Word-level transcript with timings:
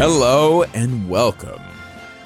Hello 0.00 0.62
and 0.72 1.10
welcome 1.10 1.60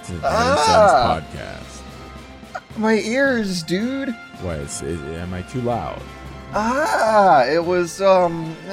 to 0.04 0.12
the 0.12 0.20
Ah. 0.29 1.20
Sons 1.25 1.27
podcast. 1.34 2.79
My 2.79 2.95
ears, 3.00 3.64
dude. 3.64 4.11
What 4.43 4.58
is, 4.61 4.80
is 4.82 5.00
am 5.18 5.34
I 5.34 5.43
too 5.43 5.61
loud? 5.61 6.00
Ah, 6.54 7.45
it 7.46 7.64
was 7.64 8.00
um. 8.00 8.54
uh, 8.68 8.72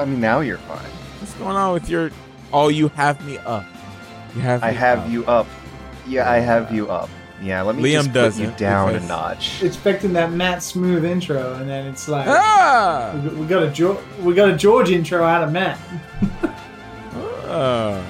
I 0.00 0.04
mean, 0.06 0.20
now 0.20 0.40
you're 0.40 0.58
fine. 0.58 0.90
What's 1.20 1.34
going 1.34 1.54
on 1.54 1.72
with 1.72 1.88
your? 1.88 2.10
Oh, 2.52 2.66
you 2.68 2.88
have 2.88 3.24
me 3.24 3.38
up. 3.38 3.64
You 4.34 4.40
have. 4.42 4.64
I 4.64 4.72
have 4.72 4.98
up. 5.00 5.10
you 5.10 5.24
up. 5.26 5.46
Yeah, 6.08 6.28
I 6.28 6.38
have 6.40 6.74
you 6.74 6.90
up. 6.90 7.08
Yeah, 7.40 7.62
let 7.62 7.76
me 7.76 7.82
Liam 7.84 8.12
just 8.12 8.38
put 8.38 8.44
you 8.44 8.50
down 8.56 8.96
a 8.96 9.00
notch. 9.06 9.62
expecting 9.62 10.12
that 10.14 10.32
Matt 10.32 10.64
smooth 10.64 11.04
intro, 11.04 11.54
and 11.54 11.70
then 11.70 11.86
it's 11.86 12.08
like 12.08 12.26
Ah. 12.28 13.12
we 13.14 13.20
got- 13.30 13.36
we 13.36 13.46
got 13.46 13.62
a 13.62 13.70
George, 13.70 13.98
we 14.20 14.34
got 14.34 14.48
a 14.48 14.56
George 14.56 14.90
intro 14.90 15.22
out 15.24 15.44
of 15.44 15.52
Matt. 15.52 15.78
Ah. 17.46 18.00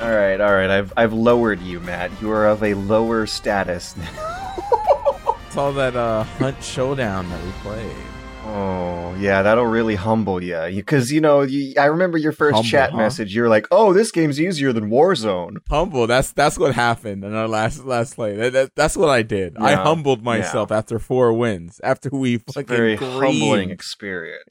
All 0.00 0.14
right, 0.14 0.40
all 0.40 0.52
right. 0.52 0.70
I've 0.70 0.92
I've 0.96 1.12
lowered 1.12 1.60
you, 1.60 1.80
Matt. 1.80 2.10
You 2.20 2.30
are 2.30 2.46
of 2.46 2.62
a 2.62 2.74
lower 2.74 3.26
status. 3.26 3.94
It's 5.48 5.56
all 5.56 5.72
that 5.72 5.96
uh, 5.96 6.24
Hunt 6.24 6.62
Showdown 6.62 7.30
that 7.30 7.42
we 7.42 7.50
played. 7.62 7.96
Oh, 8.48 9.14
yeah, 9.20 9.42
that'll 9.42 9.66
really 9.66 9.94
humble 9.94 10.42
you. 10.42 10.58
Because 10.74 11.12
you 11.12 11.20
know, 11.20 11.42
you, 11.42 11.74
I 11.78 11.84
remember 11.86 12.18
your 12.18 12.32
first 12.32 12.54
Humble, 12.54 12.68
chat 12.68 12.90
huh? 12.92 12.96
message. 12.96 13.34
You 13.34 13.42
were 13.42 13.48
like, 13.48 13.66
"Oh, 13.70 13.92
this 13.92 14.10
game's 14.10 14.40
easier 14.40 14.72
than 14.72 14.90
Warzone." 14.90 15.58
Humble. 15.68 16.06
That's 16.06 16.32
that's 16.32 16.58
what 16.58 16.74
happened 16.74 17.24
in 17.24 17.34
our 17.34 17.48
last 17.48 17.84
last 17.84 18.14
play. 18.14 18.36
That, 18.36 18.52
that- 18.52 18.74
that's 18.74 18.96
what 18.96 19.08
I 19.10 19.22
did. 19.22 19.56
I 19.58 19.74
humbled 19.74 20.22
myself 20.22 20.70
after 20.72 20.98
four 20.98 21.32
wins. 21.32 21.80
After 21.82 22.10
we 22.10 22.36
It's 22.36 22.44
a 22.56 22.60
fucking 22.60 22.76
very 22.76 22.96
humbling 22.96 23.70
experience. 23.78 24.44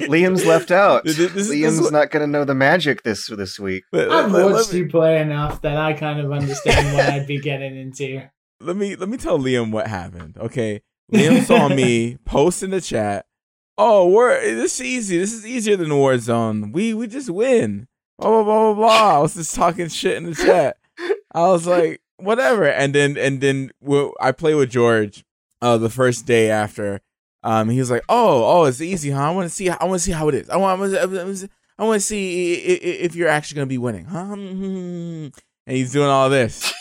Liam's 0.00 0.44
left 0.44 0.70
out. 0.70 1.04
This- 1.04 1.16
this- 1.16 1.32
this- 1.32 1.50
Liam's 1.50 1.78
this- 1.80 1.90
not 1.92 2.10
going 2.10 2.22
to 2.22 2.26
know 2.30 2.44
the 2.44 2.54
magic 2.54 3.02
this 3.02 3.26
this 3.28 3.58
week. 3.58 3.84
Let- 3.92 4.10
I've 4.10 4.30
let- 4.32 4.46
let 4.46 4.52
watched 4.54 4.72
you 4.74 4.88
play 4.88 5.20
enough 5.20 5.62
that 5.62 5.76
I 5.76 5.92
kind 5.92 6.20
of 6.20 6.32
understand 6.32 6.94
what 6.96 7.06
I'd 7.08 7.26
be 7.26 7.38
getting 7.40 7.76
into. 7.76 8.22
let 8.60 8.76
me 8.76 8.96
let 8.96 9.08
me 9.08 9.16
tell 9.16 9.38
Liam 9.38 9.70
what 9.70 9.86
happened. 9.86 10.36
Okay, 10.38 10.82
Liam 11.12 11.42
saw 11.46 11.68
me 11.68 12.16
post 12.24 12.62
in 12.62 12.70
the 12.70 12.80
chat. 12.80 13.26
Oh, 13.78 14.08
we're 14.08 14.40
this 14.54 14.80
is 14.80 14.86
easy. 14.86 15.18
This 15.18 15.32
is 15.32 15.46
easier 15.46 15.76
than 15.76 15.88
Warzone. 15.88 16.72
We 16.72 16.94
we 16.94 17.06
just 17.06 17.30
win. 17.30 17.86
Blah 18.18 18.30
blah 18.30 18.44
blah 18.44 18.74
blah 18.74 18.74
blah. 18.74 19.16
I 19.16 19.18
was 19.20 19.34
just 19.34 19.54
talking 19.54 19.88
shit 19.88 20.16
in 20.16 20.24
the 20.24 20.34
chat. 20.34 20.76
I 21.32 21.48
was 21.48 21.66
like, 21.66 22.00
whatever. 22.18 22.64
And 22.66 22.94
then 22.94 23.16
and 23.16 23.40
then 23.40 23.70
we- 23.80 24.12
I 24.20 24.32
play 24.32 24.54
with 24.54 24.70
George. 24.70 25.24
Uh, 25.62 25.76
the 25.76 25.90
first 25.90 26.24
day 26.24 26.50
after, 26.50 27.02
um, 27.42 27.68
he 27.68 27.78
was 27.78 27.90
like, 27.90 28.02
oh 28.08 28.44
oh, 28.62 28.64
it's 28.64 28.80
easy, 28.80 29.10
huh? 29.10 29.28
I 29.28 29.30
want 29.30 29.46
to 29.48 29.54
see. 29.54 29.68
I 29.68 29.84
want 29.84 29.98
to 30.00 30.04
see 30.04 30.12
how 30.12 30.28
it 30.28 30.34
is. 30.34 30.48
I 30.48 30.56
want. 30.56 30.80
I 30.80 31.04
want. 31.04 31.50
I 31.78 31.84
want 31.84 32.00
to 32.00 32.06
see 32.06 32.54
if 32.54 33.14
you're 33.14 33.28
actually 33.28 33.56
gonna 33.56 33.66
be 33.66 33.78
winning, 33.78 34.04
huh? 34.06 34.36
And 35.66 35.76
he's 35.76 35.92
doing 35.92 36.08
all 36.08 36.30
this, 36.30 36.72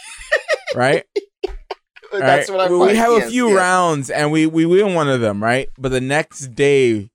right? 0.74 1.04
That's 2.12 2.50
right? 2.50 2.58
what 2.58 2.68
I 2.68 2.70
we, 2.70 2.74
we 2.76 2.80
want. 2.80 2.96
have 2.98 3.12
Yes, 3.14 3.28
a 3.28 3.30
few 3.32 3.48
yes. 3.50 3.58
rounds 3.58 4.10
and 4.10 4.32
we 4.32 4.46
we 4.48 4.66
win 4.66 4.94
one 4.94 5.10
of 5.10 5.22
them, 5.22 5.42
right? 5.44 5.70
But 5.78 5.90
the 5.90 6.02
next 6.02 6.56
day, 6.56 7.10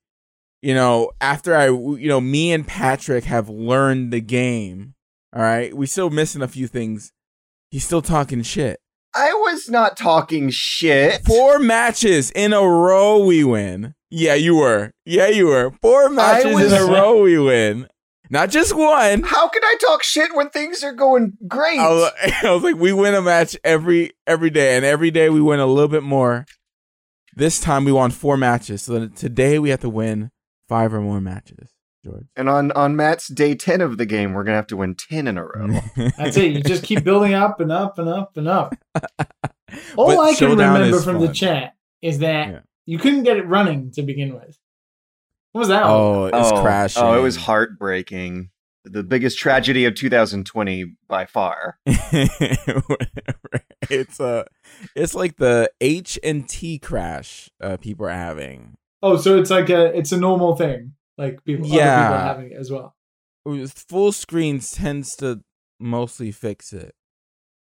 you 0.61 0.73
know, 0.73 1.11
after 1.21 1.55
I, 1.55 1.65
you 1.67 2.07
know, 2.07 2.21
me 2.21 2.51
and 2.51 2.65
Patrick 2.65 3.25
have 3.25 3.49
learned 3.49 4.11
the 4.13 4.21
game. 4.21 4.93
All 5.35 5.41
right, 5.41 5.75
we 5.75 5.85
still 5.85 6.09
missing 6.09 6.41
a 6.41 6.47
few 6.47 6.67
things. 6.67 7.11
He's 7.69 7.83
still 7.83 8.01
talking 8.01 8.41
shit. 8.41 8.79
I 9.13 9.33
was 9.33 9.69
not 9.69 9.97
talking 9.97 10.49
shit. 10.51 11.23
Four 11.25 11.59
matches 11.59 12.31
in 12.31 12.53
a 12.53 12.61
row 12.61 13.23
we 13.25 13.43
win. 13.43 13.95
Yeah, 14.09 14.33
you 14.35 14.55
were. 14.55 14.91
Yeah, 15.05 15.27
you 15.27 15.47
were. 15.47 15.71
Four 15.81 16.09
matches 16.09 16.53
was- 16.55 16.71
in 16.71 16.81
a 16.81 16.85
row 16.85 17.21
we 17.21 17.37
win. 17.37 17.87
Not 18.29 18.49
just 18.49 18.75
one. 18.75 19.23
How 19.23 19.47
can 19.47 19.63
I 19.63 19.75
talk 19.81 20.03
shit 20.03 20.35
when 20.35 20.49
things 20.49 20.83
are 20.83 20.93
going 20.93 21.33
great? 21.47 21.79
I 21.79 21.89
was, 21.89 22.11
I 22.43 22.51
was 22.53 22.63
like, 22.63 22.75
we 22.75 22.91
win 22.93 23.13
a 23.15 23.21
match 23.21 23.55
every 23.63 24.11
every 24.25 24.49
day, 24.49 24.75
and 24.75 24.85
every 24.85 25.11
day 25.11 25.29
we 25.29 25.41
win 25.41 25.59
a 25.59 25.65
little 25.67 25.87
bit 25.89 26.03
more. 26.03 26.45
This 27.35 27.59
time 27.59 27.85
we 27.85 27.91
won 27.91 28.11
four 28.11 28.37
matches, 28.37 28.81
so 28.83 29.07
today 29.09 29.59
we 29.59 29.69
have 29.69 29.81
to 29.81 29.89
win 29.89 30.31
five 30.69 30.93
or 30.93 31.01
more 31.01 31.19
matches. 31.21 31.69
George, 32.03 32.25
and 32.35 32.47
on 32.49 32.71
on 32.73 32.95
Matt's 32.95 33.27
day 33.27 33.55
ten 33.55 33.81
of 33.81 33.97
the 33.97 34.05
game, 34.05 34.33
we're 34.33 34.43
gonna 34.43 34.57
have 34.57 34.67
to 34.67 34.77
win 34.77 34.95
ten 34.95 35.27
in 35.27 35.37
a 35.37 35.43
row. 35.43 35.79
That's 36.17 36.37
it. 36.37 36.51
You 36.53 36.61
just 36.61 36.83
keep 36.83 37.03
building 37.03 37.33
up 37.33 37.59
and 37.59 37.71
up 37.71 37.97
and 37.99 38.07
up 38.07 38.37
and 38.37 38.47
up. 38.47 38.75
All 39.97 40.07
But 40.07 40.19
I 40.19 40.33
can 40.35 40.49
remember 40.51 40.81
is 40.83 41.03
from 41.03 41.19
the 41.19 41.33
chat 41.33 41.73
is 42.01 42.19
that 42.19 42.47
Yeah. 42.49 42.59
you 42.85 42.97
couldn't 42.99 43.23
get 43.23 43.37
it 43.37 43.47
running 43.47 43.91
to 43.93 44.03
begin 44.03 44.33
with. 44.35 44.57
What 45.55 45.59
was 45.59 45.69
that? 45.69 45.83
Oh, 45.85 46.25
it's 46.25 46.51
oh, 46.51 46.61
crashing. 46.61 47.01
Oh, 47.01 47.17
it 47.17 47.21
was 47.21 47.37
heartbreaking. 47.37 48.49
The 48.83 49.03
biggest 49.03 49.39
tragedy 49.39 49.85
of 49.85 49.95
2020 49.95 50.97
by 51.07 51.25
far. 51.27 51.79
it's 53.89 54.19
uh 54.19 54.43
it's 54.97 55.15
like 55.15 55.37
the 55.37 55.71
H 55.79 56.19
and 56.25 56.49
T 56.49 56.77
crash 56.77 57.49
uh, 57.61 57.77
people 57.77 58.05
are 58.05 58.09
having. 58.09 58.75
Oh, 59.01 59.15
so 59.15 59.39
it's 59.39 59.49
like 59.49 59.69
a 59.69 59.97
it's 59.97 60.11
a 60.11 60.17
normal 60.17 60.57
thing. 60.57 60.91
Like 61.17 61.41
people, 61.45 61.67
other 61.67 61.71
people 61.71 61.85
Yeah. 61.85 62.11
are 62.11 62.27
having 62.27 62.51
it 62.51 62.57
as 62.59 62.69
well. 62.69 62.93
full 63.87 64.11
screens 64.11 64.71
tends 64.71 65.15
to 65.15 65.41
mostly 65.79 66.33
fix 66.33 66.73
it. 66.73 66.95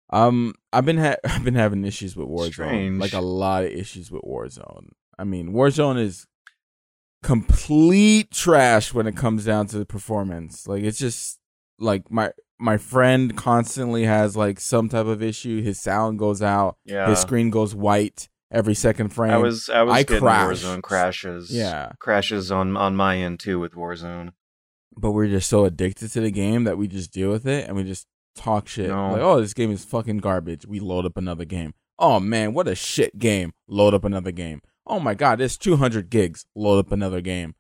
Um, 0.10 0.56
I've 0.74 0.84
been 0.84 0.98
ha- 0.98 1.16
I've 1.24 1.46
been 1.46 1.56
having 1.56 1.86
issues 1.86 2.18
with 2.18 2.28
Warzone, 2.28 2.52
Strange. 2.52 3.00
like 3.00 3.14
a 3.14 3.22
lot 3.22 3.64
of 3.64 3.72
issues 3.72 4.12
with 4.12 4.24
Warzone. 4.24 4.90
I 5.18 5.24
mean, 5.24 5.54
Warzone 5.54 5.98
is 6.02 6.28
complete 7.24 8.32
trash 8.32 8.94
when 8.94 9.08
it 9.08 9.16
comes 9.16 9.46
down 9.46 9.68
to 9.68 9.78
the 9.80 9.86
performance. 9.86 10.68
Like 10.68 10.84
it's 10.84 10.98
just 11.00 11.40
like 11.80 12.10
my 12.12 12.32
my 12.60 12.78
friend 12.78 13.36
constantly 13.38 14.06
has 14.06 14.36
like 14.36 14.60
some 14.60 14.90
type 14.90 15.06
of 15.06 15.22
issue. 15.22 15.62
His 15.62 15.80
sound 15.80 16.20
goes 16.20 16.42
out, 16.42 16.78
Yeah. 16.86 17.10
his 17.10 17.20
screen 17.20 17.50
goes 17.50 17.76
white 17.76 18.30
every 18.52 18.74
second 18.76 19.10
frame. 19.10 19.32
I 19.32 19.38
was 19.38 19.70
I 19.70 19.84
was 19.84 19.94
I 19.96 20.04
getting 20.04 20.20
crashed. 20.22 20.64
Warzone 20.64 20.82
crashes. 20.82 21.52
Yeah. 21.52 21.92
Crashes 22.00 22.52
on 22.52 22.76
on 22.78 22.96
my 22.96 23.18
end 23.18 23.40
too 23.40 23.60
with 23.60 23.74
Warzone. 23.74 24.32
but 24.96 25.12
we're 25.12 25.28
just 25.28 25.50
so 25.50 25.66
addicted 25.66 26.10
to 26.12 26.22
the 26.22 26.32
game 26.32 26.64
that 26.64 26.78
we 26.78 26.88
just 26.88 27.12
deal 27.12 27.30
with 27.30 27.46
it 27.46 27.68
and 27.68 27.76
we 27.76 27.84
just 27.84 28.08
talk 28.36 28.68
shit. 28.68 28.90
No. 28.90 29.12
Like, 29.12 29.22
oh, 29.22 29.40
this 29.42 29.54
game 29.54 29.72
is 29.72 29.84
fucking 29.86 30.18
garbage. 30.18 30.66
We 30.66 30.80
load 30.80 31.06
up 31.06 31.18
another 31.18 31.46
game. 31.46 31.74
Oh 32.00 32.20
man, 32.20 32.54
what 32.54 32.68
a 32.68 32.76
shit 32.76 33.18
game. 33.20 33.54
Load 33.68 33.94
up 33.94 34.04
another 34.06 34.32
game. 34.32 34.62
Oh 34.88 35.00
my 35.00 35.14
god, 35.14 35.42
it's 35.42 35.58
200 35.58 36.10
gigs. 36.10 36.46
Load 36.56 36.80
up 36.80 36.92
another 36.92 37.22
game. 37.22 37.56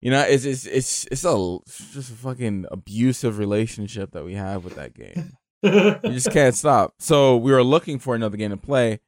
You 0.00 0.12
know, 0.12 0.20
it's 0.20 0.44
it's 0.44 0.64
it's 0.64 1.06
it's 1.10 1.24
a 1.24 1.58
it's 1.66 1.92
just 1.92 2.10
a 2.12 2.14
fucking 2.14 2.66
abusive 2.70 3.38
relationship 3.38 4.12
that 4.12 4.24
we 4.24 4.34
have 4.34 4.64
with 4.64 4.76
that 4.76 4.94
game. 4.94 5.32
You 5.62 6.12
just 6.12 6.30
can't 6.30 6.54
stop. 6.54 6.94
So 7.00 7.36
we 7.36 7.50
were 7.50 7.64
looking 7.64 7.98
for 7.98 8.14
another 8.14 8.36
game 8.36 8.50
to 8.50 8.56
play, 8.56 9.00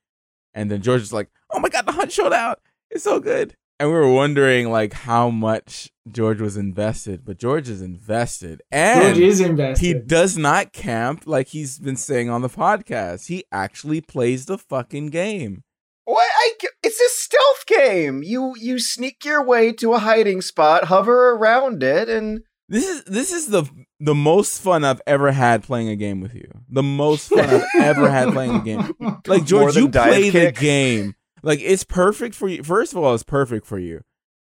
and 0.53 0.69
then 0.69 0.83
George 0.83 1.01
was 1.01 1.13
like, 1.13 1.31
"Oh 1.53 1.61
my 1.61 1.69
god, 1.69 1.87
the 1.87 1.93
Hunt 1.93 2.11
Showdown! 2.11 2.57
It's 2.91 3.05
so 3.05 3.21
good!" 3.21 3.55
And 3.79 3.89
we 3.89 3.95
were 3.95 4.13
wondering 4.13 4.71
like 4.71 4.93
how 4.93 5.31
much 5.31 5.93
George 6.11 6.41
was 6.41 6.57
invested, 6.57 7.25
but 7.25 7.39
George 7.39 7.69
is 7.69 7.81
invested, 7.81 8.61
and 8.73 9.15
George 9.15 9.19
is 9.19 9.41
invested. 9.41 9.87
he 9.87 9.95
does 9.95 10.37
not 10.37 10.73
camp 10.73 11.23
like 11.25 11.49
he's 11.49 11.79
been 11.79 11.97
saying 11.97 12.29
on 12.29 12.43
the 12.43 12.49
podcast. 12.49 13.29
He 13.29 13.45
actually 13.53 14.01
plays 14.01 14.47
the 14.47 14.59
fucking 14.59 15.11
game. 15.11 15.63
What? 16.05 16.29
I, 16.37 16.55
it's 16.83 17.01
a 17.01 17.20
stealth 17.31 17.67
game. 17.67 18.23
You 18.23 18.55
you 18.59 18.79
sneak 18.79 19.25
your 19.25 19.45
way 19.45 19.73
to 19.75 19.95
a 19.95 19.99
hiding 19.99 20.41
spot, 20.41 20.85
hover 20.85 21.31
around 21.31 21.83
it, 21.83 22.09
and 22.09 22.41
This 22.69 22.87
is 22.89 23.05
this 23.05 23.33
is 23.33 23.49
the 23.49 23.65
the 23.99 24.15
most 24.15 24.61
fun 24.61 24.85
I've 24.85 25.03
ever 25.07 25.33
had 25.33 25.63
playing 25.63 25.89
a 25.89 25.97
game 25.97 26.21
with 26.21 26.35
you. 26.35 26.51
The 26.69 26.83
most 26.83 27.29
fun 27.29 27.49
I've 27.49 27.65
ever 27.81 28.11
had 28.11 28.33
playing 28.33 28.57
a 28.57 28.61
game. 28.65 28.95
Like 29.27 29.45
George, 29.45 29.77
you 29.77 29.89
dive 29.89 30.09
play 30.09 30.31
the 30.31 30.53
game. 30.53 31.15
Like 31.43 31.61
it's 31.61 31.85
perfect 31.85 32.35
for 32.35 32.49
you. 32.49 32.63
First 32.63 32.93
of 32.93 32.99
all, 33.03 33.15
it's 33.15 33.23
perfect 33.23 33.67
for 33.67 33.79
you, 33.79 34.01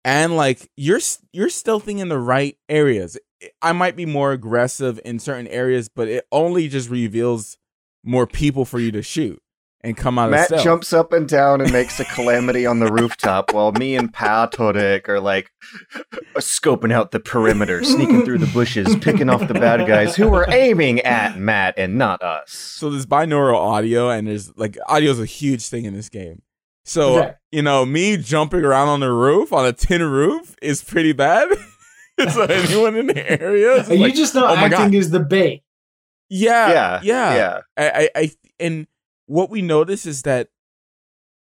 and 0.05 0.37
like 0.37 0.71
you're 0.77 0.99
s- 0.99 1.23
you're 1.33 1.49
stealthing 1.49 1.99
in 1.99 2.09
the 2.09 2.19
right 2.19 2.57
areas. 2.69 3.19
I 3.63 3.73
might 3.73 3.95
be 3.97 4.05
more 4.07 4.33
aggressive 4.33 4.99
in 5.05 5.19
certain 5.21 5.47
areas, 5.47 5.89
but 5.89 6.09
it 6.09 6.27
only 6.33 6.67
just 6.69 6.91
reveals 6.91 7.57
more 8.05 8.27
people 8.27 8.65
for 8.65 8.81
you 8.81 8.91
to 8.93 9.03
shoot 9.03 9.41
and 9.83 9.97
come 9.97 10.19
out 10.19 10.31
Matt 10.31 10.47
stealth. 10.47 10.65
jumps 10.65 10.93
up 10.93 11.13
and 11.13 11.29
down 11.29 11.61
and 11.61 11.73
makes 11.73 12.01
a 12.01 12.05
calamity 12.05 12.67
on 12.67 12.81
the 12.81 12.91
rooftop 12.93 13.55
while 13.55 13.73
me 13.73 13.95
and 13.97 14.13
Patorek 14.13 15.09
are 15.09 15.21
like 15.21 15.51
scoping 16.39 16.93
out 16.93 17.11
the 17.11 17.21
perimeter, 17.21 17.83
sneaking 17.85 18.25
through 18.25 18.39
the 18.39 18.47
bushes, 18.49 18.97
picking 18.97 19.29
off 19.31 19.47
the 19.49 19.55
bad 19.55 19.87
guys 19.87 20.17
who 20.17 20.33
are 20.35 20.47
aiming 20.51 21.01
at 21.01 21.39
Matt 21.39 21.75
and 21.79 21.97
not 21.97 22.23
us. 22.23 22.51
So 22.51 22.91
there's 22.91 23.07
binaural 23.07 23.57
audio, 23.57 24.11
and 24.11 24.27
there's 24.27 24.57
like 24.57 24.77
audio 24.87 25.11
is 25.11 25.21
a 25.21 25.27
huge 25.27 25.67
thing 25.69 25.85
in 25.85 25.95
this 25.95 26.09
game. 26.09 26.43
So 26.85 27.19
Okay. 27.19 27.35
you 27.53 27.63
know, 27.63 27.85
me 27.85 28.17
jumping 28.17 28.65
around 28.65 28.89
on 28.89 29.01
the 29.01 29.13
roof 29.13 29.53
on 29.53 29.67
a 29.67 29.73
tin 29.73 30.03
roof 30.03 30.57
is 30.63 30.83
pretty 30.83 31.13
bad. 31.13 31.49
so 32.33 32.43
anyone 32.45 32.97
in 32.97 33.07
the 33.09 33.41
area, 33.43 33.75
is 33.83 33.91
Are 33.91 33.95
you 33.95 34.01
like, 34.01 34.15
just 34.15 34.35
not 34.35 34.51
oh 34.51 34.57
my 34.57 34.67
acting 34.67 34.95
as 34.97 35.11
the 35.11 35.21
bait? 35.21 35.63
yeah, 36.31 36.69
yeah, 36.71 37.01
yeah, 37.03 37.35
yeah. 37.35 37.61
I, 37.77 37.91
I, 37.91 38.09
I, 38.23 38.31
and 38.59 38.87
what 39.29 39.51
we 39.51 39.63
notice 39.63 40.05
is 40.07 40.23
that 40.23 40.49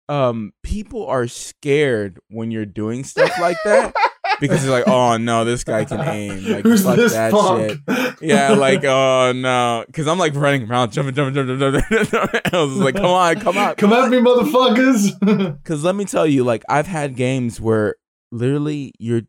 um 0.09 0.53
people 0.63 1.05
are 1.07 1.27
scared 1.27 2.19
when 2.29 2.51
you're 2.51 2.65
doing 2.65 3.03
stuff 3.03 3.31
like 3.41 3.57
that 3.65 3.93
because 4.39 4.63
it's 4.63 4.71
like, 4.71 4.87
oh 4.87 5.17
no, 5.17 5.43
this 5.43 5.63
guy 5.63 5.83
can 5.83 5.99
aim. 6.07 6.45
Like 6.45 6.63
Who's 6.63 6.83
fuck 6.83 6.95
this 6.95 7.13
that 7.13 7.31
punk? 7.31 7.71
shit. 7.89 8.15
Yeah, 8.21 8.51
like 8.53 8.83
oh 8.85 9.31
no, 9.35 9.83
because 9.87 10.07
I'm 10.07 10.17
like 10.19 10.35
running 10.35 10.69
around, 10.69 10.91
jumping, 10.91 11.15
jumping, 11.15 11.35
jumping, 11.35 11.59
jumping. 11.59 12.05
jumping. 12.05 12.41
I 12.53 12.61
was 12.63 12.77
like, 12.77 12.95
come 12.95 13.05
on, 13.05 13.39
come 13.39 13.57
on, 13.57 13.75
Come 13.75 13.93
at 13.93 14.09
me, 14.09 14.17
motherfuckers! 14.19 15.57
Because 15.63 15.83
let 15.83 15.95
me 15.95 16.05
tell 16.05 16.27
you, 16.27 16.43
like 16.43 16.63
I've 16.69 16.87
had 16.87 17.15
games 17.15 17.59
where 17.59 17.95
literally 18.31 18.93
you're 18.99 19.23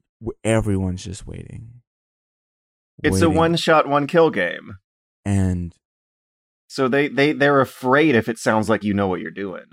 everyone's 0.44 1.02
just 1.04 1.26
waiting. 1.26 1.80
It's 3.02 3.20
a 3.22 3.30
one 3.30 3.56
shot, 3.56 3.88
one 3.88 4.06
kill 4.06 4.30
game. 4.30 4.76
and 5.24 5.72
So 6.68 6.86
they, 6.86 7.08
they, 7.08 7.32
they're 7.32 7.60
afraid 7.60 8.14
if 8.14 8.28
it 8.28 8.38
sounds 8.38 8.68
like 8.68 8.84
you 8.84 8.94
know 8.94 9.08
what 9.08 9.20
you're 9.20 9.30
doing. 9.30 9.64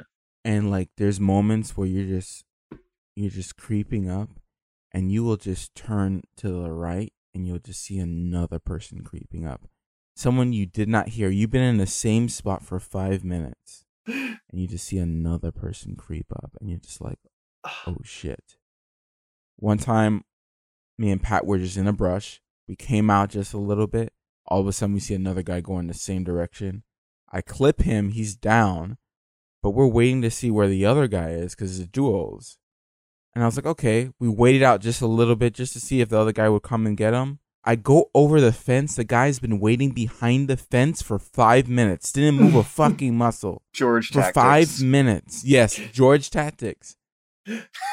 and 0.45 0.69
like 0.69 0.89
there's 0.97 1.19
moments 1.19 1.75
where 1.75 1.87
you're 1.87 2.07
just 2.07 2.45
you're 3.15 3.31
just 3.31 3.57
creeping 3.57 4.09
up, 4.09 4.29
and 4.91 5.11
you 5.11 5.23
will 5.23 5.37
just 5.37 5.73
turn 5.75 6.21
to 6.37 6.49
the 6.49 6.71
right, 6.71 7.11
and 7.33 7.47
you'll 7.47 7.59
just 7.59 7.81
see 7.81 7.97
another 7.97 8.59
person 8.59 9.03
creeping 9.03 9.45
up, 9.47 9.67
someone 10.15 10.53
you 10.53 10.65
did 10.65 10.87
not 10.89 11.09
hear. 11.09 11.29
You've 11.29 11.51
been 11.51 11.63
in 11.63 11.77
the 11.77 11.87
same 11.87 12.29
spot 12.29 12.63
for 12.63 12.79
five 12.79 13.23
minutes, 13.23 13.85
and 14.07 14.39
you 14.53 14.67
just 14.67 14.85
see 14.85 14.97
another 14.97 15.51
person 15.51 15.95
creep 15.95 16.27
up, 16.31 16.51
and 16.59 16.69
you're 16.69 16.79
just 16.79 17.01
like, 17.01 17.19
oh 17.87 17.97
shit. 18.03 18.57
One 19.57 19.77
time, 19.77 20.23
me 20.97 21.11
and 21.11 21.23
Pat 21.23 21.45
were 21.45 21.57
just 21.57 21.77
in 21.77 21.87
a 21.87 21.93
brush. 21.93 22.41
We 22.67 22.75
came 22.75 23.09
out 23.09 23.29
just 23.29 23.53
a 23.53 23.57
little 23.57 23.87
bit. 23.87 24.11
All 24.47 24.61
of 24.61 24.67
a 24.67 24.73
sudden, 24.73 24.93
we 24.93 24.99
see 24.99 25.15
another 25.15 25.41
guy 25.43 25.61
going 25.61 25.87
the 25.87 25.93
same 25.93 26.23
direction. 26.23 26.83
I 27.31 27.41
clip 27.41 27.81
him. 27.81 28.09
He's 28.11 28.35
down, 28.35 28.97
but 29.63 29.71
we're 29.71 29.87
waiting 29.87 30.21
to 30.21 30.29
see 30.31 30.51
where 30.51 30.67
the 30.67 30.85
other 30.85 31.07
guy 31.07 31.29
is 31.31 31.55
because 31.55 31.79
it's 31.79 31.89
duos. 31.89 32.57
And 33.33 33.43
I 33.43 33.47
was 33.47 33.55
like, 33.57 33.65
okay. 33.65 34.11
We 34.19 34.29
waited 34.29 34.63
out 34.63 34.81
just 34.81 35.01
a 35.01 35.07
little 35.07 35.35
bit 35.35 35.53
just 35.53 35.73
to 35.73 35.79
see 35.79 35.99
if 36.01 36.09
the 36.09 36.19
other 36.19 36.31
guy 36.31 36.47
would 36.47 36.63
come 36.63 36.85
and 36.85 36.95
get 36.95 37.13
him. 37.13 37.39
I 37.67 37.75
go 37.75 38.11
over 38.13 38.39
the 38.39 38.53
fence. 38.53 38.95
The 38.95 39.03
guy's 39.03 39.39
been 39.39 39.59
waiting 39.59 39.89
behind 39.89 40.47
the 40.47 40.55
fence 40.55 41.01
for 41.01 41.17
five 41.17 41.67
minutes. 41.67 42.11
Didn't 42.11 42.35
move 42.39 42.53
a 42.55 42.63
fucking 42.79 43.17
muscle 43.17 43.63
George 43.73 44.09
for 44.09 44.21
tactics. 44.21 44.35
five 44.35 44.83
minutes. 44.83 45.43
Yes, 45.43 45.75
George 45.91 46.29
Tactics. 46.29 46.95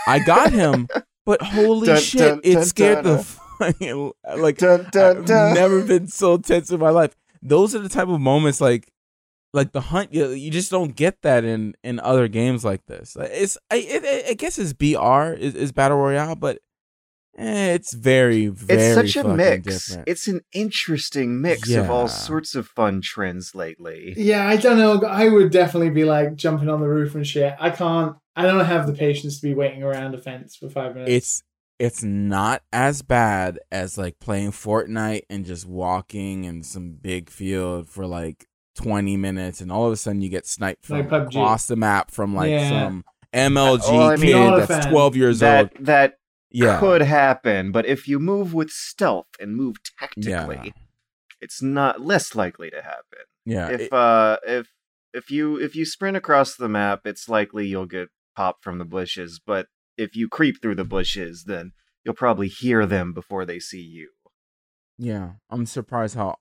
I 0.06 0.18
got 0.18 0.52
him, 0.52 0.88
but 1.24 1.40
holy 1.42 1.86
Dun, 1.86 2.00
shit, 2.00 2.20
dun, 2.20 2.40
it 2.44 2.54
dun, 2.54 2.64
scared 2.64 3.04
the 3.04 3.18
like. 4.36 4.58
Dun, 4.58 4.88
dun, 4.90 5.18
I've 5.30 5.54
never 5.54 5.82
been 5.82 6.06
so 6.08 6.36
tense 6.38 6.70
in 6.70 6.80
my 6.80 6.90
life. 6.90 7.14
Those 7.42 7.74
are 7.74 7.80
the 7.80 7.88
type 7.88 8.08
of 8.08 8.20
moments 8.20 8.60
like, 8.60 8.88
like 9.52 9.72
the 9.72 9.80
hunt. 9.80 10.12
You, 10.14 10.30
you 10.30 10.50
just 10.50 10.70
don't 10.70 10.94
get 10.94 11.22
that 11.22 11.44
in 11.44 11.74
in 11.82 12.00
other 12.00 12.28
games 12.28 12.64
like 12.64 12.86
this. 12.86 13.16
It's 13.18 13.58
I 13.70 13.76
it, 13.76 14.26
I 14.30 14.34
guess 14.34 14.58
it's 14.58 14.72
BR 14.72 15.32
is, 15.38 15.54
is 15.54 15.72
battle 15.72 15.98
royale, 15.98 16.36
but 16.36 16.58
eh, 17.36 17.72
it's 17.74 17.94
very 17.94 18.46
very 18.46 18.80
It's 18.82 19.14
such 19.14 19.24
a 19.24 19.28
mix. 19.28 19.88
different. 19.88 20.08
It's 20.08 20.28
an 20.28 20.40
interesting 20.52 21.40
mix 21.40 21.70
of 21.72 21.90
all 21.90 22.08
sorts 22.08 22.54
of 22.54 22.68
fun 22.68 23.00
trends 23.00 23.54
lately. 23.54 24.14
yeah, 24.16 24.46
I 24.48 24.56
don't 24.56 24.78
know. 24.78 25.02
I 25.06 25.28
would 25.28 25.50
definitely 25.50 25.90
be 25.90 26.04
like 26.04 26.36
jumping 26.36 26.68
on 26.68 26.80
the 26.80 26.88
roof 26.88 27.14
and 27.14 27.26
shit. 27.26 27.54
I 27.58 27.70
can't. 27.70 28.16
I 28.34 28.42
don't 28.46 28.64
have 28.64 28.86
the 28.86 28.94
patience 28.94 29.40
to 29.40 29.42
be 29.46 29.52
waiting 29.52 29.82
around 29.82 30.14
a 30.14 30.18
fence 30.18 30.56
for 30.56 30.70
five 30.70 30.94
minutes. 30.94 31.10
it's 31.12 31.42
it's 31.82 32.02
not 32.04 32.62
as 32.72 33.02
bad 33.02 33.58
as 33.72 33.98
like 33.98 34.20
playing 34.20 34.52
Fortnite 34.52 35.22
and 35.28 35.44
just 35.44 35.66
walking 35.66 36.44
in 36.44 36.62
some 36.62 36.92
big 36.92 37.28
field 37.28 37.88
for 37.88 38.06
like 38.06 38.46
20 38.76 39.16
minutes 39.16 39.60
and 39.60 39.72
all 39.72 39.86
of 39.86 39.92
a 39.92 39.96
sudden 39.96 40.22
you 40.22 40.28
get 40.28 40.46
sniped 40.46 40.86
from 40.86 40.98
Like 41.08 41.10
across 41.26 41.66
the 41.66 41.74
map 41.76 42.10
from 42.12 42.34
like 42.36 42.50
Yeah. 42.50 42.68
some 42.86 43.04
MLG 43.34 43.90
Well, 43.90 44.10
I 44.10 44.16
mean- 44.16 44.32
kid 44.60 44.68
that's 44.68 44.86
12 44.86 45.16
years 45.16 45.40
That 45.40 45.72
old. 45.76 45.86
that 45.86 46.18
Yeah. 46.50 46.78
could 46.78 47.02
happen, 47.02 47.72
but 47.72 47.84
if 47.86 48.06
you 48.06 48.20
move 48.20 48.54
with 48.54 48.70
stealth 48.70 49.26
and 49.40 49.56
move 49.56 49.76
tactically, 49.98 50.60
Yeah. 50.64 50.72
it's 51.40 51.60
not 51.62 52.00
less 52.00 52.34
likely 52.36 52.70
to 52.70 52.80
happen. 52.82 53.24
Yeah. 53.44 53.68
if 53.70 53.80
it- 53.80 53.92
uh 53.92 54.36
if 54.46 54.68
if 55.12 55.30
you 55.30 55.56
if 55.60 55.74
you 55.74 55.84
sprint 55.84 56.16
across 56.16 56.54
the 56.54 56.68
map, 56.68 57.00
it's 57.06 57.28
likely 57.28 57.66
you'll 57.66 57.86
get 57.86 58.08
popped 58.36 58.62
from 58.62 58.78
the 58.78 58.84
bushes, 58.84 59.40
but 59.44 59.66
if 59.96 60.16
you 60.16 60.28
creep 60.28 60.60
through 60.60 60.76
the 60.76 60.84
bushes, 60.84 61.44
then 61.44 61.72
you'll 62.04 62.14
probably 62.14 62.48
hear 62.48 62.86
them 62.86 63.12
before 63.12 63.44
they 63.44 63.58
see 63.58 63.80
you. 63.82 64.10
yeah. 64.98 65.32
I'm 65.50 65.66
surprised 65.66 66.14
how 66.16 66.36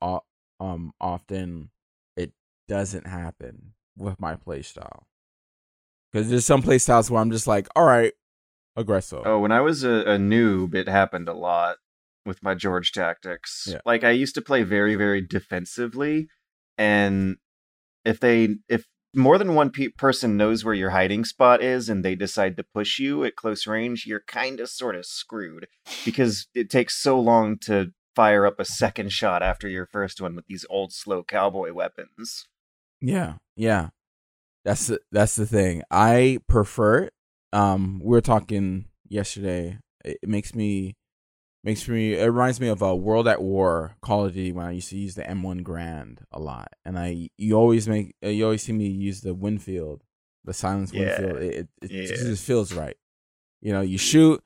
um 0.59 0.93
often 0.99 1.71
it 2.15 2.33
doesn't 2.67 3.07
happen 3.07 3.73
with 3.97 4.19
my 4.19 4.35
playstyle. 4.35 5.03
Cuz 6.13 6.29
there's 6.29 6.45
some 6.45 6.61
playstyles 6.61 7.09
where 7.09 7.21
I'm 7.21 7.31
just 7.31 7.47
like, 7.47 7.67
"All 7.75 7.85
right, 7.85 8.13
aggressive." 8.75 9.21
Oh, 9.25 9.39
when 9.39 9.51
I 9.51 9.61
was 9.61 9.83
a, 9.83 10.01
a 10.01 10.17
noob, 10.17 10.75
it 10.75 10.87
happened 10.87 11.29
a 11.29 11.33
lot 11.33 11.77
with 12.25 12.43
my 12.43 12.53
George 12.53 12.91
tactics. 12.91 13.67
Yeah. 13.69 13.79
Like 13.85 14.03
I 14.03 14.11
used 14.11 14.35
to 14.35 14.41
play 14.41 14.63
very, 14.63 14.95
very 14.95 15.21
defensively, 15.21 16.27
and 16.77 17.37
if 18.05 18.19
they 18.19 18.57
if 18.67 18.85
more 19.13 19.37
than 19.37 19.55
one 19.55 19.69
pe- 19.69 19.89
person 19.89 20.37
knows 20.37 20.63
where 20.63 20.73
your 20.73 20.91
hiding 20.91 21.25
spot 21.25 21.61
is 21.61 21.89
and 21.89 22.03
they 22.03 22.15
decide 22.15 22.57
to 22.57 22.63
push 22.63 22.99
you 22.99 23.23
at 23.23 23.35
close 23.35 23.67
range, 23.67 24.05
you're 24.05 24.23
kind 24.27 24.59
of 24.59 24.69
sort 24.69 24.95
of 24.95 25.05
screwed 25.05 25.67
because 26.05 26.47
it 26.53 26.69
takes 26.69 27.01
so 27.01 27.19
long 27.19 27.57
to 27.59 27.91
fire 28.15 28.45
up 28.45 28.59
a 28.59 28.65
second 28.65 29.11
shot 29.11 29.41
after 29.41 29.67
your 29.67 29.85
first 29.85 30.21
one 30.21 30.35
with 30.35 30.45
these 30.47 30.65
old 30.69 30.93
slow 30.93 31.23
cowboy 31.23 31.71
weapons. 31.73 32.47
Yeah, 33.01 33.35
yeah. 33.55 33.89
That's 34.63 34.87
the 34.87 34.99
that's 35.11 35.35
the 35.35 35.45
thing. 35.45 35.81
I 35.89 36.39
prefer 36.47 37.03
it. 37.03 37.13
Um, 37.51 37.99
we 38.03 38.11
were 38.11 38.21
talking 38.21 38.85
yesterday. 39.07 39.79
It 40.05 40.19
makes 40.27 40.53
me 40.53 40.95
makes 41.63 41.87
me. 41.87 42.13
It 42.13 42.25
reminds 42.25 42.59
me 42.59 42.67
of 42.67 42.81
a 42.81 42.95
World 42.95 43.27
at 43.27 43.41
War 43.41 43.95
Call 44.01 44.25
of 44.25 44.33
Duty 44.33 44.51
when 44.51 44.65
I 44.65 44.71
used 44.71 44.89
to 44.89 44.97
use 44.97 45.15
the 45.15 45.23
M1 45.23 45.63
Garand 45.63 46.19
a 46.31 46.39
lot, 46.39 46.69
and 46.85 46.97
I 46.97 47.29
you 47.37 47.55
always 47.55 47.87
make 47.87 48.15
uh, 48.23 48.27
you 48.29 48.43
always 48.45 48.63
see 48.63 48.73
me 48.73 48.87
use 48.87 49.21
the 49.21 49.33
Winfield, 49.33 50.03
the 50.43 50.53
silence 50.53 50.91
Yeah, 50.93 51.19
Winfield. 51.21 51.37
It 51.43 51.53
it, 51.53 51.67
it 51.83 51.91
yeah. 51.91 52.05
just, 52.07 52.23
just 52.25 52.43
feels 52.45 52.73
right. 52.73 52.95
You 53.61 53.73
know, 53.73 53.81
you 53.81 53.97
shoot, 53.97 54.41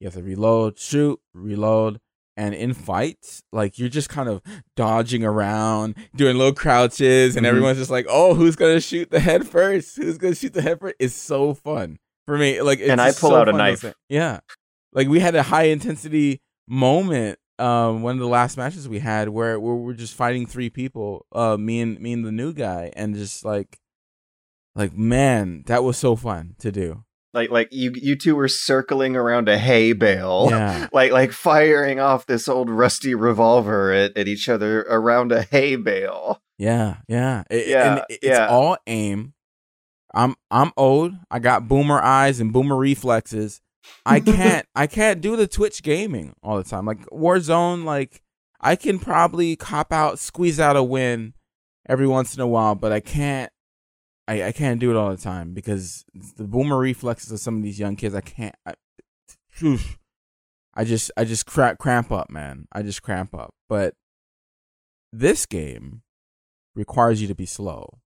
you 0.00 0.06
have 0.06 0.14
to 0.14 0.22
reload, 0.22 0.78
shoot, 0.78 1.18
reload. 1.34 2.00
And 2.36 2.54
in 2.54 2.72
fights, 2.72 3.42
like 3.52 3.80
you're 3.80 3.88
just 3.88 4.08
kind 4.10 4.28
of 4.28 4.40
dodging 4.76 5.24
around, 5.24 5.96
doing 6.14 6.36
little 6.36 6.52
crouches, 6.54 7.34
and 7.34 7.44
Mhm. 7.44 7.48
everyone's 7.48 7.78
just 7.78 7.90
like, 7.90 8.06
"Oh, 8.08 8.34
who's 8.34 8.54
gonna 8.54 8.80
shoot 8.80 9.10
the 9.10 9.18
head 9.18 9.44
first? 9.48 9.96
Who's 9.96 10.18
gonna 10.18 10.36
shoot 10.36 10.52
the 10.54 10.62
head 10.62 10.78
first? 10.78 10.94
It's 11.00 11.14
so 11.16 11.52
fun 11.54 11.98
for 12.26 12.38
me. 12.38 12.62
Like, 12.62 12.78
it's 12.78 12.90
And 12.90 13.00
I 13.00 13.08
pull 13.08 13.30
so 13.30 13.36
out 13.36 13.48
a 13.48 13.52
knife. 13.52 13.84
Yeah, 14.08 14.38
like 14.92 15.08
we 15.08 15.18
had 15.18 15.34
a 15.34 15.42
high 15.42 15.64
intensity 15.64 16.40
moment. 16.68 17.38
Um, 17.58 18.02
one 18.02 18.14
of 18.14 18.20
the 18.20 18.28
last 18.28 18.56
matches 18.56 18.88
we 18.88 19.00
had 19.00 19.30
where, 19.30 19.58
where 19.58 19.74
we're 19.74 19.92
just 19.94 20.14
fighting 20.14 20.46
three 20.46 20.70
people. 20.70 21.26
Uh, 21.32 21.56
me 21.56 21.80
and 21.80 21.98
me 21.98 22.12
and 22.12 22.24
the 22.24 22.30
new 22.30 22.52
guy, 22.52 22.92
and 22.94 23.16
just 23.16 23.44
like, 23.44 23.80
like 24.76 24.96
man, 24.96 25.64
that 25.66 25.82
was 25.82 25.96
so 25.96 26.14
fun 26.14 26.54
to 26.60 26.70
do. 26.70 27.04
Like 27.34 27.50
like 27.50 27.68
you 27.72 27.92
you 27.94 28.16
two 28.16 28.36
were 28.36 28.48
circling 28.48 29.16
around 29.16 29.48
a 29.48 29.58
hay 29.58 29.92
bale. 29.92 30.48
Yeah, 30.50 30.86
like 30.92 31.10
like 31.12 31.32
firing 31.32 31.98
off 32.00 32.26
this 32.26 32.48
old 32.48 32.70
rusty 32.70 33.14
revolver 33.14 33.92
at, 33.92 34.16
at 34.16 34.28
each 34.28 34.48
other 34.48 34.80
around 34.82 35.32
a 35.32 35.42
hay 35.42 35.76
bale. 35.76 36.40
Yeah, 36.58 36.96
yeah, 37.08 37.42
It- 37.50 37.68
Yeah, 37.68 38.04
it's 38.08 38.24
yeah. 38.24 38.46
all 38.48 38.76
aim. 38.86 39.34
I'm 40.14 40.36
I'm 40.50 40.72
old. 40.76 41.12
I 41.30 41.38
got 41.38 41.68
boomer 41.68 42.00
eyes 42.00 42.40
and 42.40 42.52
boomer 42.52 42.76
reflexes. 42.76 43.60
I 44.06 44.20
can't 44.20 44.66
I 44.74 44.86
can't 44.86 45.20
do 45.20 45.36
the 45.36 45.46
Twitch 45.46 45.82
gaming 45.82 46.34
all 46.42 46.56
the 46.56 46.64
time. 46.64 46.86
Like 46.86 47.04
Warzone, 47.06 47.84
like 47.84 48.22
I 48.60 48.76
can 48.76 48.98
probably 48.98 49.56
cop 49.56 49.92
out, 49.92 50.18
squeeze 50.18 50.58
out 50.58 50.76
a 50.76 50.82
win 50.82 51.34
every 51.88 52.06
once 52.06 52.34
in 52.34 52.40
a 52.40 52.46
while, 52.46 52.74
but 52.74 52.92
I 52.92 53.00
can't. 53.00 53.52
I, 54.26 54.44
I 54.44 54.52
can't 54.52 54.78
do 54.78 54.90
it 54.90 54.96
all 54.96 55.10
the 55.10 55.16
time 55.16 55.54
because 55.54 56.04
the 56.36 56.44
boomer 56.44 56.76
reflexes 56.76 57.32
of 57.32 57.40
some 57.40 57.56
of 57.56 57.62
these 57.62 57.80
young 57.80 57.96
kids. 57.96 58.14
I 58.14 58.20
can't. 58.20 58.54
I, 58.66 58.74
oof. 59.62 59.98
I 60.74 60.84
just 60.84 61.10
I 61.16 61.24
just 61.24 61.46
cra- 61.46 61.76
cramp 61.76 62.12
up, 62.12 62.30
man. 62.30 62.68
I 62.70 62.82
just 62.82 63.02
cramp 63.02 63.34
up. 63.34 63.54
But 63.68 63.94
this 65.12 65.46
game 65.46 66.02
requires 66.74 67.22
you 67.22 67.28
to 67.28 67.34
be 67.34 67.46
slow 67.46 68.00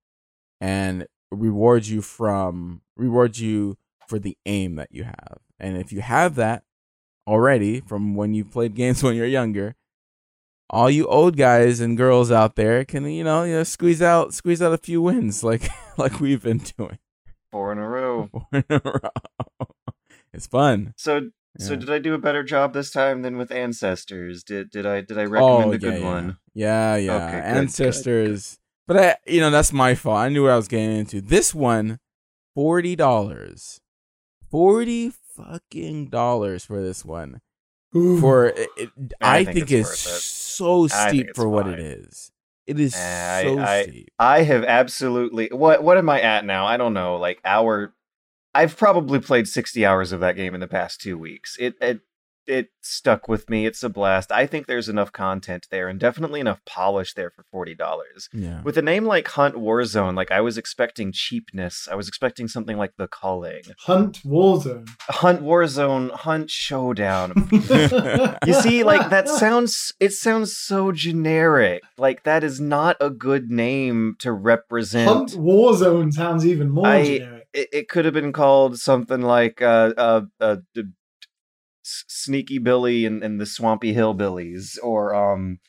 and 0.61 1.07
rewards 1.29 1.91
you 1.91 2.01
from 2.01 2.81
rewards 2.95 3.41
you 3.41 3.77
for 4.07 4.17
the 4.17 4.37
aim 4.45 4.75
that 4.75 4.89
you 4.91 5.03
have. 5.03 5.39
And 5.59 5.77
if 5.77 5.91
you 5.91 6.01
have 6.01 6.35
that 6.35 6.63
already 7.27 7.81
from 7.81 8.15
when 8.15 8.33
you 8.33 8.45
played 8.45 8.75
games 8.81 9.03
when 9.03 9.15
you're 9.15 9.25
younger, 9.25 9.75
all 10.69 10.89
you 10.89 11.05
old 11.07 11.37
guys 11.37 11.79
and 11.79 11.97
girls 11.97 12.31
out 12.31 12.55
there 12.55 12.83
can 12.83 13.05
you 13.05 13.23
know 13.23 13.43
you 13.43 13.53
know 13.53 13.63
squeeze 13.63 14.01
out 14.01 14.33
squeeze 14.33 14.61
out 14.61 14.73
a 14.73 14.77
few 14.77 15.01
wins 15.01 15.43
like 15.43 15.69
like 15.97 16.19
we've 16.19 16.41
been 16.41 16.57
doing 16.77 16.97
Four 17.53 17.71
in 17.71 17.77
a 17.77 17.87
row. 17.87 18.29
Four 18.31 18.47
in 18.51 18.65
a 18.67 18.81
row. 18.83 19.67
It's 20.33 20.47
fun. 20.47 20.95
So 20.97 21.29
so 21.59 21.75
did 21.75 21.91
I 21.91 21.99
do 21.99 22.15
a 22.15 22.17
better 22.17 22.43
job 22.43 22.73
this 22.73 22.89
time 22.89 23.21
than 23.21 23.37
with 23.37 23.51
ancestors? 23.51 24.43
Did 24.43 24.71
did 24.71 24.87
I 24.87 25.01
did 25.01 25.19
I 25.19 25.25
oh, 25.25 25.27
recommend 25.27 25.73
a 25.75 25.77
good 25.77 25.93
Oh, 25.93 25.97
yeah, 25.97 26.03
one? 26.03 26.37
Yeah, 26.55 26.95
yeah. 26.95 27.15
Okay, 27.15 27.25
good, 27.25 27.31
good, 27.31 27.57
Ancestors. 27.57 28.59
But 28.87 28.97
I, 28.97 29.15
you 29.27 29.39
know, 29.39 29.51
that's 29.51 29.71
my 29.71 29.93
fault. 29.93 30.17
I 30.17 30.29
knew 30.29 30.43
what 30.43 30.51
I 30.51 30.55
was 30.55 30.67
getting 30.67 30.97
into. 30.97 31.21
This 31.21 31.53
one, 31.53 31.99
forty 32.55 32.95
dollars, 32.95 33.79
forty 34.49 35.11
fucking 35.35 36.07
dollars 36.09 36.65
for 36.65 36.81
this 36.81 37.03
one. 37.05 37.41
Ooh. 37.95 38.19
for 38.19 38.47
it, 38.47 38.69
it- 38.75 38.89
I 39.21 39.37
I, 39.39 39.43
think 39.45 39.67
think, 39.67 39.71
it's 39.71 39.89
it's 39.91 40.05
it. 40.07 40.21
so 40.21 40.87
steep 40.87 41.35
for 41.35 41.47
what 41.47 41.67
it 41.67 41.79
is. 41.79 42.31
It 42.65 42.79
is 42.79 42.95
Eh, 42.95 42.99
I- 43.39 43.43
so 43.43 43.59
I- 43.59 43.83
steep. 43.83 44.09
I 44.17 44.41
have 44.43 44.63
absolutely 44.63 45.49
what 45.51 45.83
what 45.83 45.97
am 45.97 46.09
I 46.09 46.19
at 46.21 46.43
now? 46.45 46.65
I 46.65 46.77
don't 46.77 46.93
know, 46.95 47.17
like 47.17 47.39
hour 47.45 47.93
I've 48.55 48.77
probably 48.77 49.19
played 49.19 49.47
60 49.47 49.85
hours 49.85 50.11
of 50.11 50.19
that 50.21 50.35
game 50.35 50.53
in 50.55 50.59
the 50.61 50.67
past 50.67 51.01
2 51.01 51.17
weeks. 51.17 51.55
It 51.59 51.75
it 51.81 52.01
it 52.45 52.67
stuck 52.81 53.27
with 53.27 53.49
me. 53.49 53.65
It's 53.65 53.83
a 53.83 53.89
blast. 53.89 54.31
I 54.31 54.45
think 54.45 54.67
there's 54.67 54.89
enough 54.89 55.11
content 55.11 55.67
there 55.71 55.87
and 55.87 55.99
definitely 55.99 56.39
enough 56.39 56.59
polish 56.65 57.13
there 57.13 57.31
for 57.31 57.65
$40. 57.65 57.77
Yeah. 58.33 58.61
With 58.63 58.77
a 58.77 58.81
name 58.81 59.05
like 59.05 59.27
Hunt 59.29 59.55
Warzone, 59.55 60.15
like 60.15 60.31
I 60.31 60.41
was 60.41 60.57
expecting 60.57 61.11
cheapness. 61.13 61.87
I 61.91 61.95
was 61.95 62.07
expecting 62.07 62.47
something 62.47 62.77
like 62.77 62.93
The 62.97 63.07
Culling. 63.07 63.61
Hunt 63.79 64.19
Warzone. 64.25 64.87
Hunt 65.03 65.41
Warzone, 65.41 66.11
Hunt 66.11 66.49
Showdown. 66.51 67.33
You 68.45 68.53
see, 68.55 68.83
like 68.83 69.09
that 69.09 69.27
sounds 69.43 69.93
it 69.99 70.11
sounds 70.11 70.57
so 70.57 70.91
generic. 70.91 71.81
Like 71.97 72.23
that 72.23 72.43
is 72.43 72.59
not 72.59 72.97
a 72.99 73.09
good 73.09 73.49
name 73.49 74.15
to 74.19 74.31
represent 74.31 75.07
Hunt 75.09 75.31
Warzone 75.31 76.11
sounds 76.13 76.45
even 76.45 76.69
more 76.69 76.87
I- 76.87 77.03
generic. 77.19 77.47
it, 77.53 77.67
it 77.71 77.89
could 77.89 78.05
have 78.05 78.13
been 78.13 78.33
called 78.33 78.77
something 78.79 79.21
like 79.21 79.61
uh, 79.61 79.93
uh, 79.97 80.21
uh, 80.39 80.57
d- 80.73 80.81
S- 80.81 80.87
Sneaky 81.83 82.57
Billy 82.57 83.05
and, 83.05 83.23
and 83.23 83.39
the 83.39 83.45
Swampy 83.45 83.93
Hillbillies, 83.93 84.77
or 84.81 85.13
um, 85.13 85.59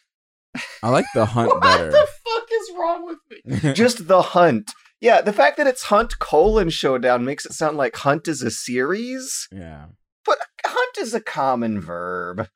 I 0.83 0.89
like 0.91 1.07
the 1.15 1.27
hunt 1.27 1.49
what 1.49 1.63
better. 1.63 1.91
the 1.91 2.09
fuck 2.25 2.49
is 2.53 2.71
wrong 2.79 3.07
with 3.07 3.19
me? 3.63 3.73
Just 3.75 4.07
the 4.09 4.23
Hunt. 4.23 4.73
Yeah, 5.01 5.21
the 5.21 5.33
fact 5.33 5.57
that 5.59 5.67
it's 5.67 5.85
Hunt 5.85 6.19
colon 6.19 6.71
Showdown 6.71 7.25
makes 7.25 7.45
it 7.45 7.53
sound 7.53 7.77
like 7.77 7.97
Hunt 7.97 8.27
is 8.29 8.43
a 8.43 8.51
series, 8.51 9.49
yeah. 9.53 9.87
but 10.25 10.39
Hunt 10.65 10.99
is 10.99 11.13
a 11.13 11.21
common 11.21 11.81
verb. 11.81 12.49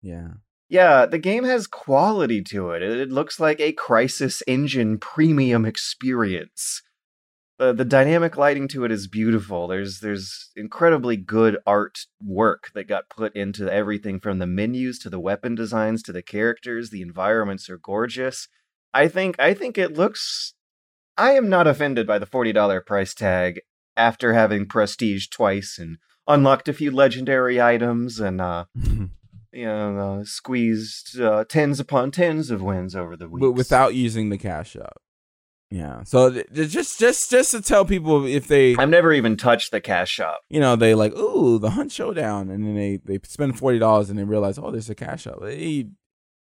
Yeah. 0.00 0.28
Yeah, 0.68 1.04
the 1.04 1.18
game 1.18 1.44
has 1.44 1.66
quality 1.66 2.42
to. 2.44 2.70
It, 2.70 2.82
it 2.82 3.10
looks 3.10 3.40
like 3.40 3.60
a 3.60 3.72
Crysis 3.72 4.40
Engine 4.46 4.98
premium 4.98 5.66
experience. 5.66 6.80
The 7.60 7.74
the 7.74 7.84
dynamic 7.84 8.38
lighting 8.38 8.68
to 8.68 8.86
it 8.86 8.90
is 8.90 9.06
beautiful. 9.06 9.68
There's 9.68 10.00
there's 10.00 10.50
incredibly 10.56 11.18
good 11.18 11.58
art 11.66 12.06
work 12.24 12.70
that 12.74 12.88
got 12.88 13.10
put 13.10 13.36
into 13.36 13.70
everything 13.70 14.18
from 14.18 14.38
the 14.38 14.46
menus 14.46 14.98
to 15.00 15.10
the 15.10 15.20
weapon 15.20 15.56
designs 15.56 16.02
to 16.04 16.12
the 16.12 16.22
characters. 16.22 16.88
The 16.88 17.02
environments 17.02 17.68
are 17.68 17.76
gorgeous. 17.76 18.48
I 18.94 19.08
think 19.08 19.36
I 19.38 19.52
think 19.52 19.76
it 19.76 19.92
looks 19.92 20.54
I 21.18 21.32
am 21.32 21.50
not 21.50 21.66
offended 21.66 22.06
by 22.06 22.18
the 22.18 22.24
$40 22.26 22.86
price 22.86 23.12
tag 23.12 23.60
after 23.94 24.32
having 24.32 24.64
prestige 24.64 25.28
twice 25.28 25.76
and 25.78 25.98
unlocked 26.26 26.66
a 26.66 26.72
few 26.72 26.90
legendary 26.90 27.60
items 27.60 28.20
and 28.20 28.40
uh 28.40 28.64
you 29.52 29.66
know, 29.66 30.20
uh, 30.20 30.24
squeezed 30.24 31.20
uh, 31.20 31.44
tens 31.46 31.78
upon 31.78 32.10
tens 32.10 32.50
of 32.50 32.62
wins 32.62 32.96
over 32.96 33.18
the 33.18 33.28
week. 33.28 33.42
but 33.42 33.52
without 33.52 33.94
using 33.94 34.30
the 34.30 34.38
cash 34.38 34.76
up. 34.76 35.02
Yeah. 35.70 36.02
So 36.02 36.30
th- 36.30 36.48
just 36.70 36.98
just 36.98 37.30
just 37.30 37.52
to 37.52 37.62
tell 37.62 37.84
people 37.84 38.26
if 38.26 38.48
they 38.48 38.74
I've 38.76 38.88
never 38.88 39.12
even 39.12 39.36
touched 39.36 39.70
the 39.70 39.80
cash 39.80 40.10
shop. 40.10 40.40
you 40.48 40.58
know 40.58 40.74
they 40.74 40.94
like 40.94 41.16
ooh 41.16 41.58
the 41.58 41.70
hunt 41.70 41.92
showdown 41.92 42.50
and 42.50 42.64
then 42.64 42.74
they 42.74 42.96
they 43.04 43.20
spend 43.24 43.58
forty 43.58 43.78
dollars 43.78 44.10
and 44.10 44.18
they 44.18 44.24
realize 44.24 44.58
oh 44.58 44.70
there's 44.70 44.90
a 44.90 44.94
cash 44.96 45.26
up. 45.28 45.38
Hey, 45.42 45.86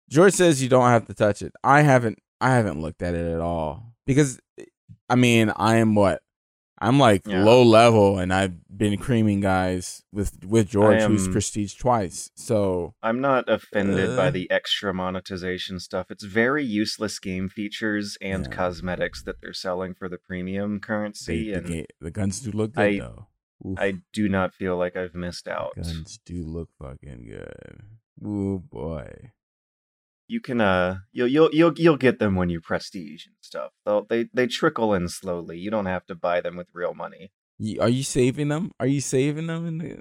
George 0.09 0.33
says 0.33 0.63
you 0.63 0.69
don't 0.71 0.89
have 0.89 1.07
to 1.07 1.15
touch 1.15 1.43
it. 1.43 1.53
I 1.63 1.83
haven't 1.83 2.19
I 2.41 2.51
haven't 2.55 2.81
looked 2.81 3.03
at 3.03 3.15
it 3.15 3.31
at 3.31 3.41
all 3.41 3.93
because 4.07 4.41
I 5.11 5.15
mean 5.17 5.53
I 5.57 5.77
am 5.77 5.95
what 5.95 6.23
I'm 6.83 6.99
like 6.99 7.23
Yeah. 7.27 7.45
low 7.45 7.63
level 7.63 8.19
and 8.19 8.33
I've 8.35 8.55
been 8.77 8.99
creaming 8.99 9.41
guys 9.41 10.03
with 10.13 10.45
with 10.45 10.69
George 10.69 11.03
who's 11.03 11.29
prestige 11.29 11.75
twice. 11.77 12.31
So 12.35 12.95
I'm 13.03 13.21
not 13.21 13.49
offended 13.49 14.17
by 14.17 14.27
Uh. 14.27 14.31
the 14.31 14.51
extra 14.51 14.93
monetization 14.93 15.79
stuff. 15.79 16.11
It's 16.11 16.25
very 16.25 16.65
useless 16.65 17.19
game 17.21 17.49
features 17.49 18.19
and 18.21 18.47
Yeah. 18.47 18.51
cosmetics 18.57 19.23
that 19.23 19.37
they're 19.41 19.53
selling 19.53 19.95
for 19.95 20.09
the 20.09 20.19
premium 20.19 20.81
currency, 20.81 21.51
the, 21.53 21.53
and 21.59 21.67
ga- 21.67 21.87
the 22.01 22.11
guns 22.11 22.41
do 22.41 22.51
look 22.51 22.75
good 22.75 22.83
I- 22.83 22.99
though. 22.99 23.27
Oof. 23.65 23.79
I 23.79 23.95
do 24.13 24.29
not 24.29 24.53
feel 24.53 24.77
like 24.77 24.97
I've 24.97 25.15
missed 25.15 25.47
out. 25.47 25.77
Guns 25.77 26.19
do 26.27 26.43
look 26.45 26.69
fucking 26.81 27.27
good. 27.29 27.83
Oh 28.25 28.59
boy. 28.59 29.31
You 30.33 30.41
can 30.41 30.63
uh, 30.63 31.01
you'll 31.13 31.29
you'll 31.29 31.51
you'll 31.53 31.75
you'll 31.77 31.97
get 31.99 32.19
them 32.19 32.37
when 32.37 32.49
you 32.49 32.61
prestige 32.61 33.27
and 33.27 33.35
stuff. 33.43 33.73
They'll, 33.85 34.07
they 34.09 34.29
they 34.33 34.47
trickle 34.47 34.95
in 34.95 35.09
slowly. 35.09 35.59
You 35.59 35.71
don't 35.71 35.85
have 35.87 36.07
to 36.07 36.15
buy 36.15 36.41
them 36.41 36.57
with 36.57 36.69
real 36.73 36.95
money. 36.95 37.33
Are 37.79 37.91
you 37.91 38.03
saving 38.03 38.49
them? 38.49 38.73
Are 38.81 38.87
you 38.87 39.03
saving 39.03 39.47
them? 39.47 39.67
In 39.67 39.79
the, 39.79 40.01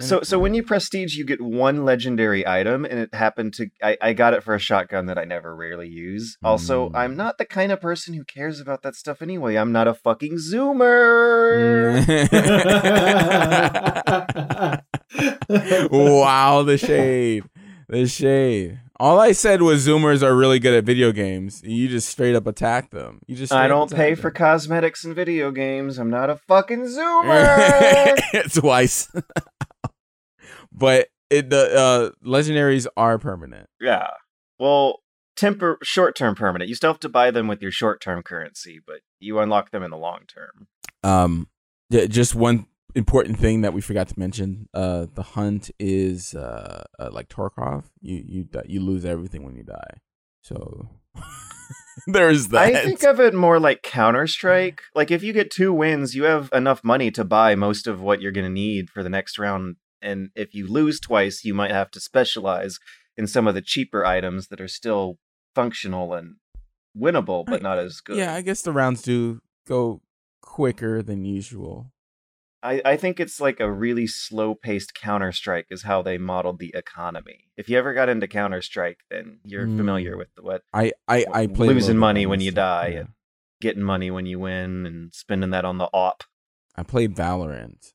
So 0.00 0.22
so 0.22 0.38
when 0.40 0.54
you 0.54 0.64
prestige, 0.64 1.16
you 1.16 1.24
get 1.24 1.40
one 1.40 1.84
legendary 1.84 2.44
item, 2.46 2.84
and 2.84 2.98
it 2.98 3.14
happened 3.14 3.54
to 3.54 3.68
I, 3.80 3.96
I 4.02 4.12
got 4.12 4.34
it 4.34 4.42
for 4.42 4.54
a 4.54 4.58
shotgun 4.58 5.06
that 5.06 5.18
I 5.18 5.24
never 5.24 5.54
rarely 5.54 5.88
use. 5.88 6.36
Also, 6.42 6.90
Mm. 6.90 6.96
I'm 6.96 7.16
not 7.16 7.38
the 7.38 7.46
kind 7.46 7.70
of 7.72 7.80
person 7.80 8.12
who 8.12 8.24
cares 8.24 8.58
about 8.60 8.82
that 8.82 8.96
stuff 8.96 9.22
anyway. 9.22 9.54
I'm 9.54 9.70
not 9.72 9.86
a 9.86 9.94
fucking 9.94 10.38
zoomer. 10.38 11.96
wow, 15.90 16.62
the 16.62 16.76
shade, 16.76 17.44
the 17.88 18.06
shade. 18.06 18.80
All 18.98 19.20
I 19.20 19.32
said 19.32 19.60
was 19.60 19.86
Zoomers 19.86 20.22
are 20.22 20.34
really 20.34 20.58
good 20.58 20.74
at 20.74 20.84
video 20.84 21.12
games. 21.12 21.62
You 21.62 21.88
just 21.88 22.08
straight 22.08 22.34
up 22.34 22.46
attack 22.46 22.90
them. 22.90 23.20
You 23.26 23.36
just 23.36 23.52
I 23.52 23.68
don't 23.68 23.90
pay 23.90 24.12
attack 24.12 24.22
for 24.22 24.30
cosmetics 24.30 25.04
and 25.04 25.14
video 25.14 25.50
games. 25.50 25.98
I'm 25.98 26.08
not 26.08 26.30
a 26.30 26.36
fucking 26.36 26.80
zoomer. 26.84 28.52
twice. 28.60 29.10
but 30.72 31.08
it 31.28 31.50
the 31.50 31.76
uh, 31.76 32.26
legendaries 32.26 32.86
are 32.96 33.18
permanent. 33.18 33.68
yeah. 33.80 34.08
Well, 34.58 35.00
temper 35.36 35.76
short-term 35.82 36.34
permanent. 36.34 36.70
You 36.70 36.74
still 36.74 36.90
have 36.90 37.00
to 37.00 37.10
buy 37.10 37.30
them 37.30 37.46
with 37.46 37.60
your 37.60 37.70
short-term 37.70 38.22
currency, 38.22 38.80
but 38.86 39.00
you 39.20 39.38
unlock 39.38 39.70
them 39.70 39.82
in 39.82 39.90
the 39.90 39.98
long 39.98 40.20
term. 40.26 40.66
Um, 41.02 41.48
just 41.90 42.34
one 42.34 42.66
important 42.96 43.38
thing 43.38 43.60
that 43.60 43.72
we 43.72 43.80
forgot 43.80 44.08
to 44.08 44.18
mention: 44.18 44.68
uh, 44.74 45.06
the 45.14 45.22
hunt 45.22 45.70
is 45.78 46.34
uh, 46.34 46.84
uh 46.98 47.10
like 47.12 47.28
Tarkov. 47.28 47.84
You 48.00 48.24
you 48.26 48.48
you 48.66 48.80
lose 48.80 49.04
everything 49.04 49.44
when 49.44 49.54
you 49.54 49.62
die. 49.62 50.00
So 50.42 50.88
there's 52.06 52.48
that. 52.48 52.74
I 52.74 52.84
think 52.84 53.02
of 53.02 53.20
it 53.20 53.34
more 53.34 53.60
like 53.60 53.82
Counter 53.82 54.26
Strike. 54.26 54.82
Like 54.94 55.10
if 55.10 55.22
you 55.22 55.32
get 55.32 55.50
two 55.50 55.72
wins, 55.72 56.14
you 56.14 56.24
have 56.24 56.48
enough 56.52 56.82
money 56.82 57.10
to 57.12 57.24
buy 57.24 57.54
most 57.54 57.86
of 57.86 58.00
what 58.00 58.20
you're 58.20 58.32
going 58.32 58.46
to 58.46 58.50
need 58.50 58.90
for 58.90 59.02
the 59.02 59.08
next 59.08 59.38
round. 59.38 59.76
And 60.02 60.30
if 60.34 60.54
you 60.54 60.66
lose 60.66 61.00
twice, 61.00 61.44
you 61.44 61.54
might 61.54 61.70
have 61.70 61.90
to 61.92 62.00
specialize 62.00 62.78
in 63.16 63.26
some 63.26 63.46
of 63.46 63.54
the 63.54 63.62
cheaper 63.62 64.04
items 64.04 64.48
that 64.48 64.60
are 64.60 64.68
still 64.68 65.18
functional 65.54 66.14
and 66.14 66.36
winnable, 66.96 67.44
but 67.44 67.60
I- 67.60 67.62
not 67.62 67.78
as 67.78 68.00
good. 68.00 68.16
yeah, 68.16 68.34
I 68.34 68.42
guess 68.42 68.62
the 68.62 68.72
rounds 68.72 69.02
do 69.02 69.40
go 69.66 70.00
quicker 70.40 71.02
than 71.02 71.24
usual. 71.24 71.92
I, 72.66 72.82
I 72.92 72.96
think 72.96 73.20
it's 73.20 73.40
like 73.40 73.60
a 73.60 73.70
really 73.70 74.06
slow 74.06 74.54
paced 74.54 74.94
Counter 74.94 75.32
Strike 75.32 75.66
is 75.70 75.82
how 75.84 76.02
they 76.02 76.18
modeled 76.18 76.58
the 76.58 76.72
economy. 76.74 77.44
If 77.56 77.68
you 77.68 77.78
ever 77.78 77.94
got 77.94 78.08
into 78.08 78.26
Counter 78.26 78.60
Strike, 78.62 78.98
then 79.10 79.38
you're 79.44 79.66
Mm. 79.66 79.76
familiar 79.76 80.16
with 80.16 80.28
what 80.40 80.62
I 80.72 80.92
I 81.08 81.24
I 81.32 81.46
play 81.46 81.68
losing 81.68 81.96
money 81.98 82.26
when 82.26 82.40
you 82.40 82.50
die 82.50 82.88
Yeah. 82.94 82.98
and 83.00 83.08
getting 83.60 83.82
money 83.82 84.10
when 84.10 84.26
you 84.26 84.38
win 84.38 84.84
and 84.86 85.14
spending 85.14 85.50
that 85.50 85.64
on 85.64 85.78
the 85.78 85.88
op. 85.92 86.24
I 86.76 86.82
played 86.82 87.14
Valorant, 87.14 87.92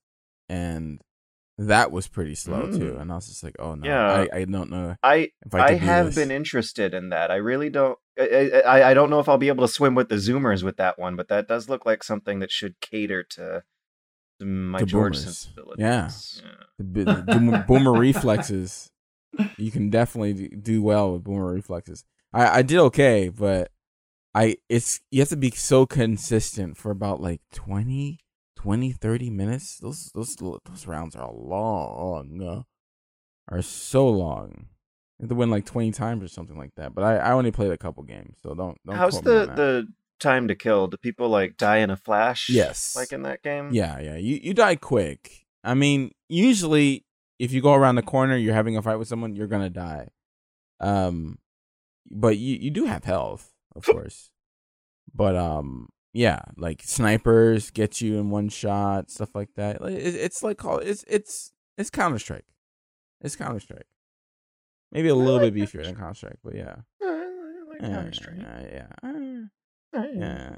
and 0.50 1.01
that 1.58 1.92
was 1.92 2.08
pretty 2.08 2.34
slow 2.36 2.72
too. 2.72 2.94
Mm. 2.94 3.01
And 3.01 3.12
I 3.12 3.16
was 3.16 3.28
just 3.28 3.44
like, 3.44 3.56
oh 3.60 3.75
no, 3.75 3.88
Yeah. 3.88 4.25
I, 4.34 4.38
I 4.40 4.46
don't 4.46 4.72
know 4.72 4.96
I 5.04 5.32
I, 5.54 5.60
I, 5.60 5.74
have 5.74 6.08
this. 6.08 6.16
been 6.16 6.32
interested 6.32 6.94
in 6.94 7.10
that. 7.10 7.30
I 7.30 7.36
really 7.36 7.70
don't. 7.70 8.00
I, 8.20 8.62
I 8.66 8.84
I 8.92 8.94
don't 8.94 9.10
know 9.10 9.20
if 9.20 9.30
I'll 9.30 9.38
be 9.38 9.48
able 9.50 9.68
to 9.68 9.72
swim 9.74 9.96
with 9.96 10.10
the 10.10 10.16
Zoomers 10.16 10.63
with 10.63 10.78
that 10.78 10.98
one, 10.98 11.16
but 11.16 11.28
that 11.30 11.48
does 11.48 11.70
look 11.70 11.86
like 11.86 12.04
something 12.04 12.40
that 12.40 12.51
should 12.51 12.80
cater 12.82 13.24
to, 13.36 13.63
my 14.46 14.80
To 14.80 14.86
George 14.86 15.18
sensibilities. 15.18 15.80
Yeah. 15.80 16.10
Yeah. 16.44 16.66
the, 16.78 17.04
the 17.06 17.64
boomer, 17.68 17.94
reflexes. 17.94 18.92
You 19.58 19.72
can 19.72 19.90
definitely 19.90 20.50
do- 20.50 20.84
well 20.84 21.14
with 21.14 21.24
boomer 21.24 21.54
reflexes. 21.54 22.04
I 22.34 22.60
I 22.60 22.62
did 22.62 22.80
okay, 22.80 23.30
but 23.30 23.72
I 24.34 24.58
it's 24.70 25.02
you 25.12 25.22
have 25.22 25.30
to 25.30 25.38
be 25.38 25.52
so 25.52 25.86
consistent 25.86 26.78
for 26.78 26.92
about 26.92 27.22
like 27.22 27.42
20, 27.54 28.20
20 28.56 28.92
30 28.92 29.30
minutes. 29.30 29.78
Those 29.78 30.12
those 30.14 30.36
those 30.36 30.88
rounds 30.88 31.16
are 31.16 31.32
long, 31.32 32.42
uh, 32.42 32.64
are 33.50 33.62
so 33.62 34.08
long. 34.10 34.68
You 35.20 35.24
have 35.26 35.30
to 35.30 35.36
win 35.36 35.50
like 35.50 35.66
twenty 35.66 35.92
times 35.92 36.24
or 36.24 36.28
something 36.28 36.58
like 36.58 36.74
that. 36.76 36.96
But 36.96 37.04
I, 37.04 37.18
I 37.18 37.32
only 37.34 37.52
played 37.52 37.72
a 37.72 37.78
couple 37.78 38.04
games, 38.04 38.38
so 38.42 38.56
don't. 38.56 38.78
don't 38.86 38.96
How's 38.96 39.22
the 39.22 39.46
the 39.46 39.88
time 40.22 40.48
to 40.48 40.56
kill? 40.56 40.88
Do 40.88 40.96
people 40.96 41.28
like 41.28 41.58
die 41.58 41.78
in 41.80 41.90
a 41.90 41.98
flash? 41.98 42.50
Yes. 42.50 42.96
like 42.96 43.12
in 43.12 43.24
that 43.24 43.44
game. 43.44 43.70
Yeah, 43.74 44.00
yeah. 44.00 44.16
You 44.16 44.40
you 44.42 44.54
die 44.54 44.75
quick. 44.78 45.46
I 45.63 45.74
mean, 45.74 46.12
usually 46.30 47.06
if 47.40 47.51
you 47.51 47.62
go 47.62 47.74
around 47.74 47.96
the 47.96 48.01
corner, 48.04 48.38
you're 48.38 48.54
having 48.54 48.78
a 48.78 48.82
fight 48.82 48.96
with 49.00 49.08
someone, 49.10 49.36
you're 49.36 49.48
gonna 49.48 49.70
die. 49.70 50.08
Um, 50.80 51.38
but 52.10 52.38
you 52.38 52.56
you 52.56 52.72
do 52.72 52.86
have 52.86 53.04
health, 53.04 53.51
of 53.75 53.84
course. 53.92 54.32
But 55.13 55.36
um, 55.36 55.90
yeah, 56.13 56.42
like 56.58 56.82
snipers 56.84 57.70
get 57.72 58.00
you 58.01 58.18
in 58.20 58.30
one 58.30 58.50
shot, 58.50 59.12
stuff 59.12 59.36
like 59.36 59.50
that. 59.56 59.82
It, 59.82 60.16
it's 60.16 60.42
like 60.44 60.58
call 60.58 60.78
it's 60.80 61.04
it's 61.08 61.51
it's 61.78 61.90
Counter 61.90 62.20
Strike. 62.20 62.46
It's 63.22 63.36
Counter 63.36 63.60
Strike. 63.60 63.88
Maybe 64.92 65.08
a 65.10 65.16
little 65.16 65.40
bit 65.40 65.54
beefier 65.54 65.84
than 65.86 65.96
Counter 65.96 66.16
Strike, 66.16 66.40
but 66.44 66.56
yeah. 66.56 66.75
like 67.01 67.82
Yeah, 67.82 67.88
Counter-Strike. 67.90 68.36
yeah, 68.40 68.66
yeah, 68.74 69.10
uh, 69.10 69.46
yeah, 69.94 70.56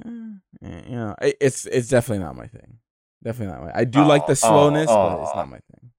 yeah. 0.62 0.82
You 0.90 0.96
know, 0.96 1.16
it- 1.22 1.38
it's 1.42 1.66
it's 1.66 1.90
definitely 1.90 2.24
not 2.24 2.36
my 2.36 2.48
thing. 2.48 2.80
Definitely 3.24 3.54
not 3.56 3.63
my. 3.66 3.72
I 3.74 3.84
do 3.86 4.04
like 4.04 4.24
Oh, 4.24 4.28
the 4.28 4.36
slowness, 4.36 4.90
oh, 4.90 4.96
but 4.96 5.22
it's 5.22 5.32
oh. 5.34 5.38
not 5.40 5.50
my 5.50 5.60
thing. 5.72 5.92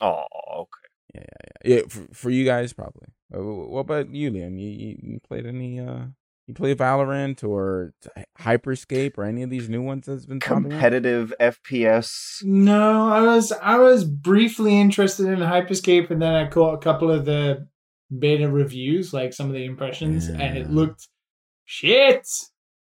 Oh, 0.00 0.24
okay. 0.60 0.88
Yeah, 1.14 1.20
yeah, 1.20 1.50
yeah. 1.64 1.76
yeah 1.76 1.82
for, 1.88 2.14
for 2.14 2.30
you 2.30 2.44
guys, 2.44 2.72
probably. 2.72 3.08
What 3.30 3.80
about 3.80 4.10
you, 4.14 4.30
Liam? 4.30 4.60
You, 4.60 4.68
you 4.68 4.98
you 5.02 5.20
played 5.26 5.46
any? 5.46 5.80
uh 5.80 6.06
You 6.48 6.54
play 6.54 6.74
Valorant 6.74 7.42
or 7.48 7.94
t- 8.02 8.10
Hyperscape 8.40 9.16
or 9.16 9.24
any 9.24 9.42
of 9.42 9.50
these 9.50 9.68
new 9.68 9.80
ones 9.82 10.06
that's 10.06 10.26
been 10.26 10.40
popping 10.40 10.66
up? 10.66 10.70
Competitive 10.72 11.32
FPS. 11.40 12.42
No, 12.44 13.08
I 13.08 13.22
was 13.22 13.52
I 13.52 13.78
was 13.78 14.04
briefly 14.04 14.78
interested 14.78 15.28
in 15.28 15.38
Hyperscape, 15.38 16.10
and 16.10 16.20
then 16.20 16.34
I 16.34 16.48
caught 16.48 16.74
a 16.74 16.78
couple 16.78 17.10
of 17.10 17.24
the 17.24 17.66
beta 18.18 18.48
reviews, 18.50 19.14
like 19.14 19.32
some 19.32 19.46
of 19.46 19.54
the 19.54 19.64
impressions, 19.64 20.28
and 20.28 20.58
it 20.58 20.68
looked 20.70 21.08
shit. 21.64 22.26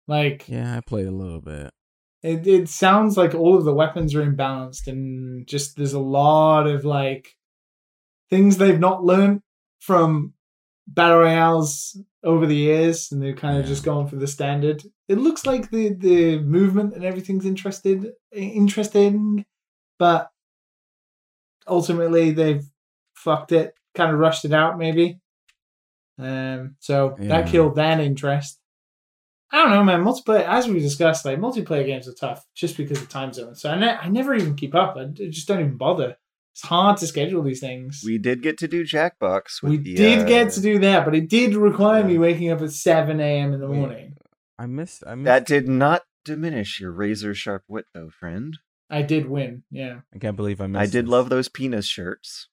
Like 0.09 0.49
Yeah, 0.49 0.75
I 0.75 0.81
played 0.81 1.05
a 1.07 1.11
little 1.11 1.39
bit. 1.39 1.71
it, 2.23 2.45
it 2.47 2.67
sounds 2.67 3.15
like 3.15 3.33
all 3.35 3.55
of 3.57 3.63
the 3.63 3.73
weapons 3.73 4.15
are 4.15 4.25
imbalanced, 4.25 4.87
and 4.87 5.45
just 5.47 5.77
there's 5.77 5.93
a 5.93 5.99
lot 5.99 6.65
of 6.67 6.83
like 6.83 7.37
things 8.29 8.57
they've 8.57 8.79
not 8.79 9.03
learned 9.03 9.41
from 9.79 10.33
battle 10.87 11.19
royales 11.19 11.95
over 12.23 12.45
the 12.47 12.55
years, 12.55 13.11
and 13.11 13.21
they've 13.21 13.35
kind 13.35 13.57
of 13.57 13.65
Yeah. 13.65 13.69
just 13.69 13.83
gone 13.85 14.07
for 14.07 14.15
the 14.17 14.27
standard. 14.27 14.81
It 15.07 15.19
looks 15.19 15.45
like 15.45 15.69
the 15.69 15.93
the 15.93 16.39
movement 16.39 16.95
and 16.95 17.05
everything's 17.05 17.45
interested 17.45 18.11
interesting, 18.33 19.45
but 19.99 20.29
ultimately 21.67 22.31
they've 22.31 22.65
fucked 23.13 23.51
it, 23.51 23.75
kind 23.95 24.11
of 24.11 24.19
rushed 24.19 24.43
it 24.45 24.53
out, 24.53 24.77
maybe. 24.79 25.19
Um, 26.17 26.75
so 26.79 27.15
Yeah. 27.19 27.27
that 27.29 27.47
killed 27.51 27.75
that 27.75 27.99
interest. 27.99 28.59
I 29.51 29.57
don't 29.63 29.71
know, 29.71 29.83
man. 29.83 30.03
Multiplayer, 30.03 30.43
as 30.47 30.67
we 30.67 30.79
discussed, 30.79 31.25
like 31.25 31.39
multiplayer 31.39 31.85
games 31.85 32.07
are 32.07 32.13
tough 32.13 32.45
just 32.55 32.77
because 32.77 33.01
of 33.01 33.09
time 33.09 33.33
zones. 33.33 33.61
So 33.61 33.69
I, 33.71 33.79
ne- 33.79 33.97
I 34.01 34.07
never 34.09 34.33
even 34.35 34.55
keep 34.55 34.75
up. 34.75 34.95
I 34.95 35.05
d- 35.05 35.29
just 35.29 35.47
don't 35.47 35.59
even 35.59 35.77
bother. 35.77 36.17
It's 36.53 36.61
hard 36.63 36.97
to 36.97 37.07
schedule 37.07 37.41
these 37.41 37.59
things. 37.59 38.01
We 38.05 38.17
did 38.17 38.41
get 38.43 38.57
to 38.59 38.67
do 38.67 38.83
Jackbox. 38.83 39.61
With 39.63 39.71
We 39.71 39.77
the, 39.77 39.95
did 39.95 40.19
uh, 40.19 40.23
get 40.25 40.51
to 40.53 40.61
do 40.61 40.77
that, 40.79 41.05
but 41.05 41.15
it 41.15 41.29
did 41.29 41.55
require 41.55 42.03
me 42.03 42.17
waking 42.17 42.51
up 42.51 42.61
at 42.61 42.71
seven 42.71 43.19
a.m. 43.19 43.53
in 43.53 43.59
the 43.59 43.67
We- 43.67 43.77
morning. 43.77 44.17
I 44.57 44.65
missed. 44.65 45.03
I 45.07 45.15
missed. 45.15 45.25
That 45.25 45.45
did 45.47 45.67
not 45.69 46.03
diminish 46.25 46.79
your 46.81 46.91
razor 46.91 47.33
sharp 47.33 47.63
wit, 47.67 47.85
though, 47.93 48.09
friend. 48.09 48.57
I 48.89 49.03
did 49.03 49.27
win. 49.29 49.63
Yeah. 49.71 50.01
I 50.13 50.17
can't 50.19 50.35
believe 50.35 50.59
I 50.61 50.67
missed. 50.67 50.81
I 50.81 50.85
did 50.85 51.05
this. 51.05 51.09
love 51.11 51.29
those 51.29 51.47
penis 51.47 51.85
shirts. 51.85 52.49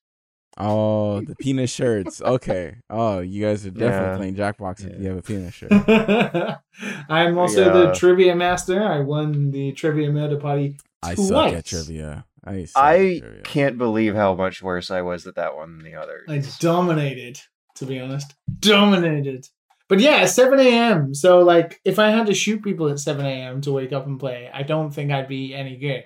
Oh, 0.57 1.21
the 1.27 1.35
penis 1.35 1.71
shirts. 1.71 2.21
Okay. 2.21 2.75
Oh, 2.89 3.19
you 3.19 3.45
guys 3.45 3.65
are 3.65 3.71
definitely 3.71 4.07
Yeah. 4.09 4.17
playing 4.17 4.35
Jackbox 4.35 4.85
if 4.85 4.93
Yeah. 4.93 4.99
you 4.99 5.07
have 5.09 5.17
a 5.17 5.21
penis 5.21 5.53
shirt. 5.53 5.71
I'm 7.09 7.37
also 7.37 7.71
the 7.73 7.93
trivia 7.93 8.35
master. 8.35 8.83
I 8.83 8.99
won 8.99 9.51
the 9.51 9.71
trivia 9.73 10.11
murder 10.11 10.37
party. 10.37 10.77
I 11.03 11.15
suck 11.15 11.53
at 11.53 11.65
trivia. 11.65 12.25
I 12.45 12.65
I 12.75 13.19
trivia. 13.19 13.41
can't 13.43 13.77
believe 13.77 14.15
how 14.15 14.33
much 14.35 14.61
worse 14.63 14.89
I 14.91 15.01
was 15.01 15.27
at 15.27 15.35
that 15.35 15.55
one 15.55 15.77
than 15.77 15.85
the 15.85 15.95
other. 15.95 16.23
I 16.27 16.41
dominated, 16.59 17.39
to 17.75 17.85
be 17.85 17.99
honest. 17.99 18.33
Dominated. 18.59 19.47
But 19.89 19.99
yeah, 19.99 20.25
7 20.25 20.59
a.m. 20.59 21.13
So, 21.13 21.39
like, 21.39 21.79
if 21.85 21.97
I 21.97 22.09
had 22.09 22.27
to 22.27 22.33
shoot 22.33 22.61
people 22.61 22.89
at 22.89 22.99
7 22.99 23.25
a.m. 23.25 23.61
to 23.61 23.71
wake 23.71 23.93
up 23.93 24.05
and 24.05 24.19
play, 24.19 24.49
I 24.53 24.63
don't 24.63 24.91
think 24.91 25.11
I'd 25.11 25.29
be 25.29 25.53
any 25.53 25.77
good. 25.77 26.05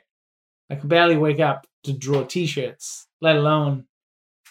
I 0.70 0.76
could 0.76 0.90
barely 0.90 1.18
wake 1.18 1.40
up 1.40 1.66
to 1.86 1.94
draw 1.94 2.24
t 2.24 2.46
shirts, 2.46 3.08
let 3.22 3.36
alone 3.38 3.86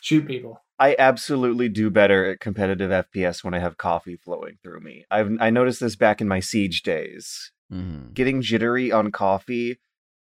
shoot 0.00 0.26
people. 0.26 0.60
I 0.78 0.96
absolutely 0.98 1.68
do 1.68 1.90
better 1.90 2.30
at 2.30 2.40
competitive 2.40 2.90
FPS 2.90 3.44
when 3.44 3.52
I 3.52 3.58
have 3.58 3.76
coffee 3.76 4.16
flowing 4.16 4.58
through 4.62 4.80
me. 4.80 5.04
I've 5.10 5.36
I 5.40 5.50
noticed 5.50 5.80
this 5.80 5.96
back 5.96 6.20
in 6.20 6.28
my 6.28 6.40
siege 6.40 6.82
days. 6.82 7.52
Mhm. 7.72 8.14
Getting 8.14 8.40
jittery 8.42 8.90
on 8.90 9.12
coffee 9.12 9.78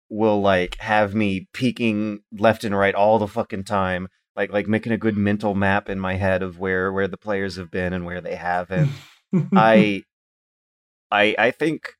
will 0.09 0.41
like 0.41 0.75
have 0.75 1.15
me 1.15 1.47
peeking 1.53 2.19
left 2.31 2.63
and 2.63 2.77
right 2.77 2.93
all 2.93 3.17
the 3.17 3.27
fucking 3.27 3.63
time. 3.63 4.09
Like 4.35 4.51
like 4.51 4.67
making 4.67 4.91
a 4.91 4.97
good 4.97 5.17
mental 5.17 5.55
map 5.55 5.89
in 5.89 5.99
my 5.99 6.15
head 6.15 6.43
of 6.43 6.59
where 6.59 6.91
where 6.93 7.07
the 7.07 7.17
players 7.17 7.55
have 7.55 7.71
been 7.71 7.93
and 7.93 8.05
where 8.05 8.21
they 8.21 8.35
haven't. 8.35 8.91
I 9.55 10.03
I 11.11 11.35
I 11.37 11.51
think 11.51 11.93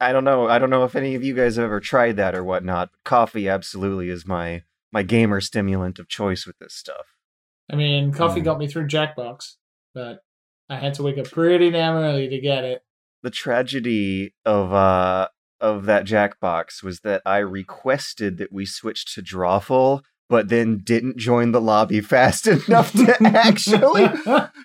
I 0.00 0.12
don't 0.12 0.24
know. 0.24 0.48
I 0.48 0.58
don't 0.58 0.70
know 0.70 0.84
if 0.84 0.96
any 0.96 1.14
of 1.14 1.22
you 1.22 1.34
guys 1.34 1.56
have 1.56 1.66
ever 1.66 1.80
tried 1.80 2.16
that 2.16 2.34
or 2.34 2.42
whatnot. 2.42 2.90
Coffee 3.04 3.48
absolutely 3.48 4.08
is 4.08 4.26
my 4.26 4.62
my 4.90 5.02
gamer 5.02 5.40
stimulant 5.40 5.98
of 5.98 6.08
choice 6.08 6.46
with 6.46 6.58
this 6.58 6.74
stuff. 6.74 7.09
I 7.70 7.76
mean, 7.76 8.12
coffee 8.12 8.40
Mm. 8.40 8.44
got 8.44 8.58
me 8.58 8.66
through 8.66 8.88
Jackbox, 8.88 9.54
but 9.94 10.20
I 10.68 10.76
had 10.76 10.94
to 10.94 11.02
wake 11.02 11.18
up 11.18 11.30
pretty 11.30 11.70
damn 11.70 11.94
early 11.96 12.28
to 12.28 12.40
get 12.40 12.64
it. 12.64 12.82
The 13.22 13.30
tragedy 13.30 14.34
of 14.44 14.72
uh 14.72 15.28
of 15.60 15.84
that 15.86 16.04
Jackbox 16.06 16.82
was 16.82 17.00
that 17.00 17.20
I 17.26 17.38
requested 17.38 18.38
that 18.38 18.52
we 18.52 18.64
switch 18.66 19.14
to 19.14 19.22
Drawful, 19.22 20.00
but 20.28 20.48
then 20.48 20.78
didn't 20.82 21.18
join 21.18 21.52
the 21.52 21.60
lobby 21.60 22.00
fast 22.14 22.46
enough 22.46 22.92
to 22.92 23.16
actually 23.24 24.08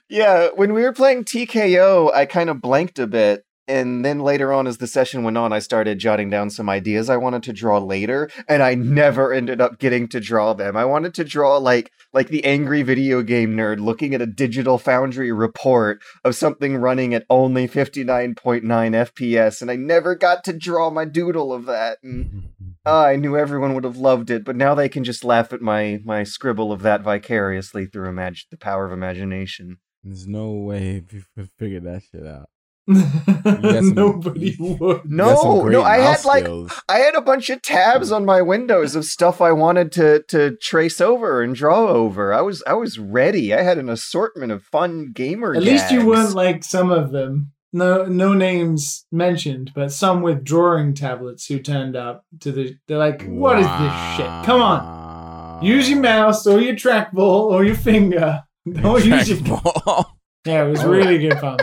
Yeah, 0.10 0.50
when 0.56 0.74
we 0.74 0.82
were 0.84 0.94
playing 0.94 1.26
TKO, 1.26 2.14
I 2.14 2.26
kind 2.26 2.50
of 2.50 2.62
blanked 2.62 2.98
a 3.00 3.08
bit. 3.08 3.45
And 3.68 4.06
then 4.06 4.20
later 4.20 4.54
on, 4.54 4.68
as 4.68 4.78
the 4.78 4.86
session 4.86 5.24
went 5.24 5.38
on, 5.38 5.52
I 5.52 5.60
started 5.60 5.98
jotting 5.98 6.30
down 6.30 6.52
some 6.52 6.70
ideas 6.70 7.10
I 7.10 7.18
wanted 7.18 7.42
to 7.44 7.54
draw 7.54 7.80
later, 7.80 8.30
and 8.48 8.62
I 8.62 8.76
never 8.76 9.34
ended 9.34 9.60
up 9.60 9.80
getting 9.80 10.08
to 10.10 10.20
draw 10.20 10.54
them. 10.54 10.78
I 10.78 10.86
wanted 10.86 11.16
to 11.16 11.24
draw 11.24 11.58
like 11.58 11.92
like 12.14 12.28
the 12.28 12.46
angry 12.46 12.84
video 12.84 13.24
game 13.24 13.56
nerd 13.56 13.80
looking 13.80 14.14
at 14.14 14.22
a 14.22 14.28
digital 14.28 14.78
foundry 14.78 15.32
report 15.32 16.02
of 16.24 16.36
something 16.36 16.78
running 16.78 17.14
at 17.16 17.26
only 17.30 17.68
59.9 17.68 18.36
FPS, 18.64 19.62
and 19.62 19.72
I 19.72 19.76
never 19.76 20.16
got 20.16 20.44
to 20.44 20.54
draw 20.54 20.92
my 20.92 21.06
doodle 21.06 21.52
of 21.52 21.66
that. 21.66 21.98
And 22.04 22.50
uh, 22.86 23.02
I 23.06 23.16
knew 23.16 23.36
everyone 23.36 23.74
would 23.74 23.84
have 23.84 23.98
loved 23.98 24.30
it, 24.30 24.46
but 24.46 24.56
now 24.56 24.76
they 24.76 24.90
can 24.90 25.04
just 25.04 25.24
laugh 25.24 25.52
at 25.52 25.62
my 25.62 26.02
my 26.06 26.24
scribble 26.24 26.72
of 26.72 26.84
that 26.84 27.02
vicariously 27.02 27.88
through 27.88 28.12
imag- 28.12 28.46
the 28.52 28.58
power 28.58 28.86
of 28.86 28.92
imagination. 28.92 29.78
There's 30.04 30.28
no 30.28 30.52
way 30.52 31.02
people 31.02 31.28
could 31.36 31.50
figure 31.58 31.80
that 31.80 32.04
shit 32.04 32.28
out. 32.28 32.48
Some- 32.94 33.94
Nobody 33.96 34.56
would. 34.60 35.02
You 35.06 35.18
got 35.18 35.38
some 35.40 35.58
No, 35.58 35.64
no, 35.70 35.84
I 35.84 35.98
had 35.98 36.12
mouse 36.12 36.26
like 36.26 36.44
skills. 36.46 36.82
I 36.88 37.00
had 37.00 37.16
a 37.16 37.22
bunch 37.22 37.50
of 37.50 37.62
tabs 37.62 38.12
on 38.12 38.26
my 38.26 38.42
windows 38.42 38.96
of 38.96 39.06
stuff 39.06 39.42
I 39.42 39.52
wanted 39.52 39.92
to 39.94 40.24
to 40.30 40.56
trace 40.58 41.02
over 41.02 41.42
and 41.42 41.56
draw 41.56 41.88
over. 41.88 42.34
I 42.34 42.42
was 42.42 42.64
I 42.68 42.74
was 42.74 43.00
ready. 43.00 43.54
I 43.54 43.62
had 43.64 43.78
an 43.78 43.90
assortment 43.90 44.52
of 44.52 44.64
fun 44.64 45.12
gamer. 45.14 45.56
At 45.56 45.64
least 45.64 45.92
you 45.92 46.00
gags. 46.00 46.08
weren't 46.08 46.36
like 46.36 46.64
some 46.64 46.92
of 46.92 47.12
them. 47.12 47.52
No, 47.74 48.06
no 48.06 48.34
names 48.34 49.06
mentioned, 49.12 49.72
but 49.76 49.92
some 49.92 50.22
with 50.22 50.44
drawing 50.46 50.94
tablets 50.94 51.46
who 51.48 51.60
turned 51.60 51.96
up 51.98 52.24
to 52.40 52.52
the. 52.54 52.78
They're 52.88 52.98
like, 52.98 53.26
"What 53.28 53.60
is 53.60 53.66
this 53.68 54.16
shit? 54.16 54.46
Come 54.46 54.62
on, 54.62 55.62
use 55.66 55.90
your 55.90 56.00
mouse 56.00 56.48
or 56.48 56.62
your 56.62 56.76
trackball 56.76 57.52
or 57.52 57.66
your 57.66 57.76
finger. 57.76 58.44
Don't 58.72 59.04
use 59.04 59.28
your." 59.30 59.38
Trackball. 59.40 60.06
Yeah, 60.48 60.66
it 60.66 60.70
was 60.70 60.84
Oh. 60.84 60.90
really 60.90 61.18
good 61.18 61.40
fun. 61.40 61.58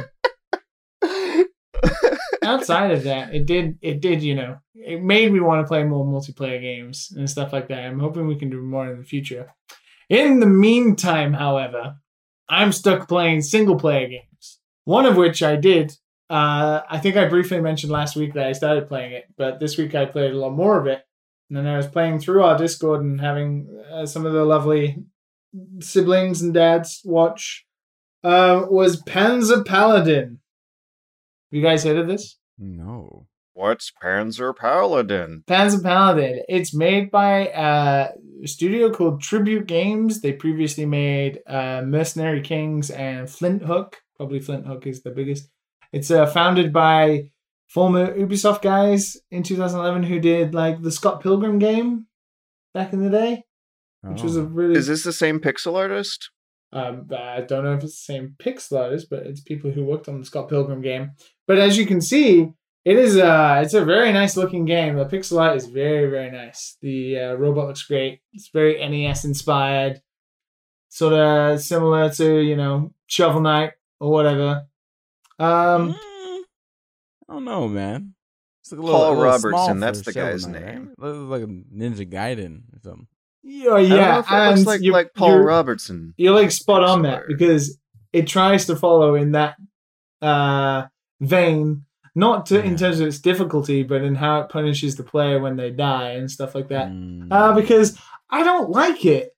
Outside 2.42 2.90
of 2.90 3.04
that, 3.04 3.34
it 3.34 3.46
did. 3.46 3.78
It 3.82 4.00
did. 4.00 4.22
You 4.22 4.34
know, 4.34 4.56
it 4.74 5.02
made 5.02 5.32
me 5.32 5.40
want 5.40 5.62
to 5.62 5.68
play 5.68 5.84
more 5.84 6.04
multiplayer 6.04 6.60
games 6.60 7.12
and 7.16 7.28
stuff 7.28 7.52
like 7.52 7.68
that. 7.68 7.80
I'm 7.80 8.00
hoping 8.00 8.26
we 8.26 8.36
can 8.36 8.50
do 8.50 8.60
more 8.60 8.90
in 8.90 8.98
the 8.98 9.04
future. 9.04 9.52
In 10.08 10.40
the 10.40 10.46
meantime, 10.46 11.32
however, 11.32 11.96
I'm 12.48 12.72
stuck 12.72 13.08
playing 13.08 13.42
single 13.42 13.78
player 13.78 14.08
games. 14.08 14.60
One 14.84 15.06
of 15.06 15.16
which 15.16 15.42
I 15.42 15.56
did. 15.56 15.96
Uh, 16.28 16.82
I 16.88 16.98
think 16.98 17.16
I 17.16 17.28
briefly 17.28 17.60
mentioned 17.60 17.92
last 17.92 18.16
week 18.16 18.34
that 18.34 18.46
I 18.46 18.52
started 18.52 18.88
playing 18.88 19.12
it, 19.12 19.24
but 19.36 19.60
this 19.60 19.76
week 19.76 19.94
I 19.94 20.06
played 20.06 20.32
a 20.32 20.38
lot 20.38 20.50
more 20.50 20.80
of 20.80 20.86
it. 20.86 21.02
And 21.48 21.56
then 21.56 21.66
I 21.66 21.76
was 21.76 21.86
playing 21.86 22.18
through 22.18 22.42
our 22.42 22.56
Discord 22.56 23.02
and 23.02 23.20
having 23.20 23.68
uh, 23.92 24.06
some 24.06 24.24
of 24.24 24.32
the 24.32 24.44
lovely 24.44 24.96
siblings 25.80 26.42
and 26.42 26.54
dads 26.54 27.02
watch. 27.04 27.66
Uh, 28.24 28.66
was 28.70 29.02
Panzer 29.02 29.66
Paladin. 29.66 30.38
You 31.52 31.62
guys 31.62 31.84
heard 31.84 31.98
of 31.98 32.08
this? 32.08 32.38
No. 32.58 33.26
What's 33.54 33.92
Panzer 34.02 34.56
Paladin? 34.56 35.44
Panzer 35.46 35.82
Paladin. 35.82 36.42
It's 36.48 36.74
made 36.74 37.10
by 37.10 37.48
uh, 37.48 38.12
a 38.42 38.48
studio 38.48 38.90
called 38.90 39.20
Tribute 39.20 39.66
Games. 39.66 40.22
They 40.22 40.32
previously 40.32 40.86
made 40.86 41.40
uh, 41.46 41.82
Mercenary 41.84 42.40
Kings 42.40 42.90
and 42.90 43.28
Flinthook. 43.28 43.96
Probably 44.16 44.40
Flinthook 44.40 44.86
is 44.86 45.02
the 45.02 45.10
biggest. 45.10 45.48
It's 45.92 46.10
uh, 46.10 46.24
founded 46.24 46.72
by 46.72 47.30
former 47.68 48.14
Ubisoft 48.16 48.62
guys 48.62 49.18
in 49.30 49.42
2011 49.42 50.04
who 50.04 50.18
did 50.18 50.54
like 50.54 50.80
the 50.80 50.90
Scott 50.90 51.20
Pilgrim 51.22 51.58
game 51.58 52.06
back 52.72 52.94
in 52.94 53.04
the 53.04 53.10
day, 53.10 53.44
which 54.00 54.22
was 54.22 54.36
a 54.38 54.40
Oh. 54.40 54.44
really. 54.44 54.76
Is 54.78 54.86
this 54.86 55.04
the 55.04 55.12
same 55.12 55.38
pixel 55.40 55.76
artist? 55.76 56.30
Um, 56.74 57.06
I 57.14 57.42
don't 57.42 57.64
know 57.64 57.74
if 57.74 57.84
it's 57.84 58.06
the 58.06 58.14
same 58.14 58.34
pixel 58.38 58.78
artist, 58.80 59.08
but 59.10 59.26
it's 59.26 59.42
people 59.42 59.70
who 59.70 59.84
worked 59.84 60.08
on 60.08 60.18
the 60.18 60.24
Scott 60.24 60.48
Pilgrim 60.48 60.80
game. 60.80 61.10
But 61.52 61.58
as 61.60 61.76
you 61.76 61.84
can 61.84 62.00
see, 62.00 62.48
it 62.84 62.96
is 62.96 63.16
uh 63.18 63.60
it's 63.62 63.74
a 63.74 63.84
very 63.84 64.10
nice 64.10 64.38
looking 64.38 64.64
game. 64.64 64.96
The 64.96 65.04
pixel 65.04 65.38
art 65.38 65.54
is 65.56 65.66
very 65.66 66.08
very 66.08 66.30
nice. 66.30 66.78
The 66.80 67.18
uh, 67.18 67.34
robot 67.34 67.66
looks 67.68 67.82
great. 67.82 68.20
It's 68.32 68.48
very 68.48 68.74
NES 68.88 69.26
inspired. 69.26 70.00
sort 70.88 71.12
of 71.12 71.60
similar 71.60 72.08
to 72.10 72.38
you 72.40 72.56
know 72.56 72.94
Shovel 73.06 73.42
Knight 73.42 73.72
or 74.00 74.10
whatever. 74.10 74.64
Um, 75.38 75.92
Mm, 75.92 76.38
I 77.28 77.32
don't 77.34 77.44
know, 77.44 77.68
man. 77.68 78.14
It's 78.62 78.72
like 78.72 78.78
a 78.80 78.82
Paul 78.82 79.12
a 79.12 79.14
small 79.14 79.22
Robertson, 79.24 79.80
that's 79.80 80.00
the 80.02 80.12
guy's 80.14 80.46
Knight, 80.46 80.64
name. 80.64 80.94
It 80.96 81.02
looks 81.02 81.30
like 81.30 81.42
a 81.42 81.46
Ninja 81.46 82.10
Gaiden 82.10 82.62
or 82.74 82.78
something. 82.82 83.06
yeah, 83.42 83.72
I 83.74 83.80
don't 83.82 83.88
know 83.90 83.96
yeah, 83.96 84.18
if 84.20 84.56
looks 84.56 84.66
like, 84.66 84.80
you're- 84.82 84.92
like 84.94 85.12
Paul 85.14 85.28
you're- 85.32 85.44
Robertson. 85.44 86.14
You're 86.16 86.34
like 86.34 86.50
spot 86.50 86.82
on 86.84 87.02
that 87.02 87.24
because 87.28 87.78
it 88.12 88.26
tries 88.26 88.66
to 88.66 88.76
follow 88.76 89.14
in 89.16 89.32
that 89.32 89.56
uh, 90.22 90.86
vein, 91.22 91.84
not 92.14 92.46
to, 92.46 92.62
in 92.62 92.76
terms 92.76 93.00
of 93.00 93.06
its 93.06 93.18
difficulty, 93.18 93.82
but 93.82 94.02
in 94.02 94.16
how 94.16 94.40
it 94.40 94.50
punishes 94.50 94.96
the 94.96 95.02
player 95.02 95.40
when 95.40 95.56
they 95.56 95.70
die 95.70 96.10
and 96.10 96.30
stuff 96.30 96.54
like 96.54 96.68
that. 96.68 96.88
Mm. 96.88 97.28
Uh, 97.30 97.54
because 97.54 97.98
I 98.28 98.42
don't 98.42 98.70
like 98.70 99.04
it. 99.04 99.34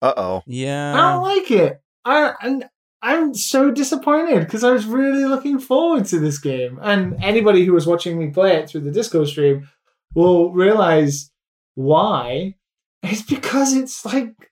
Uh 0.00 0.14
oh. 0.16 0.42
yeah, 0.46 0.94
I 0.94 1.12
don't 1.12 1.22
like 1.22 1.50
it. 1.50 1.82
I 2.04 2.34
and 2.42 2.68
I'm 3.02 3.34
so 3.34 3.70
disappointed 3.70 4.40
because 4.40 4.64
I 4.64 4.70
was 4.70 4.86
really 4.86 5.24
looking 5.24 5.58
forward 5.58 6.06
to 6.06 6.18
this 6.18 6.38
game. 6.38 6.78
And 6.82 7.22
anybody 7.22 7.64
who 7.64 7.72
was 7.72 7.86
watching 7.86 8.18
me 8.18 8.30
play 8.30 8.56
it 8.56 8.68
through 8.68 8.82
the 8.82 8.90
Disco 8.90 9.24
stream 9.24 9.68
will 10.14 10.52
realize 10.52 11.30
why. 11.74 12.54
It's 13.02 13.22
because 13.22 13.74
it's 13.74 14.04
like 14.04 14.51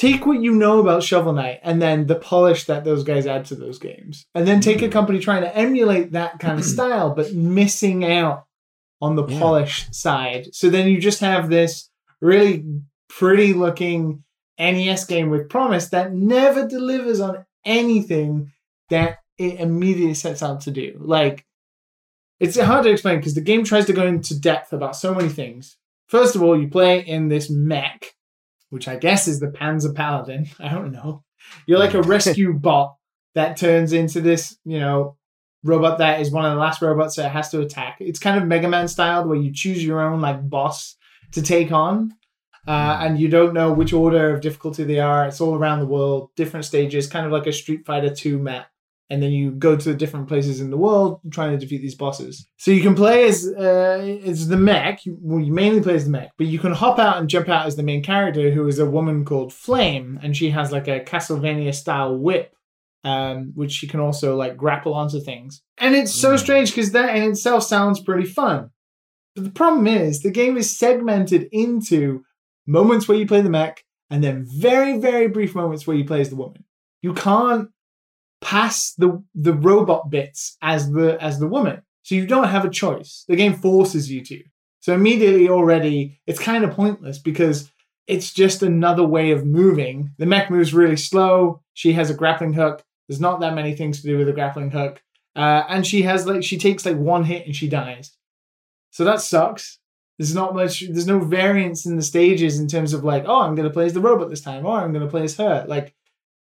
take 0.00 0.24
what 0.24 0.40
you 0.40 0.54
know 0.54 0.80
about 0.80 1.02
Shovel 1.02 1.34
Knight 1.34 1.60
and 1.62 1.82
then 1.82 2.06
the 2.06 2.14
polish 2.14 2.64
that 2.64 2.84
those 2.84 3.04
guys 3.04 3.26
add 3.26 3.44
to 3.46 3.54
those 3.54 3.78
games. 3.78 4.24
And 4.34 4.48
then 4.48 4.62
take 4.62 4.80
a 4.80 4.88
mm. 4.88 4.92
company 4.92 5.18
trying 5.18 5.42
to 5.42 5.54
emulate 5.54 6.12
that 6.12 6.38
kind 6.38 6.58
of 6.58 6.64
style, 6.76 7.14
but 7.14 7.34
missing 7.34 8.02
out 8.02 8.46
on 9.02 9.16
the 9.16 9.26
Yeah. 9.26 9.38
polish 9.38 9.88
side. 9.92 10.54
So 10.54 10.70
then 10.70 10.88
you 10.88 10.98
just 10.98 11.20
have 11.20 11.50
this 11.50 11.90
really 12.22 12.64
pretty 13.10 13.52
looking 13.52 14.24
NES 14.58 15.04
game 15.04 15.28
with 15.28 15.50
promise 15.50 15.88
that 15.90 16.14
never 16.14 16.66
delivers 16.66 17.20
on 17.20 17.44
anything 17.66 18.52
that 18.88 19.18
it 19.36 19.60
immediately 19.60 20.14
sets 20.14 20.42
out 20.42 20.62
to 20.62 20.70
do. 20.70 20.96
Like, 20.98 21.44
it's 22.38 22.58
hard 22.58 22.84
to 22.84 22.90
explain 22.90 23.18
because 23.18 23.34
the 23.34 23.42
game 23.42 23.64
tries 23.64 23.84
to 23.84 23.92
go 23.92 24.06
into 24.06 24.38
depth 24.38 24.72
about 24.72 24.96
so 24.96 25.14
many 25.14 25.28
things. 25.28 25.76
First 26.08 26.36
of 26.36 26.42
all, 26.42 26.58
you 26.58 26.68
play 26.68 27.00
in 27.00 27.28
this 27.28 27.50
mech, 27.50 28.14
which 28.70 28.88
I 28.88 28.96
guess 28.96 29.28
is 29.28 29.40
the 29.40 29.48
Panzer 29.48 29.94
Paladin. 29.94 30.48
I 30.58 30.68
don't 30.68 30.92
know. 30.92 31.24
You're 31.66 31.78
like 31.78 31.94
a 31.94 32.02
rescue 32.14 32.54
bot 32.54 32.96
that 33.34 33.56
turns 33.56 33.92
into 33.92 34.20
this, 34.20 34.56
you 34.64 34.80
know, 34.80 35.16
robot 35.62 35.98
that 35.98 36.20
is 36.20 36.30
one 36.30 36.44
of 36.44 36.52
the 36.52 36.58
last 36.58 36.80
robots 36.80 37.16
that 37.16 37.30
has 37.30 37.50
to 37.50 37.60
attack. 37.60 37.98
It's 38.00 38.18
kind 38.18 38.40
of 38.40 38.48
Mega 38.48 38.68
Man 38.68 38.88
styled 38.88 39.28
where 39.28 39.38
you 39.38 39.52
choose 39.52 39.84
your 39.84 40.00
own 40.00 40.20
like 40.20 40.48
boss 40.48 40.96
to 41.32 41.42
take 41.42 41.70
on. 41.70 42.14
Uh, 42.66 42.98
and 43.00 43.18
you 43.18 43.26
don't 43.28 43.54
know 43.54 43.72
which 43.72 43.92
order 43.92 44.34
of 44.34 44.42
difficulty 44.42 44.84
they 44.84 45.00
are. 45.00 45.26
It's 45.26 45.40
all 45.40 45.54
around 45.54 45.80
the 45.80 45.86
world, 45.86 46.30
different 46.36 46.66
stages, 46.66 47.06
kind 47.06 47.24
of 47.24 47.32
like 47.32 47.46
a 47.46 47.52
Street 47.52 47.86
Fighter 47.86 48.14
2 48.14 48.38
map. 48.38 48.66
And 49.12 49.20
then 49.20 49.32
you 49.32 49.50
go 49.50 49.76
to 49.76 49.88
the 49.88 49.94
different 49.96 50.28
places 50.28 50.60
in 50.60 50.70
the 50.70 50.76
world 50.76 51.20
trying 51.32 51.50
to 51.50 51.58
defeat 51.58 51.82
these 51.82 51.96
bosses. 51.96 52.46
So 52.58 52.70
you 52.70 52.80
can 52.80 52.94
play 52.94 53.26
as 53.26 53.44
uh, 53.44 54.18
as 54.24 54.46
the 54.46 54.56
mech. 54.56 55.04
You, 55.04 55.18
well, 55.20 55.40
you 55.44 55.52
mainly 55.52 55.80
play 55.82 55.96
as 55.96 56.04
the 56.04 56.10
mech, 56.12 56.30
but 56.38 56.46
you 56.46 56.60
can 56.60 56.72
hop 56.72 57.00
out 57.00 57.18
and 57.18 57.28
jump 57.28 57.48
out 57.48 57.66
as 57.66 57.74
the 57.74 57.82
main 57.82 58.04
character, 58.04 58.52
who 58.52 58.68
is 58.68 58.78
a 58.78 58.86
woman 58.88 59.24
called 59.24 59.52
Flame, 59.52 60.20
and 60.22 60.36
she 60.36 60.50
has 60.50 60.70
like 60.70 60.86
a 60.86 61.00
Castlevania 61.00 61.74
style 61.74 62.16
whip, 62.16 62.54
um, 63.02 63.50
which 63.56 63.72
she 63.72 63.88
can 63.88 63.98
also 63.98 64.36
like 64.36 64.56
grapple 64.56 64.94
onto 64.94 65.18
things. 65.20 65.60
And 65.78 65.96
it's 65.96 66.14
so 66.14 66.34
Mm. 66.34 66.38
strange 66.38 66.70
because 66.70 66.92
that 66.92 67.16
in 67.16 67.24
itself 67.32 67.64
sounds 67.64 67.98
pretty 68.00 68.26
fun. 68.28 68.70
But 69.34 69.42
the 69.44 69.50
problem 69.50 69.88
is 69.88 70.20
the 70.22 70.30
game 70.30 70.56
is 70.56 70.78
segmented 70.78 71.48
into 71.50 72.22
moments 72.66 73.08
where 73.08 73.18
you 73.18 73.26
play 73.26 73.40
the 73.40 73.50
mech 73.50 73.82
and 74.08 74.22
then 74.22 74.46
very, 74.48 74.98
very 74.98 75.26
brief 75.26 75.54
moments 75.56 75.84
where 75.86 75.96
you 75.96 76.04
play 76.04 76.20
as 76.20 76.30
the 76.30 76.36
woman. 76.36 76.64
You 77.02 77.12
can't 77.14 77.70
pass 78.40 78.94
the 78.94 79.22
the 79.34 79.52
robot 79.52 80.10
bits 80.10 80.56
as 80.62 80.90
the 80.90 81.18
as 81.22 81.38
the 81.38 81.48
woman. 81.48 81.82
So 82.02 82.14
you 82.14 82.26
don't 82.26 82.48
have 82.48 82.64
a 82.64 82.70
choice. 82.70 83.24
The 83.28 83.36
game 83.36 83.54
forces 83.54 84.10
you 84.10 84.24
to. 84.24 84.42
So 84.80 84.94
immediately 84.94 85.48
already 85.48 86.20
it's 86.26 86.38
kind 86.38 86.64
of 86.64 86.72
pointless 86.72 87.18
because 87.18 87.70
it's 88.06 88.32
just 88.32 88.62
another 88.62 89.04
way 89.04 89.30
of 89.30 89.46
moving. 89.46 90.10
The 90.18 90.26
mech 90.26 90.50
moves 90.50 90.74
really 90.74 90.96
slow. 90.96 91.62
She 91.74 91.92
has 91.92 92.10
a 92.10 92.14
grappling 92.14 92.54
hook. 92.54 92.82
There's 93.08 93.20
not 93.20 93.40
that 93.40 93.54
many 93.54 93.74
things 93.74 94.00
to 94.00 94.06
do 94.06 94.18
with 94.18 94.28
a 94.28 94.32
grappling 94.32 94.70
hook. 94.70 95.02
Uh, 95.36 95.62
and 95.68 95.86
she 95.86 96.02
has 96.02 96.26
like 96.26 96.42
she 96.42 96.58
takes 96.58 96.84
like 96.84 96.96
one 96.96 97.24
hit 97.24 97.46
and 97.46 97.54
she 97.54 97.68
dies. 97.68 98.16
So 98.90 99.04
that 99.04 99.20
sucks. 99.20 99.78
There's 100.18 100.34
not 100.34 100.54
much. 100.54 100.80
There's 100.80 101.06
no 101.06 101.20
variance 101.20 101.86
in 101.86 101.96
the 101.96 102.02
stages 102.02 102.58
in 102.58 102.66
terms 102.66 102.92
of 102.92 103.04
like, 103.04 103.24
oh, 103.26 103.42
I'm 103.42 103.54
gonna 103.54 103.70
play 103.70 103.86
as 103.86 103.94
the 103.94 104.00
robot 104.00 104.28
this 104.28 104.42
time, 104.42 104.66
or 104.66 104.78
I'm 104.78 104.92
gonna 104.92 105.08
play 105.08 105.22
as 105.22 105.36
her. 105.36 105.64
Like, 105.66 105.94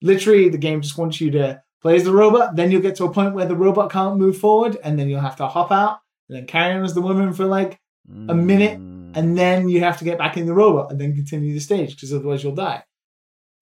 literally, 0.02 0.50
the 0.50 0.58
game 0.58 0.82
just 0.82 0.98
wants 0.98 1.20
you 1.20 1.32
to 1.32 1.62
play 1.82 1.96
as 1.96 2.04
the 2.04 2.12
robot. 2.14 2.56
Then 2.56 2.72
you'll 2.72 2.82
get 2.82 2.96
to 2.98 3.06
a 3.06 3.12
point 3.12 3.34
where 3.36 3.46
the 3.46 3.56
robot 3.56 3.92
can't 3.92 4.18
move 4.18 4.38
forward, 4.38 4.78
and 4.84 4.98
then 4.98 5.10
you'll 5.10 5.20
have 5.22 5.36
to 5.38 5.48
hop 5.48 5.72
out 5.72 6.00
and 6.30 6.38
then 6.38 6.48
carry 6.48 6.74
on 6.74 6.84
as 6.84 6.94
the 6.94 7.02
woman 7.02 7.34
for 7.34 7.46
like, 7.46 7.80
a 8.30 8.36
minute, 8.36 8.80
Mm. 8.80 9.12
and 9.18 9.36
then 9.38 9.68
you 9.68 9.80
have 9.80 9.98
to 9.98 10.04
get 10.04 10.18
back 10.20 10.38
in 10.38 10.46
the 10.46 10.54
robot 10.54 10.92
and 10.92 11.02
then 11.02 11.16
continue 11.16 11.54
the 11.54 11.60
stage 11.60 11.96
because 11.96 12.14
otherwise 12.14 12.44
you'll 12.44 12.54
die. 12.54 12.84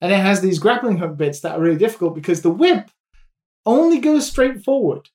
And 0.02 0.12
it 0.12 0.20
has 0.20 0.42
these 0.42 0.60
grappling 0.60 0.98
hook 0.98 1.16
bits 1.16 1.40
that 1.42 1.58
are 1.58 1.62
really 1.62 1.78
difficult 1.78 2.14
because 2.14 2.42
the 2.42 2.50
whip 2.50 2.90
only 3.66 4.00
goes 4.00 4.30
straight 4.30 4.64
forward. 4.64 5.10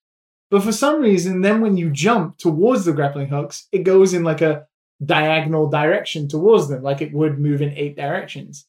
But 0.50 0.62
for 0.62 0.72
some 0.72 1.02
reason, 1.02 1.42
then 1.42 1.60
when 1.60 1.76
you 1.76 1.90
jump 1.90 2.38
towards 2.38 2.86
the 2.86 2.94
grappling 2.94 3.28
hooks, 3.28 3.68
it 3.70 3.82
goes 3.82 4.14
in 4.14 4.24
like 4.24 4.40
a 4.40 4.66
diagonal 5.04 5.68
direction 5.68 6.26
towards 6.26 6.68
them, 6.68 6.82
like 6.82 7.02
it 7.02 7.12
would 7.12 7.38
move 7.38 7.60
in 7.60 7.74
eight 7.76 7.96
directions. 7.96 8.66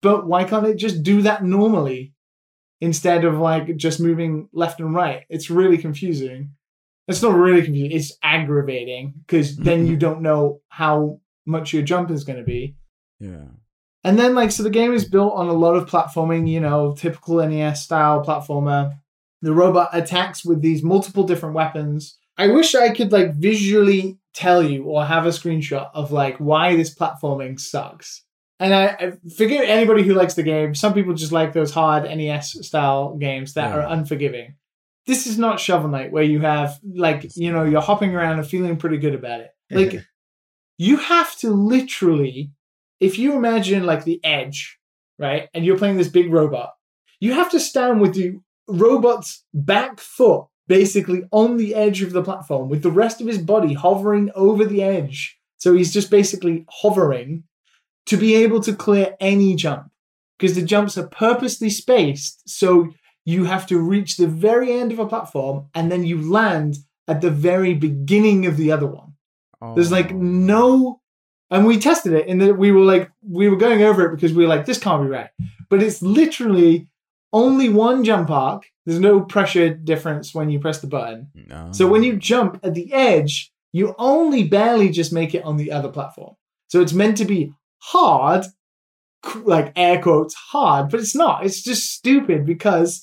But 0.00 0.26
why 0.26 0.44
can't 0.44 0.66
it 0.66 0.76
just 0.76 1.02
do 1.02 1.20
that 1.22 1.44
normally 1.44 2.14
instead 2.80 3.24
of 3.24 3.38
like 3.38 3.76
just 3.76 4.00
moving 4.00 4.48
left 4.52 4.80
and 4.80 4.94
right? 4.94 5.24
It's 5.28 5.50
really 5.50 5.78
confusing. 5.78 6.52
It's 7.06 7.22
not 7.22 7.34
really 7.34 7.62
confusing, 7.62 7.92
it's 7.92 8.16
aggravating 8.22 9.14
because 9.26 9.56
then 9.56 9.86
you 9.86 9.92
mm-hmm. 9.92 9.98
don't 9.98 10.22
know 10.22 10.60
how 10.68 11.20
much 11.46 11.72
your 11.72 11.82
jump 11.82 12.10
is 12.10 12.24
going 12.24 12.38
to 12.38 12.44
be. 12.44 12.76
yeah. 13.18 13.46
And 14.04 14.18
then, 14.18 14.34
like, 14.34 14.52
so 14.52 14.62
the 14.62 14.70
game 14.70 14.92
is 14.92 15.08
built 15.08 15.34
on 15.34 15.48
a 15.48 15.52
lot 15.52 15.74
of 15.74 15.90
platforming, 15.90 16.48
you 16.48 16.60
know, 16.60 16.94
typical 16.96 17.44
NES 17.46 17.82
style 17.82 18.24
platformer. 18.24 18.92
The 19.42 19.52
robot 19.52 19.90
attacks 19.92 20.44
with 20.44 20.62
these 20.62 20.82
multiple 20.82 21.24
different 21.24 21.54
weapons. 21.54 22.16
I 22.36 22.48
wish 22.48 22.74
I 22.74 22.94
could, 22.94 23.10
like, 23.10 23.34
visually 23.34 24.18
tell 24.34 24.62
you 24.62 24.84
or 24.84 25.04
have 25.04 25.26
a 25.26 25.30
screenshot 25.30 25.90
of, 25.94 26.12
like, 26.12 26.38
why 26.38 26.76
this 26.76 26.94
platforming 26.94 27.58
sucks. 27.58 28.22
And 28.60 28.74
I, 28.74 28.86
I 28.86 29.12
forgive 29.36 29.62
anybody 29.62 30.02
who 30.02 30.14
likes 30.14 30.34
the 30.34 30.42
game. 30.42 30.74
Some 30.74 30.92
people 30.94 31.14
just 31.14 31.32
like 31.32 31.52
those 31.52 31.70
hard 31.70 32.04
NES 32.04 32.66
style 32.66 33.16
games 33.16 33.54
that 33.54 33.70
Yeah. 33.70 33.76
are 33.76 33.86
unforgiving. 33.92 34.56
This 35.06 35.26
is 35.26 35.38
not 35.38 35.60
Shovel 35.60 35.88
Knight 35.88 36.10
where 36.12 36.24
you 36.24 36.40
have, 36.40 36.78
like, 36.84 37.34
you 37.36 37.52
know, 37.52 37.64
you're 37.64 37.80
hopping 37.80 38.14
around 38.14 38.38
and 38.38 38.46
feeling 38.46 38.76
pretty 38.76 38.98
good 38.98 39.14
about 39.14 39.40
it. 39.40 39.50
Like, 39.70 40.04
you 40.78 40.96
have 40.96 41.36
to 41.38 41.50
literally 41.50 42.50
if 43.00 43.18
you 43.18 43.34
imagine 43.36 43.84
like 43.86 44.04
the 44.04 44.20
edge 44.24 44.78
right 45.18 45.48
and 45.54 45.64
you're 45.64 45.78
playing 45.78 45.96
this 45.96 46.08
big 46.08 46.32
robot 46.32 46.72
you 47.20 47.32
have 47.32 47.50
to 47.50 47.60
stand 47.60 48.00
with 48.00 48.14
the 48.14 48.38
robot's 48.68 49.44
back 49.52 49.98
foot 50.00 50.46
basically 50.68 51.22
on 51.30 51.56
the 51.56 51.74
edge 51.74 52.02
of 52.02 52.12
the 52.12 52.22
platform 52.22 52.68
with 52.68 52.82
the 52.82 52.90
rest 52.90 53.20
of 53.20 53.26
his 53.26 53.38
body 53.38 53.74
hovering 53.74 54.30
over 54.34 54.64
the 54.64 54.82
edge 54.82 55.38
so 55.58 55.74
he's 55.74 55.92
just 55.92 56.10
basically 56.10 56.64
hovering 56.70 57.42
to 58.08 58.16
be 58.16 58.34
able 58.34 58.60
to 58.60 58.74
clear 58.74 59.16
any 59.20 59.54
jump 59.54 59.90
because 60.38 60.54
the 60.54 60.62
jumps 60.62 60.96
are 60.98 61.06
purposely 61.08 61.70
spaced 61.70 62.48
so 62.48 62.88
you 63.24 63.44
have 63.44 63.66
to 63.66 63.78
reach 63.78 64.16
the 64.16 64.26
very 64.26 64.72
end 64.72 64.90
of 64.92 64.98
a 64.98 65.06
platform 65.06 65.66
and 65.74 65.90
then 65.92 66.04
you 66.04 66.30
land 66.30 66.76
at 67.06 67.20
the 67.20 67.30
very 67.30 67.74
beginning 67.74 68.46
of 68.46 68.56
the 68.56 68.70
other 68.72 68.86
one 68.86 69.12
there's 69.74 69.90
like 69.90 70.12
Oh. 70.12 70.16
no, 70.16 71.00
and 71.50 71.66
we 71.66 71.78
tested 71.78 72.12
it, 72.12 72.28
and 72.28 72.56
we 72.58 72.70
were 72.70 72.84
like, 72.84 73.10
we 73.22 73.48
were 73.48 73.56
going 73.56 73.82
over 73.82 74.06
it 74.06 74.14
because 74.14 74.32
we 74.32 74.44
were 74.44 74.48
like, 74.48 74.66
this 74.66 74.78
can't 74.78 75.02
be 75.02 75.08
right. 75.08 75.30
But 75.68 75.82
it's 75.82 76.00
literally 76.00 76.86
only 77.32 77.68
one 77.68 78.04
jump 78.04 78.30
arc. 78.30 78.62
There's 78.86 79.00
no 79.00 79.20
pressure 79.22 79.74
difference 79.74 80.32
when 80.34 80.48
you 80.50 80.60
press 80.60 80.80
the 80.80 80.86
button. 80.86 81.30
No. 81.34 81.70
So 81.72 81.88
when 81.88 82.04
you 82.04 82.16
jump 82.16 82.60
at 82.62 82.74
the 82.74 82.92
edge, 82.92 83.50
you 83.72 83.94
only 83.98 84.44
barely 84.44 84.90
just 84.90 85.12
make 85.12 85.34
it 85.34 85.42
on 85.44 85.56
the 85.56 85.72
other 85.72 85.88
platform. 85.88 86.36
So 86.68 86.80
it's 86.80 86.92
meant 86.92 87.16
to 87.16 87.24
be 87.24 87.52
hard, 87.78 88.44
like 89.44 89.72
air 89.76 90.00
quotes 90.00 90.34
hard, 90.34 90.90
but 90.90 91.00
it's 91.00 91.14
not. 91.14 91.44
It's 91.44 91.62
just 91.62 91.92
stupid 91.92 92.44
because 92.46 93.02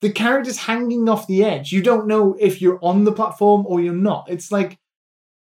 the 0.00 0.10
character's 0.12 0.58
hanging 0.58 1.08
off 1.08 1.26
the 1.26 1.44
edge. 1.44 1.72
You 1.72 1.82
don't 1.82 2.06
know 2.06 2.36
if 2.38 2.60
you're 2.60 2.78
on 2.82 3.04
the 3.04 3.12
platform 3.12 3.64
or 3.66 3.80
you're 3.80 3.94
not. 3.94 4.26
It's 4.28 4.50
like 4.52 4.78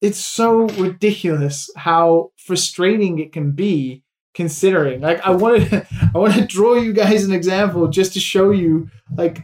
it's 0.01 0.19
so 0.19 0.67
ridiculous 0.69 1.71
how 1.77 2.31
frustrating 2.37 3.19
it 3.19 3.33
can 3.33 3.53
be 3.53 4.03
considering 4.35 5.01
like 5.01 5.19
i 5.27 5.31
want 5.31 5.63
to 5.71 5.87
i 6.15 6.19
want 6.19 6.35
to 6.35 6.45
draw 6.45 6.75
you 6.75 6.93
guys 6.93 7.25
an 7.25 7.33
example 7.33 7.89
just 7.89 8.13
to 8.13 8.21
show 8.21 8.51
you 8.51 8.87
like 9.17 9.39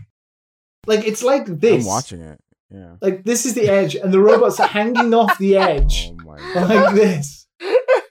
like 0.87 1.07
it's 1.07 1.23
like 1.23 1.47
this 1.47 1.83
I'm 1.87 1.89
watching 1.89 2.21
it. 2.21 2.39
Yeah. 2.71 2.97
like 3.01 3.25
this 3.25 3.47
is 3.47 3.55
the 3.55 3.67
edge 3.71 3.95
and 3.95 4.13
the 4.13 4.21
robots 4.21 4.61
are 4.61 4.67
hanging 4.69 5.15
off 5.15 5.39
the 5.39 5.57
edge 5.71 6.11
Oh 6.13 6.25
my 6.27 6.37
god. 6.53 6.69
like 6.69 6.95
this 6.95 7.47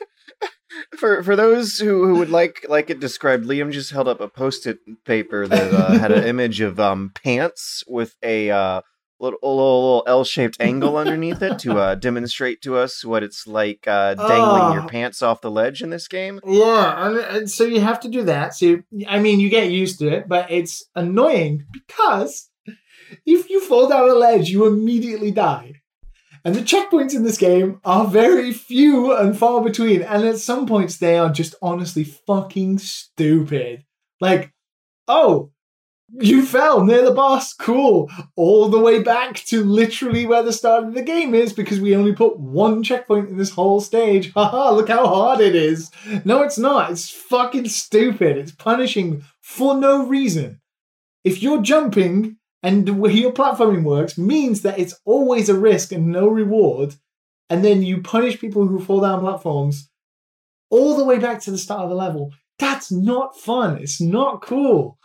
For 1.01 1.23
for 1.23 1.35
those 1.35 1.79
who, 1.79 2.05
who 2.05 2.19
would 2.19 2.29
like 2.29 2.63
like 2.69 2.91
it 2.91 2.99
described, 2.99 3.45
Liam 3.47 3.71
just 3.71 3.89
held 3.89 4.07
up 4.07 4.21
a 4.21 4.27
post-it 4.27 4.77
paper 5.03 5.47
that 5.47 5.73
uh, 5.73 5.97
had 5.97 6.11
an 6.11 6.23
image 6.25 6.61
of 6.61 6.79
um, 6.79 7.11
pants 7.23 7.83
with 7.87 8.15
a 8.21 8.51
uh, 8.51 8.81
little, 9.19 9.39
little, 9.41 9.81
little 9.83 10.03
L-shaped 10.05 10.57
angle 10.59 10.97
underneath 10.97 11.41
it 11.41 11.57
to 11.57 11.79
uh, 11.79 11.95
demonstrate 11.95 12.61
to 12.61 12.77
us 12.77 13.03
what 13.03 13.23
it's 13.23 13.47
like 13.47 13.87
uh, 13.87 14.13
dangling 14.13 14.73
your 14.73 14.83
Oh. 14.83 14.87
pants 14.87 15.23
off 15.23 15.41
the 15.41 15.49
ledge 15.49 15.81
in 15.81 15.89
this 15.89 16.07
game. 16.07 16.39
Yeah, 16.45 17.07
and, 17.07 17.17
and 17.17 17.49
so 17.49 17.63
you 17.63 17.81
have 17.81 17.99
to 18.01 18.07
do 18.07 18.21
that. 18.25 18.53
So 18.53 18.65
you, 18.67 18.83
I 19.07 19.17
mean, 19.17 19.39
you 19.39 19.49
get 19.49 19.71
used 19.71 19.97
to 19.99 20.07
it, 20.07 20.27
but 20.27 20.51
it's 20.51 20.85
annoying 20.95 21.65
because 21.73 22.51
if 23.25 23.49
you 23.49 23.59
fall 23.59 23.89
down 23.89 24.07
a 24.07 24.13
ledge, 24.13 24.49
you 24.49 24.67
immediately 24.67 25.31
die. 25.31 25.80
And 26.43 26.55
the 26.55 26.61
checkpoints 26.61 27.15
in 27.15 27.23
this 27.23 27.37
game 27.37 27.79
are 27.83 28.07
very 28.07 28.51
few 28.51 29.15
and 29.15 29.37
far 29.37 29.63
between, 29.63 30.01
and 30.01 30.25
at 30.25 30.37
some 30.37 30.65
points 30.65 30.97
they 30.97 31.17
are 31.17 31.29
just 31.29 31.55
honestly 31.61 32.03
fucking 32.03 32.79
stupid. 32.79 33.85
Like, 34.19 34.51
oh, 35.07 35.51
you 36.19 36.45
fell 36.45 36.83
near 36.83 37.05
the 37.05 37.11
boss, 37.11 37.53
cool. 37.53 38.09
All 38.35 38.67
the 38.69 38.79
way 38.79 39.01
back 39.01 39.35
to 39.45 39.63
literally 39.63 40.25
where 40.25 40.43
the 40.43 40.51
start 40.51 40.83
of 40.83 40.93
the 40.93 41.01
game 41.01 41.33
is 41.33 41.53
because 41.53 41.79
we 41.79 41.95
only 41.95 42.13
put 42.13 42.37
one 42.39 42.83
checkpoint 42.83 43.29
in 43.29 43.37
this 43.37 43.51
whole 43.51 43.79
stage. 43.79 44.33
Haha, 44.35 44.71
look 44.71 44.89
how 44.89 45.07
hard 45.07 45.39
it 45.39 45.55
is. 45.55 45.89
No, 46.25 46.43
it's 46.43 46.57
not. 46.57 46.91
It's 46.91 47.09
fucking 47.09 47.69
stupid. 47.69 48.37
It's 48.37 48.51
punishing 48.51 49.23
for 49.41 49.75
no 49.75 50.05
reason. 50.05 50.59
If 51.23 51.41
you're 51.41 51.61
jumping 51.61 52.37
and 52.63 52.85
the 52.85 52.93
way 52.93 53.11
your 53.13 53.31
platforming 53.31 53.83
works 53.83 54.17
means 54.17 54.61
that 54.61 54.77
it's 54.79 54.99
always 55.05 55.49
a 55.49 55.57
risk 55.57 55.91
and 55.91 56.07
no 56.07 56.27
reward, 56.27 56.95
and 57.49 57.63
then 57.65 57.81
you 57.81 58.01
punish 58.01 58.39
people 58.39 58.67
who 58.67 58.79
fall 58.79 59.01
down 59.01 59.19
platforms 59.21 59.89
all 60.69 60.95
the 60.95 61.03
way 61.03 61.19
back 61.19 61.41
to 61.41 61.51
the 61.51 61.57
start 61.57 61.83
of 61.83 61.89
the 61.89 61.95
level, 61.95 62.31
that's 62.57 62.91
not 62.91 63.35
fun. 63.37 63.77
It's 63.77 63.99
not 63.99 64.41
cool. 64.41 64.97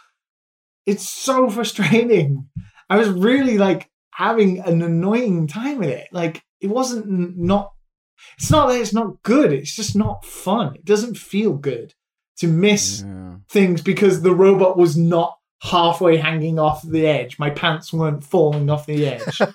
It's 0.85 1.09
so 1.09 1.51
frustrating. 1.57 2.49
I 2.89 2.97
was 2.99 3.09
really 3.09 3.59
like 3.59 3.91
having 4.13 4.61
an 4.61 4.81
annoying 4.83 5.47
time 5.49 5.79
with 5.79 5.89
it. 5.89 6.09
Like 6.13 6.43
it 6.61 6.69
wasn't 6.69 7.37
not. 7.37 7.73
It's 8.39 8.51
not 8.51 8.69
that 8.69 8.81
it's 8.81 8.95
not 8.95 9.23
good. 9.23 9.53
It's 9.53 9.75
just 9.75 9.97
not 9.97 10.25
fun. 10.25 10.75
It 10.77 10.85
doesn't 10.85 11.19
feel 11.19 11.53
good 11.55 11.95
to 12.39 12.47
miss 12.49 13.03
Yeah. 13.03 13.37
things 13.49 13.83
because 13.83 14.23
the 14.23 14.35
robot 14.35 14.77
was 14.79 14.97
not 14.97 15.37
halfway 15.63 16.17
hanging 16.17 16.59
off 16.59 16.83
the 16.83 17.07
edge. 17.07 17.39
My 17.39 17.51
pants 17.51 17.93
weren't 17.93 18.23
falling 18.25 18.69
off 18.71 18.87
the 18.87 19.07
edge. 19.07 19.41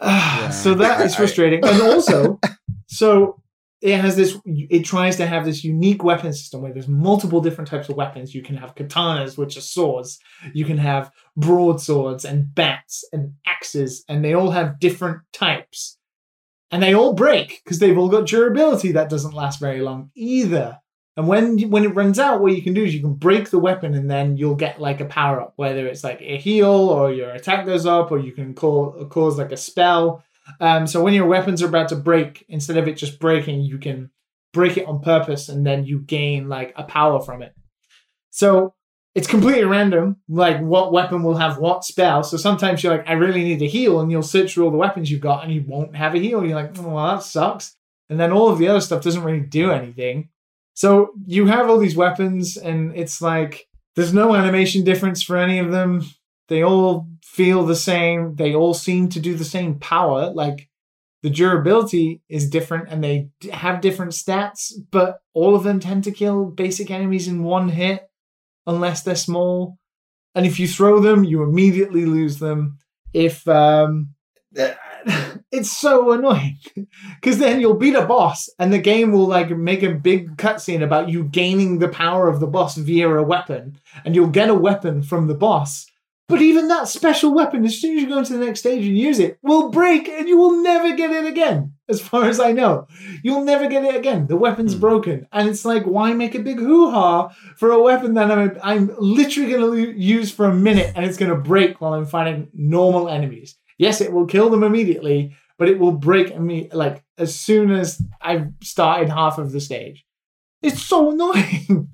Ah, 0.00 0.50
So 0.52 0.74
that 0.74 1.00
is 1.04 1.14
I- 1.14 1.16
frustrating. 1.16 1.64
And 1.64 1.80
also, 1.90 2.38
so 2.86 3.40
it 3.80 3.98
has 3.98 4.16
this, 4.16 4.36
it 4.44 4.84
tries 4.84 5.16
to 5.16 5.26
have 5.26 5.44
this 5.44 5.64
unique 5.64 6.04
weapon 6.04 6.32
system 6.32 6.62
where 6.62 6.72
there's 6.72 6.88
multiple 6.88 7.40
different 7.40 7.68
types 7.68 7.88
of 7.88 7.96
weapons. 7.96 8.34
You 8.34 8.42
can 8.42 8.56
have 8.56 8.74
katanas, 8.74 9.38
which 9.38 9.56
are 9.56 9.60
swords. 9.62 10.18
You 10.52 10.64
can 10.64 10.78
have 10.78 11.10
broadswords 11.36 12.24
and 12.24 12.54
bats 12.54 13.04
and 13.12 13.32
axes, 13.46 14.04
and 14.08 14.24
they 14.24 14.34
all 14.34 14.50
have 14.50 14.78
different 14.80 15.22
types. 15.32 15.98
And 16.70 16.82
they 16.82 16.94
all 16.94 17.12
break 17.14 17.60
because 17.64 17.78
they've 17.78 17.96
all 17.96 18.08
got 18.08 18.26
durability 18.26 18.92
that 18.92 19.08
doesn't 19.08 19.34
last 19.34 19.60
very 19.60 19.80
long 19.80 20.10
either. 20.14 20.78
And 21.16 21.26
when 21.28 21.58
when 21.70 21.84
it 21.84 21.94
runs 21.94 22.18
out, 22.18 22.42
what 22.42 22.54
you 22.54 22.62
can 22.62 22.74
do 22.74 22.84
is 22.84 22.94
you 22.94 23.00
can 23.00 23.14
break 23.14 23.50
the 23.50 23.58
weapon, 23.58 23.94
and 23.94 24.10
then 24.10 24.36
you'll 24.36 24.54
get 24.54 24.80
like 24.80 25.00
a 25.00 25.06
power 25.06 25.40
up, 25.40 25.54
whether 25.56 25.86
it's 25.86 26.04
like 26.04 26.20
a 26.20 26.36
heal 26.36 26.66
or 26.66 27.10
your 27.10 27.30
attack 27.30 27.64
goes 27.64 27.86
up, 27.86 28.10
or 28.10 28.18
you 28.18 28.32
can 28.32 28.54
call 28.54 29.06
cause 29.06 29.38
like 29.38 29.52
a 29.52 29.56
spell. 29.56 30.22
Um, 30.60 30.86
so 30.86 31.02
when 31.02 31.14
your 31.14 31.26
weapons 31.26 31.62
are 31.62 31.68
about 31.68 31.88
to 31.88 31.96
break, 31.96 32.44
instead 32.48 32.76
of 32.76 32.86
it 32.86 32.98
just 32.98 33.18
breaking, 33.18 33.62
you 33.62 33.78
can 33.78 34.10
break 34.52 34.76
it 34.76 34.86
on 34.86 35.00
purpose, 35.00 35.48
and 35.48 35.66
then 35.66 35.84
you 35.84 36.00
gain 36.00 36.48
like 36.48 36.74
a 36.76 36.84
power 36.84 37.20
from 37.22 37.42
it. 37.42 37.54
So 38.30 38.74
it's 39.14 39.26
completely 39.26 39.64
random, 39.64 40.18
like 40.28 40.60
what 40.60 40.92
weapon 40.92 41.22
will 41.22 41.38
have 41.38 41.56
what 41.56 41.84
spell. 41.84 42.22
So 42.22 42.36
sometimes 42.36 42.82
you're 42.82 42.94
like, 42.94 43.08
I 43.08 43.14
really 43.14 43.42
need 43.42 43.62
a 43.62 43.66
heal, 43.66 44.00
and 44.00 44.10
you'll 44.10 44.22
search 44.22 44.52
through 44.52 44.66
all 44.66 44.70
the 44.70 44.76
weapons 44.76 45.10
you've 45.10 45.22
got, 45.22 45.44
and 45.44 45.52
you 45.52 45.64
won't 45.66 45.96
have 45.96 46.14
a 46.14 46.18
heal. 46.18 46.44
You're 46.44 46.54
like, 46.54 46.78
oh, 46.78 46.88
well, 46.88 47.16
that 47.16 47.22
sucks. 47.22 47.74
And 48.10 48.20
then 48.20 48.32
all 48.32 48.50
of 48.50 48.58
the 48.58 48.68
other 48.68 48.82
stuff 48.82 49.02
doesn't 49.02 49.24
really 49.24 49.40
do 49.40 49.70
anything. 49.70 50.28
So 50.76 51.12
you 51.26 51.46
have 51.46 51.70
all 51.70 51.78
these 51.78 51.96
weapons, 51.96 52.58
and 52.58 52.94
it's 52.94 53.22
like 53.22 53.66
there's 53.96 54.12
no 54.12 54.34
animation 54.34 54.84
difference 54.84 55.22
for 55.22 55.38
any 55.38 55.58
of 55.58 55.72
them. 55.72 56.02
They 56.48 56.62
all 56.62 57.08
feel 57.24 57.64
the 57.64 57.74
same. 57.74 58.36
They 58.36 58.54
all 58.54 58.74
seem 58.74 59.08
to 59.08 59.20
do 59.20 59.34
the 59.34 59.44
same 59.44 59.78
power. 59.78 60.30
Like 60.30 60.68
the 61.22 61.30
durability 61.30 62.20
is 62.28 62.50
different, 62.50 62.90
and 62.90 63.02
they 63.02 63.30
have 63.50 63.80
different 63.80 64.12
stats, 64.12 64.70
but 64.90 65.20
all 65.32 65.56
of 65.56 65.64
them 65.64 65.80
tend 65.80 66.04
to 66.04 66.12
kill 66.12 66.44
basic 66.44 66.90
enemies 66.90 67.26
in 67.26 67.42
one 67.42 67.70
hit, 67.70 68.06
unless 68.66 69.02
they're 69.02 69.16
small. 69.16 69.78
And 70.34 70.44
if 70.44 70.60
you 70.60 70.68
throw 70.68 71.00
them, 71.00 71.24
you 71.24 71.42
immediately 71.42 72.04
lose 72.04 72.38
them. 72.38 72.76
If 73.14 73.48
um, 73.48 74.14
it's 75.52 75.70
so 75.70 76.12
annoying 76.12 76.58
because 77.20 77.38
then 77.38 77.60
you'll 77.60 77.74
beat 77.74 77.94
a 77.94 78.04
boss 78.06 78.48
and 78.58 78.72
the 78.72 78.78
game 78.78 79.12
will 79.12 79.26
like 79.26 79.50
make 79.50 79.82
a 79.82 79.92
big 79.92 80.36
cutscene 80.36 80.82
about 80.82 81.08
you 81.08 81.24
gaining 81.24 81.78
the 81.78 81.88
power 81.88 82.28
of 82.28 82.40
the 82.40 82.46
boss 82.46 82.76
via 82.76 83.08
a 83.08 83.22
weapon 83.22 83.78
and 84.04 84.14
you'll 84.14 84.26
get 84.26 84.48
a 84.48 84.54
weapon 84.54 85.02
from 85.02 85.26
the 85.28 85.34
boss. 85.34 85.86
But 86.28 86.42
even 86.42 86.66
that 86.66 86.88
special 86.88 87.32
weapon 87.32 87.64
as 87.64 87.80
soon 87.80 87.96
as 87.96 88.02
you 88.02 88.08
go 88.08 88.18
into 88.18 88.36
the 88.36 88.44
next 88.44 88.58
stage 88.60 88.84
and 88.84 88.98
use 88.98 89.20
it 89.20 89.38
will 89.42 89.70
break 89.70 90.08
and 90.08 90.28
you 90.28 90.36
will 90.36 90.60
never 90.60 90.96
get 90.96 91.10
it 91.12 91.24
again 91.24 91.74
as 91.88 92.00
far 92.00 92.24
as 92.24 92.40
i 92.40 92.50
know. 92.50 92.88
You'll 93.22 93.44
never 93.44 93.68
get 93.68 93.84
it 93.84 93.94
again. 93.94 94.26
The 94.26 94.36
weapon's 94.36 94.74
Hmm. 94.74 94.80
broken. 94.80 95.26
And 95.30 95.48
it's 95.48 95.64
like 95.64 95.84
why 95.84 96.14
make 96.14 96.34
a 96.34 96.40
big 96.40 96.58
hoo-ha 96.58 97.28
for 97.56 97.70
a 97.70 97.80
weapon 97.80 98.14
that 98.14 98.32
i'm, 98.32 98.58
I'm 98.60 98.90
literally 98.98 99.52
going 99.52 99.84
to 99.84 100.00
use 100.00 100.32
for 100.32 100.46
a 100.46 100.54
minute 100.54 100.92
and 100.96 101.04
it's 101.06 101.16
going 101.16 101.30
to 101.30 101.38
break 101.38 101.80
while 101.80 101.94
i'm 101.94 102.06
fighting 102.06 102.48
normal 102.52 103.08
enemies 103.08 103.54
yes 103.78 104.00
it 104.00 104.12
will 104.12 104.26
kill 104.26 104.50
them 104.50 104.62
immediately 104.62 105.36
but 105.58 105.68
it 105.68 105.78
will 105.78 105.92
break 105.92 106.38
me 106.38 106.68
like 106.72 107.02
as 107.18 107.38
soon 107.38 107.70
as 107.70 108.00
I've 108.20 108.48
started 108.62 109.08
half 109.08 109.38
of 109.38 109.52
the 109.52 109.60
stage. 109.60 110.04
It's 110.62 110.82
so 110.82 111.12
annoying. 111.12 111.88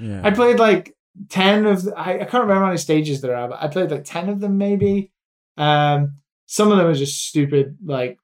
Yeah. 0.00 0.20
I 0.22 0.30
played 0.30 0.58
like 0.58 0.94
ten 1.28 1.66
of 1.66 1.82
the, 1.82 1.98
I, 1.98 2.14
I 2.14 2.18
can't 2.18 2.44
remember 2.44 2.60
how 2.60 2.66
many 2.66 2.78
stages 2.78 3.20
there 3.20 3.34
are, 3.34 3.48
but 3.48 3.60
I 3.60 3.68
played 3.68 3.90
like 3.90 4.04
ten 4.04 4.28
of 4.28 4.40
them 4.40 4.58
maybe. 4.58 5.10
Um, 5.56 6.18
some 6.46 6.70
of 6.70 6.78
them 6.78 6.86
are 6.86 6.94
just 6.94 7.26
stupid. 7.26 7.78
Like 7.84 8.18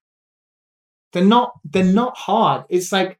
they're 1.12 1.24
not 1.24 1.52
they're 1.64 1.84
not 1.84 2.16
hard. 2.16 2.64
It's 2.68 2.92
like 2.92 3.18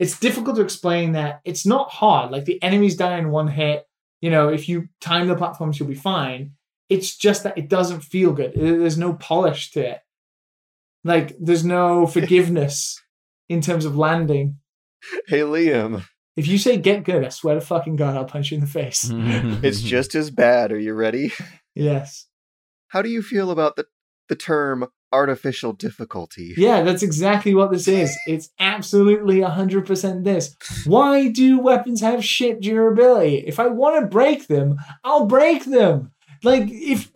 it's 0.00 0.18
difficult 0.18 0.56
to 0.56 0.62
explain 0.62 1.12
that 1.12 1.40
it's 1.44 1.64
not 1.64 1.90
hard. 1.90 2.32
Like 2.32 2.46
the 2.46 2.60
enemies 2.62 2.96
die 2.96 3.18
in 3.18 3.30
one 3.30 3.48
hit. 3.48 3.86
You 4.20 4.30
know, 4.30 4.48
if 4.48 4.68
you 4.68 4.88
time 5.00 5.28
the 5.28 5.36
platforms, 5.36 5.78
you'll 5.78 5.88
be 5.88 5.94
fine. 5.94 6.52
It's 6.94 7.16
just 7.16 7.42
that 7.42 7.58
it 7.58 7.68
doesn't 7.68 8.00
feel 8.02 8.32
good. 8.32 8.52
There's 8.54 8.98
no 8.98 9.14
polish 9.14 9.70
to 9.72 9.80
it. 9.80 10.00
Like 11.02 11.36
there's 11.38 11.64
no 11.64 12.06
forgiveness 12.16 13.00
in 13.48 13.60
terms 13.60 13.84
of 13.84 13.96
landing. 13.96 14.58
Hey 15.26 15.40
Liam, 15.40 16.04
If 16.36 16.46
you 16.48 16.56
say 16.56 16.76
get 16.78 17.04
good, 17.04 17.24
I 17.24 17.28
swear 17.28 17.56
to 17.56 17.60
fucking 17.60 17.96
god, 17.96 18.16
I'll 18.16 18.24
punch 18.24 18.50
you 18.50 18.56
in 18.56 18.60
the 18.62 18.66
face. 18.70 19.10
it's 19.12 19.82
just 19.82 20.14
as 20.14 20.30
bad. 20.30 20.72
Are 20.72 20.78
you 20.78 20.94
ready? 20.94 21.32
yes. 21.74 22.26
How 22.88 23.02
do 23.02 23.08
you 23.10 23.22
feel 23.22 23.50
about 23.50 23.76
the 23.76 23.86
the 24.28 24.36
term 24.36 24.86
artificial 25.12 25.72
difficulty? 25.72 26.54
Yeah, 26.56 26.82
that's 26.82 27.02
exactly 27.02 27.54
what 27.54 27.70
this 27.70 27.86
is. 27.86 28.16
It's 28.26 28.48
absolutely 28.58 29.40
100% 29.40 30.24
this. 30.24 30.56
Why 30.86 31.28
do 31.28 31.60
weapons 31.60 32.00
have 32.00 32.24
shit 32.24 32.60
durability? 32.60 33.44
If 33.46 33.60
I 33.60 33.66
want 33.68 34.00
to 34.00 34.06
break 34.08 34.48
them, 34.48 34.78
I'll 35.04 35.26
break 35.26 35.66
them. 35.66 36.10
Like, 36.44 36.68
if. 36.68 37.10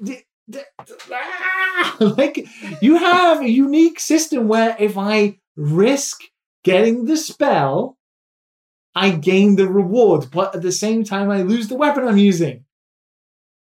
like, 2.00 2.46
you 2.80 2.96
have 2.96 3.42
a 3.42 3.50
unique 3.50 4.00
system 4.00 4.48
where 4.48 4.76
if 4.78 4.96
I 4.96 5.38
risk 5.56 6.22
getting 6.64 7.04
the 7.04 7.16
spell, 7.16 7.98
I 8.94 9.10
gain 9.10 9.56
the 9.56 9.68
reward, 9.68 10.30
but 10.30 10.54
at 10.54 10.62
the 10.62 10.72
same 10.72 11.04
time, 11.04 11.30
I 11.30 11.42
lose 11.42 11.68
the 11.68 11.76
weapon 11.76 12.06
I'm 12.06 12.18
using. 12.18 12.64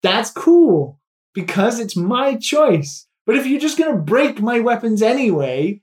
That's 0.02 0.32
cool 0.32 1.00
because 1.34 1.80
it's 1.80 1.96
my 1.96 2.36
choice. 2.36 3.08
But 3.26 3.36
if 3.36 3.46
you're 3.46 3.60
just 3.60 3.78
going 3.78 3.96
to 3.96 4.02
break 4.02 4.42
my 4.42 4.60
weapons 4.60 5.02
anyway, 5.02 5.82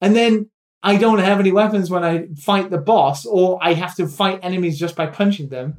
and 0.00 0.16
then 0.16 0.50
I 0.82 0.96
don't 0.96 1.18
have 1.18 1.40
any 1.40 1.52
weapons 1.52 1.90
when 1.90 2.04
I 2.04 2.28
fight 2.36 2.70
the 2.70 2.78
boss, 2.78 3.24
or 3.26 3.58
I 3.62 3.74
have 3.74 3.94
to 3.96 4.08
fight 4.08 4.40
enemies 4.42 4.78
just 4.78 4.96
by 4.96 5.06
punching 5.06 5.48
them, 5.48 5.76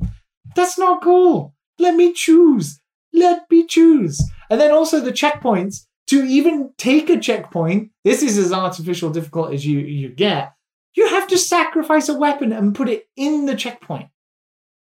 that's 0.55 0.77
not 0.77 1.01
cool. 1.01 1.55
Let 1.79 1.95
me 1.95 2.13
choose. 2.13 2.79
Let 3.13 3.49
me 3.49 3.65
choose. 3.67 4.21
And 4.49 4.59
then 4.59 4.71
also 4.71 4.99
the 4.99 5.11
checkpoints. 5.11 5.85
To 6.07 6.23
even 6.25 6.73
take 6.77 7.09
a 7.09 7.17
checkpoint, 7.17 7.91
this 8.03 8.21
is 8.21 8.37
as 8.37 8.51
artificial 8.51 9.11
difficult 9.11 9.53
as 9.53 9.65
you, 9.65 9.79
you 9.79 10.09
get. 10.09 10.51
You 10.93 11.07
have 11.07 11.25
to 11.29 11.37
sacrifice 11.37 12.09
a 12.09 12.17
weapon 12.17 12.51
and 12.51 12.75
put 12.75 12.89
it 12.89 13.07
in 13.15 13.45
the 13.45 13.55
checkpoint. 13.55 14.07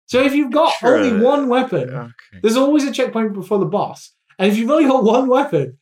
So 0.07 0.23
if 0.23 0.35
you've 0.35 0.51
got 0.53 0.73
Sure. 0.79 0.97
only 0.97 1.23
one 1.23 1.49
weapon, 1.51 1.91
Okay. 1.91 2.41
there's 2.43 2.57
always 2.57 2.85
a 2.85 2.93
checkpoint 2.93 3.35
before 3.35 3.59
the 3.59 3.67
boss. 3.67 4.15
And 4.39 4.51
if 4.51 4.57
you've 4.57 4.71
only 4.71 4.89
got 4.89 5.05
one 5.05 5.29
weapon, 5.29 5.77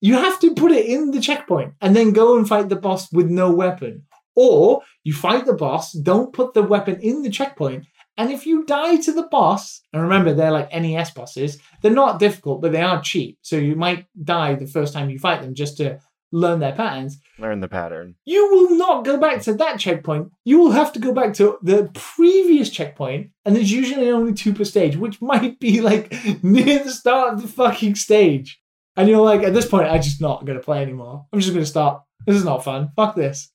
you 0.00 0.14
have 0.14 0.38
to 0.40 0.54
put 0.54 0.70
it 0.70 0.86
in 0.86 1.10
the 1.10 1.20
checkpoint 1.20 1.72
and 1.80 1.96
then 1.96 2.12
go 2.12 2.36
and 2.36 2.46
fight 2.46 2.68
the 2.68 2.76
boss 2.76 3.10
with 3.12 3.28
no 3.28 3.50
weapon. 3.50 4.04
Or 4.36 4.82
you 5.02 5.12
fight 5.12 5.44
the 5.46 5.54
boss, 5.54 5.92
don't 5.92 6.32
put 6.32 6.54
the 6.54 6.62
weapon 6.62 7.00
in 7.00 7.22
the 7.22 7.30
checkpoint, 7.30 7.84
and 8.16 8.30
if 8.30 8.46
you 8.46 8.64
die 8.64 8.96
to 8.96 9.12
the 9.12 9.24
boss, 9.24 9.82
and 9.92 10.02
remember 10.02 10.32
they're 10.32 10.50
like 10.50 10.72
NES 10.72 11.10
bosses, 11.10 11.58
they're 11.82 11.90
not 11.90 12.18
difficult, 12.18 12.62
but 12.62 12.72
they 12.72 12.82
are 12.82 13.02
cheap. 13.02 13.38
So 13.42 13.56
you 13.56 13.76
might 13.76 14.06
die 14.22 14.54
the 14.54 14.66
first 14.66 14.92
time 14.92 15.10
you 15.10 15.18
fight 15.18 15.42
them 15.42 15.54
just 15.54 15.76
to 15.78 15.98
learn 16.30 16.58
their 16.58 16.74
patterns. 16.74 17.20
Learn 17.38 17.60
the 17.60 17.68
pattern. 17.68 18.16
You 18.24 18.50
will 18.50 18.76
not 18.76 19.04
go 19.04 19.16
back 19.16 19.42
to 19.42 19.54
that 19.54 19.78
checkpoint. 19.78 20.30
You 20.44 20.58
will 20.58 20.72
have 20.72 20.92
to 20.92 20.98
go 20.98 21.12
back 21.12 21.34
to 21.34 21.58
the 21.62 21.90
previous 21.94 22.70
checkpoint, 22.70 23.30
and 23.44 23.54
there's 23.56 23.72
usually 23.72 24.10
only 24.10 24.34
two 24.34 24.52
per 24.52 24.64
stage, 24.64 24.96
which 24.96 25.20
might 25.22 25.58
be 25.58 25.80
like 25.80 26.12
near 26.42 26.82
the 26.84 26.90
start 26.90 27.34
of 27.34 27.42
the 27.42 27.48
fucking 27.48 27.94
stage. 27.94 28.60
And 28.96 29.08
you're 29.08 29.24
like, 29.24 29.42
at 29.42 29.54
this 29.54 29.66
point, 29.66 29.88
I'm 29.88 30.02
just 30.02 30.20
not 30.20 30.44
going 30.44 30.58
to 30.58 30.64
play 30.64 30.80
anymore. 30.80 31.26
I'm 31.32 31.40
just 31.40 31.52
going 31.52 31.64
to 31.64 31.70
stop. 31.70 32.06
This 32.26 32.36
is 32.36 32.44
not 32.44 32.62
fun. 32.62 32.90
Fuck 32.94 33.16
this. 33.16 33.50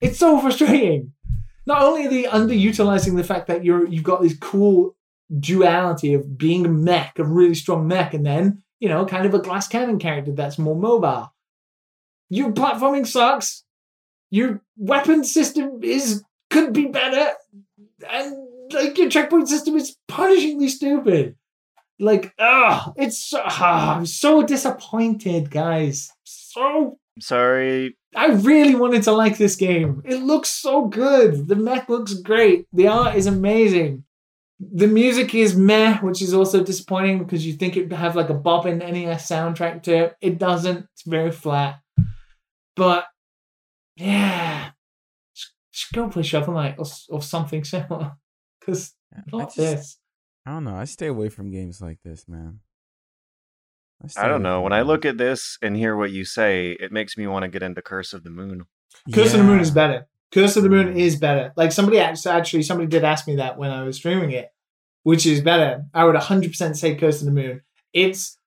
It's 0.00 0.18
so 0.18 0.38
frustrating. 0.38 1.12
Not 1.66 1.82
only 1.82 2.06
are 2.06 2.10
they 2.10 2.22
underutilizing 2.24 3.16
the 3.16 3.24
fact 3.24 3.48
that 3.48 3.64
you're 3.64 3.86
you've 3.86 4.04
got 4.04 4.22
this 4.22 4.36
cool 4.38 4.96
duality 5.38 6.14
of 6.14 6.38
being 6.38 6.64
a 6.64 6.68
mech, 6.68 7.18
a 7.18 7.24
really 7.24 7.54
strong 7.54 7.88
mech, 7.88 8.14
and 8.14 8.24
then 8.24 8.62
you 8.78 8.88
know, 8.88 9.06
kind 9.06 9.26
of 9.26 9.34
a 9.34 9.38
glass 9.38 9.68
cannon 9.68 9.98
character 9.98 10.32
that's 10.32 10.58
more 10.58 10.76
mobile. 10.76 11.32
Your 12.28 12.52
platforming 12.52 13.06
sucks. 13.06 13.64
Your 14.30 14.60
weapon 14.76 15.24
system 15.24 15.80
is 15.82 16.22
could 16.50 16.72
be 16.72 16.86
better, 16.86 17.32
and 18.08 18.48
like 18.72 18.98
your 18.98 19.08
checkpoint 19.08 19.48
system 19.48 19.76
is 19.76 19.96
punishingly 20.08 20.68
stupid. 20.68 21.36
Like, 21.98 22.34
ah, 22.38 22.92
it's 22.96 23.32
ah, 23.34 23.96
I'm 23.96 24.06
so 24.06 24.42
disappointed, 24.42 25.50
guys. 25.50 26.10
So 26.24 26.98
Sorry. 27.18 27.96
I 28.14 28.26
really 28.28 28.74
wanted 28.74 29.02
to 29.04 29.12
like 29.12 29.38
this 29.38 29.56
game. 29.56 30.02
It 30.04 30.22
looks 30.22 30.48
so 30.50 30.86
good. 30.86 31.48
The 31.48 31.56
mech 31.56 31.88
looks 31.88 32.14
great. 32.14 32.66
The 32.72 32.88
art 32.88 33.14
is 33.16 33.26
amazing. 33.26 34.04
The 34.58 34.86
music 34.86 35.34
is 35.34 35.54
meh, 35.54 35.98
which 35.98 36.22
is 36.22 36.32
also 36.32 36.62
disappointing 36.64 37.18
because 37.18 37.46
you 37.46 37.52
think 37.54 37.76
it'd 37.76 37.92
have 37.92 38.16
like 38.16 38.30
a 38.30 38.34
bopping 38.34 38.78
NES 38.78 39.28
soundtrack 39.28 39.82
to 39.84 39.96
it. 39.96 40.16
It 40.20 40.38
doesn't. 40.38 40.86
It's 40.94 41.02
very 41.06 41.30
flat. 41.30 41.80
But 42.74 43.04
yeah, 43.96 44.70
just, 45.34 45.52
just 45.72 45.92
go 45.92 46.08
play 46.08 46.22
Shovel 46.22 46.54
Knight 46.54 46.76
or, 46.78 46.86
or 47.10 47.22
something 47.22 47.64
similar. 47.74 48.12
Because 48.60 48.94
I 49.14 49.20
not 49.32 49.54
just- 49.54 49.56
this. 49.56 49.98
I 50.46 50.52
don't 50.52 50.64
know. 50.64 50.76
I 50.76 50.84
stay 50.84 51.08
away 51.08 51.28
from 51.28 51.50
games 51.50 51.80
like 51.82 51.98
this, 52.04 52.28
man. 52.28 52.60
Stay 54.06 54.20
I 54.22 54.28
don't 54.28 54.42
know. 54.42 54.60
When 54.60 54.72
I 54.72 54.82
look 54.82 55.04
at 55.04 55.18
this 55.18 55.58
and 55.62 55.76
hear 55.76 55.96
what 55.96 56.10
you 56.10 56.24
say, 56.24 56.72
it 56.72 56.92
makes 56.92 57.16
me 57.16 57.26
want 57.26 57.44
to 57.44 57.48
get 57.48 57.62
into 57.62 57.82
Curse 57.82 58.12
of 58.12 58.24
the 58.24 58.30
Moon. 58.30 58.66
Curse 59.12 59.32
of 59.34 59.38
the 59.40 59.44
Moon 59.46 59.60
is 59.60 59.70
better. 59.70 60.06
Curse 60.32 60.56
of 60.56 60.62
the 60.64 60.68
Moon 60.68 60.94
Mm. 60.94 60.98
is 60.98 61.16
better. 61.16 61.52
Like 61.56 61.72
somebody 61.72 61.98
actually, 61.98 62.32
actually 62.34 62.62
somebody 62.62 62.88
did 62.88 63.04
ask 63.04 63.26
me 63.26 63.36
that 63.36 63.56
when 63.58 63.70
I 63.70 63.82
was 63.84 63.96
streaming 63.96 64.32
it, 64.32 64.50
which 65.02 65.24
is 65.24 65.40
better. 65.40 65.84
I 65.94 66.04
would 66.04 66.16
100% 66.16 66.76
say 66.76 66.94
Curse 66.96 67.20
of 67.20 67.26
the 67.26 67.32
Moon. 67.32 67.62
It's 67.92 68.38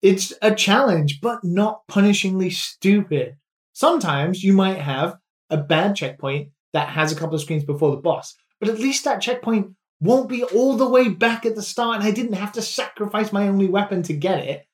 it's 0.00 0.32
a 0.42 0.54
challenge, 0.54 1.20
but 1.20 1.42
not 1.42 1.80
punishingly 1.88 2.52
stupid. 2.52 3.36
Sometimes 3.72 4.44
you 4.44 4.52
might 4.52 4.78
have 4.78 5.16
a 5.50 5.56
bad 5.56 5.96
checkpoint 5.96 6.50
that 6.72 6.90
has 6.90 7.10
a 7.10 7.16
couple 7.16 7.34
of 7.34 7.40
screens 7.40 7.64
before 7.64 7.90
the 7.90 7.96
boss, 8.02 8.36
but 8.60 8.68
at 8.68 8.78
least 8.78 9.04
that 9.04 9.20
checkpoint 9.20 9.72
won't 10.00 10.28
be 10.28 10.44
all 10.44 10.76
the 10.76 10.88
way 10.88 11.08
back 11.08 11.44
at 11.44 11.56
the 11.56 11.62
start, 11.62 11.96
and 11.96 12.04
I 12.04 12.12
didn't 12.12 12.34
have 12.34 12.52
to 12.52 12.62
sacrifice 12.62 13.32
my 13.32 13.48
only 13.48 13.66
weapon 13.66 14.04
to 14.04 14.12
get 14.12 14.44
it. 14.44 14.67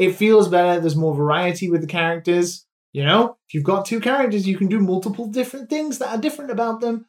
It 0.00 0.16
feels 0.16 0.48
better. 0.48 0.80
There's 0.80 0.96
more 0.96 1.14
variety 1.14 1.70
with 1.70 1.82
the 1.82 1.86
characters. 1.86 2.64
You 2.90 3.04
know, 3.04 3.36
if 3.46 3.52
you've 3.52 3.64
got 3.64 3.84
two 3.84 4.00
characters, 4.00 4.48
you 4.48 4.56
can 4.56 4.66
do 4.66 4.80
multiple 4.80 5.26
different 5.26 5.68
things 5.68 5.98
that 5.98 6.08
are 6.08 6.18
different 6.18 6.50
about 6.50 6.80
them. 6.80 7.04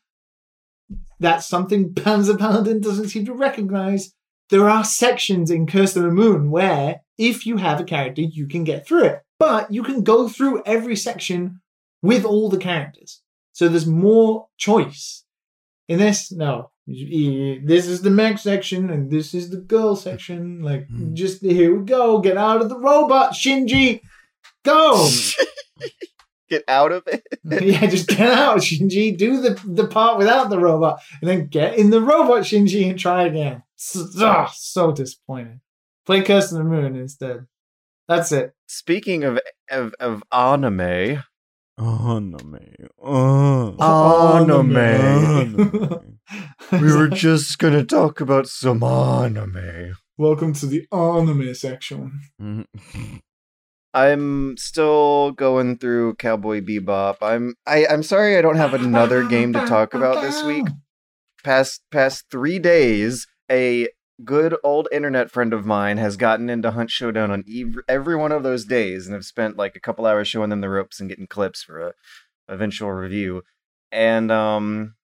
That's 1.17 1.47
something 1.47 1.93
Panzer 1.93 2.37
Paladin 2.37 2.81
doesn't 2.81 3.07
seem 3.07 3.25
to 3.27 3.33
recognize. 3.33 4.13
There 4.49 4.69
are 4.69 4.83
sections 4.83 5.49
in 5.49 5.67
Curse 5.67 5.95
of 5.95 6.03
the 6.03 6.11
Moon 6.11 6.51
where, 6.51 6.99
if 7.17 7.45
you 7.45 7.55
have 7.55 7.79
a 7.79 7.85
character, 7.85 8.23
you 8.23 8.45
can 8.45 8.65
get 8.65 8.85
through 8.85 9.05
it. 9.05 9.21
But 9.39 9.71
you 9.71 9.83
can 9.83 10.03
go 10.03 10.27
through 10.27 10.61
every 10.65 10.97
section 10.97 11.61
with 12.01 12.25
all 12.25 12.49
the 12.49 12.57
characters. 12.57 13.21
So 13.53 13.69
there's 13.69 13.87
more 13.87 14.49
choice. 14.57 15.23
In 15.87 15.97
this, 15.97 16.29
no. 16.29 16.70
This 16.87 17.87
is 17.87 18.01
the 18.01 18.09
mech 18.09 18.37
section 18.39 18.89
and 18.89 19.09
this 19.11 19.33
is 19.33 19.49
the 19.49 19.57
girl 19.57 19.95
section. 19.95 20.61
Like, 20.61 20.87
Hmm. 20.87 21.13
just 21.13 21.41
here 21.41 21.75
we 21.77 21.85
go. 21.85 22.19
Get 22.19 22.37
out 22.37 22.61
of 22.61 22.69
the 22.69 22.77
robot, 22.79 23.33
Shinji. 23.33 24.01
Go. 24.65 25.07
Get 26.49 26.63
out 26.67 26.91
of 26.91 27.03
it. 27.07 27.23
yeah, 27.45 27.85
just 27.87 28.09
get 28.09 28.19
out, 28.37 28.57
Shinji. 28.57 29.17
Do 29.17 29.39
the, 29.41 29.61
the 29.65 29.87
part 29.87 30.17
without 30.17 30.49
the 30.49 30.59
robot, 30.59 30.99
and 31.21 31.29
then 31.29 31.47
get 31.47 31.77
in 31.77 31.91
the 31.91 32.01
robot, 32.01 32.41
Shinji, 32.43 32.89
and 32.89 32.99
try 32.99 33.23
again. 33.23 33.63
So, 33.77 34.05
ah, 34.17 34.51
so 34.53 34.91
disappointing. 34.91 35.61
Play 36.05 36.23
Curse 36.23 36.51
of 36.51 36.57
the 36.57 36.63
Moon 36.65 36.97
instead. 36.97 37.47
That's 38.09 38.33
it. 38.33 38.53
Speaking 38.67 39.23
of 39.23 39.39
of, 39.69 39.93
of 40.01 40.23
anime, 40.33 41.23
Anime. 41.77 42.59
Uh. 43.03 43.71
Anime. 44.39 44.77
Anime. 44.77 46.19
we 46.71 46.93
were 46.93 47.07
just 47.09 47.57
gonna 47.57 47.83
talk 47.83 48.21
about 48.21 48.47
some 48.47 48.83
anime. 48.83 49.95
Welcome 50.17 50.53
to 50.53 50.65
the 50.67 50.85
anime 50.91 51.53
section. 51.55 52.21
I'm 53.93 54.55
still 54.57 55.31
going 55.31 55.77
through 55.77 56.15
Cowboy 56.15 56.61
Bebop. 56.61 57.17
I'm 57.21 57.55
I, 57.65 57.85
I'm 57.87 58.03
sorry 58.03 58.37
I 58.37 58.41
don't 58.41 58.57
have 58.57 58.73
another 58.73 59.25
game 59.25 59.53
to 59.53 59.65
talk 59.65 59.93
about 59.93 60.21
this 60.21 60.43
week. 60.43 60.67
Past 61.43 61.81
past 61.89 62.25
three 62.29 62.59
days, 62.59 63.25
a 63.51 63.87
good 64.25 64.55
old 64.63 64.87
internet 64.91 65.31
friend 65.31 65.53
of 65.53 65.65
mine 65.65 65.97
has 65.97 66.17
gotten 66.17 66.49
into 66.49 66.71
Hunt 66.71 66.89
Showdown 66.91 67.31
on 67.31 67.43
ev- 67.49 67.83
every 67.87 68.15
one 68.15 68.31
of 68.31 68.43
those 68.43 68.65
days, 68.65 69.07
and 69.07 69.13
have 69.13 69.25
spent 69.25 69.57
like 69.57 69.75
a 69.75 69.79
couple 69.79 70.05
hours 70.05 70.27
showing 70.27 70.49
them 70.49 70.61
the 70.61 70.69
ropes 70.69 70.99
and 70.99 71.09
getting 71.09 71.27
clips 71.27 71.63
for 71.63 71.79
a 71.79 71.93
eventual 72.47 72.91
review. 72.91 73.43
And 73.91 74.31
um, 74.31 74.95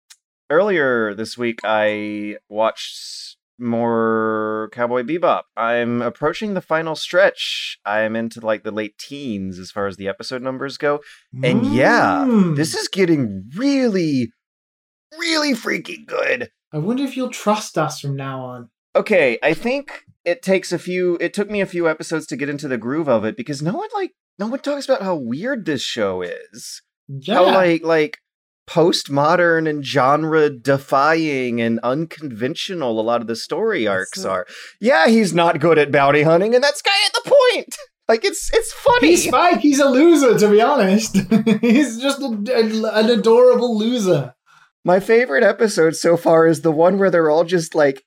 earlier 0.50 1.14
this 1.14 1.38
week, 1.38 1.60
I 1.64 2.38
watched 2.50 3.36
more 3.60 4.70
Cowboy 4.72 5.04
Bebop. 5.04 5.44
I'm 5.56 6.02
approaching 6.02 6.54
the 6.54 6.62
final 6.62 6.96
stretch. 6.96 7.80
I'm 7.86 8.16
into 8.16 8.40
like 8.40 8.64
the 8.64 8.72
late 8.72 8.98
teens 8.98 9.58
as 9.60 9.72
far 9.72 9.88
as 9.88 9.98
the 9.98 10.08
episode 10.08 10.42
numbers 10.42 10.78
go. 10.78 11.02
And 11.44 11.66
yeah, 11.74 12.26
Mm. 12.28 12.56
This 12.56 12.76
is 12.76 12.88
getting 12.88 13.50
really, 13.56 14.32
really 15.18 15.54
freaking 15.54 16.06
good. 16.06 16.50
I 16.72 16.78
wonder 16.78 17.04
if 17.04 17.16
you'll 17.18 17.30
trust 17.30 17.78
us 17.78 18.00
from 18.00 18.16
now 18.16 18.42
on. 18.42 18.70
Okay, 18.98 19.38
I 19.44 19.54
think 19.54 20.04
it 20.26 20.42
takes 20.42 20.72
a 20.72 20.80
few. 20.80 21.18
It 21.22 21.34
took 21.34 21.50
me 21.50 21.62
a 21.62 21.66
few 21.68 21.88
episodes 21.88 22.26
to 22.28 22.36
get 22.36 22.50
into 22.50 22.68
the 22.68 22.78
groove 22.78 23.08
of 23.08 23.24
it 23.26 23.38
because 23.38 23.62
no 23.62 23.74
one 23.74 23.90
like 23.94 24.12
no 24.40 24.48
one 24.48 24.60
talks 24.60 24.86
about 24.86 25.02
how 25.04 25.16
weird 25.16 25.66
this 25.66 25.82
show 25.82 26.22
is. 26.22 26.82
Yeah. 27.08 27.36
How 27.36 27.46
like 27.46 27.84
like 27.84 28.18
postmodern 28.68 29.70
and 29.70 29.86
genre 29.86 30.50
defying 30.50 31.62
and 31.62 31.80
unconventional 31.82 33.00
a 33.00 33.02
lot 33.02 33.22
of 33.22 33.28
the 33.28 33.36
story 33.36 33.88
arcs 33.88 34.26
are. 34.26 34.46
Yeah, 34.82 35.08
he's 35.08 35.34
not 35.34 35.60
good 35.60 35.78
at 35.78 35.92
bounty 35.92 36.24
hunting, 36.24 36.54
and 36.56 36.64
that's 36.64 36.82
kind 36.82 36.98
of 37.08 37.24
the 37.24 37.30
point. 37.54 37.76
Like 38.08 38.26
it's 38.26 38.52
it's 38.54 38.74
funny. 38.74 39.10
He's 39.10 39.28
Spike. 39.28 39.60
He's 39.60 39.80
a 39.80 39.90
loser, 39.90 40.38
to 40.40 40.50
be 40.50 40.62
honest. 40.62 41.16
he's 41.62 42.00
just 42.02 42.22
a, 42.22 42.26
a- 42.26 43.00
an 43.00 43.10
adorable 43.10 43.78
loser. 43.78 44.34
My 44.84 45.00
favorite 45.02 45.44
episode 45.44 45.96
so 45.96 46.16
far 46.18 46.48
is 46.48 46.62
the 46.62 46.72
one 46.72 46.98
where 46.98 47.12
they're 47.12 47.30
all 47.30 47.44
just 47.44 47.76
like 47.76 48.04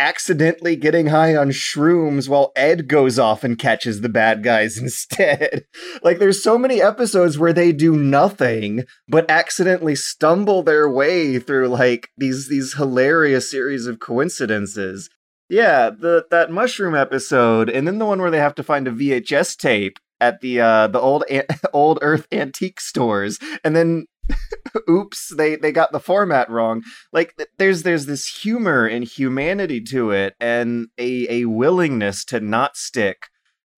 accidentally 0.00 0.76
getting 0.76 1.08
high 1.08 1.36
on 1.36 1.50
shrooms 1.50 2.26
while 2.26 2.52
Ed 2.56 2.88
goes 2.88 3.18
off 3.18 3.44
and 3.44 3.58
catches 3.58 4.00
the 4.00 4.08
bad 4.08 4.42
guys 4.42 4.78
instead. 4.82 5.66
like 6.02 6.18
there's 6.18 6.42
so 6.42 6.58
many 6.58 6.80
episodes 6.80 7.38
where 7.38 7.52
they 7.52 7.70
do 7.70 7.94
nothing 7.96 8.84
but 9.06 9.30
accidentally 9.30 9.94
stumble 9.94 10.62
their 10.62 10.88
way 10.90 11.38
through 11.38 11.68
like 11.68 12.08
these 12.16 12.48
these 12.48 12.74
hilarious 12.74 13.50
series 13.50 13.86
of 13.86 14.00
coincidences. 14.00 15.10
Yeah, 15.50 15.90
the 15.90 16.24
that 16.30 16.50
mushroom 16.50 16.94
episode 16.94 17.68
and 17.68 17.86
then 17.86 17.98
the 17.98 18.06
one 18.06 18.20
where 18.20 18.30
they 18.30 18.38
have 18.38 18.54
to 18.54 18.62
find 18.62 18.88
a 18.88 18.92
VHS 18.92 19.56
tape 19.58 19.98
at 20.18 20.40
the 20.40 20.60
uh 20.60 20.86
the 20.86 21.00
old 21.00 21.24
an- 21.30 21.46
old 21.72 21.98
earth 22.00 22.26
antique 22.32 22.80
stores 22.80 23.38
and 23.62 23.76
then 23.76 24.06
oops 24.88 25.32
they 25.36 25.56
they 25.56 25.72
got 25.72 25.92
the 25.92 26.00
format 26.00 26.50
wrong. 26.50 26.82
Like 27.12 27.34
there's 27.58 27.82
there's 27.82 28.06
this 28.06 28.26
humor 28.26 28.86
and 28.86 29.04
humanity 29.04 29.80
to 29.84 30.10
it 30.10 30.34
and 30.40 30.88
a 30.98 31.26
a 31.42 31.44
willingness 31.46 32.24
to 32.26 32.40
not 32.40 32.76
stick 32.76 33.28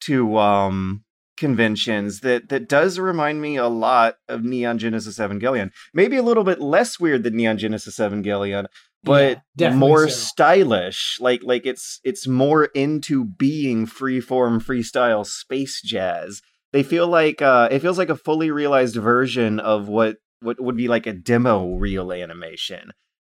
to 0.04 0.36
um 0.38 1.04
conventions 1.36 2.20
that 2.20 2.48
that 2.50 2.68
does 2.68 2.98
remind 2.98 3.40
me 3.40 3.56
a 3.56 3.66
lot 3.66 4.14
of 4.28 4.44
Neon 4.44 4.78
Genesis 4.78 5.18
Evangelion. 5.18 5.70
Maybe 5.94 6.16
a 6.16 6.22
little 6.22 6.44
bit 6.44 6.60
less 6.60 7.00
weird 7.00 7.22
than 7.24 7.36
Neon 7.36 7.58
Genesis 7.58 7.98
Evangelion 7.98 8.66
but 9.04 9.42
Yeah, 9.56 9.74
more 9.74 10.08
so. 10.08 10.14
stylish. 10.14 11.18
Like 11.20 11.42
like 11.42 11.66
it's 11.66 12.00
it's 12.04 12.26
more 12.26 12.66
into 12.66 13.24
being 13.24 13.86
freeform 13.86 14.62
freestyle 14.62 15.26
space 15.26 15.80
jazz. 15.82 16.40
They 16.72 16.82
feel 16.82 17.08
like 17.08 17.42
uh 17.42 17.68
it 17.70 17.80
feels 17.80 17.98
like 17.98 18.10
a 18.10 18.16
fully 18.16 18.50
realized 18.50 18.96
version 18.96 19.58
of 19.60 19.88
what 19.88 20.16
what 20.42 20.60
would 20.60 20.76
be 20.76 20.88
like 20.88 21.06
a 21.06 21.12
demo 21.12 21.74
reel 21.74 22.12
animation, 22.12 22.92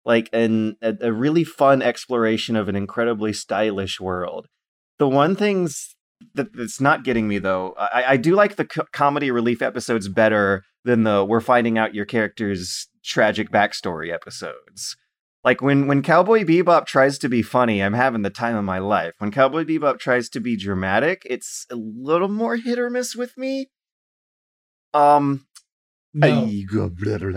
like 0.05 0.29
an 0.33 0.77
a, 0.81 0.95
a 1.01 1.13
really 1.13 1.43
fun 1.43 1.81
exploration 1.81 2.55
of 2.55 2.69
an 2.69 2.75
incredibly 2.75 3.33
stylish 3.33 3.99
world. 3.99 4.47
The 4.99 5.07
one 5.07 5.35
things 5.35 5.95
that, 6.35 6.53
that's 6.53 6.79
not 6.79 7.03
getting 7.03 7.27
me 7.27 7.39
though, 7.39 7.73
I, 7.77 8.03
I 8.09 8.17
do 8.17 8.35
like 8.35 8.55
the 8.55 8.65
co- 8.65 8.85
comedy 8.91 9.31
relief 9.31 9.61
episodes 9.61 10.07
better 10.07 10.63
than 10.85 11.03
the 11.03 11.25
we're 11.25 11.41
finding 11.41 11.77
out 11.77 11.95
your 11.95 12.05
character's 12.05 12.87
tragic 13.03 13.51
backstory 13.51 14.13
episodes. 14.13 14.95
Like 15.43 15.61
when 15.61 15.87
when 15.87 16.01
Cowboy 16.01 16.45
Bebop 16.45 16.85
tries 16.85 17.17
to 17.19 17.27
be 17.27 17.41
funny, 17.41 17.83
I'm 17.83 17.93
having 17.93 18.21
the 18.21 18.29
time 18.29 18.55
of 18.55 18.63
my 18.63 18.79
life. 18.79 19.13
When 19.17 19.31
Cowboy 19.31 19.65
Bebop 19.65 19.99
tries 19.99 20.29
to 20.29 20.39
be 20.39 20.55
dramatic, 20.55 21.23
it's 21.25 21.65
a 21.69 21.75
little 21.75 22.29
more 22.29 22.55
hit 22.55 22.79
or 22.79 22.89
miss 22.89 23.15
with 23.15 23.37
me. 23.37 23.69
Um, 24.93 25.45
No, 26.13 26.45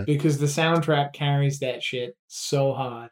because 0.05 0.37
the 0.37 0.45
soundtrack 0.45 1.13
carries 1.13 1.59
that 1.59 1.81
shit 1.81 2.15
so 2.27 2.73
hard. 2.73 3.09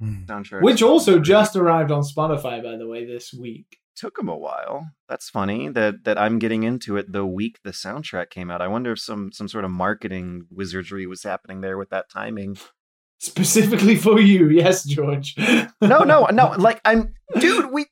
soundtrack. 0.00 0.62
Which 0.62 0.82
also 0.82 1.18
just 1.18 1.56
arrived 1.56 1.90
on 1.90 2.02
Spotify, 2.02 2.62
by 2.62 2.76
the 2.76 2.86
way, 2.86 3.04
this 3.04 3.32
week. 3.34 3.78
took 3.96 4.18
him 4.18 4.28
a 4.28 4.36
while. 4.36 4.88
That's 5.08 5.28
funny 5.28 5.68
that 5.70 6.04
that 6.04 6.18
I'm 6.18 6.38
getting 6.38 6.62
into 6.62 6.96
it 6.96 7.12
the 7.12 7.26
week 7.26 7.58
the 7.64 7.70
soundtrack 7.70 8.30
came 8.30 8.50
out. 8.50 8.62
I 8.62 8.68
wonder 8.68 8.92
if 8.92 9.00
some 9.00 9.32
some 9.32 9.48
sort 9.48 9.64
of 9.64 9.70
marketing 9.72 10.46
wizardry 10.50 11.06
was 11.06 11.22
happening 11.24 11.60
there 11.60 11.76
with 11.78 11.90
that 11.90 12.08
timing. 12.08 12.56
Specifically 13.18 13.96
for 13.96 14.20
you, 14.20 14.48
yes, 14.50 14.84
George. 14.84 15.34
No, 15.80 16.00
no, 16.04 16.26
no. 16.32 16.54
Like 16.58 16.80
I'm, 16.84 17.14
dude. 17.38 17.72
We, 17.72 17.86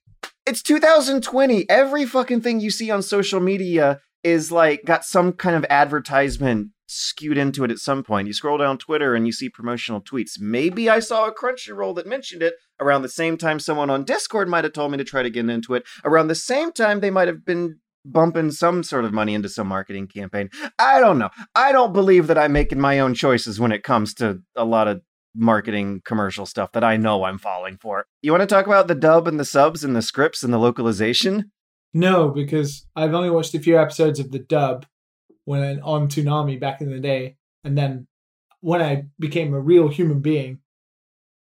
it's 0.47 0.63
2020. 0.63 1.69
Every 1.69 2.05
fucking 2.05 2.43
thing 2.43 2.61
you 2.61 2.71
see 2.71 2.91
on 2.91 3.03
social 3.03 3.41
media 3.41 4.01
is 4.23 4.53
like 4.53 4.85
got 4.85 5.05
some 5.05 5.33
kind 5.33 5.57
of 5.57 5.65
advertisement 5.71 6.69
skewed 6.93 7.39
into 7.39 7.65
it 7.65 7.71
at 7.71 7.79
some 7.79 8.03
point. 8.03 8.27
You 8.27 8.33
scroll 8.33 8.59
down 8.59 8.79
Twitter 8.79 9.15
and 9.15 9.27
you 9.27 9.33
see 9.33 9.49
promotional 9.49 10.01
tweets. 10.01 10.39
Maybe 10.39 10.89
I 10.89 11.01
saw 11.01 11.27
a 11.27 11.35
Crunchyroll 11.35 11.95
that 11.97 12.07
mentioned 12.07 12.43
it 12.43 12.55
around 12.81 13.03
the 13.03 13.09
same 13.09 13.37
time 13.37 13.59
someone 13.59 13.91
on 13.91 14.05
Discord 14.05 14.49
might 14.49 14.65
have 14.65 14.73
told 14.73 14.93
me 14.93 14.99
to 14.99 15.05
try 15.05 15.23
to 15.23 15.31
get 15.31 15.49
into 15.49 15.75
it. 15.75 15.85
Around 16.05 16.29
the 16.29 16.35
same 16.35 16.73
time 16.73 17.01
they 17.01 17.11
might 17.11 17.29
have 17.29 17.45
been 17.45 17.79
bumping 18.05 18.51
some 18.51 18.83
sort 18.83 19.05
of 19.05 19.13
money 19.13 19.35
into 19.35 19.49
some 19.49 19.69
marketing 19.69 20.09
campaign. 20.09 20.51
I 20.79 21.01
don't 21.01 21.19
know. 21.19 21.31
I 21.55 21.73
don't 21.73 21.93
believe 21.93 22.27
that 22.27 22.39
I'm 22.39 22.53
making 22.53 22.81
my 22.81 22.99
own 22.99 23.15
choices 23.15 23.61
when 23.61 23.73
it 23.73 23.85
comes 23.85 24.15
to 24.15 24.43
a 24.57 24.65
lot 24.65 24.89
of 24.89 25.03
marketing 25.35 26.03
commercial 26.05 26.45
stuff 26.45 26.73
that 26.73 26.85
I 26.85 26.97
know 26.97 27.25
I'm 27.25 27.39
falling 27.39 27.79
for. 27.79 28.05
You 28.21 28.33
want 28.33 28.43
to 28.43 28.47
talk 28.47 28.67
about 28.67 28.89
the 28.89 28.95
dub 28.95 29.27
and 29.27 29.41
the 29.41 29.45
subs 29.45 29.85
and 29.85 29.97
the 29.97 30.03
scripts 30.03 30.43
and 30.43 30.53
the 30.53 30.59
localization? 30.59 31.51
no, 31.95 32.29
because 32.29 32.87
I've 32.97 33.15
only 33.15 33.31
watched 33.31 33.55
a 33.55 33.61
few 33.61 33.79
episodes 33.79 34.19
of 34.19 34.31
the 34.31 34.39
dub 34.39 34.87
when 35.45 35.81
on 35.81 36.09
Toonami 36.09 36.59
back 36.61 36.81
in 36.81 36.91
the 36.91 37.01
day, 37.01 37.37
and 37.65 37.77
then 37.77 38.07
when 38.61 38.81
I 38.83 39.05
became 39.19 39.55
a 39.55 39.61
real 39.61 39.89
human 39.89 40.21
being, 40.21 40.61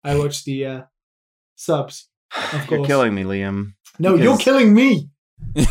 I 0.05 0.17
watched 0.19 0.45
the 0.45 0.67
uh, 0.67 0.83
subs. 1.57 2.09
Of 2.53 2.71
You're 2.71 2.85
killing 2.87 3.15
me, 3.15 3.23
Liam. 3.25 3.73
No, 3.99 4.15
you're 4.15 4.37
killing 4.39 4.75
me. 4.75 5.09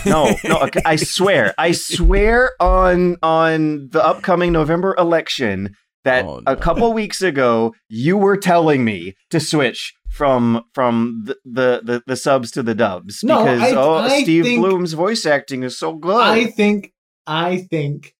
No, 0.06 0.36
no, 0.44 0.68
I 0.86 0.96
swear. 0.96 1.54
I 1.58 1.72
swear 1.72 2.52
on 2.60 3.18
on 3.22 3.90
the 3.92 4.04
upcoming 4.06 4.52
November 4.52 4.96
election 4.98 5.76
that 6.04 6.26
Oh, 6.26 6.42
a 6.48 6.56
couple 6.56 6.92
weeks 6.94 7.22
ago 7.22 7.74
you 7.90 8.18
were 8.18 8.38
telling 8.38 8.84
me 8.86 9.16
to 9.30 9.40
switch 9.40 9.94
from 10.10 10.64
from 10.74 11.24
the 11.26 11.36
the, 11.46 11.82
the, 11.84 12.04
the 12.08 12.16
subs 12.16 12.50
to 12.52 12.64
the 12.64 12.74
dubs 12.74 13.24
No, 13.24 13.40
because 13.44 13.62
I- 13.62 13.72
oh 13.76 13.94
I 13.96 14.24
Steve 14.24 14.46
think- 14.46 14.64
Blum's 14.66 14.94
voice 14.94 15.26
acting 15.26 15.64
is 15.64 15.78
so 15.78 15.94
good. 15.94 16.16
I 16.22 16.46
think, 16.46 16.92
I 17.28 17.58
think 17.70 18.16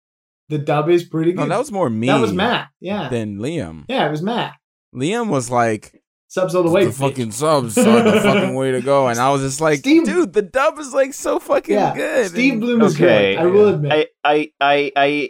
the 0.50 0.58
dub 0.58 0.90
is 0.90 1.04
pretty 1.04 1.32
good. 1.34 1.42
No, 1.42 1.48
that 1.50 1.60
was 1.60 1.72
more 1.72 1.90
me. 1.90 2.08
That 2.08 2.22
was 2.22 2.34
Matt. 2.34 2.70
Yeah, 2.80 3.10
than 3.10 3.38
Liam. 3.40 3.86
yeah, 3.88 4.08
it 4.08 4.12
was 4.12 4.22
Matt. 4.22 4.54
Liam 4.96 5.28
was 5.30 5.50
like, 5.50 6.02
Subs 6.30 6.56
all 6.56 6.64
the 6.64 6.70
way. 6.70 6.86
the 6.86 6.92
bitch. 6.92 6.96
fucking 6.96 7.32
subs 7.44 7.78
are 7.78 8.02
the 8.04 8.20
fucking 8.22 8.56
way 8.56 8.72
to 8.72 8.82
go. 8.82 9.08
And 9.08 9.20
I 9.20 9.30
was 9.32 9.42
just 9.42 9.62
like, 9.62 9.80
Steve- 9.80 10.06
dude, 10.06 10.34
the 10.34 10.42
dub 10.42 10.78
is 10.80 10.94
like 10.94 11.14
so 11.14 11.40
fucking 11.40 11.74
Yeah, 11.74 11.96
good. 11.96 12.28
Steve 12.30 12.54
And- 12.54 12.62
Blum 12.62 12.82
is 12.82 12.96
Okay. 12.96 13.36
good. 13.36 13.42
I 13.42 13.46
will 13.46 13.68
admit. 13.70 14.10
I, 14.26 14.30
I, 14.34 14.52
I, 14.60 14.92
I, 14.96 15.30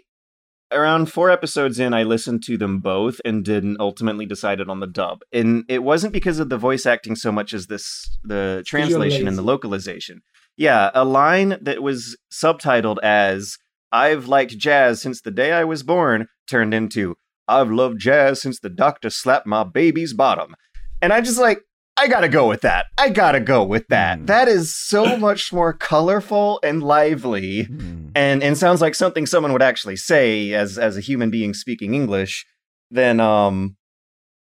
around 0.71 1.11
four 1.11 1.29
episodes 1.29 1.79
in, 1.79 1.93
I 1.93 2.03
listened 2.03 2.43
to 2.45 2.57
them 2.57 2.79
both 2.79 3.21
and 3.23 3.45
didn't 3.45 3.79
ultimately 3.79 4.25
decided 4.25 4.69
on 4.69 4.79
the 4.79 4.87
dub. 4.87 5.21
And 5.31 5.63
it 5.69 5.83
wasn't 5.83 6.13
because 6.13 6.39
of 6.39 6.49
the 6.49 6.57
voice 6.57 6.85
acting 6.85 7.15
so 7.15 7.31
much 7.31 7.53
as 7.53 7.67
this 7.67 8.17
the 8.23 8.63
translation 8.65 9.27
and 9.27 9.37
the 9.37 9.43
localization. 9.43 10.21
Yeah, 10.57 10.89
a 10.95 11.05
line 11.05 11.57
that 11.61 11.83
was 11.83 12.17
subtitled 12.33 12.97
as 13.03 13.57
"I've 13.91 14.27
liked 14.27 14.57
jazz 14.57 15.01
since 15.01 15.21
the 15.21 15.31
day 15.31 15.51
I 15.51 15.63
was 15.63 15.83
born" 15.83 16.27
turned 16.49 16.73
into 16.73 17.15
"I've 17.47 17.71
loved 17.71 17.99
jazz 17.99 18.41
since 18.41 18.59
the 18.59 18.69
doctor 18.69 19.09
slapped 19.09 19.47
my 19.47 19.63
baby's 19.63 20.13
bottom," 20.13 20.55
and 21.01 21.13
I 21.13 21.21
just 21.21 21.39
like. 21.39 21.59
I 21.99 22.07
gotta 22.07 22.29
go 22.29 22.47
with 22.47 22.61
that. 22.61 22.85
I 22.95 23.09
gotta 23.09 23.39
go 23.39 23.63
with 23.63 23.87
that. 23.87 24.19
Hmm. 24.19 24.25
That 24.25 24.47
is 24.47 24.75
so 24.75 25.17
much 25.27 25.51
more 25.51 25.73
colorful 25.73 26.59
and 26.61 26.83
lively 26.83 27.63
Hmm. 27.63 28.09
and 28.13 28.43
and 28.43 28.55
sounds 28.55 28.81
like 28.81 28.93
something 28.93 29.25
someone 29.25 29.51
would 29.51 29.63
actually 29.63 29.95
say 29.95 30.53
as 30.53 30.77
as 30.77 30.95
a 30.95 31.01
human 31.01 31.31
being 31.31 31.55
speaking 31.55 31.95
English 31.95 32.45
than 32.91 33.19
um 33.19 33.77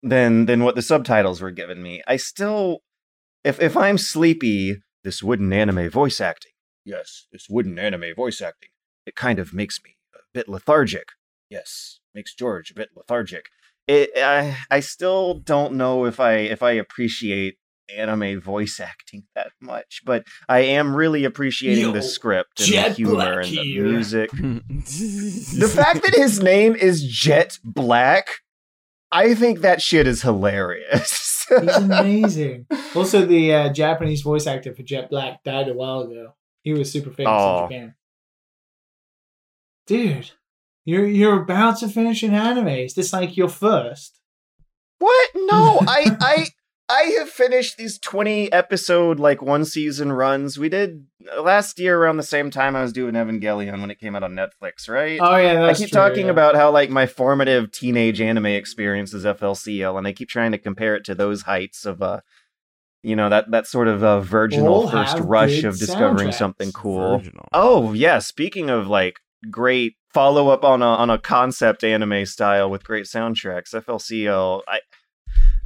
than 0.02 0.46
than 0.46 0.64
what 0.64 0.76
the 0.76 0.82
subtitles 0.82 1.42
were 1.42 1.52
giving 1.52 1.84
me. 1.84 2.02
I 2.08 2.16
still 2.16 2.80
if 3.44 3.62
if 3.62 3.76
I'm 3.76 3.98
sleepy, 3.98 4.78
this 5.04 5.22
wooden 5.22 5.52
anime 5.52 5.90
voice 5.90 6.22
acting. 6.22 6.54
Yes, 6.86 7.28
this 7.34 7.48
wooden 7.50 7.78
anime 7.78 8.16
voice 8.16 8.40
acting. 8.40 8.70
It 9.06 9.16
kind 9.16 9.39
of 9.39 9.54
makes 9.54 9.80
me 9.84 9.95
a 10.16 10.20
bit 10.34 10.47
lethargic. 10.47 11.10
Yes, 11.49 11.99
makes 12.14 12.34
George 12.34 12.72
a 12.72 12.76
bit 12.76 12.89
lethargic. 12.95 13.45
It 13.88 14.12
I 14.18 14.58
I 14.72 14.80
still 14.80 15.36
don't 15.36 15.74
know 15.74 16.06
if 16.06 16.20
I 16.20 16.34
if 16.36 16.64
I 16.64 16.72
appreciate 16.72 17.56
anime 17.93 18.39
voice 18.39 18.80
acting 18.80 19.24
that 19.36 19.51
much, 19.62 20.01
but 20.06 20.24
I 20.47 20.60
am 20.60 20.95
really 20.95 21.26
appreciating 21.26 21.84
Yo, 21.84 21.91
the 21.91 22.01
script 22.01 22.62
and 22.62 22.70
Jet 22.70 22.89
the 22.89 22.93
humor 22.95 23.14
Black 23.16 23.45
and 23.45 23.58
the 23.58 23.62
here. 23.64 23.84
music. 23.84 24.32
the 24.32 24.62
The 25.60 25.68
fact 25.68 26.04
that 26.06 26.16
his 26.16 26.41
name 26.41 26.76
is 26.76 27.04
Jet 27.06 27.60
Black, 27.64 28.28
I 29.12 29.36
think 29.36 29.60
that 29.60 29.82
shit 29.82 30.08
is 30.08 30.22
hilarious. 30.22 31.45
He's 31.49 31.76
amazing. 31.76 32.68
also, 32.95 33.26
the 33.26 33.54
uh, 33.54 33.70
Japanese 33.74 34.22
voice 34.22 34.47
actor 34.47 34.74
for 34.74 34.82
Jet 34.82 35.10
Black 35.10 35.43
died 35.43 35.68
a 35.68 35.74
while 35.74 35.99
ago. 36.01 36.36
He 36.62 36.72
was 36.74 36.89
super 36.89 37.12
famous 37.12 37.34
Oh. 37.36 37.66
in 37.66 37.70
Japan. 37.70 37.95
Dude, 39.86 40.32
you're 40.86 41.06
you're 41.06 41.42
about 41.42 41.80
to 41.80 41.88
finish 41.88 42.24
an 42.24 42.34
anime. 42.34 42.68
Is 42.68 42.94
this 42.94 43.14
like 43.14 43.38
your 43.38 43.50
first? 43.50 44.20
what? 45.04 45.30
No, 45.36 45.80
I 45.82 46.18
I 46.22 46.48
I 46.90 47.16
have 47.20 47.30
finished 47.30 47.78
these 47.78 47.98
20 48.00 48.52
episode 48.52 49.20
like 49.20 49.42
one 49.42 49.66
season 49.66 50.12
runs. 50.12 50.58
We 50.58 50.70
did 50.70 51.06
uh, 51.36 51.42
last 51.42 51.80
year 51.80 51.98
around 51.98 52.18
the 52.18 52.24
same 52.24 52.52
time 52.52 52.76
I 52.76 52.82
was 52.82 52.94
doing 52.94 53.14
Evangelion 53.14 53.80
when 53.82 53.92
it 53.92 54.00
came 54.00 54.16
out 54.16 54.24
on 54.24 54.34
Netflix, 54.34 54.90
right? 54.90 55.20
Oh 55.22 55.36
yeah, 55.36 55.66
I 55.66 55.74
keep 55.74 55.90
true, 55.90 56.00
talking 56.00 56.26
yeah. 56.26 56.32
about 56.32 56.56
how 56.56 56.72
like 56.72 56.90
my 56.90 57.06
formative 57.06 57.72
teenage 57.72 58.22
anime 58.22 58.48
experience 58.48 59.14
is 59.14 59.26
FLCL, 59.26 59.98
and 59.98 60.08
I 60.08 60.14
keep 60.14 60.30
trying 60.30 60.52
to 60.52 60.58
compare 60.58 60.96
it 60.96 61.06
to 61.06 61.16
those 61.16 61.44
heights 61.44 61.86
of 61.86 62.02
uh, 62.02 62.22
you 63.02 63.16
know 63.16 63.30
that 63.30 63.52
that 63.52 63.68
sort 63.68 63.88
of 63.88 64.04
uh, 64.04 64.22
virginal 64.22 64.74
All 64.74 64.90
first 64.90 65.20
rush 65.20 65.64
of 65.64 65.78
discovering 65.78 66.30
soundtracks. 66.30 66.34
something 66.36 66.72
cool. 66.72 67.18
Virginal. 67.18 67.48
Oh 67.54 67.94
yeah, 67.94 68.20
speaking 68.20 68.70
of 68.70 68.88
like 68.88 69.20
great 69.50 69.96
follow 70.14 70.50
up 70.50 70.64
on 70.64 70.82
a 70.82 70.86
on 70.86 71.10
a 71.10 71.18
concept 71.18 71.84
anime 71.84 72.26
style 72.26 72.70
with 72.70 72.84
great 72.84 73.06
soundtracks, 73.06 73.74
FLCL. 73.74 74.62
I 74.68 74.80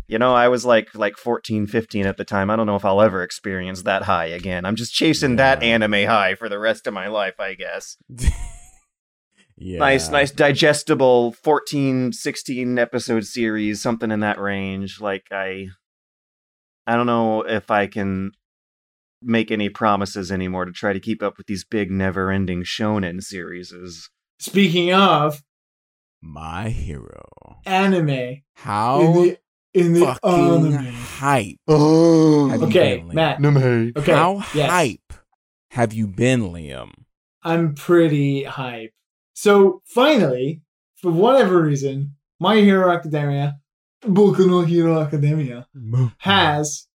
you 0.07 0.17
know, 0.17 0.33
I 0.33 0.47
was 0.47 0.65
like 0.65 0.95
like 0.95 1.17
14, 1.17 1.67
15 1.67 2.05
at 2.05 2.17
the 2.17 2.23
time. 2.23 2.49
I 2.49 2.55
don't 2.55 2.65
know 2.65 2.77
if 2.77 2.85
I'll 2.85 3.01
ever 3.01 3.23
experience 3.23 3.81
that 3.83 4.03
high 4.03 4.27
again. 4.27 4.65
I'm 4.65 4.75
just 4.75 4.93
chasing 4.93 5.35
that 5.35 5.61
anime 5.61 6.07
high 6.07 6.35
for 6.35 6.47
the 6.47 6.59
rest 6.59 6.87
of 6.87 6.93
my 6.93 7.07
life, 7.07 7.39
I 7.39 7.55
guess. 7.55 7.97
yeah. 9.57 9.79
Nice, 9.79 10.09
nice 10.09 10.31
digestible 10.31 11.33
14, 11.33 12.13
16 12.13 12.79
episode 12.79 13.25
series, 13.25 13.81
something 13.81 14.11
in 14.11 14.21
that 14.21 14.39
range. 14.39 15.01
Like 15.01 15.25
I 15.31 15.67
I 16.85 16.95
don't 16.95 17.07
know 17.07 17.41
if 17.41 17.69
I 17.69 17.87
can 17.87 18.31
make 19.21 19.51
any 19.51 19.69
promises 19.69 20.31
anymore 20.31 20.65
to 20.65 20.71
try 20.71 20.93
to 20.93 20.99
keep 20.99 21.21
up 21.23 21.37
with 21.37 21.47
these 21.47 21.63
big 21.63 21.91
never-ending 21.91 22.63
shonen 22.63 23.21
series. 23.21 23.73
Speaking 24.39 24.93
of 24.93 25.43
My 26.21 26.69
hero. 26.69 27.59
anime, 27.65 28.41
How 28.55 29.01
in 29.01 29.13
the 29.13 29.37
in 29.73 29.93
the 29.93 29.99
fucking 30.05 30.73
anime. 30.73 30.85
hype 30.93 31.57
Oh, 31.67 32.51
Okay, 32.63 32.97
been, 32.97 33.15
Matt. 33.15 33.37
Anime. 33.39 33.93
Okay, 33.95 34.11
How 34.11 34.43
yes. 34.53 34.69
hype 34.69 35.13
have 35.71 35.93
you 35.93 36.07
been, 36.07 36.41
Liam? 36.51 36.91
I'm 37.43 37.75
pretty 37.75 38.43
hype. 38.43 38.91
So 39.33 39.81
finally, 39.85 40.61
for 40.95 41.11
whatever 41.11 41.61
reason, 41.61 42.15
My 42.39 42.55
Hero 42.57 42.91
Academia, 42.91 43.59
Boku 44.03 44.47
no 44.47 44.61
Hero 44.61 44.99
Academia, 44.99 45.67
mm-hmm. 45.75 46.07
has 46.19 46.87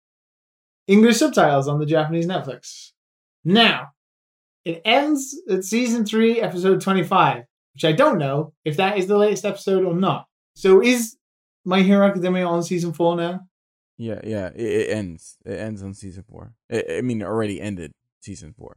English 0.90 1.18
subtitles 1.18 1.68
on 1.68 1.78
the 1.78 1.86
Japanese 1.86 2.26
Netflix. 2.26 2.90
Now, 3.44 3.90
it 4.64 4.82
ends 4.84 5.40
at 5.48 5.64
season 5.64 6.04
three, 6.04 6.40
episode 6.40 6.80
25. 6.80 7.44
which 7.74 7.84
I 7.84 7.92
don't 7.92 8.18
know 8.18 8.52
if 8.64 8.76
that 8.76 8.98
is 8.98 9.06
the 9.06 9.16
latest 9.16 9.44
episode 9.44 9.84
or 9.84 9.94
not. 9.94 10.26
So 10.54 10.82
is 10.82 11.16
My 11.64 11.82
Hero 11.82 12.06
Academia 12.06 12.46
on 12.46 12.62
season 12.62 12.92
four 12.92 13.16
now? 13.16 13.40
Yeah, 13.96 14.20
yeah. 14.24 14.48
It, 14.54 14.62
it 14.62 14.90
ends. 14.90 15.36
It 15.44 15.58
ends 15.58 15.82
on 15.82 15.94
season 15.94 16.24
four. 16.28 16.52
I 16.70 16.84
I 16.98 17.00
mean, 17.02 17.22
it 17.22 17.26
already 17.26 17.60
ended 17.60 17.92
season 18.20 18.52
four. 18.52 18.76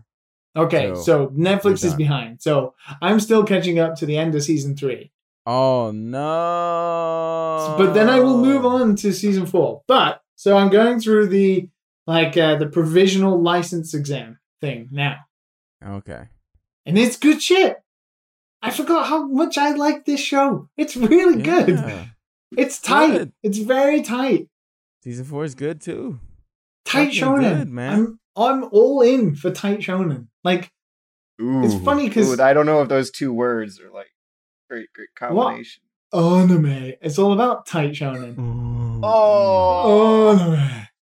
Okay, 0.56 0.94
So, 0.94 1.02
so, 1.02 1.28
Netflix 1.30 1.84
is 1.84 1.96
behind. 1.96 2.40
So 2.42 2.76
I'm 3.02 3.20
still 3.20 3.44
catching 3.44 3.80
up 3.80 3.96
to 3.96 4.06
the 4.06 4.18
end 4.18 4.36
of 4.36 4.44
season 4.44 4.78
three. 4.78 5.12
Oh 5.48 5.92
no! 5.92 7.76
but 7.78 7.94
then 7.94 8.08
I 8.08 8.20
will 8.20 8.38
move 8.38 8.66
on 8.66 8.96
to 8.98 9.12
season 9.12 9.46
four. 9.46 9.82
But 9.88 10.22
so 10.36 10.56
I'm 10.58 10.70
going 10.70 11.00
through 11.00 11.28
the 11.28 11.68
like 12.08 12.36
uh, 12.38 12.56
the 12.58 12.68
provisional 12.68 13.42
license 13.42 13.94
exam 13.94 14.40
thing 14.62 14.90
now, 14.92 15.18
Okay. 15.86 16.26
and 16.86 16.98
it's 16.98 17.18
good 17.18 17.42
shit. 17.42 17.78
I 18.62 18.72
forgot 18.72 19.08
how 19.08 19.28
much 19.28 19.58
I 19.58 19.72
like 19.72 20.06
this 20.06 20.22
show. 20.22 20.70
It's 20.78 20.96
really 20.96 21.42
good. 21.42 21.84
It's 22.56 22.80
tight. 22.80 23.12
Good. 23.12 23.32
It's 23.44 23.58
very 23.58 24.02
tight. 24.02 24.48
Season 25.04 25.26
four 25.26 25.44
is 25.44 25.54
good 25.56 25.82
too. 25.82 26.20
Tight 26.86 27.08
Fucking 27.08 27.22
shonen, 27.22 27.58
good, 27.60 27.70
man. 27.70 27.94
I'm 27.94 28.20
I'm 28.36 28.64
all 28.72 29.02
in 29.02 29.36
for 29.36 29.52
tight 29.52 29.80
shonen. 29.80 30.28
Like 30.44 30.72
Ooh. 31.42 31.64
It's 31.66 31.76
funny 31.84 32.08
because 32.08 32.40
I 32.40 32.54
don't 32.54 32.66
know 32.66 32.82
if 32.82 32.90
those 32.90 33.12
two 33.12 33.34
words 33.34 33.82
are 33.82 33.92
like 33.92 34.12
great, 34.70 34.88
great 34.94 35.10
combination. 35.16 35.84
anime. 36.14 36.94
It's 37.02 37.18
all 37.20 37.34
about 37.34 37.66
tight 37.66 37.92
shonen. 37.94 38.36
Oh, 39.04 40.38
Anime. 40.38 40.88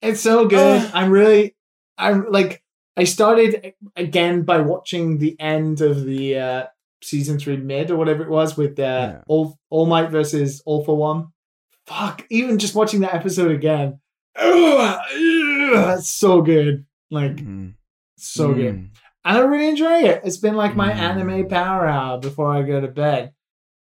it's 0.00 0.20
so 0.20 0.46
good 0.46 0.90
i'm 0.94 1.10
really 1.10 1.54
i'm 1.98 2.30
like 2.30 2.62
i 2.96 3.04
started 3.04 3.74
again 3.96 4.42
by 4.42 4.58
watching 4.58 5.18
the 5.18 5.36
end 5.40 5.80
of 5.80 6.04
the 6.04 6.38
uh 6.38 6.66
season 7.02 7.38
three 7.38 7.56
mid 7.56 7.90
or 7.90 7.96
whatever 7.96 8.22
it 8.22 8.30
was 8.30 8.56
with 8.56 8.78
uh 8.78 8.82
Yeah. 8.82 9.20
all 9.26 9.58
all 9.70 9.86
might 9.86 10.10
versus 10.10 10.62
all 10.64 10.84
for 10.84 10.96
one 10.96 11.28
fuck 11.86 12.24
even 12.30 12.58
just 12.58 12.74
watching 12.76 13.00
that 13.00 13.14
episode 13.14 13.50
again 13.50 14.00
ugh, 14.36 15.00
ugh, 15.74 16.00
so 16.00 16.42
good 16.42 16.86
like 17.10 17.36
Mhm. 17.36 17.74
so 18.16 18.54
good 18.54 18.74
Mm. 18.74 18.88
and 19.24 19.36
I 19.38 19.40
really 19.40 19.68
enjoy 19.68 20.00
it. 20.02 20.22
It's 20.24 20.38
been 20.38 20.56
like 20.56 20.74
my 20.76 20.90
Mm. 20.92 20.96
anime 20.96 21.48
power 21.48 21.86
hour 21.86 22.18
before 22.18 22.52
I 22.52 22.62
go 22.62 22.80
to 22.80 22.88
bed, 22.88 23.34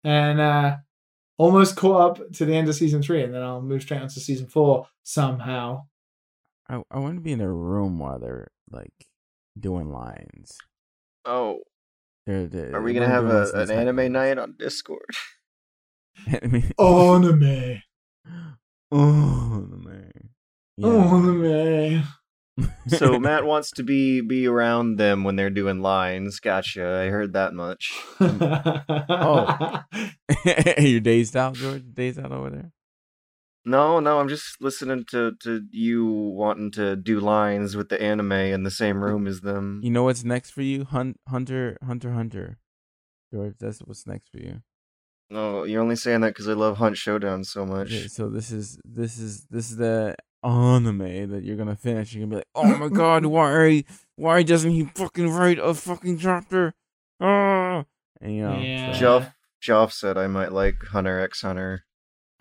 and 0.03 0.39
uh, 0.39 0.77
almost 1.37 1.75
caught 1.77 2.19
up 2.19 2.31
to 2.33 2.45
the 2.45 2.55
end 2.55 2.67
of 2.67 2.75
season 2.75 3.01
three, 3.01 3.23
and 3.23 3.33
then 3.33 3.41
I'll 3.43 3.61
move 3.61 3.81
straight 3.83 4.01
on 4.01 4.09
to 4.09 4.19
season 4.19 4.47
four 4.47 4.87
somehow. 5.03 5.85
I 6.67 6.81
I 6.91 6.99
want 6.99 7.15
to 7.15 7.21
be 7.21 7.31
in 7.31 7.41
a 7.41 7.51
room 7.51 7.99
while 7.99 8.19
they're 8.19 8.51
like 8.69 9.07
doing 9.59 9.89
lines. 9.91 10.57
oh. 11.25 11.59
They're, 12.25 12.45
they're, 12.47 12.75
Are 12.75 12.81
we 12.83 12.93
gonna 12.93 13.07
have 13.07 13.25
a, 13.25 13.49
an 13.53 13.61
inside 13.61 13.71
anime 13.71 13.97
rooms. 13.97 14.11
night 14.13 14.37
on 14.37 14.55
Discord? 14.59 15.01
Anime. 16.27 16.71
Anime, 16.77 17.81
Oh 18.91 19.65
man. 20.87 21.93
anime. 21.93 22.03
So 22.87 23.19
Matt 23.19 23.45
wants 23.45 23.71
to 23.71 23.83
be 23.83 24.21
be 24.21 24.47
around 24.47 24.97
them 24.97 25.23
when 25.23 25.35
they're 25.35 25.49
doing 25.49 25.81
lines. 25.81 26.39
Gotcha. 26.39 27.01
I 27.05 27.09
heard 27.09 27.33
that 27.33 27.53
much. 27.53 27.91
oh, 28.19 29.83
You're 30.77 30.99
dazed 30.99 31.35
out, 31.35 31.55
George. 31.55 31.83
Dazed 31.93 32.19
out 32.19 32.31
over 32.31 32.49
there. 32.49 32.71
No, 33.65 33.99
no, 33.99 34.19
I'm 34.19 34.29
just 34.29 34.61
listening 34.61 35.05
to 35.11 35.33
to 35.43 35.61
you 35.71 36.07
wanting 36.07 36.71
to 36.71 36.95
do 36.95 37.19
lines 37.19 37.75
with 37.75 37.89
the 37.89 38.01
anime 38.01 38.31
in 38.31 38.63
the 38.63 38.71
same 38.71 39.03
room 39.03 39.27
as 39.27 39.41
them. 39.41 39.81
You 39.83 39.91
know 39.91 40.03
what's 40.03 40.23
next 40.23 40.51
for 40.51 40.61
you? 40.61 40.85
Hun- 40.85 41.17
Hunter, 41.27 41.77
Hunter, 41.85 42.13
Hunter. 42.13 42.57
George, 43.31 43.55
that's 43.59 43.79
what's 43.79 44.07
next 44.07 44.29
for 44.29 44.39
you. 44.39 44.61
No, 45.29 45.63
you're 45.63 45.81
only 45.81 45.95
saying 45.95 46.21
that 46.21 46.29
because 46.29 46.47
I 46.47 46.53
love 46.53 46.77
Hunt 46.77 46.97
Showdown 46.97 47.43
so 47.43 47.65
much. 47.65 47.87
Okay, 47.87 48.07
so 48.07 48.29
this 48.29 48.51
is 48.51 48.79
this 48.83 49.19
is 49.19 49.45
this 49.51 49.69
is 49.69 49.77
the 49.77 50.15
anime 50.43 51.29
that 51.31 51.43
you're 51.43 51.57
gonna 51.57 51.75
finish. 51.75 52.13
You're 52.13 52.21
gonna 52.25 52.29
be 52.31 52.35
like, 52.37 52.47
oh 52.55 52.77
my 52.77 52.89
god, 52.89 53.25
why 53.25 53.83
why 54.15 54.43
doesn't 54.43 54.71
he 54.71 54.85
fucking 54.95 55.29
write 55.31 55.59
a 55.59 55.73
fucking 55.73 56.17
chapter? 56.19 56.73
Ah, 57.21 57.83
and 58.21 58.35
you 58.35 58.41
know, 58.43 58.57
Yeah. 58.59 58.93
so- 58.93 58.99
Joff 59.19 59.33
Joff 59.61 59.91
said 59.91 60.17
I 60.17 60.27
might 60.27 60.51
like 60.53 60.83
Hunter 60.91 61.19
X 61.19 61.41
Hunter. 61.41 61.85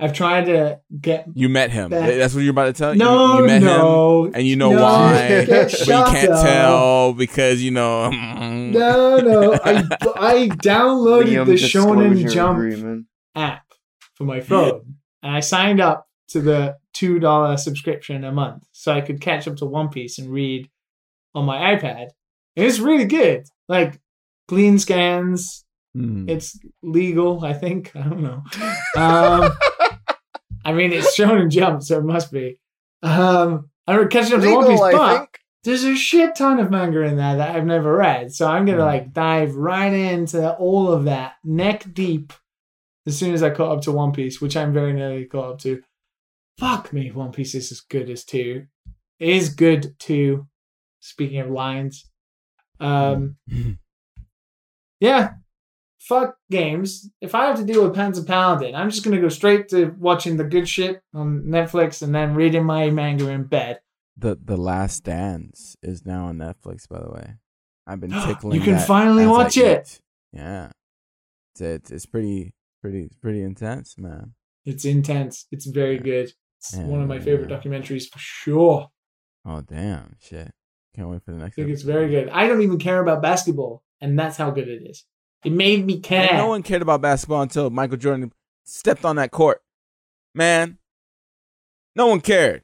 I've 0.01 0.13
tried 0.13 0.47
to 0.47 0.79
get. 1.01 1.27
you 1.35 1.49
met 1.49 1.73
him. 1.73 1.91
That- 1.91 2.17
That's 2.19 2.33
what 2.33 2.43
you're 2.45 2.53
about 2.53 2.67
to 2.67 2.73
tell. 2.73 2.93
You- 2.93 3.01
No, 3.01 3.41
you, 3.41 3.47
met 3.47 3.63
him. 3.63 3.67
no, 3.67 4.31
and 4.33 4.47
you 4.47 4.55
know 4.55 4.71
no, 4.71 4.81
why, 4.83 5.45
get 5.45 5.49
but 5.73 5.81
you 5.81 5.87
can't 5.87 6.31
up. 6.31 6.45
tell 6.47 7.13
because 7.15 7.61
you 7.61 7.73
know. 7.73 8.09
No, 8.11 9.17
no. 9.19 9.55
I 9.65 9.89
I 10.17 10.49
downloaded 10.51 11.27
Liam, 11.27 11.47
the 11.47 11.55
Shonen 11.55 12.33
Jump 12.33 12.59
agreement. 12.59 13.07
app 13.35 13.65
for 14.15 14.23
my 14.23 14.41
phone, 14.41 14.95
and 15.25 15.35
I 15.35 15.41
signed 15.41 15.81
up 15.81 16.07
to 16.29 16.41
the 16.43 16.77
two 16.99 17.19
dollar 17.19 17.57
subscription 17.57 18.25
a 18.25 18.33
month, 18.33 18.65
so 18.73 18.93
I 18.93 19.01
could 19.01 19.21
catch 19.21 19.47
up 19.47 19.57
to 19.57 19.67
One 19.67 19.89
Piece 19.89 20.19
and 20.19 20.29
read 20.33 20.69
on 21.35 21.45
my 21.45 21.75
iPad. 21.77 22.09
And 22.57 22.67
it's 22.67 22.79
really 22.81 23.05
good. 23.05 23.45
Like 23.69 24.01
clean 24.49 24.79
scans. 24.79 25.65
Hmm. 25.95 26.29
It's 26.29 26.59
legal, 26.83 27.45
I 27.45 27.53
think. 27.53 27.93
I 27.97 28.01
don't 28.03 28.23
know. 28.23 28.43
Um, 28.97 29.53
I 30.65 30.73
mean, 30.73 30.93
it's 30.93 31.17
Shonen 31.19 31.51
Jump, 31.51 31.83
so 31.83 31.99
it 31.99 32.05
must 32.05 32.33
be. 32.33 32.59
Um, 33.03 33.71
I'm 33.87 34.09
catching 34.09 34.35
up 34.37 34.43
to 34.43 34.55
One 34.55 34.67
Piece, 34.67 34.81
I 34.81 34.93
but 34.93 35.17
think. 35.19 35.39
there's 35.65 35.85
a 35.85 35.95
shit 35.97 36.35
ton 36.37 36.59
of 36.59 36.71
manga 36.71 37.03
in 37.03 37.17
there 37.17 37.37
that 37.37 37.55
I've 37.57 37.65
never 37.65 37.95
read. 37.97 38.33
So 38.35 38.47
I'm 38.49 38.67
gonna 38.67 38.79
Mm. 38.83 38.87
like 38.87 39.13
dive 39.13 39.55
right 39.55 39.93
into 39.93 40.55
all 40.57 40.93
of 40.93 41.05
that 41.05 41.35
neck 41.45 41.85
deep 41.93 42.33
as 43.07 43.17
soon 43.17 43.33
as 43.33 43.43
I 43.43 43.51
caught 43.51 43.77
up 43.79 43.83
to 43.85 43.93
One 43.93 44.13
Piece, 44.13 44.41
which 44.41 44.57
I'm 44.57 44.73
very 44.73 44.93
nearly 44.93 45.25
caught 45.27 45.53
up 45.53 45.59
to. 45.61 45.81
Fuck 46.59 46.93
me, 46.93 47.11
One 47.11 47.33
Piece 47.33 47.55
is 47.55 47.71
as 47.73 47.81
good 47.81 48.11
as 48.11 48.25
two. 48.25 48.67
It 49.19 49.29
is 49.29 49.49
good 49.51 49.99
too. 49.99 50.49
Speaking 51.01 51.39
of 51.41 51.51
lines. 51.51 52.11
Um 52.81 53.37
yeah. 55.01 55.31
Fuck 56.01 56.37
games. 56.51 57.11
If 57.21 57.35
I 57.35 57.47
have 57.47 57.59
to 57.59 57.65
deal 57.65 57.85
with 57.87 57.95
Panzer 57.97 58.27
Paladin, 58.27 58.75
I'm 58.75 58.91
just 58.91 59.05
gonna 59.05 59.21
go 59.21 59.29
straight 59.29 59.69
to 59.69 59.95
watching 59.99 60.37
the 60.37 60.45
good 60.45 60.69
shit 60.69 61.03
on 61.15 61.43
Netflix 61.45 62.03
and 62.03 62.15
then 62.15 62.35
reading 62.35 62.65
my 62.65 62.91
manga 62.91 63.29
in 63.29 63.45
bed. 63.45 63.81
the 64.17 64.37
the 64.43 64.57
Last 64.57 65.05
Dance 65.05 65.77
is 65.83 66.07
now 66.07 66.27
on 66.27 66.39
Netflix. 66.39 66.89
By 66.89 67.01
the 67.01 67.11
way, 67.11 67.35
I've 67.87 68.01
been 68.01 68.11
tickling. 68.27 68.59
You 68.59 68.65
can 68.65 68.79
finally 68.79 69.27
watch 69.27 69.57
it. 69.57 70.01
eat. 70.33 70.39
Yeah, 70.41 70.71
it's 71.55 71.61
it's, 71.61 71.91
it's 71.91 72.07
pretty 72.07 72.55
pretty 72.81 73.11
pretty 73.21 73.43
intense, 73.43 73.99
man. 73.99 74.35
It's 74.65 74.85
intense. 74.85 75.47
It's 75.51 75.67
very 75.67 75.97
Yeah. 75.97 76.03
good. 76.03 76.33
It's 76.59 76.75
Yeah, 76.77 76.85
one 76.85 77.01
of 77.01 77.09
my 77.09 77.19
favorite 77.21 77.51
yeah. 77.51 77.59
documentaries 77.59 78.09
for 78.11 78.19
sure. 78.19 78.89
Oh 79.45 79.61
damn, 79.63 80.17
shit! 80.21 80.53
Can't 80.95 81.09
wait 81.09 81.23
for 81.25 81.33
the 81.33 81.39
next. 81.39 81.57
One. 81.57 81.65
I 81.65 81.67
think 81.67 81.75
it's 81.75 81.83
very 81.83 82.09
good. 82.11 82.29
I 82.29 82.47
don't 82.47 82.63
even 82.63 82.79
care 82.79 83.01
about 83.01 83.23
basketball, 83.23 83.83
and 84.01 84.19
that's 84.19 84.37
how 84.37 84.51
good 84.51 84.69
it 84.69 84.83
is. 84.89 85.05
It 85.45 85.53
made 85.53 85.87
me 85.87 86.01
care. 86.01 86.29
And 86.29 86.39
no 86.39 86.49
one 86.49 86.63
cared 86.63 86.83
about 86.83 87.01
basketball 87.01 87.43
until 87.43 87.71
Michael 87.71 87.97
Jordan 87.97 88.33
stepped 88.65 89.05
on 89.05 89.17
that 89.17 89.31
court. 89.31 89.63
Man, 90.35 90.79
no 91.95 92.09
one 92.09 92.21
cared. 92.21 92.63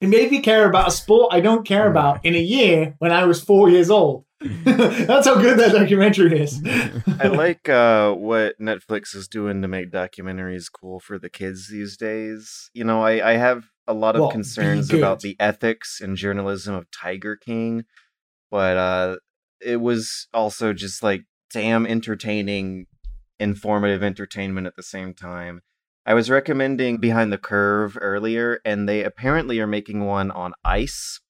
It 0.00 0.08
made 0.08 0.30
me 0.30 0.40
care 0.40 0.68
about 0.68 0.88
a 0.88 0.90
sport 0.90 1.32
I 1.32 1.40
don't 1.40 1.66
care 1.66 1.90
about 1.90 2.24
in 2.24 2.34
a 2.34 2.40
year 2.40 2.94
when 2.98 3.10
I 3.10 3.24
was 3.24 3.42
four 3.42 3.68
years 3.68 3.90
old. 3.90 4.24
that's 4.64 5.26
how 5.26 5.40
good 5.40 5.58
that 5.58 5.72
documentary 5.72 6.40
is. 6.40 6.62
I 7.18 7.28
like 7.28 7.68
uh, 7.68 8.12
what 8.12 8.58
Netflix 8.60 9.14
is 9.14 9.26
doing 9.26 9.62
to 9.62 9.68
make 9.68 9.90
documentaries 9.90 10.66
cool 10.70 11.00
for 11.00 11.18
the 11.18 11.30
kids 11.30 11.68
these 11.70 11.96
days. 11.96 12.70
You 12.74 12.84
know, 12.84 13.02
I, 13.02 13.32
I 13.32 13.36
have 13.36 13.64
a 13.86 13.94
lot 13.94 14.16
of 14.16 14.22
Well, 14.22 14.30
concerns 14.30 14.92
about 14.92 15.20
the 15.20 15.36
ethics 15.40 16.00
and 16.00 16.16
journalism 16.16 16.74
of 16.74 16.90
Tiger 16.90 17.36
King, 17.36 17.84
but 18.50 18.76
uh, 18.76 19.16
it 19.60 19.80
was 19.80 20.28
also 20.34 20.72
just 20.72 21.02
like 21.02 21.22
damn 21.50 21.86
entertaining 21.86 22.86
informative 23.40 24.02
entertainment 24.02 24.66
at 24.66 24.76
the 24.76 24.82
same 24.82 25.14
time. 25.14 25.62
I 26.06 26.12
was 26.12 26.28
recommending 26.28 26.98
Behind 26.98 27.32
the 27.32 27.38
Curve 27.38 27.96
earlier, 27.98 28.60
and 28.64 28.86
they 28.86 29.02
apparently 29.02 29.58
are 29.60 29.66
making 29.66 30.04
one 30.04 30.30
on 30.30 30.52
ICE, 30.62 31.20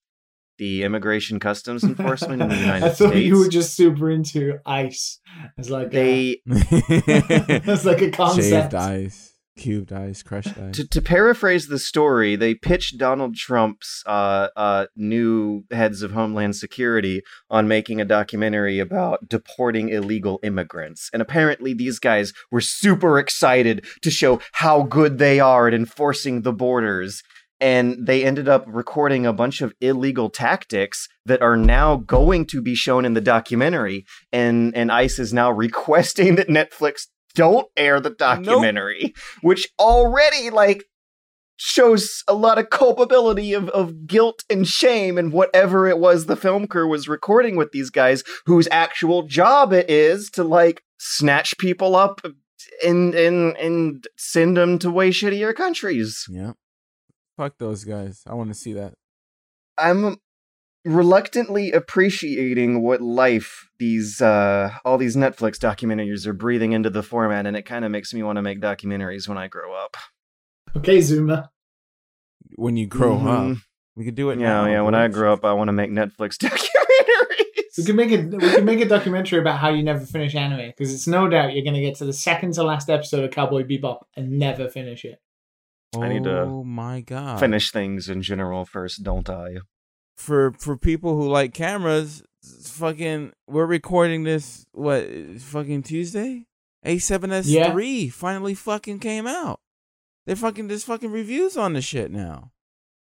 the 0.58 0.82
Immigration 0.82 1.40
Customs 1.40 1.84
Enforcement 1.84 2.42
in 2.42 2.48
the 2.48 2.56
United 2.56 2.86
I 2.86 2.88
thought 2.90 3.10
States. 3.10 3.26
you 3.26 3.38
were 3.38 3.48
just 3.48 3.74
super 3.74 4.10
into 4.10 4.58
ice. 4.64 5.20
It's 5.58 5.70
like 5.70 5.88
a, 5.88 5.90
they 5.90 6.40
it's 6.46 7.84
like 7.84 8.02
a 8.02 8.10
concept. 8.10 8.72
Shaved 8.72 8.74
ice, 8.74 9.32
cubed 9.56 9.92
ice, 9.92 10.22
crushed 10.22 10.56
ice. 10.58 10.74
to, 10.76 10.86
to 10.88 11.02
paraphrase 11.02 11.66
the 11.68 11.78
story, 11.78 12.36
they 12.36 12.54
pitched 12.54 12.98
Donald 12.98 13.34
Trump's 13.36 14.02
uh, 14.06 14.48
uh, 14.56 14.86
new 14.96 15.64
heads 15.70 16.02
of 16.02 16.12
Homeland 16.12 16.56
Security 16.56 17.22
on 17.50 17.68
making 17.68 18.00
a 18.00 18.04
documentary 18.04 18.78
about 18.78 19.28
deporting 19.28 19.88
illegal 19.88 20.40
immigrants. 20.42 21.10
And 21.12 21.20
apparently, 21.20 21.74
these 21.74 21.98
guys 21.98 22.32
were 22.50 22.60
super 22.60 23.18
excited 23.18 23.84
to 24.02 24.10
show 24.10 24.40
how 24.52 24.82
good 24.82 25.18
they 25.18 25.40
are 25.40 25.66
at 25.68 25.74
enforcing 25.74 26.42
the 26.42 26.52
borders. 26.52 27.22
And 27.64 28.06
they 28.06 28.22
ended 28.22 28.46
up 28.46 28.66
recording 28.68 29.24
a 29.24 29.32
bunch 29.32 29.62
of 29.62 29.72
illegal 29.80 30.28
tactics 30.28 31.08
that 31.24 31.40
are 31.40 31.56
now 31.56 31.96
going 31.96 32.44
to 32.48 32.60
be 32.60 32.74
shown 32.74 33.06
in 33.06 33.14
the 33.14 33.22
documentary. 33.22 34.04
And, 34.34 34.76
and 34.76 34.92
ICE 34.92 35.18
is 35.18 35.32
now 35.32 35.50
requesting 35.66 36.34
that 36.34 36.48
Netflix 36.48 37.06
don't 37.34 37.66
air 37.74 38.00
the 38.00 38.10
documentary, 38.10 39.14
which 39.40 39.66
already, 39.78 40.50
like, 40.50 40.84
shows 41.56 42.22
a 42.28 42.34
lot 42.34 42.58
of 42.58 42.68
culpability 42.68 43.54
of, 43.54 43.70
of 43.70 44.06
guilt 44.06 44.44
and 44.50 44.68
shame 44.68 45.16
and 45.16 45.32
whatever 45.32 45.88
it 45.88 45.98
was 45.98 46.26
the 46.26 46.36
film 46.36 46.66
crew 46.66 46.86
was 46.86 47.08
recording 47.08 47.56
with 47.56 47.72
these 47.72 47.88
guys 47.88 48.22
whose 48.44 48.68
actual 48.70 49.22
job 49.22 49.72
it 49.72 49.88
is 49.88 50.28
to 50.30 50.44
like 50.44 50.82
snatch 50.98 51.56
people 51.58 51.94
up 51.94 52.20
and 52.84 53.14
and 53.14 53.56
and 53.56 54.08
send 54.16 54.56
them 54.56 54.80
to 54.80 54.90
way 54.90 55.10
shittier 55.10 55.54
countries. 55.54 56.26
yeah. 56.28 56.52
Fuck 57.36 57.58
those 57.58 57.84
guys. 57.84 58.22
I 58.26 58.34
want 58.34 58.48
to 58.50 58.54
see 58.54 58.72
that. 58.74 58.94
I'm 59.76 60.16
reluctantly 60.84 61.72
appreciating 61.72 62.82
what 62.82 63.00
life 63.00 63.68
these 63.78 64.20
uh 64.20 64.70
all 64.84 64.98
these 64.98 65.16
Netflix 65.16 65.56
documentaries 65.58 66.26
are 66.26 66.34
breathing 66.34 66.72
into 66.72 66.90
the 66.90 67.02
format 67.02 67.46
and 67.46 67.56
it 67.56 67.62
kind 67.62 67.86
of 67.86 67.90
makes 67.90 68.12
me 68.12 68.22
want 68.22 68.36
to 68.36 68.42
make 68.42 68.60
documentaries 68.60 69.26
when 69.26 69.38
I 69.38 69.48
grow 69.48 69.72
up. 69.74 69.96
Okay, 70.76 71.00
Zuma. 71.00 71.50
When 72.56 72.76
you 72.76 72.86
grow 72.86 73.16
Mhm. 73.16 73.52
up, 73.52 73.58
we 73.96 74.04
could 74.04 74.14
do 74.14 74.28
it 74.30 74.38
Yeah, 74.38 74.46
now. 74.62 74.66
yeah, 74.66 74.82
when 74.82 74.94
I 74.94 75.08
grow 75.08 75.32
up 75.32 75.44
I 75.44 75.54
want 75.54 75.68
to 75.68 75.72
make 75.72 75.90
Netflix 75.90 76.36
documentaries. 76.38 77.78
We 77.78 77.84
can 77.84 77.96
make 77.96 78.12
a 78.12 78.22
we 78.36 78.50
can 78.52 78.64
make 78.66 78.80
a 78.80 78.86
documentary 78.88 79.38
about 79.40 79.58
how 79.58 79.70
you 79.70 79.82
never 79.82 80.04
finish 80.04 80.34
anime 80.34 80.66
because 80.68 80.92
it's 80.92 81.06
no 81.08 81.28
doubt 81.28 81.54
you're 81.54 81.64
going 81.64 81.74
to 81.74 81.80
get 81.80 81.96
to 81.96 82.04
the 82.04 82.12
second 82.12 82.52
to 82.54 82.62
last 82.62 82.88
episode 82.90 83.24
of 83.24 83.30
Cowboy 83.30 83.64
Bebop 83.64 84.02
and 84.16 84.38
never 84.38 84.68
finish 84.68 85.04
it. 85.04 85.18
I 85.96 86.08
need 86.08 86.24
to 86.24 86.40
Oh 86.42 86.64
my 86.64 87.00
god. 87.00 87.40
finish 87.40 87.70
things 87.70 88.08
in 88.08 88.22
general 88.22 88.64
first, 88.64 89.02
don't 89.02 89.28
I? 89.28 89.56
for 90.16 90.52
for 90.52 90.76
people 90.76 91.16
who 91.16 91.28
like 91.28 91.52
cameras. 91.54 92.22
Fucking, 92.64 93.32
we're 93.48 93.64
recording 93.66 94.24
this. 94.24 94.66
What? 94.72 95.08
Fucking 95.38 95.82
Tuesday. 95.82 96.46
A7S 96.84 97.72
three 97.72 98.08
finally 98.10 98.54
fucking 98.54 98.98
came 98.98 99.26
out. 99.26 99.60
They're 100.26 100.36
fucking 100.36 100.68
there's 100.68 100.84
fucking 100.84 101.10
reviews 101.10 101.56
on 101.56 101.72
the 101.72 101.80
shit 101.80 102.10
now. 102.10 102.50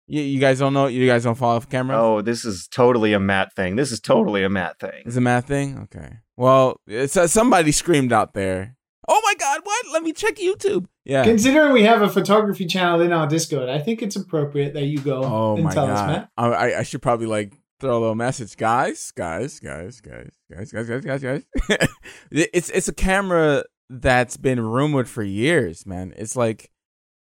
You, 0.07 0.21
you 0.21 0.39
guys 0.39 0.59
don't 0.59 0.73
know. 0.73 0.87
You 0.87 1.07
guys 1.07 1.23
don't 1.23 1.35
follow 1.35 1.59
cameras. 1.61 1.97
Oh, 2.01 2.21
this 2.21 2.43
is 2.43 2.67
totally 2.67 3.13
a 3.13 3.19
Matt 3.19 3.53
thing. 3.55 3.75
This 3.75 3.91
is 3.91 3.99
totally 3.99 4.43
a 4.43 4.49
Matt 4.49 4.79
thing. 4.79 5.03
Is 5.05 5.15
a 5.17 5.21
math 5.21 5.47
thing? 5.47 5.77
Okay. 5.83 6.17
Well, 6.35 6.77
it's 6.87 7.15
uh, 7.15 7.27
somebody 7.27 7.71
screamed 7.71 8.11
out 8.11 8.33
there. 8.33 8.75
Oh 9.11 9.21
my 9.25 9.33
god! 9.39 9.61
What? 9.63 9.85
Let 9.91 10.03
me 10.03 10.13
check 10.13 10.35
YouTube. 10.35 10.85
Yeah. 11.03 11.23
Considering 11.23 11.73
we 11.73 11.83
have 11.83 12.01
a 12.03 12.09
photography 12.09 12.65
channel 12.67 13.01
in 13.01 13.11
our 13.11 13.25
Discord, 13.27 13.67
I 13.67 13.79
think 13.79 14.03
it's 14.03 14.15
appropriate 14.15 14.73
that 14.75 14.85
you 14.85 14.99
go 14.99 15.23
Oh 15.23 15.55
and 15.55 15.63
my 15.63 15.73
tell 15.73 15.85
us, 15.89 15.99
god! 15.99 16.07
Matt. 16.07 16.29
I, 16.37 16.45
I 16.47 16.79
I 16.79 16.83
should 16.83 17.01
probably 17.01 17.25
like 17.25 17.53
throw 17.79 17.97
a 17.97 17.99
little 17.99 18.15
message, 18.15 18.55
guys, 18.55 19.11
guys, 19.11 19.59
guys, 19.59 19.99
guys, 20.01 20.29
guys, 20.53 20.71
guys, 20.71 20.87
guys, 20.89 21.03
guys, 21.05 21.21
guys. 21.23 21.87
it's 22.31 22.69
it's 22.69 22.87
a 22.87 22.93
camera 22.93 23.63
that's 23.89 24.37
been 24.37 24.59
rumored 24.59 25.09
for 25.09 25.23
years, 25.23 25.85
man. 25.87 26.13
It's 26.15 26.35
like 26.35 26.69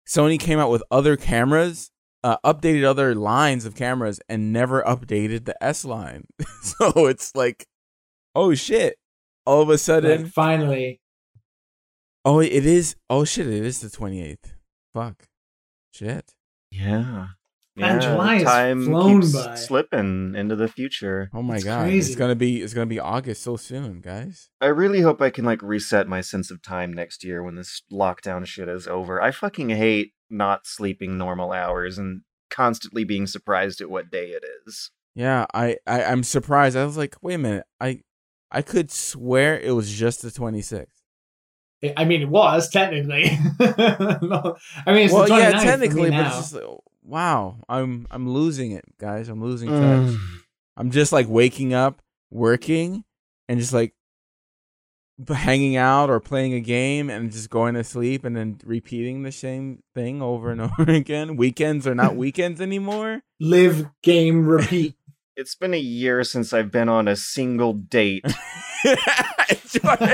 Sony 0.06 0.38
came 0.40 0.60
out 0.60 0.70
with 0.70 0.84
other 0.92 1.16
cameras, 1.16 1.92
uh, 2.24 2.38
updated 2.46 2.84
other 2.84 3.16
lines 3.16 3.66
of 3.66 3.76
cameras, 3.76 4.20
and 4.28 4.52
never 4.52 4.82
updated 4.84 5.46
the 5.46 5.62
S 5.64 5.86
line. 5.86 6.26
so 6.62 7.08
it's 7.08 7.34
like, 7.36 7.66
oh 8.36 8.54
shit! 8.54 8.98
All 9.46 9.62
of 9.62 9.70
a 9.70 9.78
sudden, 9.78 10.24
Like, 10.24 10.32
finally, 10.34 11.00
oh 12.28 12.40
it 12.40 12.66
is. 12.66 12.96
Oh 13.10 13.24
shit! 13.24 13.48
It 13.48 13.66
is 13.66 13.80
the 13.80 13.90
twenty 13.90 14.22
eighth. 14.22 14.54
Fuck. 14.94 15.28
Shit. 15.94 16.34
Yeah. 16.72 17.28
Man, 17.76 18.02
July 18.02 18.36
has 18.36 18.44
time 18.44 18.86
flown 18.86 19.22
keeps 19.22 19.34
by. 19.34 19.54
slipping 19.56 20.34
into 20.36 20.56
the 20.56 20.68
future. 20.68 21.30
Oh 21.32 21.44
my 21.44 21.56
It's 21.58 21.64
god! 21.64 21.84
crazy. 21.84 22.12
It's 22.12 22.18
gonna 22.20 22.36
be 22.36 22.62
it's 22.64 22.74
gonna 22.74 22.88
be 22.88 23.00
August 23.00 23.44
so 23.44 23.56
soon, 23.56 24.02
guys. 24.02 24.50
I 24.60 24.68
really 24.68 25.02
hope 25.02 25.22
I 25.22 25.30
can 25.30 25.46
like 25.46 25.62
reset 25.62 26.08
my 26.08 26.22
sense 26.22 26.50
of 26.50 26.62
time 26.64 26.92
next 26.92 27.24
year 27.24 27.44
when 27.44 27.56
this 27.56 27.84
lockdown 27.92 28.46
shit 28.48 28.68
is 28.68 28.88
over. 28.88 29.22
I 29.22 29.30
fucking 29.32 29.70
hate 29.70 30.14
not 30.30 30.66
sleeping 30.66 31.18
normal 31.20 31.52
hours 31.52 31.98
and 32.00 32.22
constantly 32.50 33.04
being 33.04 33.28
surprised 33.28 33.80
at 33.80 33.90
what 33.92 34.10
day 34.10 34.30
it 34.30 34.44
is. 34.66 34.90
Yeah, 35.14 35.46
I, 35.54 35.78
I 35.86 36.04
I'm 36.04 36.24
surprised. 36.24 36.76
I 36.76 36.84
was 36.86 36.98
like, 36.98 37.16
wait 37.22 37.36
a 37.36 37.38
minute, 37.40 37.66
I 37.80 38.02
I 38.52 38.64
could 38.64 38.90
swear 38.90 39.60
it 39.60 39.72
was 39.76 39.92
just 39.94 40.24
the 40.24 40.30
26th. 40.30 40.88
I 41.96 42.06
mean, 42.06 42.22
it 42.22 42.30
was 42.30 42.70
technically. 42.70 43.38
No, 43.60 44.58
I 44.86 44.94
mean, 44.94 45.06
it's 45.06 45.14
well, 45.14 45.26
the 45.26 45.34
29th 45.34 45.40
yeah, 45.40 45.52
for 45.52 45.58
me 45.58 45.64
technically, 45.64 46.02
but 46.04 46.10
now. 46.10 46.28
it's 46.28 46.38
just 46.38 46.54
like, 46.54 46.64
wow, 47.04 47.58
I'm 47.70 48.08
I'm 48.10 48.30
losing 48.30 48.72
it, 48.72 48.86
guys. 48.98 49.30
I'm 49.30 49.42
losing 49.42 49.70
Mm. 49.70 50.18
I'm 50.76 50.92
just 50.92 51.12
like 51.12 51.28
waking 51.28 51.74
up, 51.74 52.02
working, 52.32 53.04
and 53.48 53.60
just 53.60 53.74
like 53.74 53.94
hanging 55.28 55.76
out 55.76 56.10
or 56.10 56.20
playing 56.20 56.54
a 56.54 56.60
game 56.60 57.10
and 57.10 57.32
just 57.32 57.50
going 57.50 57.74
to 57.74 57.84
sleep 57.84 58.24
and 58.24 58.36
then 58.36 58.60
repeating 58.64 59.24
the 59.24 59.32
same 59.32 59.82
thing 59.96 60.22
over 60.22 60.52
and 60.52 60.62
over 60.80 60.92
again. 60.92 61.36
Weekends 61.38 61.88
are 61.88 61.96
not 61.96 62.16
weekends 62.16 62.62
anymore. 62.62 63.22
Live, 63.40 63.90
game, 64.04 64.46
repeat. 64.48 64.96
It's 65.38 65.54
been 65.54 65.76
a 65.76 65.80
year 65.80 66.24
since 66.24 66.52
I've 66.52 66.72
been 66.72 66.90
on 66.90 67.08
a 67.08 67.16
single 67.16 67.74
date. 67.74 68.26
George, 69.68 70.10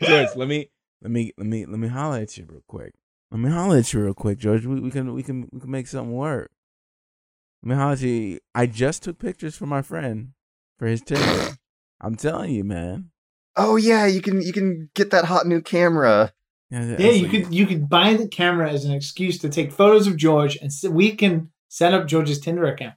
George, 0.00 0.28
let 0.36 0.46
me 0.46 0.70
let 1.02 1.10
me 1.10 1.32
let 1.36 1.46
me 1.48 1.66
let 1.66 1.78
me 1.80 1.88
holler 1.88 2.18
at 2.18 2.38
you 2.38 2.46
real 2.48 2.62
quick. 2.68 2.94
Let 3.32 3.40
me 3.40 3.50
holler 3.50 3.78
at 3.78 3.92
you 3.92 4.04
real 4.04 4.14
quick, 4.14 4.38
George. 4.38 4.64
We, 4.64 4.78
we 4.78 4.92
can 4.92 5.12
we 5.12 5.24
can 5.24 5.48
we 5.50 5.58
can 5.58 5.68
make 5.72 5.88
something 5.88 6.14
work. 6.14 6.52
Let 7.64 7.70
me 7.70 7.74
holler 7.74 7.94
at 7.94 8.00
you. 8.02 8.38
I 8.54 8.66
just 8.66 9.02
took 9.02 9.18
pictures 9.18 9.56
for 9.56 9.66
my 9.66 9.82
friend 9.82 10.34
for 10.78 10.86
his 10.86 11.00
Tinder. 11.00 11.56
I'm 12.00 12.14
telling 12.14 12.52
you, 12.52 12.62
man. 12.62 13.10
oh 13.56 13.74
yeah, 13.74 14.06
you 14.06 14.22
can 14.22 14.40
you 14.40 14.52
can 14.52 14.88
get 14.94 15.10
that 15.10 15.24
hot 15.24 15.48
new 15.48 15.60
camera. 15.60 16.32
Yeah, 16.70 16.96
yeah, 16.96 17.10
you 17.10 17.28
could 17.28 17.52
you 17.52 17.66
could 17.66 17.88
buy 17.88 18.14
the 18.14 18.28
camera 18.28 18.70
as 18.70 18.84
an 18.84 18.92
excuse 18.92 19.36
to 19.38 19.48
take 19.48 19.72
photos 19.72 20.06
of 20.06 20.16
George, 20.16 20.56
and 20.58 20.68
s 20.68 20.84
we 20.84 21.10
can 21.10 21.50
set 21.74 21.92
up 21.92 22.06
George's 22.06 22.38
Tinder 22.38 22.66
account. 22.66 22.94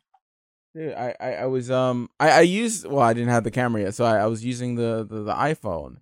Dude, 0.75 0.93
I, 0.93 1.15
I, 1.19 1.33
I 1.33 1.45
was 1.47 1.71
um 1.71 2.09
I, 2.19 2.29
I 2.29 2.41
used 2.41 2.85
well 2.85 3.01
I 3.01 3.13
didn't 3.13 3.29
have 3.29 3.43
the 3.43 3.49
camera 3.49 3.81
yet 3.81 3.95
so 3.95 4.05
I, 4.05 4.17
I 4.17 4.27
was 4.27 4.45
using 4.45 4.75
the, 4.75 5.07
the, 5.09 5.23
the 5.23 5.33
iPhone, 5.33 5.97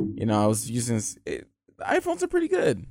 you 0.00 0.26
know 0.26 0.42
I 0.42 0.46
was 0.46 0.68
using 0.68 1.00
it, 1.24 1.46
the 1.78 1.84
iPhones 1.84 2.24
are 2.24 2.26
pretty 2.26 2.48
good, 2.48 2.84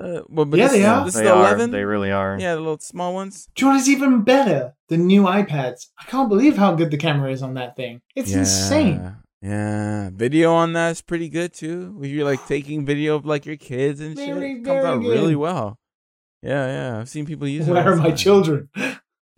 uh, 0.00 0.20
but, 0.28 0.44
but 0.44 0.58
Yeah, 0.58 0.68
this, 0.68 0.72
they 0.72 0.84
are. 0.84 1.04
This 1.04 1.14
they 1.14 1.20
is 1.22 1.26
the 1.26 1.34
are. 1.34 1.48
11. 1.48 1.72
They 1.72 1.84
really 1.84 2.12
are. 2.12 2.38
yeah, 2.38 2.54
the 2.54 2.60
little 2.60 2.78
small 2.78 3.12
ones. 3.12 3.48
George 3.56 3.80
is 3.80 3.88
even 3.88 4.22
better 4.22 4.74
The 4.88 4.96
new 4.96 5.22
iPads. 5.22 5.88
I 5.98 6.04
can't 6.04 6.28
believe 6.28 6.56
how 6.56 6.74
good 6.74 6.92
the 6.92 6.98
camera 6.98 7.32
is 7.32 7.42
on 7.42 7.54
that 7.54 7.74
thing. 7.74 8.02
It's 8.14 8.30
yeah, 8.30 8.38
insane. 8.38 9.16
Yeah, 9.42 10.10
video 10.12 10.52
on 10.52 10.72
that's 10.72 11.02
pretty 11.02 11.28
good 11.28 11.52
too. 11.52 11.98
If 12.00 12.10
you're 12.10 12.24
like 12.24 12.46
taking 12.46 12.86
video 12.86 13.16
of 13.16 13.26
like 13.26 13.44
your 13.46 13.56
kids 13.56 14.00
and 14.00 14.16
shit, 14.16 14.36
it 14.36 14.64
comes 14.64 14.84
out 14.84 15.00
good. 15.00 15.10
really 15.10 15.36
well. 15.36 15.78
Yeah, 16.42 16.66
yeah, 16.66 17.00
I've 17.00 17.08
seen 17.08 17.26
people 17.26 17.48
use 17.48 17.66
it. 17.66 17.72
Where 17.72 17.92
are 17.92 17.96
my 17.96 18.12
children? 18.12 18.68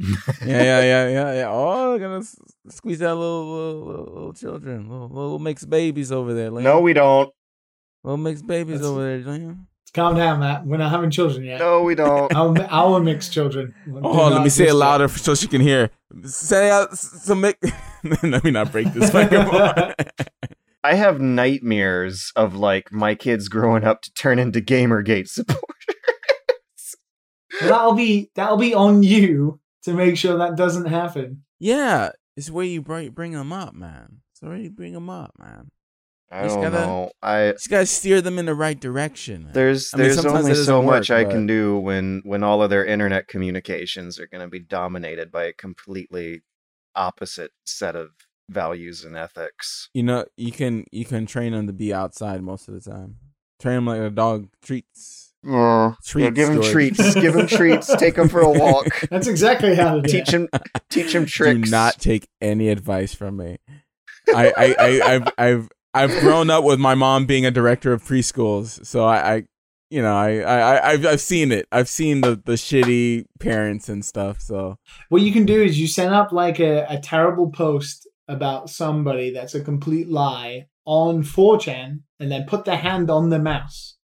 Yeah, 0.01 0.63
yeah, 0.63 0.81
yeah, 0.83 1.09
yeah, 1.09 1.35
yeah. 1.35 1.47
Oh, 1.51 1.91
they're 1.91 1.99
gonna 2.09 2.21
s- 2.21 2.37
squeeze 2.69 3.03
out 3.03 3.19
little, 3.19 3.47
little, 3.53 3.85
little, 3.85 4.05
little 4.15 4.33
children, 4.33 4.89
little, 4.89 5.09
little 5.09 5.39
mixed 5.41 5.69
babies 5.69 6.13
over 6.13 6.33
there. 6.35 6.53
Liam. 6.53 6.63
No, 6.63 6.81
we 6.81 6.93
don't. 6.93 7.31
Little 8.05 8.17
mixed 8.17 8.47
babies 8.47 8.75
That's- 8.81 8.89
over 8.89 9.03
there, 9.03 9.21
Liam. 9.23 9.67
Calm 9.95 10.15
down, 10.15 10.39
Matt. 10.39 10.65
We're 10.67 10.77
not 10.77 10.93
having 10.93 11.11
children 11.11 11.43
yet. 11.45 11.59
No, 11.59 11.83
we 11.83 11.97
don't. 11.97 12.33
Our, 12.37 12.57
our 12.71 13.01
mixed 13.01 13.33
children. 13.33 13.75
do 13.87 14.01
Oh, 14.05 14.29
let 14.29 14.43
me 14.45 14.51
say 14.51 14.65
it 14.65 14.67
exist 14.67 14.67
yet. 14.69 14.75
louder 14.75 15.09
so 15.09 15.35
she 15.35 15.49
can 15.49 15.61
hear. 15.63 15.91
Say 16.25 16.71
uh, 16.71 16.75
out 16.83 16.97
some 16.97 17.41
mix. 17.41 17.59
let 18.23 18.45
me 18.45 18.53
not 18.53 18.71
break 18.71 18.93
this 18.93 19.13
microphone. 19.13 19.95
I 20.85 20.95
have 20.95 21.21
nightmares 21.21 22.31
of 22.37 22.55
like 22.55 22.93
my 22.93 23.17
kids 23.17 23.49
growing 23.49 23.83
up 23.83 24.03
to 24.03 24.13
turn 24.13 24.39
into 24.39 24.61
Gamergate 24.61 25.27
support. 25.27 25.65
Well, 27.61 27.71
that'll 27.71 27.95
be 27.95 28.31
that'll 28.35 28.57
be 28.57 28.75
on 28.75 29.03
you 29.03 29.61
to 29.83 29.93
make 29.95 30.17
sure 30.17 30.37
that 30.39 30.57
doesn't 30.57 30.87
happen. 30.87 31.45
yeah, 31.59 32.11
it's 32.37 32.51
where 32.51 32.65
you 32.65 32.83
bring 32.83 33.11
bring 33.11 33.33
them 33.33 33.53
up, 33.53 33.75
man. 33.75 34.19
It's 34.33 34.43
where 34.43 34.57
you 34.57 34.71
bring 34.71 34.93
them 34.93 35.11
up, 35.11 35.33
man. 35.39 35.71
I 36.31 36.43
Just 36.43 36.57
don't 36.57 36.65
gotta- 36.73 36.87
know. 36.87 37.11
I 37.23 37.53
Just 37.53 37.71
gotta 37.71 37.87
steer 37.87 38.21
them 38.21 38.39
in 38.39 38.45
the 38.47 38.55
right 38.55 38.79
direction. 38.79 39.45
man. 39.45 39.53
there's 39.55 39.95
I 39.95 39.97
mean, 39.97 40.07
there's 40.07 40.25
only 40.27 40.43
so 40.43 40.49
doesn't 40.55 40.85
much 40.85 41.09
work, 41.11 41.19
I 41.19 41.25
but- 41.25 41.31
can 41.33 41.47
do 41.47 41.79
when 41.79 42.21
when 42.25 42.43
all 42.43 42.63
of 42.63 42.69
their 42.71 42.85
internet 42.85 43.29
communications 43.29 44.21
are 44.21 44.27
going 44.27 44.43
to 44.43 44.49
be 44.49 44.59
dominated 44.61 45.33
by 45.33 45.45
a 45.45 45.53
completely 45.55 46.43
opposite 46.95 47.53
set 47.65 47.97
of 47.97 48.11
values 48.51 49.05
and 49.05 49.17
ethics. 49.17 49.89
You 49.95 50.03
know, 50.03 50.27
you 50.37 50.53
can 50.53 50.85
you 50.93 51.05
can 51.07 51.25
train 51.27 51.53
them 51.53 51.67
to 51.67 51.73
be 51.73 51.95
outside 51.95 52.43
most 52.43 52.69
of 52.69 52.75
the 52.75 52.81
time. 52.91 53.17
Train 53.61 53.77
them 53.77 53.87
like 53.87 54.01
a 54.01 54.11
dog 54.11 54.49
treats. 54.63 55.28
Oh, 55.47 55.95
yeah, 56.17 56.31
give 56.31 56.49
him 56.49 56.57
George. 56.57 56.71
treats. 56.71 57.15
give 57.21 57.35
him 57.35 57.47
treats. 57.47 57.95
Take 57.97 58.17
him 58.17 58.29
for 58.29 58.41
a 58.41 58.51
walk. 58.51 58.87
That's 59.11 59.29
exactly 59.29 59.75
how 59.75 59.97
to 59.97 60.03
do 60.03 60.09
teach 60.09 60.31
him 60.31 60.49
teach 60.91 61.15
him 61.15 61.27
tricks. 61.27 61.61
Do 61.61 61.71
not 61.71 61.99
take 61.99 62.29
any 62.41 62.69
advice 62.69 63.15
from 63.15 63.37
me. 63.37 63.59
I, 64.35 64.53
I, 64.57 64.77
I 64.79 65.01
I've 65.15 65.33
I've 65.39 65.69
I've 65.95 66.21
grown 66.21 66.51
up 66.51 66.65
with 66.65 66.81
my 66.81 66.95
mom 66.95 67.27
being 67.27 67.47
a 67.47 67.51
director 67.51 67.93
of 67.93 68.03
preschools, 68.03 68.85
so 68.85 69.05
I, 69.05 69.35
I 69.35 69.43
you 69.91 70.03
know 70.03 70.15
I, 70.15 70.39
I 70.41 70.91
I've 70.91 71.07
I've 71.07 71.21
seen 71.21 71.53
it. 71.53 71.67
I've 71.71 71.89
seen 71.89 72.21
the 72.21 72.41
the 72.45 72.55
shitty 72.55 73.27
parents 73.39 73.89
and 73.89 74.05
stuff. 74.05 74.41
So 74.41 74.77
What 75.09 75.23
you 75.23 75.33
can 75.33 75.47
do 75.47 75.63
is 75.63 75.79
you 75.79 75.87
send 75.87 76.13
up 76.13 76.33
like 76.33 76.59
a, 76.59 76.85
a 76.89 76.99
terrible 76.99 77.51
post 77.51 78.09
about 78.27 78.69
somebody 78.69 79.31
that's 79.31 79.55
a 79.55 79.63
complete 79.63 80.09
lie 80.09 80.67
on 80.85 81.23
4chan 81.23 82.01
and 82.21 82.31
then 82.31 82.47
put 82.47 82.65
the 82.65 82.77
hand 82.77 83.11
on 83.11 83.31
the 83.31 83.39
mouse. 83.39 83.98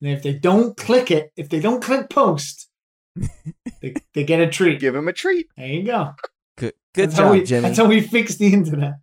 And 0.00 0.10
if 0.10 0.22
they 0.22 0.32
don't 0.32 0.76
click 0.76 1.10
it, 1.10 1.32
if 1.36 1.48
they 1.48 1.60
don't 1.60 1.82
click 1.82 2.08
post, 2.08 2.68
they, 3.82 3.94
they 4.14 4.24
get 4.24 4.40
a 4.40 4.46
treat. 4.48 4.80
Give 4.80 4.94
him 4.94 5.08
a 5.08 5.12
treat. 5.12 5.48
There 5.56 5.66
you 5.66 5.82
go. 5.84 6.12
good 6.56 6.74
good 6.94 7.08
that's 7.10 7.16
job, 7.16 7.32
we, 7.32 7.42
Jimmy, 7.44 7.62
That's 7.62 7.78
how 7.78 7.86
we 7.86 8.00
fix 8.00 8.36
the 8.36 8.52
internet. 8.52 8.94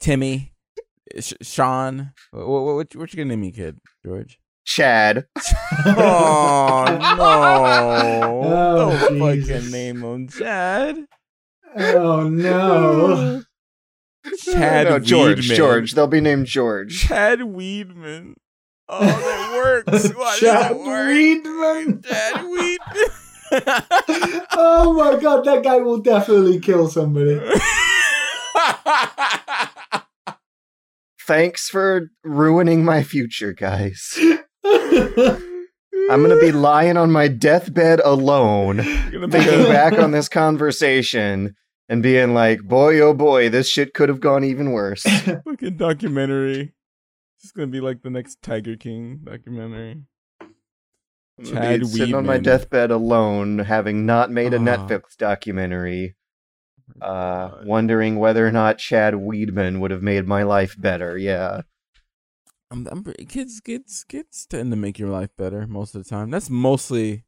Timmy, 0.00 0.52
uh, 1.16 1.20
Sh- 1.20 1.34
Sean. 1.42 2.12
What, 2.32 2.48
what 2.48 2.74
what 2.74 2.96
what 2.96 3.12
you 3.12 3.16
gonna 3.16 3.28
name 3.30 3.40
me, 3.42 3.52
kid? 3.52 3.78
George. 4.04 4.38
Chad. 4.64 5.26
Oh 5.86 6.98
no! 7.00 8.42
Oh, 8.44 8.76
Don't 8.76 9.18
Jesus. 9.18 9.48
fucking 9.48 9.70
name 9.70 10.00
him 10.02 10.28
Chad. 10.28 11.06
Oh 11.76 12.28
no. 12.28 13.42
Chad 14.44 14.88
no, 14.88 14.98
George. 14.98 15.48
Weedman. 15.48 15.56
George. 15.56 15.92
They'll 15.92 16.06
be 16.06 16.20
named 16.20 16.46
George. 16.46 16.98
Chad 17.06 17.40
Weedman. 17.40 18.34
Oh, 18.88 19.04
that 19.04 19.52
works. 19.54 20.08
Why 20.16 20.36
Chad 20.38 20.70
does 20.70 20.72
it 20.72 20.78
work? 20.78 21.08
Weedman. 21.08 22.04
Chad 22.04 22.34
Weedman. 22.36 23.10
Oh 24.52 24.92
my 24.92 25.16
god, 25.20 25.44
that 25.44 25.62
guy 25.62 25.76
will 25.76 25.98
definitely 25.98 26.60
kill 26.60 26.88
somebody. 26.88 27.40
Thanks 31.26 31.68
for 31.68 32.10
ruining 32.24 32.84
my 32.84 33.02
future, 33.02 33.52
guys. 33.52 34.18
I'm 34.64 36.22
gonna 36.22 36.40
be 36.40 36.52
lying 36.52 36.96
on 36.96 37.10
my 37.10 37.28
deathbed 37.28 38.00
alone, 38.00 38.78
thinking 38.82 39.64
back 39.64 39.98
on 39.98 40.10
this 40.12 40.28
conversation 40.28 41.54
and 41.90 42.02
being 42.02 42.32
like, 42.32 42.62
boy, 42.62 42.98
oh 43.00 43.12
boy, 43.12 43.50
this 43.50 43.68
shit 43.68 43.92
could 43.92 44.08
have 44.08 44.20
gone 44.20 44.44
even 44.44 44.72
worse. 44.72 45.02
fucking 45.02 45.76
documentary. 45.76 46.72
It's 47.42 47.52
gonna 47.52 47.68
be 47.68 47.80
like 47.80 48.02
the 48.02 48.10
next 48.10 48.42
Tiger 48.42 48.76
King 48.76 49.20
documentary. 49.24 50.02
Chad 51.44 51.80
be 51.80 51.86
sitting 51.86 52.14
on 52.16 52.26
my 52.26 52.38
deathbed 52.38 52.90
alone, 52.90 53.60
having 53.60 54.04
not 54.04 54.30
made 54.30 54.52
a 54.54 54.56
Ah. 54.56 54.60
Netflix 54.60 55.16
documentary, 55.16 56.16
uh, 57.00 57.62
wondering 57.64 58.18
whether 58.18 58.44
or 58.46 58.50
not 58.50 58.78
Chad 58.78 59.14
Weedman 59.14 59.78
would 59.80 59.92
have 59.92 60.02
made 60.02 60.26
my 60.26 60.42
life 60.42 60.74
better. 60.76 61.16
Yeah. 61.16 61.62
I'm, 62.72 62.86
I'm 62.90 63.04
kids, 63.28 63.60
kids, 63.60 64.04
kids 64.08 64.46
tend 64.46 64.72
to 64.72 64.76
make 64.76 64.98
your 64.98 65.08
life 65.10 65.30
better 65.38 65.66
most 65.68 65.94
of 65.94 66.02
the 66.02 66.10
time. 66.10 66.30
That's 66.30 66.50
mostly, 66.50 67.24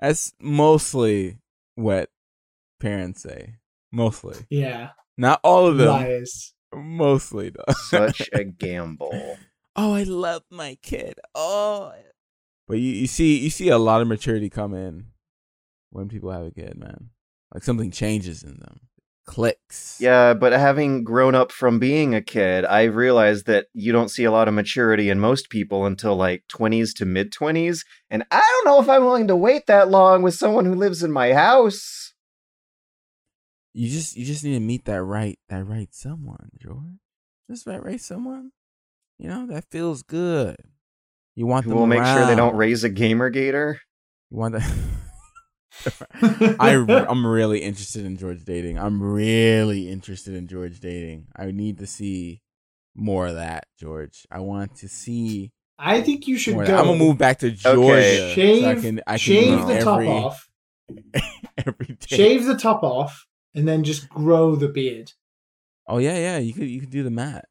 that's 0.00 0.34
mostly 0.40 1.38
what 1.76 2.10
parents 2.80 3.22
say. 3.22 3.54
Mostly, 3.92 4.36
yeah, 4.50 4.90
not 5.16 5.38
all 5.44 5.66
of 5.68 5.76
them. 5.76 5.86
liars. 5.88 6.54
Mostly, 6.74 7.50
though. 7.50 7.72
Such 7.88 8.28
a 8.32 8.44
gamble. 8.64 9.36
oh, 9.76 9.92
I 9.94 10.02
love 10.04 10.42
my 10.50 10.76
kid. 10.82 11.18
Oh, 11.34 11.92
but 12.68 12.78
you, 12.78 12.92
you 12.92 13.06
see, 13.06 13.38
you 13.38 13.50
see 13.50 13.68
a 13.68 13.78
lot 13.78 14.00
of 14.00 14.08
maturity 14.08 14.48
come 14.48 14.74
in 14.74 15.06
when 15.90 16.08
people 16.08 16.30
have 16.30 16.46
a 16.46 16.50
kid, 16.50 16.76
man. 16.78 17.10
Like 17.52 17.62
something 17.64 17.90
changes 17.90 18.42
in 18.42 18.60
them, 18.60 18.80
clicks. 19.26 19.98
Yeah, 20.00 20.32
but 20.32 20.52
having 20.52 21.04
grown 21.04 21.34
up 21.34 21.52
from 21.52 21.78
being 21.78 22.14
a 22.14 22.22
kid, 22.22 22.64
I 22.64 22.84
realized 22.84 23.46
that 23.46 23.66
you 23.74 23.92
don't 23.92 24.08
see 24.10 24.24
a 24.24 24.30
lot 24.32 24.48
of 24.48 24.54
maturity 24.54 25.10
in 25.10 25.20
most 25.20 25.50
people 25.50 25.84
until 25.84 26.16
like 26.16 26.44
20s 26.50 26.94
to 26.96 27.04
mid 27.04 27.30
20s. 27.30 27.84
And 28.08 28.24
I 28.30 28.40
don't 28.40 28.64
know 28.72 28.80
if 28.80 28.88
I'm 28.88 29.04
willing 29.04 29.28
to 29.28 29.36
wait 29.36 29.66
that 29.66 29.90
long 29.90 30.22
with 30.22 30.34
someone 30.34 30.64
who 30.64 30.74
lives 30.74 31.02
in 31.02 31.12
my 31.12 31.34
house. 31.34 32.11
You 33.74 33.88
just, 33.88 34.16
you 34.16 34.24
just 34.24 34.44
need 34.44 34.54
to 34.54 34.60
meet 34.60 34.84
that 34.86 35.02
right, 35.02 35.38
that 35.48 35.64
right 35.64 35.88
someone, 35.92 36.50
George. 36.58 37.00
Just 37.50 37.64
that 37.66 37.84
right 37.84 38.00
someone. 38.00 38.52
You 39.18 39.28
know 39.28 39.46
that 39.46 39.70
feels 39.70 40.02
good. 40.02 40.56
You 41.36 41.46
want 41.46 41.64
Who 41.64 41.70
them 41.70 41.78
will 41.78 41.86
make 41.86 42.04
sure 42.04 42.26
they 42.26 42.34
don't 42.34 42.56
raise 42.56 42.82
a 42.82 42.88
gamer 42.88 43.30
gator. 43.30 43.80
You 44.30 44.38
want 44.38 44.54
that. 44.54 44.68
I 46.60 46.74
I'm 47.08 47.26
really 47.26 47.60
interested 47.60 48.04
in 48.04 48.16
George 48.16 48.44
dating. 48.44 48.78
I'm 48.78 49.02
really 49.02 49.88
interested 49.88 50.34
in 50.34 50.48
George 50.48 50.80
dating. 50.80 51.28
I 51.36 51.50
need 51.50 51.78
to 51.78 51.86
see 51.86 52.42
more 52.94 53.28
of 53.28 53.34
that, 53.36 53.66
George. 53.78 54.26
I 54.30 54.40
want 54.40 54.76
to 54.76 54.88
see 54.88 55.52
I 55.78 56.00
think 56.00 56.28
you 56.28 56.38
should 56.38 56.54
go. 56.54 56.60
I'm 56.60 56.86
gonna 56.86 56.96
move 56.96 57.18
back 57.18 57.40
to 57.40 57.50
Georgia 57.50 58.34
so 58.34 58.68
I 58.68 58.74
can 58.76 59.00
I 59.06 59.12
can 59.12 59.18
shave 59.18 59.58
meet 59.58 59.66
the 59.66 59.84
top 59.84 60.00
every, 60.00 60.08
off. 60.08 60.48
every 61.66 61.86
day. 61.86 62.16
Shave 62.16 62.44
the 62.44 62.56
top 62.56 62.82
off, 62.82 63.26
and 63.54 63.66
then 63.68 63.84
just 63.84 64.08
grow 64.08 64.56
the 64.56 64.68
beard. 64.68 65.12
Oh 65.86 65.98
yeah, 65.98 66.16
yeah. 66.18 66.38
You 66.38 66.52
could 66.52 66.68
you 66.68 66.80
could 66.80 66.90
do 66.90 67.02
the 67.02 67.10
mat 67.10 67.46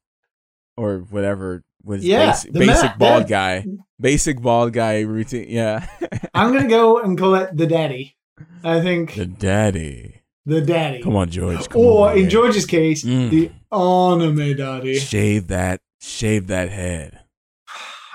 or 0.76 0.98
whatever 1.10 1.62
was 1.84 2.04
Yeah, 2.04 2.30
basic, 2.32 2.52
basic 2.52 2.82
mat, 2.84 2.98
bald 2.98 3.22
yeah. 3.24 3.60
guy, 3.60 3.66
basic 4.00 4.40
bald 4.40 4.72
guy 4.72 5.00
routine. 5.00 5.46
Yeah, 5.48 5.86
I'm 6.34 6.52
gonna 6.52 6.68
go 6.68 6.98
and 7.00 7.18
call 7.18 7.34
it 7.34 7.56
the 7.56 7.66
daddy. 7.66 8.16
I 8.64 8.80
think 8.80 9.14
the 9.14 9.26
daddy. 9.26 10.22
the 10.46 10.60
daddy. 10.60 11.02
Come 11.02 11.16
on, 11.16 11.28
George. 11.30 11.68
Come 11.68 11.82
or 11.82 12.10
on, 12.10 12.18
in. 12.18 12.30
George's 12.30 12.66
case, 12.66 13.04
Mm. 13.04 13.30
the 13.30 13.50
anime 13.76 14.56
daddy. 14.56 14.94
shave 14.98 15.48
that 15.48 15.80
shave 16.00 16.46
that 16.48 16.70
head. 16.70 17.18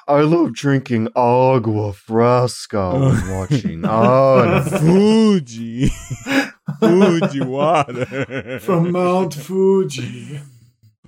I 0.09 0.21
love 0.21 0.53
drinking 0.53 1.09
agua 1.15 1.91
fresca 1.91 2.91
and 2.95 3.29
watching 3.37 3.83
on. 3.83 4.63
Fuji. 4.63 5.89
Fuji 6.79 7.41
water. 7.41 8.59
From 8.59 8.91
Mount 8.93 9.33
Fuji. 9.33 10.39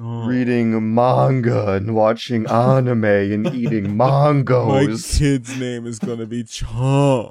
Oh, 0.01 0.25
reading 0.25 0.93
manga 0.93 1.73
and 1.73 1.93
watching 1.93 2.47
anime 2.47 3.03
and 3.05 3.53
eating 3.53 3.97
mangoes. 3.97 5.13
My 5.13 5.17
kid's 5.17 5.57
name 5.57 5.85
is 5.85 5.99
gonna 5.99 6.25
be 6.25 6.43
Chan. 6.43 7.29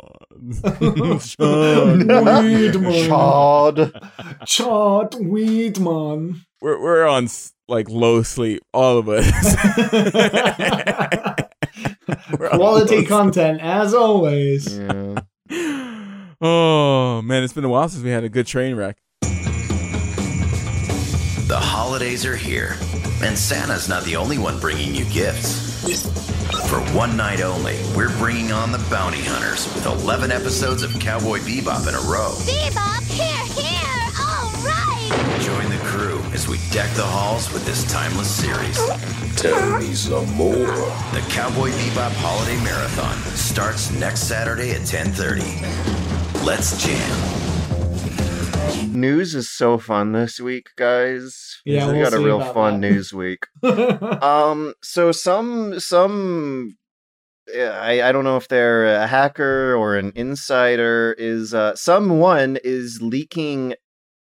Chan. 0.63 1.29
Weedman. 2.09 3.09
Chad. 3.09 4.47
Chart 4.47 5.13
Weedman. 5.13 6.41
We're 6.61 6.81
we're 6.81 7.07
on 7.07 7.29
like 7.69 7.89
low 7.89 8.23
sleep, 8.23 8.63
all 8.75 8.99
of 8.99 9.09
us. 9.09 9.27
We're 12.39 12.51
on 12.51 12.59
Quality 12.59 13.05
content, 13.05 13.61
as 13.61 13.95
always. 13.95 14.79
Yeah. 14.79 15.15
Oh 16.41 17.21
man, 17.23 17.43
it's 17.43 17.53
been 17.53 17.65
a 17.65 17.69
while 17.69 17.89
since 17.89 18.05
we 18.05 18.11
had 18.11 18.23
a 18.23 18.29
good 18.29 18.47
train 18.47 18.77
wreck. 18.77 18.97
The 21.49 21.59
holidays 21.59 22.25
are 22.25 22.37
here, 22.37 22.77
and 23.25 23.37
Santa's 23.37 23.89
not 23.89 24.05
the 24.05 24.15
only 24.15 24.39
one 24.39 24.61
bringing 24.61 24.95
you 24.95 25.05
gifts. 25.07 25.67
For 26.69 26.79
one 26.97 27.17
night 27.17 27.41
only, 27.41 27.77
we're 27.97 28.17
bringing 28.19 28.53
on 28.53 28.71
the 28.71 28.79
Bounty 28.89 29.21
Hunters 29.23 29.65
with 29.75 29.87
11 29.87 30.31
episodes 30.31 30.85
of 30.85 30.93
Cowboy 31.01 31.39
Bebop 31.41 31.89
in 31.89 31.95
a 31.95 32.01
row. 32.09 32.35
Bebop, 32.47 32.88
as 36.49 36.51
we 36.51 36.71
deck 36.71 36.91
the 36.95 37.03
halls 37.03 37.53
with 37.53 37.65
this 37.65 37.91
timeless 37.91 38.31
series. 38.31 38.77
Tell 39.37 39.79
me 39.79 39.95
some 39.95 40.31
more. 40.35 40.53
The 40.55 41.25
Cowboy 41.29 41.71
Bebop 41.71 42.13
Holiday 42.17 42.57
Marathon 42.65 43.17
starts 43.37 43.91
next 43.93 44.25
Saturday 44.25 44.73
at 44.73 44.83
10:30. 44.83 46.45
Let's 46.45 46.83
jam. 46.85 47.19
News 48.93 49.35
is 49.35 49.51
so 49.51 49.79
fun 49.79 50.13
this 50.13 50.41
week, 50.41 50.69
guys. 50.77 51.61
Yeah, 51.65 51.87
we 51.87 51.95
we'll 51.95 52.11
got 52.11 52.19
a 52.19 52.23
real 52.23 52.41
fun 52.53 52.81
that. 52.81 52.91
news 52.91 53.13
week. 53.13 53.47
Um, 54.23 54.75
so 54.83 55.13
some 55.13 55.79
some 55.81 56.77
yeah, 57.53 57.79
I, 57.81 58.09
I 58.09 58.13
don't 58.13 58.25
know 58.25 58.37
if 58.37 58.49
they're 58.49 58.87
a 58.87 59.07
hacker 59.07 59.75
or 59.75 59.97
an 59.97 60.13
insider 60.15 61.15
is 61.19 61.55
uh 61.55 61.75
someone 61.77 62.59
is 62.63 63.01
leaking 63.01 63.75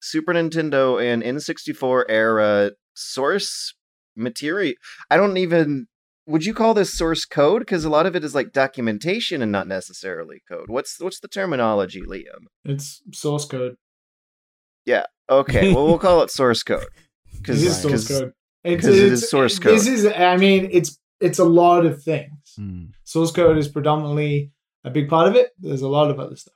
Super 0.04 0.34
Nintendo 0.34 1.01
and 1.01 1.24
N64 1.24 2.04
era 2.10 2.72
source 2.93 3.74
material. 4.16 4.74
I 5.10 5.18
don't 5.18 5.38
even. 5.38 5.88
Would 6.26 6.45
you 6.45 6.54
call 6.54 6.74
this 6.74 6.93
source 6.97 7.26
code? 7.26 7.60
Because 7.62 7.84
a 7.84 7.89
lot 7.89 8.06
of 8.06 8.16
it 8.16 8.24
is 8.24 8.34
like 8.34 8.54
documentation 8.54 9.41
and 9.41 9.51
not 9.51 9.68
necessarily 9.68 10.41
code. 10.49 10.66
What's 10.70 10.99
what's 11.01 11.20
the 11.20 11.28
terminology, 11.28 12.01
Liam? 12.01 12.45
It's 12.64 13.01
source 13.14 13.45
code. 13.45 13.76
Yeah. 14.86 15.06
Okay, 15.30 15.74
well 15.74 15.86
we'll 15.86 15.99
call 15.99 16.22
it 16.22 16.30
source 16.32 16.64
code 16.64 16.84
It 17.34 17.38
because 17.39 17.64
is 17.64 17.82
source 17.82 18.08
code. 18.08 18.32
It's, 18.64 18.86
'cause 18.86 18.95
it 18.97 19.04
it's- 19.06 19.22
is 19.24 19.30
source 19.30 19.60
This 19.60 19.84
code. 19.86 19.93
is, 19.93 20.06
I 20.06 20.38
mean, 20.38 20.70
it's 20.72 20.97
it's 21.20 21.39
a 21.39 21.45
lot 21.45 21.86
of 21.86 22.01
things. 22.04 22.32
Hmm. 22.58 22.86
Source 23.06 23.32
code 23.32 23.58
is 23.58 23.68
predominantly 23.70 24.51
a 24.84 24.89
big 24.89 25.08
part 25.10 25.28
of 25.30 25.36
it. 25.36 25.51
There's 25.60 25.82
a 25.82 25.88
lot 25.88 26.10
of 26.12 26.20
other 26.20 26.36
stuff. 26.36 26.54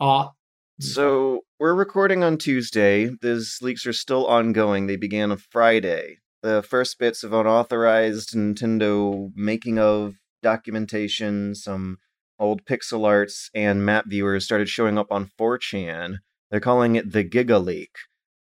Art. 0.00 0.32
Mm. 0.80 0.84
So 0.84 1.40
we're 1.58 1.74
recording 1.74 2.22
on 2.22 2.38
Tuesday. 2.38 3.10
These 3.20 3.58
leaks 3.62 3.86
are 3.86 3.92
still 3.92 4.26
ongoing. 4.26 4.86
They 4.86 4.96
began 4.96 5.32
on 5.32 5.38
Friday. 5.38 6.18
The 6.42 6.62
first 6.62 6.98
bits 6.98 7.24
of 7.24 7.32
unauthorized 7.32 8.34
Nintendo 8.34 9.32
making 9.34 9.78
of 9.78 10.14
documentation, 10.42 11.54
some 11.56 11.98
old 12.38 12.64
pixel 12.64 13.04
arts, 13.04 13.50
and 13.54 13.84
map 13.84 14.04
viewers 14.06 14.44
started 14.44 14.68
showing 14.68 14.98
up 14.98 15.10
on 15.10 15.30
4chan. 15.38 16.18
They're 16.50 16.60
calling 16.60 16.94
it 16.94 17.12
the 17.12 17.24
Giga 17.24 17.62
Leak. 17.62 17.96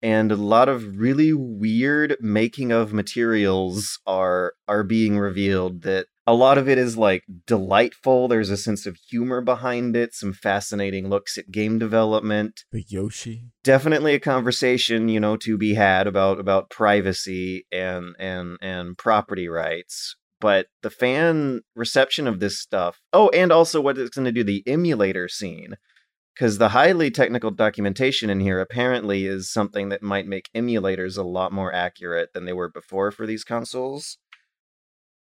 And 0.03 0.33
a 0.33 0.37
lot 0.37 0.69
of 0.69 0.99
really 0.99 1.33
weird 1.33 2.17
making 2.21 2.73
of 2.73 2.93
materials 2.93 3.99
are 4.07 4.55
are 4.67 4.83
being 4.83 5.19
revealed 5.19 5.83
that 5.83 6.07
a 6.27 6.35
lot 6.35 6.59
of 6.59 6.69
it 6.69 6.79
is 6.79 6.97
like 6.97 7.25
delightful. 7.47 8.29
There's 8.29 8.51
a 8.51 8.57
sense 8.57 8.87
of 8.87 8.97
humor 8.97 9.41
behind 9.41 9.97
it, 9.97 10.15
some 10.15 10.33
fascinating 10.33 11.09
looks 11.09 11.39
at 11.39 11.51
game 11.51 11.79
development. 11.79 12.65
The 12.73 12.85
Yoshi. 12.87 13.51
Definitely 13.65 14.15
a 14.15 14.21
conversation, 14.21 15.09
you 15.09 15.21
know, 15.21 15.37
to 15.39 15.57
be 15.57 15.75
had 15.75 16.07
about 16.07 16.39
about 16.39 16.71
privacy 16.71 17.67
and 17.73 18.15
and 18.19 18.59
and 18.61 18.97
property 18.97 19.49
rights. 19.49 20.17
But 20.41 20.67
the 20.83 20.91
fan 20.91 21.61
reception 21.75 22.27
of 22.27 22.41
this 22.41 22.59
stuff. 22.59 23.01
Oh, 23.13 23.29
and 23.31 23.53
also 23.53 23.81
what 23.81 23.99
it's 23.99 24.17
going 24.17 24.25
to 24.25 24.33
do 24.33 24.45
the 24.45 24.63
emulator 24.67 25.29
scene. 25.29 25.77
Because 26.35 26.57
the 26.57 26.71
highly 26.71 27.11
technical 27.11 27.51
documentation 27.51 28.31
in 28.31 28.41
here 28.41 28.61
apparently 28.61 29.27
is 29.27 29.53
something 29.53 29.91
that 29.91 30.03
might 30.03 30.27
make 30.27 30.49
emulators 30.55 31.19
a 31.19 31.23
lot 31.23 31.53
more 31.53 31.75
accurate 31.75 32.31
than 32.33 32.47
they 32.47 32.53
were 32.55 32.71
before 32.71 33.11
for 33.11 33.27
these 33.27 33.45
consoles. 33.45 34.17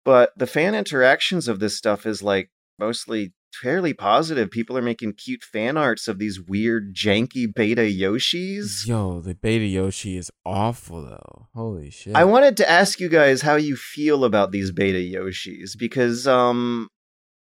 But 0.04 0.30
the 0.36 0.46
fan 0.46 0.74
interactions 0.74 1.48
of 1.48 1.60
this 1.60 1.76
stuff 1.76 2.06
is 2.06 2.22
like 2.22 2.50
mostly 2.78 3.32
fairly 3.62 3.92
positive. 3.92 4.50
People 4.50 4.76
are 4.78 4.82
making 4.82 5.12
cute 5.12 5.44
fan 5.44 5.76
arts 5.76 6.08
of 6.08 6.18
these 6.18 6.40
weird, 6.40 6.94
janky 6.94 7.52
beta 7.52 7.82
Yoshis. 7.82 8.86
Yo, 8.86 9.20
the 9.20 9.34
Beta 9.34 9.64
Yoshi 9.66 10.16
is 10.16 10.30
awful 10.44 11.02
though. 11.02 11.48
Holy 11.54 11.90
shit. 11.90 12.16
I 12.16 12.24
wanted 12.24 12.56
to 12.58 12.68
ask 12.70 12.98
you 12.98 13.08
guys 13.08 13.42
how 13.42 13.56
you 13.56 13.76
feel 13.76 14.24
about 14.24 14.50
these 14.52 14.72
beta 14.72 14.98
Yoshis 14.98 15.76
because 15.78 16.26
um 16.26 16.88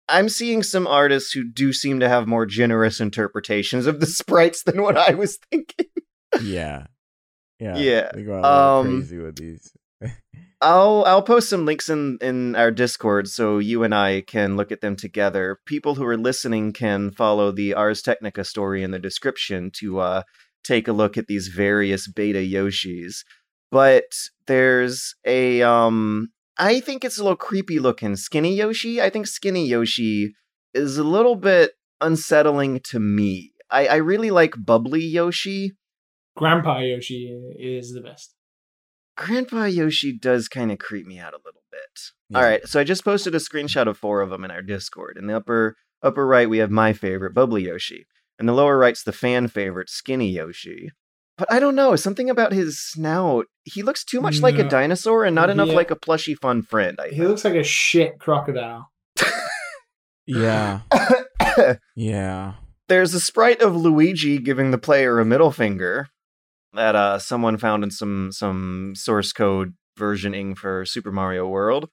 I'm 0.09 0.29
seeing 0.29 0.63
some 0.63 0.87
artists 0.87 1.33
who 1.33 1.45
do 1.49 1.73
seem 1.73 2.01
to 2.01 2.09
have 2.09 2.27
more 2.27 2.45
generous 2.45 3.01
interpretations 3.01 3.87
of 3.87 4.01
the 4.01 4.07
sprites 4.21 4.65
than 4.65 4.83
what 4.83 4.97
I 4.97 5.15
was 5.15 5.39
thinking. 5.51 5.87
yeah. 6.43 6.87
Yeah. 7.61 7.77
Yeah, 7.77 8.11
They 8.13 8.25
go 8.25 8.35
little 8.35 8.45
um, 8.45 8.87
crazy 8.87 9.19
with 9.19 9.37
these. 9.37 9.73
I'll 10.63 11.03
I'll 11.07 11.23
post 11.23 11.51
some 11.51 11.67
links 11.67 11.89
in 11.89 12.19
in 12.21 12.55
our 12.55 12.71
Discord 12.71 13.29
so 13.29 13.59
you 13.59 13.83
and 13.83 13.93
I 13.93 14.21
can 14.21 14.57
look 14.57 14.71
at 14.71 14.81
them 14.81 14.95
together. 14.95 15.59
People 15.67 15.97
who 15.97 16.05
are 16.05 16.17
listening 16.17 16.73
can 16.73 17.11
follow 17.11 17.51
the 17.51 17.75
Ars 17.75 18.01
Technica 18.01 18.45
story 18.45 18.85
in 18.85 18.93
the 18.93 19.01
description 19.01 19.71
to 19.81 19.99
uh 19.99 20.23
take 20.63 20.87
a 20.87 20.93
look 20.93 21.19
at 21.19 21.27
these 21.27 21.49
various 21.49 22.09
beta 22.09 22.39
Yoshis. 22.39 23.25
But 23.73 24.05
there's 24.47 25.15
a 25.27 25.63
um 25.63 26.29
I 26.59 26.79
think 26.79 27.05
it's 27.05 27.19
a 27.19 27.25
little 27.25 27.37
creepy 27.37 27.81
looking 27.81 28.15
skinny 28.15 28.55
Yoshi. 28.55 29.03
I 29.03 29.11
think 29.11 29.27
skinny 29.27 29.67
Yoshi 29.67 30.35
is 30.75 30.97
a 30.97 31.05
little 31.05 31.35
bit 31.35 31.73
unsettling 32.01 32.81
to 32.85 33.01
me. 33.01 33.53
I, 33.71 33.87
I 33.87 33.97
really 33.97 34.31
like 34.31 34.55
bubbly 34.65 35.03
Yoshi. 35.03 35.73
Grandpa 36.37 36.79
Yoshi 36.81 37.33
is 37.59 37.93
the 37.93 38.01
best. 38.01 38.35
Grandpa 39.17 39.65
Yoshi 39.65 40.17
does 40.17 40.49
kind 40.49 40.73
of 40.73 40.79
creep 40.79 41.07
me 41.07 41.19
out 41.19 41.35
a 41.35 41.41
little 41.45 41.63
bit. 41.71 41.81
Yeah. 42.31 42.39
All 42.39 42.45
right, 42.45 42.67
so 42.67 42.81
I 42.81 42.85
just 42.85 43.05
posted 43.05 43.35
a 43.35 43.39
screenshot 43.39 43.87
of 43.87 43.99
four 43.99 44.21
of 44.23 44.31
them 44.31 44.45
in 44.45 44.51
our 44.51 44.63
Discord. 44.63 45.17
In 45.19 45.27
the 45.27 45.37
upper 45.37 45.77
upper 46.03 46.27
right, 46.27 46.49
we 46.49 46.59
have 46.59 46.71
my 46.71 46.93
favorite, 46.93 47.35
Bubbly 47.35 47.65
Yoshi. 47.67 48.07
In 48.39 48.47
the 48.47 48.53
lower 48.55 48.79
right's 48.79 49.03
the 49.05 49.13
fan 49.13 49.49
favorite, 49.49 49.89
Skinny 49.91 50.31
Yoshi. 50.31 50.91
But 51.39 51.53
I 51.53 51.61
don't 51.61 51.75
know, 51.75 51.95
something 51.97 52.29
about 52.29 52.53
his 52.53 52.81
snout. 52.81 53.47
He 53.65 53.83
looks 53.83 54.05
too 54.05 54.21
much 54.21 54.41
like 54.41 54.59
a 54.59 54.69
dinosaur 54.69 55.25
and 55.25 55.35
not 55.35 55.49
enough 55.51 55.69
Yeah. 55.69 55.75
like 55.75 55.91
a 55.91 55.97
plushy 55.97 56.35
fun 56.35 56.63
friend. 56.63 56.99
I 57.01 57.09
He 57.09 57.23
looks 57.23 57.45
like 57.45 57.55
a 57.55 57.63
shit 57.65 58.19
crocodile. 58.19 58.91
Yeah. 60.27 60.81
Yeah. 61.97 62.55
There's 62.89 63.13
a 63.15 63.21
sprite 63.21 63.61
of 63.61 63.77
Luigi 63.77 64.39
giving 64.39 64.71
the 64.71 64.79
player 64.79 65.19
a 65.21 65.25
middle 65.25 65.51
finger 65.53 66.09
that 66.75 66.95
uh, 66.97 67.19
someone 67.19 67.59
found 67.59 67.85
in 67.85 67.91
some 67.91 68.31
some 68.33 68.95
source 68.97 69.33
code 69.33 69.75
versioning 69.99 70.57
for 70.57 70.85
Super 70.85 71.13
Mario 71.13 71.47
World. 71.47 71.89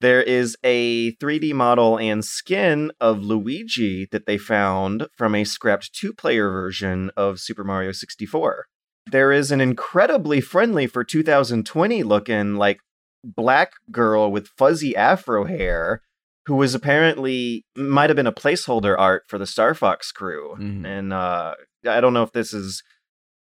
There 0.00 0.22
is 0.22 0.56
a 0.64 1.14
3D 1.16 1.52
model 1.52 1.98
and 1.98 2.24
skin 2.24 2.90
of 3.00 3.22
Luigi 3.22 4.08
that 4.12 4.24
they 4.24 4.38
found 4.38 5.08
from 5.16 5.34
a 5.34 5.44
scrapped 5.44 5.92
two-player 5.92 6.50
version 6.50 7.10
of 7.18 7.38
Super 7.38 7.64
Mario 7.64 7.92
64. 7.92 8.64
There 9.10 9.30
is 9.30 9.50
an 9.50 9.60
incredibly 9.60 10.40
friendly 10.40 10.86
for 10.86 11.04
2020 11.04 12.02
looking 12.02 12.56
like 12.56 12.78
black 13.22 13.72
girl 13.90 14.32
with 14.32 14.48
fuzzy 14.56 14.96
afro 14.96 15.44
hair 15.44 16.00
who 16.46 16.56
was 16.56 16.74
apparently 16.74 17.66
might 17.76 18.08
have 18.08 18.16
been 18.16 18.26
a 18.26 18.32
placeholder 18.32 18.96
art 18.98 19.24
for 19.28 19.36
the 19.36 19.46
Star 19.46 19.74
Fox 19.74 20.10
crew. 20.10 20.56
Mhm. 20.58 20.86
And 20.86 21.12
uh, 21.12 21.54
I 21.86 22.00
don't 22.00 22.14
know 22.14 22.22
if 22.22 22.32
this 22.32 22.54
is 22.54 22.82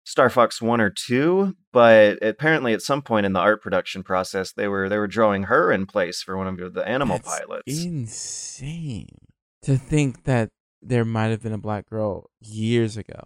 Star 0.06 0.30
Fox 0.30 0.62
one 0.62 0.80
or 0.80 0.88
two, 0.88 1.56
but 1.72 2.22
apparently 2.22 2.72
at 2.72 2.80
some 2.80 3.02
point 3.02 3.26
in 3.26 3.32
the 3.32 3.40
art 3.40 3.60
production 3.60 4.04
process, 4.04 4.52
they 4.52 4.68
were 4.68 4.88
they 4.88 4.98
were 4.98 5.08
drawing 5.08 5.44
her 5.44 5.72
in 5.72 5.84
place 5.84 6.22
for 6.22 6.36
one 6.36 6.46
of 6.46 6.74
the 6.74 6.88
animal 6.88 7.18
That's 7.18 7.40
pilots. 7.40 7.84
Insane 7.84 9.08
to 9.62 9.76
think 9.76 10.22
that 10.22 10.50
there 10.80 11.04
might 11.04 11.26
have 11.26 11.42
been 11.42 11.52
a 11.52 11.58
black 11.58 11.90
girl 11.90 12.30
years 12.40 12.96
ago 12.96 13.20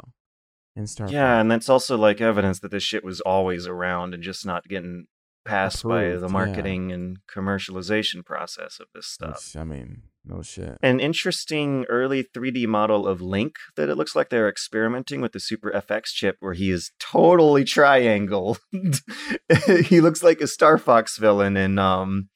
in 0.75 0.87
Star 0.87 1.07
Fox. 1.07 1.13
yeah, 1.13 1.35
Fox. 1.35 1.41
and 1.43 1.51
that's 1.51 1.69
also 1.69 1.99
like 1.99 2.23
evidence 2.23 2.61
that 2.61 2.71
this 2.71 2.83
shit 2.83 3.05
was 3.05 3.21
always 3.21 3.67
around 3.67 4.15
and 4.15 4.23
just 4.23 4.47
not 4.47 4.67
getting 4.67 5.05
passed 5.45 5.85
by 5.85 6.05
Approved, 6.05 6.23
the 6.23 6.29
yeah. 6.29 6.33
marketing 6.33 6.93
and 6.93 7.19
commercialization 7.31 8.25
process 8.25 8.81
of 8.81 8.87
this 8.95 9.07
stuff. 9.07 9.53
Which, 9.53 9.61
I 9.61 9.65
mean, 9.65 10.05
no 10.25 10.43
shit. 10.43 10.77
an 10.83 11.01
interesting 11.01 11.85
early 11.89 12.23
3D 12.23 12.67
model 12.67 13.07
of 13.07 13.21
Link 13.21 13.57
that 13.77 13.89
it 13.89 13.97
looks 13.97 14.15
like 14.15 14.29
they're 14.29 14.49
experimenting 14.49 15.21
with 15.21 15.33
the 15.33 15.41
Super 15.41 15.71
FX 15.71 16.07
chip 16.07 16.37
where 16.41 16.53
he 16.53 16.71
is 16.71 16.93
totally 16.99 17.65
triangle. 17.65 18.59
he 19.87 20.01
looks 20.01 20.23
like 20.23 20.41
a 20.41 20.47
Star 20.47 20.79
Fox 20.79 21.17
villain 21.17 21.57
in 21.57 21.79
um 21.79 22.29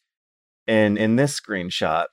in 0.67 0.97
in 0.97 1.17
this 1.17 1.39
screenshot. 1.39 2.07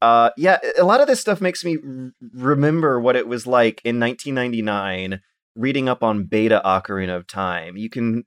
Uh 0.00 0.30
yeah, 0.36 0.58
a 0.78 0.84
lot 0.84 1.00
of 1.00 1.06
this 1.06 1.20
stuff 1.20 1.40
makes 1.40 1.64
me 1.64 1.76
r- 1.76 2.10
remember 2.34 3.00
what 3.00 3.16
it 3.16 3.28
was 3.28 3.46
like 3.46 3.80
in 3.84 4.00
1999 4.00 5.20
reading 5.54 5.88
up 5.88 6.02
on 6.02 6.24
beta 6.24 6.60
Ocarina 6.64 7.16
of 7.16 7.26
Time. 7.26 7.76
You 7.76 7.90
can 7.90 8.24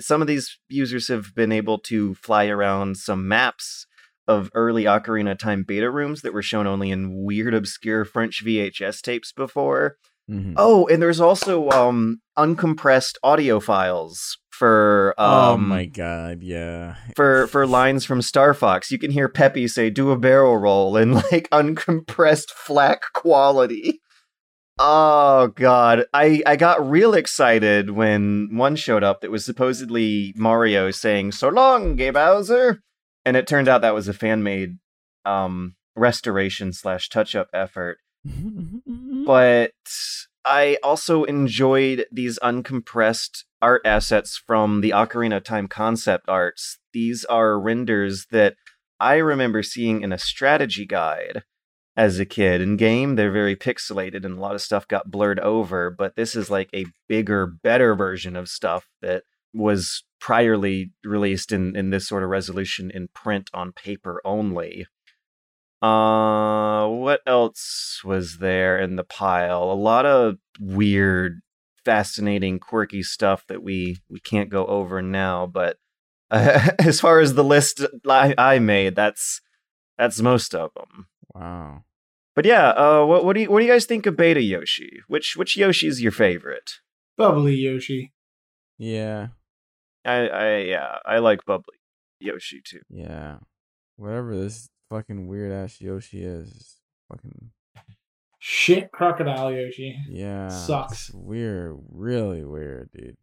some 0.00 0.20
of 0.20 0.26
these 0.26 0.58
users 0.68 1.08
have 1.08 1.34
been 1.34 1.52
able 1.52 1.78
to 1.78 2.14
fly 2.14 2.46
around 2.46 2.96
some 2.96 3.28
maps 3.28 3.86
of 4.28 4.50
early 4.54 4.84
Ocarina 4.84 5.38
Time 5.38 5.64
beta 5.66 5.90
rooms 5.90 6.22
that 6.22 6.32
were 6.32 6.42
shown 6.42 6.66
only 6.66 6.90
in 6.90 7.24
weird, 7.24 7.54
obscure 7.54 8.04
French 8.04 8.44
VHS 8.44 9.00
tapes 9.00 9.32
before. 9.32 9.96
Mhm. 10.30 10.54
Oh, 10.56 10.86
and 10.86 11.02
there's 11.02 11.20
also 11.20 11.68
um 11.70 12.20
uncompressed 12.38 13.14
audio 13.22 13.58
files 13.60 14.38
for 14.50 15.14
um 15.18 15.30
oh 15.30 15.56
my 15.56 15.86
god, 15.86 16.42
yeah. 16.42 16.94
for 17.16 17.46
for 17.48 17.66
lines 17.66 18.04
from 18.04 18.22
Star 18.22 18.54
Fox. 18.54 18.90
You 18.90 18.98
can 18.98 19.10
hear 19.10 19.28
Peppy 19.28 19.66
say 19.66 19.90
"do 19.90 20.10
a 20.10 20.18
barrel 20.18 20.56
roll" 20.56 20.96
in 20.96 21.14
like 21.14 21.48
uncompressed 21.52 22.50
FLAC 22.52 23.00
quality. 23.14 24.00
Oh 24.78 25.48
god, 25.54 26.04
I 26.14 26.42
I 26.46 26.56
got 26.56 26.88
real 26.88 27.14
excited 27.14 27.90
when 27.90 28.48
one 28.52 28.76
showed 28.76 29.02
up 29.02 29.20
that 29.20 29.30
was 29.30 29.44
supposedly 29.44 30.32
Mario 30.36 30.90
saying 30.92 31.32
"so 31.32 31.48
long, 31.48 31.96
Gay 31.96 32.10
Bowser," 32.10 32.80
and 33.24 33.36
it 33.36 33.46
turned 33.46 33.68
out 33.68 33.80
that 33.80 33.94
was 33.94 34.08
a 34.08 34.14
fan 34.14 34.42
made 34.42 34.78
um 35.24 35.74
restoration 35.94 36.72
slash 36.72 37.08
touch 37.08 37.34
up 37.34 37.48
effort 37.52 37.98
but 39.26 39.72
I 40.44 40.76
also 40.82 41.24
enjoyed 41.24 42.06
these 42.10 42.38
uncompressed 42.40 43.44
art 43.60 43.82
assets 43.84 44.36
from 44.36 44.80
the 44.80 44.90
Ocarina 44.90 45.36
of 45.36 45.44
Time 45.44 45.68
concept 45.68 46.28
arts. 46.28 46.78
These 46.92 47.24
are 47.26 47.60
renders 47.60 48.26
that 48.32 48.56
I 48.98 49.16
remember 49.16 49.62
seeing 49.62 50.02
in 50.02 50.12
a 50.12 50.18
strategy 50.18 50.84
guide 50.84 51.42
as 51.96 52.18
a 52.18 52.24
kid. 52.24 52.60
In 52.60 52.76
game, 52.76 53.14
they're 53.14 53.30
very 53.30 53.54
pixelated 53.54 54.24
and 54.24 54.36
a 54.36 54.40
lot 54.40 54.54
of 54.54 54.62
stuff 54.62 54.88
got 54.88 55.10
blurred 55.10 55.40
over, 55.40 55.90
but 55.90 56.16
this 56.16 56.34
is 56.34 56.50
like 56.50 56.70
a 56.74 56.86
bigger, 57.08 57.46
better 57.46 57.94
version 57.94 58.34
of 58.34 58.48
stuff 58.48 58.88
that 59.00 59.24
was 59.52 60.04
priorly 60.20 60.90
released 61.04 61.52
in 61.52 61.76
in 61.76 61.90
this 61.90 62.08
sort 62.08 62.22
of 62.22 62.30
resolution 62.30 62.90
in 62.90 63.08
print 63.08 63.50
on 63.52 63.72
paper 63.72 64.20
only. 64.24 64.86
Uh, 65.82 66.86
what 66.86 67.20
else 67.26 68.00
was 68.04 68.38
there 68.38 68.78
in 68.78 68.94
the 68.94 69.04
pile? 69.04 69.64
A 69.64 69.74
lot 69.74 70.06
of 70.06 70.36
weird, 70.60 71.40
fascinating, 71.84 72.60
quirky 72.60 73.02
stuff 73.02 73.44
that 73.48 73.62
we 73.62 73.98
we 74.08 74.20
can't 74.20 74.48
go 74.48 74.64
over 74.66 75.02
now. 75.02 75.46
But 75.46 75.78
uh, 76.30 76.70
as 76.78 77.00
far 77.00 77.18
as 77.18 77.34
the 77.34 77.44
list 77.44 77.84
I, 78.08 78.34
I 78.38 78.58
made, 78.60 78.94
that's 78.94 79.40
that's 79.98 80.20
most 80.20 80.54
of 80.54 80.72
them. 80.74 81.08
Wow. 81.34 81.84
But 82.34 82.44
yeah, 82.44 82.70
uh, 82.70 83.04
what 83.04 83.24
what 83.24 83.34
do 83.34 83.42
you 83.42 83.50
what 83.50 83.58
do 83.58 83.66
you 83.66 83.72
guys 83.72 83.84
think 83.84 84.06
of 84.06 84.16
Beta 84.16 84.40
Yoshi? 84.40 85.00
Which 85.08 85.36
which 85.36 85.56
Yoshi 85.56 85.88
is 85.88 86.00
your 86.00 86.12
favorite? 86.12 86.74
Bubbly 87.18 87.56
Yoshi. 87.56 88.12
Yeah. 88.78 89.28
I 90.04 90.28
I 90.28 90.56
yeah, 90.58 90.96
I 91.04 91.18
like 91.18 91.44
Bubbly 91.44 91.76
Yoshi 92.20 92.60
too. 92.64 92.80
Yeah. 92.90 93.38
Whatever 93.96 94.36
this 94.36 94.68
fucking 94.90 95.26
weird 95.26 95.52
ass 95.52 95.80
Yoshi 95.80 96.24
is, 96.24 96.48
is 96.48 96.76
fucking 97.10 97.50
Shit 98.38 98.90
crocodile 98.90 99.52
Yoshi. 99.52 99.96
yeah. 100.08 100.48
Sucks. 100.48 101.08
it's 101.08 101.14
weird, 101.14 101.76
really 101.90 102.44
weird, 102.44 102.90
dude. 102.92 103.16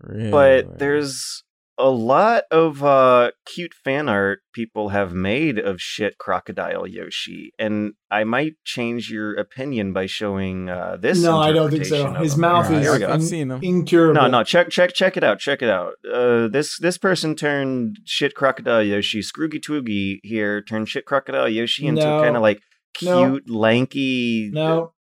Really 0.00 0.30
but 0.30 0.66
weird. 0.66 0.78
there's 0.78 1.42
a 1.82 1.90
lot 1.90 2.44
of 2.52 2.84
uh 2.84 3.32
cute 3.44 3.74
fan 3.74 4.08
art 4.08 4.40
people 4.54 4.90
have 4.90 5.12
made 5.12 5.58
of 5.58 5.80
shit 5.80 6.16
crocodile 6.16 6.86
Yoshi, 6.86 7.52
and 7.58 7.94
I 8.10 8.22
might 8.24 8.54
change 8.64 9.10
your 9.10 9.34
opinion 9.34 9.92
by 9.92 10.06
showing 10.06 10.70
uh 10.70 10.96
this. 11.00 11.20
No, 11.22 11.38
I 11.38 11.50
don't 11.52 11.70
think 11.70 11.84
so. 11.84 12.14
His 12.14 12.34
him. 12.34 12.40
mouth 12.42 12.66
Alright, 12.66 12.80
is 12.80 12.84
Here 12.86 12.92
we 12.92 12.98
go. 13.00 13.08
I've 13.08 13.14
in- 13.16 13.20
seen 13.26 13.48
them. 13.48 13.60
incurable. 13.62 14.20
No, 14.22 14.28
no, 14.28 14.44
check, 14.44 14.70
check, 14.70 14.94
check 14.94 15.16
it 15.16 15.24
out, 15.24 15.40
check 15.40 15.60
it 15.60 15.68
out. 15.68 15.94
Uh, 16.10 16.46
this 16.48 16.78
this 16.78 16.98
person 16.98 17.34
turned 17.34 17.98
shit 18.04 18.34
crocodile 18.34 18.82
Yoshi, 18.82 19.20
Scroogy 19.20 19.60
Twoogie 19.60 20.20
here 20.22 20.62
turned 20.62 20.88
shit 20.88 21.04
crocodile 21.04 21.48
Yoshi 21.48 21.86
into 21.86 22.02
No. 22.02 22.22
kind 22.22 22.36
of 22.36 22.42
like 22.42 22.60
No. 23.02 23.28
cute, 23.32 23.50
lanky. 23.50 24.50
No. 24.52 24.92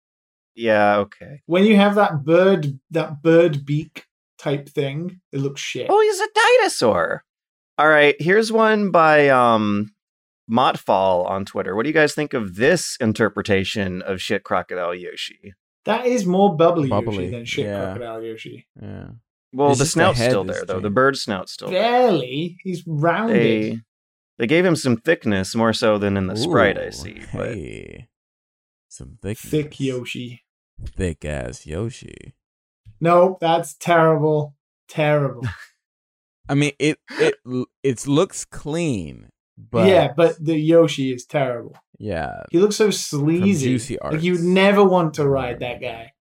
Yeah, 0.56 0.98
okay. 0.98 1.42
When 1.46 1.64
you 1.64 1.76
have 1.78 1.96
that 1.96 2.26
bird, 2.26 2.80
that 2.90 3.22
bird 3.22 3.66
beak 3.66 4.06
type 4.42 4.68
thing, 4.70 5.20
it 5.32 5.40
looks 5.40 5.62
shit. 5.62 5.88
Oh, 5.90 6.02
he's 6.02 6.20
a 6.20 6.28
dinosaur. 6.60 7.24
All 7.78 7.88
right, 7.88 8.16
here's 8.20 8.52
one 8.52 8.92
by 8.92 9.30
um 9.30 9.92
Motfal 10.50 11.30
on 11.30 11.46
Twitter. 11.46 11.76
What 11.76 11.84
do 11.84 11.90
you 11.90 11.94
guys 11.94 12.14
think 12.14 12.34
of 12.34 12.56
this 12.56 12.98
interpretation 13.00 14.02
of 14.02 14.22
shit 14.22 14.44
crocodile 14.44 14.94
Yoshi? 14.94 15.54
That 15.86 16.06
is 16.06 16.26
more 16.26 16.56
bubbly, 16.56 16.90
Bubbly, 16.90 17.16
Yoshi 17.26 17.30
than 17.32 17.46
shit 17.46 17.66
yeah. 17.66 17.84
crocodile 17.86 18.22
Yoshi. 18.24 18.68
yeah. 18.82 19.08
Well, 19.54 19.72
It's 19.72 19.80
the 19.80 19.86
just 19.86 19.96
the 19.96 20.00
snout's 20.00 20.20
still 20.20 20.44
there 20.46 20.64
though. 20.66 20.76
The 20.76 20.82
changed. 20.84 20.96
bird 20.96 21.18
snout's 21.18 21.52
still 21.54 21.70
there. 21.70 21.82
Barely. 21.82 22.58
He's 22.64 22.84
rounded. 22.88 23.36
They 23.38 23.80
they 24.38 24.48
gave 24.48 24.66
him 24.66 24.76
some 24.76 24.98
thickness 24.98 25.56
more 25.56 25.74
so 25.74 25.98
than 25.98 26.16
in 26.18 26.28
the 26.28 26.36
sprite 26.38 26.78
I 26.78 26.90
see. 26.90 27.22
But 27.34 27.54
Hey. 27.56 28.08
Some 28.88 29.18
thick 29.22 29.38
Thick 29.38 29.80
Yoshi. 29.80 30.44
Thick 30.86 31.24
ass 31.26 31.66
Yoshi. 31.66 32.34
No, 33.02 33.38
that's 33.42 33.74
terrible. 33.74 34.56
Terrible. 34.88 35.44
I 36.50 36.54
mean 36.56 36.72
it 36.80 37.00
it 37.20 37.36
it 37.84 38.08
looks 38.08 38.46
clean, 38.46 39.30
but 39.58 39.88
yeah, 39.88 40.14
but 40.16 40.44
the 40.44 40.56
Yoshi 40.58 41.14
is 41.14 41.26
terrible. 41.26 41.76
yeah. 41.98 42.44
He 42.52 42.60
looks 42.60 42.76
so 42.76 42.90
sleazy. 42.92 43.70
Juicy 43.72 43.98
like 44.04 44.22
you 44.22 44.34
would 44.34 44.42
never 44.44 44.84
want 44.84 45.14
to 45.16 45.28
ride 45.28 45.60
that 45.60 45.80
guy. 45.82 46.12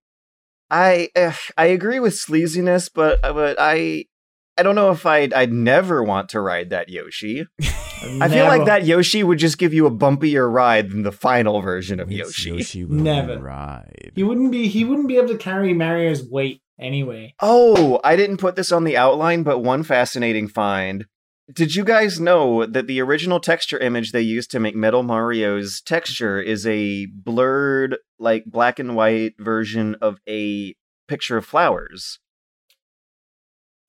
I 0.69 1.09
uh, 1.15 1.33
I 1.57 1.65
agree 1.67 1.99
with 1.99 2.13
sleaziness, 2.13 2.89
but 2.93 3.21
but 3.21 3.57
I 3.59 4.05
I 4.57 4.63
don't 4.63 4.75
know 4.75 4.91
if 4.91 5.05
I'd 5.05 5.33
I'd 5.33 5.51
never 5.51 6.01
want 6.03 6.29
to 6.29 6.39
ride 6.39 6.69
that 6.69 6.87
Yoshi. 6.87 7.45
I 8.19 8.29
feel 8.29 8.45
like 8.45 8.65
that 8.65 8.85
Yoshi 8.85 9.23
would 9.23 9.37
just 9.37 9.57
give 9.57 9.73
you 9.73 9.85
a 9.85 9.91
bumpier 9.91 10.51
ride 10.51 10.89
than 10.91 11.03
the 11.03 11.11
final 11.11 11.61
version 11.61 11.99
of 11.99 12.11
Yoshi. 12.11 12.51
Yoshi 12.51 12.85
Never. 12.89 13.37
ride. 13.39 14.13
He 14.15 14.23
wouldn't 14.23 14.51
be. 14.51 14.67
He 14.69 14.85
wouldn't 14.85 15.07
be 15.07 15.17
able 15.17 15.27
to 15.29 15.37
carry 15.37 15.73
Mario's 15.73 16.23
weight 16.23 16.61
anyway. 16.81 17.35
Oh, 17.39 17.99
I 18.03 18.15
didn't 18.15 18.37
put 18.37 18.55
this 18.55 18.71
on 18.71 18.83
the 18.83 18.97
outline, 18.97 19.43
but 19.43 19.59
one 19.59 19.83
fascinating 19.83 20.47
find. 20.47 21.05
Did 21.53 21.75
you 21.75 21.83
guys 21.83 22.19
know 22.19 22.65
that 22.65 22.87
the 22.87 23.01
original 23.01 23.39
texture 23.39 23.77
image 23.77 24.11
they 24.11 24.21
used 24.21 24.51
to 24.51 24.59
make 24.59 24.75
Metal 24.75 25.03
Mario's 25.03 25.81
texture 25.81 26.41
is 26.41 26.65
a 26.65 27.07
blurred, 27.07 27.97
like 28.19 28.45
black 28.45 28.79
and 28.79 28.95
white 28.95 29.33
version 29.37 29.95
of 30.01 30.19
a 30.27 30.75
picture 31.07 31.37
of 31.37 31.45
flowers? 31.45 32.19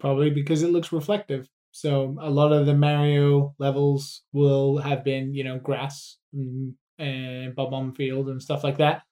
Probably 0.01 0.31
because 0.31 0.63
it 0.63 0.71
looks 0.71 0.93
reflective. 0.93 1.49
So 1.71 2.17
a 2.21 2.31
lot 2.31 2.53
of 2.53 2.67
the 2.67 2.75
Mario 2.75 3.55
levels 3.59 4.23
will 4.33 4.79
have 4.79 5.05
been, 5.05 5.33
you 5.33 5.45
know, 5.45 5.59
grass 5.59 6.19
mm, 6.35 6.75
and, 6.99 7.27
and 7.45 7.55
bob-omb 7.55 7.97
field 7.97 8.29
and 8.29 8.43
stuff 8.43 8.65
like 8.65 8.79
that. 8.79 9.03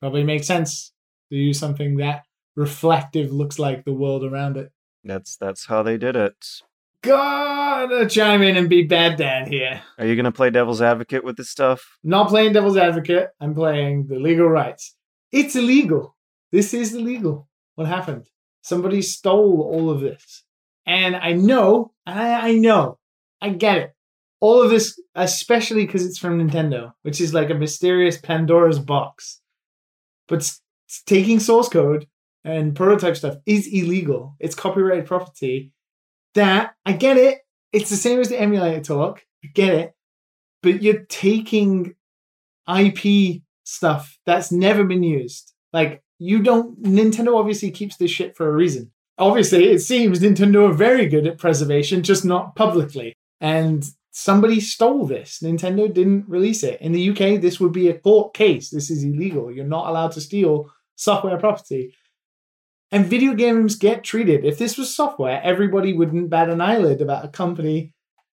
Probably 0.00 0.22
makes 0.22 0.46
sense 0.46 0.92
to 1.30 1.36
use 1.36 1.58
something 1.58 1.96
that 1.96 2.22
reflective 2.58 3.32
looks 3.32 3.58
like 3.58 3.84
the 3.84 3.92
world 3.92 4.24
around 4.24 4.56
it. 4.56 4.72
That's 5.04 5.36
that's 5.36 5.66
how 5.66 5.82
they 5.82 5.96
did 5.96 6.16
it. 6.16 6.44
Gotta 7.02 8.08
chime 8.08 8.42
in 8.42 8.56
and 8.56 8.68
be 8.68 8.82
bad 8.82 9.16
dad 9.16 9.46
here. 9.46 9.80
Are 9.98 10.06
you 10.06 10.16
gonna 10.16 10.32
play 10.32 10.50
devil's 10.50 10.82
advocate 10.82 11.24
with 11.24 11.36
this 11.36 11.48
stuff? 11.48 11.98
Not 12.02 12.28
playing 12.28 12.52
devil's 12.52 12.76
advocate. 12.76 13.30
I'm 13.40 13.54
playing 13.54 14.08
the 14.08 14.16
legal 14.18 14.48
rights. 14.48 14.96
It's 15.30 15.54
illegal. 15.54 16.16
This 16.50 16.74
is 16.74 16.94
illegal. 16.94 17.48
What 17.76 17.86
happened? 17.86 18.26
Somebody 18.62 19.02
stole 19.02 19.62
all 19.62 19.88
of 19.88 20.00
this. 20.00 20.42
And 20.84 21.14
I 21.14 21.34
know, 21.34 21.92
I, 22.06 22.50
I 22.50 22.52
know, 22.54 22.98
I 23.40 23.50
get 23.50 23.78
it. 23.78 23.92
All 24.40 24.62
of 24.62 24.70
this, 24.70 25.00
especially 25.14 25.86
because 25.86 26.04
it's 26.04 26.18
from 26.18 26.38
Nintendo, 26.38 26.92
which 27.02 27.20
is 27.20 27.34
like 27.34 27.50
a 27.50 27.54
mysterious 27.54 28.18
Pandora's 28.18 28.78
box. 28.78 29.40
But 30.26 30.50
taking 31.06 31.40
source 31.40 31.68
code 31.68 32.06
and 32.48 32.74
prototype 32.74 33.16
stuff 33.16 33.36
is 33.46 33.66
illegal. 33.66 34.36
It's 34.40 34.54
copyrighted 34.54 35.06
property. 35.06 35.72
That, 36.34 36.74
I 36.86 36.92
get 36.92 37.16
it. 37.16 37.38
It's 37.72 37.90
the 37.90 37.96
same 37.96 38.20
as 38.20 38.28
the 38.30 38.40
emulator 38.40 38.80
talk. 38.80 39.24
I 39.44 39.48
get 39.48 39.74
it. 39.74 39.94
But 40.62 40.82
you're 40.82 41.04
taking 41.04 41.94
IP 42.68 43.42
stuff 43.64 44.18
that's 44.24 44.50
never 44.50 44.84
been 44.84 45.02
used. 45.02 45.52
Like 45.72 46.02
you 46.18 46.42
don't 46.42 46.82
Nintendo 46.82 47.38
obviously 47.38 47.70
keeps 47.70 47.96
this 47.96 48.10
shit 48.10 48.36
for 48.36 48.48
a 48.48 48.52
reason. 48.52 48.90
Obviously, 49.18 49.68
it 49.68 49.80
seems 49.80 50.20
Nintendo 50.20 50.70
are 50.70 50.72
very 50.72 51.06
good 51.06 51.26
at 51.26 51.38
preservation, 51.38 52.02
just 52.02 52.24
not 52.24 52.54
publicly. 52.54 53.14
And 53.40 53.84
somebody 54.10 54.60
stole 54.60 55.06
this. 55.06 55.40
Nintendo 55.42 55.92
didn't 55.92 56.28
release 56.28 56.62
it. 56.62 56.80
In 56.80 56.92
the 56.92 57.10
UK, 57.10 57.40
this 57.40 57.58
would 57.60 57.72
be 57.72 57.88
a 57.88 57.98
court 57.98 58.32
case. 58.32 58.70
This 58.70 58.90
is 58.90 59.04
illegal. 59.04 59.52
You're 59.52 59.64
not 59.64 59.88
allowed 59.88 60.12
to 60.12 60.20
steal 60.20 60.70
software 60.94 61.38
property. 61.38 61.94
And 62.90 63.06
video 63.06 63.34
games 63.34 63.76
get 63.76 64.02
treated. 64.02 64.44
If 64.44 64.58
this 64.58 64.78
was 64.78 64.94
software, 64.94 65.40
everybody 65.42 65.92
wouldn't 65.92 66.30
bat 66.30 66.48
an 66.48 66.60
eyelid 66.60 67.02
about 67.02 67.24
a 67.24 67.28
company 67.28 67.92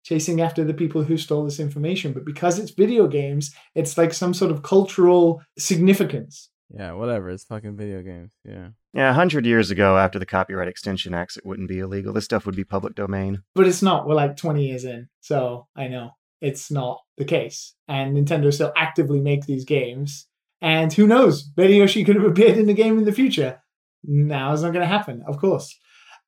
chasing 0.03 0.41
after 0.41 0.63
the 0.63 0.73
people 0.73 1.03
who 1.03 1.17
stole 1.17 1.45
this 1.45 1.59
information. 1.59 2.13
But 2.13 2.25
because 2.25 2.57
it's 2.57 2.71
video 2.71 3.07
games, 3.07 3.53
it's 3.75 3.97
like 3.97 4.13
some 4.13 4.33
sort 4.33 4.51
of 4.51 4.63
cultural 4.63 5.43
significance. 5.57 6.49
Yeah, 6.71 6.93
whatever. 6.93 7.29
It's 7.29 7.45
fucking 7.45 7.77
video 7.77 8.01
games. 8.01 8.33
Yeah. 8.43 8.69
Yeah, 8.93 9.11
a 9.11 9.13
hundred 9.13 9.45
years 9.45 9.69
ago, 9.69 9.97
after 9.97 10.17
the 10.17 10.25
Copyright 10.25 10.67
Extension 10.67 11.13
Acts, 11.13 11.37
it 11.37 11.45
wouldn't 11.45 11.69
be 11.69 11.79
illegal. 11.79 12.13
This 12.13 12.25
stuff 12.25 12.45
would 12.45 12.55
be 12.55 12.63
public 12.63 12.95
domain. 12.95 13.43
But 13.53 13.67
it's 13.67 13.83
not. 13.83 14.07
We're 14.07 14.15
like 14.15 14.35
20 14.35 14.65
years 14.65 14.83
in. 14.83 15.09
So 15.21 15.67
I 15.75 15.87
know 15.87 16.11
it's 16.41 16.71
not 16.71 17.01
the 17.17 17.25
case. 17.25 17.75
And 17.87 18.15
Nintendo 18.15 18.51
still 18.53 18.73
actively 18.75 19.19
make 19.19 19.45
these 19.45 19.65
games. 19.65 20.27
And 20.61 20.91
who 20.91 21.07
knows? 21.07 21.43
Betty 21.43 21.75
Yoshi 21.75 22.03
could 22.03 22.15
have 22.15 22.25
appeared 22.25 22.57
in 22.57 22.65
the 22.65 22.73
game 22.73 22.97
in 22.97 23.05
the 23.05 23.11
future. 23.11 23.61
Now 24.03 24.53
it's 24.53 24.61
not 24.61 24.73
going 24.73 24.87
to 24.87 24.87
happen, 24.87 25.23
of 25.27 25.37
course. 25.37 25.77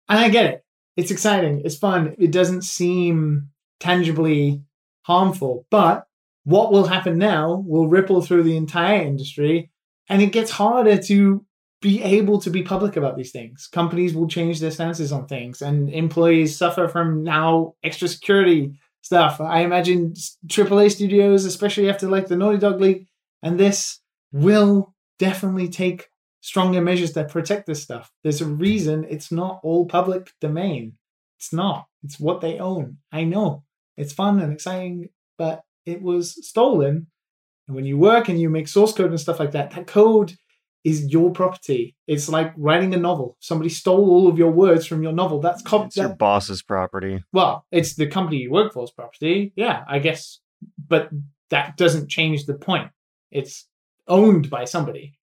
And 0.10 0.20
I 0.20 0.30
get 0.30 0.46
it. 0.46 0.66
It's 0.98 1.12
exciting. 1.12 1.62
It's 1.64 1.78
fun. 1.78 2.16
It 2.18 2.32
doesn't 2.32 2.64
seem 2.64 3.50
tangibly 3.80 4.64
harmful. 5.04 5.66
But 5.72 6.06
what 6.44 6.72
will 6.72 6.86
happen 6.86 7.18
now 7.18 7.64
will 7.66 7.88
ripple 7.88 8.22
through 8.22 8.44
the 8.44 8.58
entire 8.58 9.02
industry. 9.02 9.72
And 10.10 10.22
it 10.22 10.32
gets 10.32 10.52
harder 10.52 10.98
to 11.04 11.46
be 11.82 12.04
able 12.04 12.40
to 12.40 12.50
be 12.50 12.62
public 12.62 12.96
about 12.96 13.18
these 13.18 13.32
things. 13.32 13.68
Companies 13.68 14.14
will 14.14 14.28
change 14.28 14.60
their 14.60 14.72
stances 14.72 15.12
on 15.12 15.26
things, 15.26 15.62
and 15.62 15.90
employees 15.90 16.56
suffer 16.56 16.88
from 16.88 17.24
now 17.24 17.74
extra 17.84 18.08
security 18.08 18.74
stuff. 19.02 19.42
I 19.42 19.62
imagine 19.62 20.14
AAA 20.48 20.92
studios, 20.92 21.44
especially 21.44 21.90
after 21.90 22.08
like 22.08 22.28
the 22.28 22.36
Naughty 22.36 22.60
Dog 22.60 22.80
leak, 22.80 23.08
and 23.42 23.60
this 23.60 24.00
will 24.32 24.94
definitely 25.18 25.70
take 25.70 26.08
stronger 26.42 26.82
measures 26.82 27.14
that 27.14 27.30
protect 27.30 27.66
this 27.68 27.82
stuff. 27.82 28.12
There's 28.24 28.42
a 28.42 28.46
reason 28.46 29.06
it's 29.10 29.32
not 29.32 29.60
all 29.64 29.86
public 29.86 30.32
domain. 30.42 30.94
It's 31.38 31.54
not. 31.54 31.88
It's 32.04 32.20
what 32.20 32.42
they 32.42 32.60
own. 32.60 32.98
I 33.12 33.24
know. 33.24 33.64
It's 33.98 34.14
fun 34.14 34.40
and 34.40 34.52
exciting, 34.52 35.10
but 35.38 35.62
it 35.86 36.02
was 36.02 36.46
stolen. 36.48 37.08
And 37.68 37.76
when 37.76 37.86
you 37.86 37.98
work 37.98 38.28
and 38.30 38.40
you 38.40 38.50
make 38.50 38.68
source 38.68 38.94
code 38.94 39.10
and 39.12 39.20
stuff 39.20 39.40
like 39.40 39.52
that, 39.52 39.72
that 39.72 39.88
code 39.88 40.34
is 40.84 41.08
your 41.14 41.32
property. 41.32 41.96
It's 42.08 42.28
like 42.28 42.54
writing 42.58 42.94
a 42.96 42.98
novel. 42.98 43.38
Somebody 43.40 43.70
stole 43.70 44.10
all 44.10 44.28
of 44.28 44.38
your 44.38 44.52
words 44.52 44.86
from 44.88 45.04
your 45.04 45.14
novel. 45.14 45.40
That's 45.40 45.62
It's 45.64 45.96
your 45.98 46.16
boss's 46.16 46.64
property. 46.64 47.24
well, 47.32 47.66
it's 47.72 47.94
the 47.96 48.08
company 48.08 48.38
you 48.38 48.52
work 48.52 48.74
for's 48.74 48.92
property. 48.92 49.54
Yeah, 49.56 49.84
I 49.88 50.00
guess. 50.00 50.40
But 50.88 51.10
that 51.52 51.78
doesn't 51.78 52.10
change 52.10 52.46
the 52.46 52.56
point. 52.56 52.90
It's 53.30 53.68
owned 54.08 54.50
by 54.50 54.66
somebody. 54.66 55.18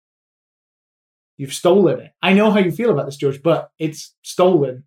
You've 1.38 1.54
stolen 1.54 2.00
it. 2.00 2.12
I 2.20 2.34
know 2.34 2.50
how 2.50 2.58
you 2.58 2.72
feel 2.72 2.90
about 2.90 3.06
this, 3.06 3.16
George, 3.16 3.42
but 3.42 3.70
it's 3.78 4.14
stolen. 4.22 4.84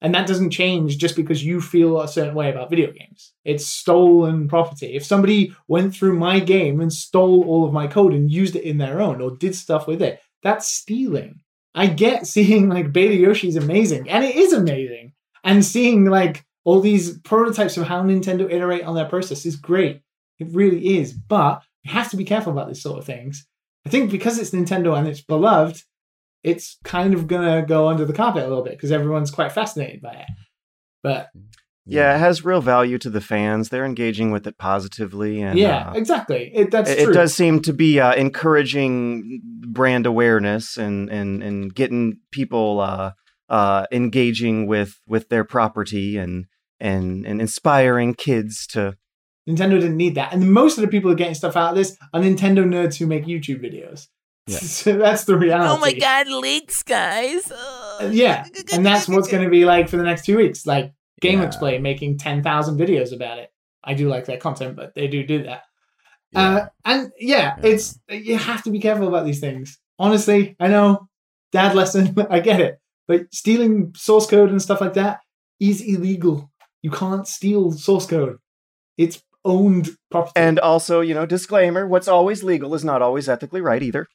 And 0.00 0.14
that 0.14 0.28
doesn't 0.28 0.50
change 0.50 0.96
just 0.98 1.16
because 1.16 1.44
you 1.44 1.60
feel 1.60 2.00
a 2.00 2.06
certain 2.06 2.34
way 2.34 2.50
about 2.50 2.70
video 2.70 2.92
games. 2.92 3.32
It's 3.44 3.66
stolen 3.66 4.46
property. 4.46 4.94
If 4.94 5.04
somebody 5.04 5.56
went 5.66 5.94
through 5.94 6.16
my 6.18 6.38
game 6.38 6.80
and 6.80 6.92
stole 6.92 7.44
all 7.44 7.66
of 7.66 7.72
my 7.72 7.88
code 7.88 8.12
and 8.12 8.30
used 8.30 8.54
it 8.54 8.62
in 8.62 8.78
their 8.78 9.00
own 9.00 9.20
or 9.20 9.36
did 9.36 9.56
stuff 9.56 9.88
with 9.88 10.00
it, 10.00 10.20
that's 10.42 10.68
stealing. 10.68 11.40
I 11.74 11.86
get 11.86 12.26
seeing 12.28 12.68
like 12.68 12.92
Beta 12.92 13.14
Yoshi 13.14 13.48
is 13.48 13.56
amazing, 13.56 14.08
and 14.08 14.24
it 14.24 14.36
is 14.36 14.52
amazing. 14.52 15.14
And 15.42 15.64
seeing 15.64 16.04
like 16.04 16.44
all 16.64 16.80
these 16.80 17.18
prototypes 17.20 17.76
of 17.76 17.86
how 17.86 18.02
Nintendo 18.02 18.50
iterate 18.50 18.84
on 18.84 18.94
their 18.94 19.06
process 19.06 19.46
is 19.46 19.56
great. 19.56 20.02
It 20.38 20.48
really 20.50 20.98
is. 20.98 21.12
But 21.12 21.62
you 21.82 21.92
have 21.92 22.10
to 22.10 22.16
be 22.16 22.24
careful 22.24 22.52
about 22.52 22.68
these 22.68 22.82
sort 22.82 22.98
of 22.98 23.04
things. 23.04 23.46
I 23.88 23.90
think 23.90 24.10
because 24.10 24.38
it's 24.38 24.50
Nintendo 24.50 24.98
and 24.98 25.08
it's 25.08 25.22
beloved, 25.22 25.82
it's 26.44 26.76
kind 26.84 27.14
of 27.14 27.26
gonna 27.26 27.64
go 27.64 27.88
under 27.88 28.04
the 28.04 28.12
carpet 28.12 28.42
a 28.42 28.46
little 28.46 28.62
bit 28.62 28.74
because 28.74 28.92
everyone's 28.92 29.30
quite 29.30 29.50
fascinated 29.50 30.02
by 30.02 30.12
it. 30.12 30.26
But 31.02 31.28
Yeah, 31.86 32.14
it 32.14 32.18
has 32.18 32.44
real 32.44 32.60
value 32.60 32.98
to 32.98 33.08
the 33.08 33.22
fans. 33.22 33.70
They're 33.70 33.86
engaging 33.86 34.30
with 34.30 34.46
it 34.46 34.58
positively, 34.58 35.40
and 35.40 35.58
yeah, 35.58 35.88
uh, 35.88 35.92
exactly. 35.94 36.50
It, 36.54 36.70
that's 36.70 36.90
it, 36.90 37.08
it 37.08 37.12
does 37.14 37.32
seem 37.32 37.62
to 37.62 37.72
be 37.72 37.98
uh, 37.98 38.12
encouraging 38.12 39.40
brand 39.66 40.04
awareness 40.04 40.76
and 40.76 41.08
and 41.08 41.42
and 41.42 41.74
getting 41.74 42.18
people 42.30 42.80
uh, 42.80 43.12
uh, 43.48 43.86
engaging 43.90 44.66
with 44.66 45.00
with 45.06 45.30
their 45.30 45.44
property 45.44 46.18
and 46.18 46.44
and 46.78 47.26
and 47.26 47.40
inspiring 47.40 48.12
kids 48.12 48.66
to. 48.66 48.98
Nintendo 49.48 49.80
didn't 49.80 49.96
need 49.96 50.16
that. 50.16 50.32
And 50.32 50.52
most 50.52 50.76
of 50.78 50.82
the 50.82 50.88
people 50.88 51.08
who 51.08 51.14
are 51.14 51.18
getting 51.18 51.34
stuff 51.34 51.56
out 51.56 51.70
of 51.70 51.76
this 51.76 51.96
are 52.12 52.20
Nintendo 52.20 52.64
nerds 52.64 52.96
who 52.98 53.06
make 53.06 53.24
YouTube 53.24 53.62
videos. 53.62 54.06
Yeah. 54.46 54.58
So 54.62 54.96
that's 54.96 55.24
the 55.24 55.36
reality. 55.36 55.70
Oh 55.70 55.78
my 55.78 55.92
god, 55.92 56.28
leaks, 56.28 56.82
guys. 56.82 57.50
Ugh. 57.52 58.12
Yeah, 58.12 58.46
and 58.72 58.84
that's 58.84 59.06
what's 59.08 59.28
going 59.28 59.42
to 59.44 59.50
be 59.50 59.64
like 59.66 59.88
for 59.88 59.96
the 59.98 60.02
next 60.04 60.24
two 60.24 60.36
weeks. 60.38 60.64
Like 60.66 60.92
Game 61.20 61.40
Yeah. 61.40 61.46
Explain 61.46 61.82
making 61.82 62.18
ten 62.18 62.42
thousand 62.42 62.78
videos 62.78 63.12
about 63.14 63.38
it. 63.38 63.50
I 63.84 63.94
do 63.94 64.08
like 64.08 64.24
their 64.26 64.38
content, 64.38 64.76
but 64.76 64.94
they 64.94 65.06
do 65.08 65.24
do 65.26 65.42
that. 65.44 65.62
Yeah. 66.32 66.40
Uh, 66.40 66.66
and 66.84 67.12
yeah, 67.18 67.56
Yeah. 67.62 67.70
it's 67.70 67.98
you 68.08 68.36
have 68.38 68.62
to 68.64 68.70
be 68.70 68.80
careful 68.80 69.08
about 69.08 69.24
these 69.26 69.40
things. 69.40 69.78
Honestly, 69.98 70.56
I 70.60 70.68
know, 70.68 71.08
dad 71.52 71.74
lesson, 71.74 72.14
I 72.30 72.40
get 72.40 72.60
it, 72.60 72.78
but 73.06 73.32
stealing 73.34 73.92
source 73.96 74.26
code 74.26 74.50
and 74.50 74.62
stuff 74.62 74.80
like 74.80 74.94
that 74.94 75.20
is 75.60 75.80
illegal. 75.82 76.50
You 76.82 76.90
can't 76.90 77.26
steal 77.26 77.72
source 77.72 78.06
code. 78.06 78.38
It's 78.96 79.22
owned 79.48 79.90
property. 80.10 80.32
And 80.36 80.58
also, 80.58 81.00
you 81.00 81.14
know, 81.14 81.26
disclaimer: 81.26 81.86
what's 81.86 82.08
always 82.08 82.42
legal 82.42 82.74
is 82.74 82.84
not 82.84 83.02
always 83.02 83.28
ethically 83.28 83.60
right 83.60 83.82
either. 83.82 84.06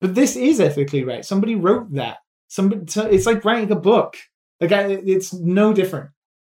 But 0.00 0.14
this 0.14 0.36
is 0.36 0.60
ethically 0.60 1.04
right. 1.04 1.24
Somebody 1.24 1.54
wrote 1.54 1.92
that. 1.94 2.18
Somebody, 2.48 2.84
it's 3.14 3.26
like 3.26 3.44
writing 3.44 3.70
a 3.70 3.76
book. 3.76 4.16
Like 4.60 4.72
I, 4.72 4.88
it's 4.88 5.32
no 5.32 5.72
different. 5.72 6.10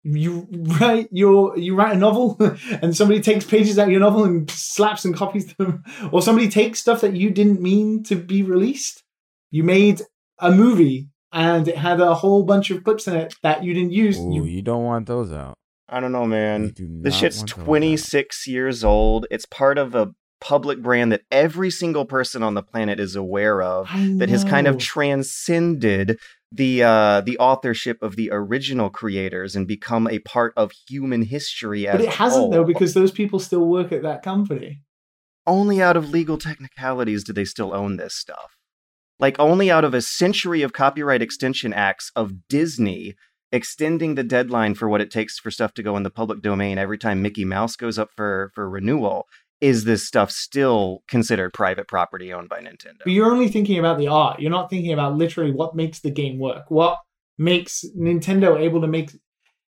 You 0.04 0.48
write 0.52 1.08
your 1.12 1.58
you 1.58 1.76
write 1.76 1.96
a 1.96 2.00
novel, 2.00 2.38
and 2.82 2.96
somebody 2.96 3.22
takes 3.22 3.46
pages 3.46 3.78
out 3.80 3.88
of 3.88 3.92
your 3.92 4.00
novel 4.00 4.24
and 4.24 4.50
slaps 4.50 5.06
and 5.06 5.16
copies 5.16 5.54
them, 5.56 5.84
or 6.12 6.22
somebody 6.22 6.50
takes 6.50 6.80
stuff 6.80 7.02
that 7.02 7.16
you 7.16 7.30
didn't 7.30 7.62
mean 7.62 8.04
to 8.04 8.16
be 8.16 8.44
released. 8.44 9.04
You 9.52 9.64
made 9.64 10.02
a 10.40 10.52
movie 10.52 11.10
and 11.32 11.68
it 11.68 11.78
had 11.78 12.00
a 12.00 12.14
whole 12.14 12.44
bunch 12.44 12.70
of 12.70 12.84
clips 12.84 13.08
in 13.08 13.16
it 13.16 13.36
that 13.44 13.64
you 13.64 13.74
didn't 13.74 13.92
use. 13.92 14.20
Ooh, 14.20 14.34
You, 14.34 14.44
you 14.46 14.62
don't 14.62 14.84
want 14.84 15.08
those 15.08 15.32
out. 15.32 15.58
I 15.90 16.00
don't 16.00 16.12
know, 16.12 16.26
man. 16.26 16.70
do 16.70 16.88
This 17.02 17.16
shit's 17.16 17.38
want 17.40 17.50
those 17.50 17.60
out. 17.60 17.66
26 17.66 18.48
years 18.48 18.84
old. 18.84 19.28
It's 19.30 19.46
part 19.46 19.78
of 19.78 19.96
a 19.96 20.14
public 20.40 20.82
brand 20.82 21.12
that 21.12 21.22
every 21.32 21.72
single 21.72 22.06
person 22.06 22.44
on 22.44 22.54
the 22.54 22.64
planet 22.64 23.00
is 23.00 23.16
aware 23.16 23.62
of. 23.62 23.88
That 24.18 24.30
has 24.30 24.44
kind 24.44 24.68
of 24.68 24.78
transcended 24.78 26.20
the 26.56 26.84
uh 26.84 27.22
the 27.22 27.38
authorship 27.40 28.02
of 28.04 28.16
the 28.16 28.30
original 28.32 28.90
creators 28.90 29.56
and 29.56 29.68
become 29.68 30.08
a 30.08 30.20
part 30.20 30.54
of 30.56 30.72
human 30.88 31.24
history 31.24 31.88
as 31.88 31.98
but 31.98 32.06
it 32.06 32.14
hasn't 32.14 32.52
though 32.52 32.64
because 32.64 32.94
those 32.94 33.12
people 33.12 33.40
still 33.40 33.68
work 33.68 33.92
at 33.92 34.04
that 34.04 34.22
company. 34.22 34.82
only 35.48 35.82
out 35.82 35.98
of 35.98 36.10
legal 36.12 36.38
technicalities 36.38 37.24
do 37.24 37.34
they 37.34 37.44
still 37.44 37.74
own 37.74 37.98
this 37.98 38.14
stuff 38.14 38.56
like 39.20 39.40
only 39.40 39.72
out 39.72 39.84
of 39.84 39.96
a 39.96 40.02
century 40.02 40.62
of 40.62 40.74
copyright 40.74 41.24
extension 41.24 41.74
acts 41.74 42.12
of 42.16 42.48
disney 42.48 43.16
extending 43.54 44.16
the 44.16 44.24
deadline 44.24 44.74
for 44.76 44.90
what 44.90 45.00
it 45.00 45.10
takes 45.10 45.40
for 45.40 45.50
stuff 45.50 45.74
to 45.76 45.84
go 45.84 45.96
in 45.96 46.04
the 46.04 46.10
public 46.10 46.42
domain 46.42 46.78
every 46.78 46.98
time 46.98 47.22
mickey 47.22 47.46
mouse 47.46 47.78
goes 47.78 47.98
up 47.98 48.10
for 48.16 48.52
for 48.54 48.70
renewal 48.70 49.28
is 49.62 49.86
this 49.86 50.06
stuff 50.06 50.30
still 50.30 51.04
considered 51.08 51.54
private 51.54 51.88
property 51.88 52.34
owned 52.34 52.50
by 52.50 52.60
nintendo 52.60 53.00
But 53.06 53.14
you're 53.14 53.32
only 53.32 53.48
thinking 53.48 53.80
about 53.80 53.98
the 53.98 54.10
art. 54.10 54.42
You're 54.42 54.52
not 54.52 54.70
thinking 54.70 54.92
about 54.92 55.16
literally 55.16 55.52
what 55.52 55.74
makes 55.74 56.02
the 56.02 56.12
game 56.12 56.38
work. 56.38 56.66
What 56.70 57.00
makes 57.38 57.86
Nintendo 57.98 58.60
able 58.60 58.82
to 58.82 58.88
make 58.88 59.12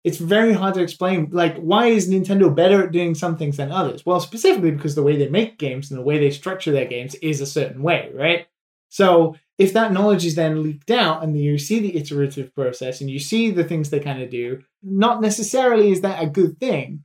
it's 0.03 0.19
very 0.19 0.53
hard 0.53 0.75
to 0.75 0.83
explain. 0.83 1.29
Like, 1.31 1.57
why 1.57 1.87
is 1.87 2.07
Nintendo 2.07 2.55
better 2.55 2.83
at 2.83 2.91
doing 2.91 3.15
some 3.15 3.37
things 3.37 3.57
than 3.57 3.71
others? 3.71 4.05
Well, 4.05 4.19
specifically 4.19 4.69
because 4.69 4.93
the 4.93 5.01
way 5.01 5.17
they 5.17 5.29
make 5.29 5.57
games 5.57 5.89
and 5.89 5.99
the 5.99 6.03
way 6.03 6.19
they 6.19 6.29
structure 6.29 6.71
their 6.71 6.85
games 6.85 7.15
is 7.15 7.41
a 7.41 7.47
certain 7.47 7.81
way, 7.81 8.11
right? 8.13 8.45
So 8.89 9.35
if 9.57 9.73
that 9.73 9.93
knowledge 9.93 10.25
is 10.25 10.35
then 10.35 10.63
leaked 10.63 10.91
out 10.91 11.23
and 11.23 11.39
you 11.39 11.57
see 11.57 11.79
the 11.79 11.95
iterative 11.95 12.53
process 12.53 13.01
and 13.01 13.09
you 13.09 13.19
see 13.19 13.51
the 13.51 13.63
things 13.63 13.89
they 13.89 13.99
kind 13.99 14.21
of 14.21 14.29
do, 14.29 14.61
not 14.83 15.21
necessarily 15.21 15.91
is 15.91 16.01
that 16.01 16.21
a 16.21 16.27
good 16.27 16.59
thing. 16.59 17.03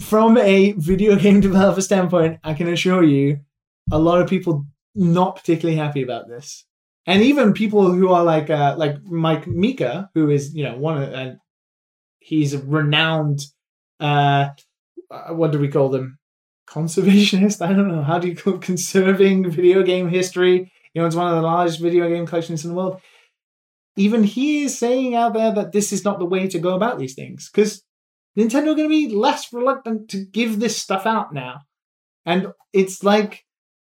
From 0.00 0.38
a 0.38 0.72
video 0.72 1.16
game 1.16 1.40
developer 1.48 1.80
standpoint, 1.80 2.38
I 2.44 2.54
can 2.54 2.68
assure 2.68 3.02
you, 3.02 3.40
a 3.90 3.98
lot 3.98 4.20
of 4.20 4.28
people 4.28 4.66
not 4.94 5.36
particularly 5.36 5.76
happy 5.76 6.02
about 6.02 6.28
this. 6.28 6.64
And 7.06 7.22
even 7.22 7.52
people 7.52 7.90
who 7.90 8.10
are 8.10 8.22
like 8.22 8.48
uh, 8.48 8.76
like 8.78 9.02
Mike 9.02 9.48
Mika, 9.48 10.08
who 10.14 10.30
is 10.30 10.54
you 10.54 10.62
know 10.62 10.76
one 10.76 11.02
of 11.02 11.12
uh, 11.12 11.32
he's 12.20 12.54
a 12.54 12.60
renowned 12.60 13.40
uh, 13.98 14.50
uh, 15.12 15.34
what 15.34 15.52
do 15.52 15.58
we 15.58 15.68
call 15.68 15.88
them 15.88 16.18
conservationist? 16.68 17.60
I 17.66 17.72
don't 17.72 17.88
know 17.88 18.02
how 18.02 18.18
do 18.18 18.28
you 18.28 18.36
call 18.36 18.58
conserving 18.58 19.50
video 19.50 19.82
game 19.82 20.08
history. 20.08 20.71
You 20.94 21.00
know, 21.00 21.06
it's 21.06 21.16
one 21.16 21.28
of 21.28 21.36
the 21.36 21.42
largest 21.42 21.80
video 21.80 22.08
game 22.08 22.26
collections 22.26 22.64
in 22.64 22.70
the 22.70 22.76
world. 22.76 23.00
Even 23.96 24.24
he 24.24 24.64
is 24.64 24.78
saying 24.78 25.14
out 25.14 25.34
there 25.34 25.52
that 25.52 25.72
this 25.72 25.92
is 25.92 26.04
not 26.04 26.18
the 26.18 26.24
way 26.24 26.48
to 26.48 26.58
go 26.58 26.74
about 26.74 26.98
these 26.98 27.14
things 27.14 27.50
because 27.52 27.82
Nintendo 28.38 28.72
are 28.72 28.74
going 28.74 28.88
to 28.88 28.88
be 28.88 29.14
less 29.14 29.52
reluctant 29.52 30.08
to 30.10 30.24
give 30.24 30.60
this 30.60 30.76
stuff 30.76 31.06
out 31.06 31.34
now, 31.34 31.60
and 32.24 32.52
it's 32.72 33.02
like 33.02 33.44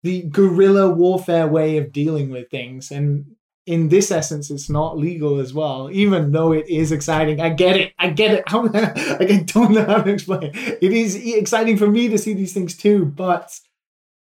the 0.02 0.22
guerrilla 0.22 0.90
warfare 0.90 1.46
way 1.46 1.76
of 1.76 1.92
dealing 1.92 2.30
with 2.30 2.50
things. 2.50 2.90
And 2.90 3.36
in 3.66 3.88
this 3.88 4.10
essence, 4.10 4.50
it's 4.50 4.68
not 4.68 4.98
legal 4.98 5.38
as 5.38 5.54
well, 5.54 5.88
even 5.92 6.32
though 6.32 6.52
it 6.52 6.68
is 6.68 6.90
exciting. 6.90 7.40
I 7.40 7.50
get 7.50 7.76
it. 7.76 7.92
I 7.98 8.10
get 8.10 8.32
it. 8.32 8.44
I 8.48 9.44
don't 9.46 9.72
know 9.72 9.84
how 9.84 10.02
to 10.02 10.10
explain. 10.10 10.50
it. 10.54 10.78
It 10.82 10.92
is 10.92 11.14
exciting 11.14 11.76
for 11.76 11.86
me 11.86 12.08
to 12.08 12.18
see 12.18 12.34
these 12.34 12.52
things 12.52 12.76
too, 12.76 13.04
but 13.04 13.58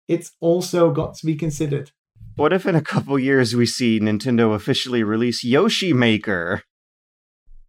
it's 0.08 0.32
also 0.40 0.90
got 0.90 1.14
to 1.14 1.26
be 1.26 1.36
considered. 1.36 1.92
What 2.36 2.52
if 2.52 2.66
in 2.66 2.74
a 2.74 2.80
couple 2.80 3.18
years 3.18 3.54
we 3.54 3.66
see 3.66 4.00
Nintendo 4.00 4.54
officially 4.54 5.02
release 5.02 5.44
Yoshi 5.44 5.92
Maker 5.92 6.62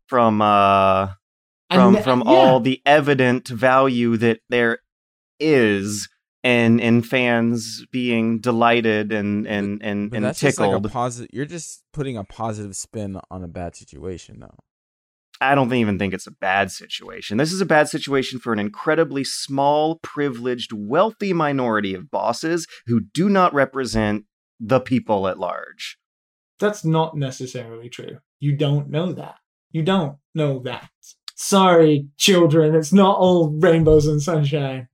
from 0.07 0.41
uh 0.41 1.09
from 1.71 1.95
And- 1.95 2.03
from 2.03 2.19
yeah. 2.25 2.31
all 2.31 2.59
the 2.59 2.81
evident 2.85 3.47
value 3.47 4.17
that 4.17 4.39
there 4.49 4.79
is 5.39 6.07
and 6.43 6.79
and 6.81 7.05
fans 7.05 7.85
being 7.91 8.39
delighted 8.39 9.11
and 9.11 9.45
and 9.45 9.81
and, 9.83 10.09
But 10.09 10.17
and 10.17 10.25
that's 10.25 10.39
just 10.39 10.57
tickled. 10.57 10.83
like 10.83 10.91
a 10.91 10.93
positive. 10.93 11.29
You're 11.33 11.45
just 11.45 11.83
putting 11.93 12.17
a 12.17 12.23
positive 12.23 12.75
spin 12.75 13.19
on 13.29 13.43
a 13.43 13.47
bad 13.47 13.75
situation, 13.75 14.39
though. 14.39 14.57
I 15.43 15.55
don't 15.55 15.73
even 15.73 15.97
think 15.97 16.13
it's 16.13 16.27
a 16.27 16.31
bad 16.31 16.69
situation. 16.71 17.37
This 17.37 17.51
is 17.51 17.61
a 17.61 17.65
bad 17.65 17.89
situation 17.89 18.39
for 18.39 18.53
an 18.53 18.59
incredibly 18.59 19.23
small, 19.23 19.97
privileged, 20.03 20.71
wealthy 20.71 21.33
minority 21.33 21.95
of 21.95 22.11
bosses 22.11 22.67
who 22.85 23.01
do 23.01 23.27
not 23.27 23.51
represent 23.51 24.25
the 24.61 24.79
people 24.79 25.27
at 25.27 25.39
large. 25.39 25.97
That's 26.59 26.85
not 26.85 27.17
necessarily 27.17 27.89
true. 27.89 28.19
You 28.39 28.55
don't 28.55 28.89
know 28.89 29.11
that. 29.13 29.35
You 29.71 29.81
don't 29.81 30.17
know 30.35 30.59
that. 30.59 30.89
Sorry, 31.35 32.07
children. 32.17 32.75
It's 32.75 32.93
not 32.93 33.17
all 33.17 33.49
rainbows 33.49 34.05
and 34.05 34.21
sunshine. 34.21 34.87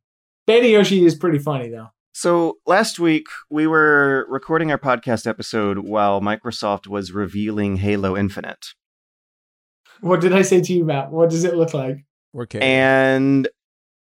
Baby 0.45 0.69
Yoshi 0.69 1.05
is 1.05 1.13
pretty 1.13 1.39
funny 1.39 1.69
though. 1.69 1.87
So 2.13 2.57
last 2.65 2.99
week 2.99 3.25
we 3.49 3.67
were 3.67 4.25
recording 4.29 4.71
our 4.71 4.77
podcast 4.77 5.27
episode 5.27 5.79
while 5.79 6.21
Microsoft 6.21 6.87
was 6.87 7.11
revealing 7.11 7.75
Halo 7.77 8.15
Infinite. 8.15 8.67
What 9.99 10.21
did 10.21 10.33
I 10.33 10.43
say 10.43 10.61
to 10.61 10.73
you, 10.73 10.85
Matt? 10.85 11.11
What 11.11 11.29
does 11.29 11.43
it 11.43 11.55
look 11.55 11.73
like? 11.73 12.05
We're 12.31 12.43
okay. 12.43 12.59
And 12.59 13.49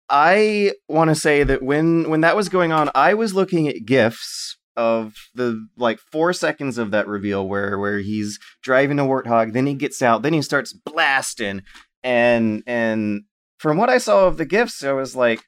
I 0.08 0.72
want 0.88 1.08
to 1.08 1.16
say 1.16 1.42
that 1.42 1.62
when 1.62 2.08
when 2.08 2.20
that 2.20 2.36
was 2.36 2.48
going 2.48 2.70
on, 2.70 2.90
I 2.94 3.14
was 3.14 3.34
looking 3.34 3.66
at 3.66 3.84
gifs 3.84 4.56
of 4.76 5.14
the 5.34 5.66
like 5.76 5.98
four 5.98 6.32
seconds 6.32 6.78
of 6.78 6.90
that 6.90 7.06
reveal 7.06 7.48
where 7.48 7.78
where 7.78 7.98
he's 7.98 8.38
driving 8.62 8.98
a 8.98 9.04
warthog, 9.04 9.52
then 9.52 9.66
he 9.66 9.74
gets 9.74 10.02
out, 10.02 10.22
then 10.22 10.32
he 10.32 10.42
starts 10.42 10.72
blasting, 10.72 11.62
and 12.02 12.62
and 12.66 13.22
from 13.58 13.78
what 13.78 13.90
I 13.90 13.98
saw 13.98 14.26
of 14.26 14.36
the 14.36 14.44
gifts, 14.44 14.84
I 14.84 14.92
was 14.92 15.16
like 15.16 15.42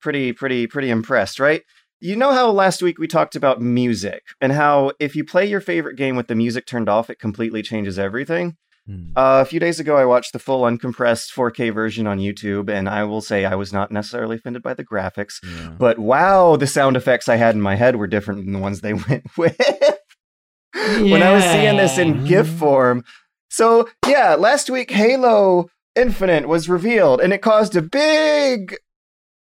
pretty 0.00 0.32
pretty 0.32 0.66
pretty 0.66 0.90
impressed, 0.90 1.40
right? 1.40 1.62
You 2.00 2.16
know 2.16 2.32
how 2.32 2.50
last 2.50 2.82
week 2.82 2.98
we 2.98 3.06
talked 3.06 3.36
about 3.36 3.60
music 3.60 4.22
and 4.40 4.52
how 4.52 4.92
if 5.00 5.16
you 5.16 5.24
play 5.24 5.46
your 5.46 5.62
favorite 5.62 5.96
game 5.96 6.14
with 6.14 6.28
the 6.28 6.34
music 6.34 6.66
turned 6.66 6.88
off, 6.88 7.08
it 7.08 7.18
completely 7.18 7.62
changes 7.62 7.98
everything. 7.98 8.56
Hmm. 8.86 9.10
Uh, 9.16 9.40
a 9.40 9.44
few 9.44 9.58
days 9.58 9.80
ago, 9.80 9.96
I 9.96 10.04
watched 10.04 10.32
the 10.32 10.38
full 10.38 10.62
uncompressed 10.62 11.32
4K 11.34 11.74
version 11.74 12.06
on 12.06 12.18
YouTube, 12.18 12.70
and 12.70 12.88
I 12.88 13.02
will 13.04 13.20
say 13.20 13.44
I 13.44 13.54
was 13.56 13.72
not 13.72 13.90
necessarily 13.90 14.36
offended 14.36 14.62
by 14.62 14.74
the 14.74 14.84
graphics, 14.84 15.34
Yeah. 15.42 15.70
but 15.78 15.98
wow, 15.98 16.56
the 16.56 16.66
sound 16.68 16.96
effects 16.96 17.28
I 17.28 17.36
had 17.36 17.54
in 17.56 17.60
my 17.60 17.74
head 17.74 17.96
were 17.96 18.06
different 18.06 18.44
than 18.44 18.52
the 18.52 18.58
ones 18.60 18.80
they 18.80 18.94
went 19.08 19.24
with. 19.36 19.56
when 20.74 21.22
I 21.22 21.32
was 21.32 21.42
seeing 21.44 21.76
this 21.76 21.98
in 21.98 22.24
GIF 22.26 22.48
form. 22.48 23.02
So, 23.50 23.88
yeah, 24.06 24.34
last 24.34 24.68
week 24.70 24.90
Halo 24.90 25.66
Infinite 25.94 26.46
was 26.46 26.68
revealed, 26.68 27.20
and 27.20 27.32
it 27.32 27.38
caused 27.42 27.74
a 27.76 27.82
big. 27.82 28.76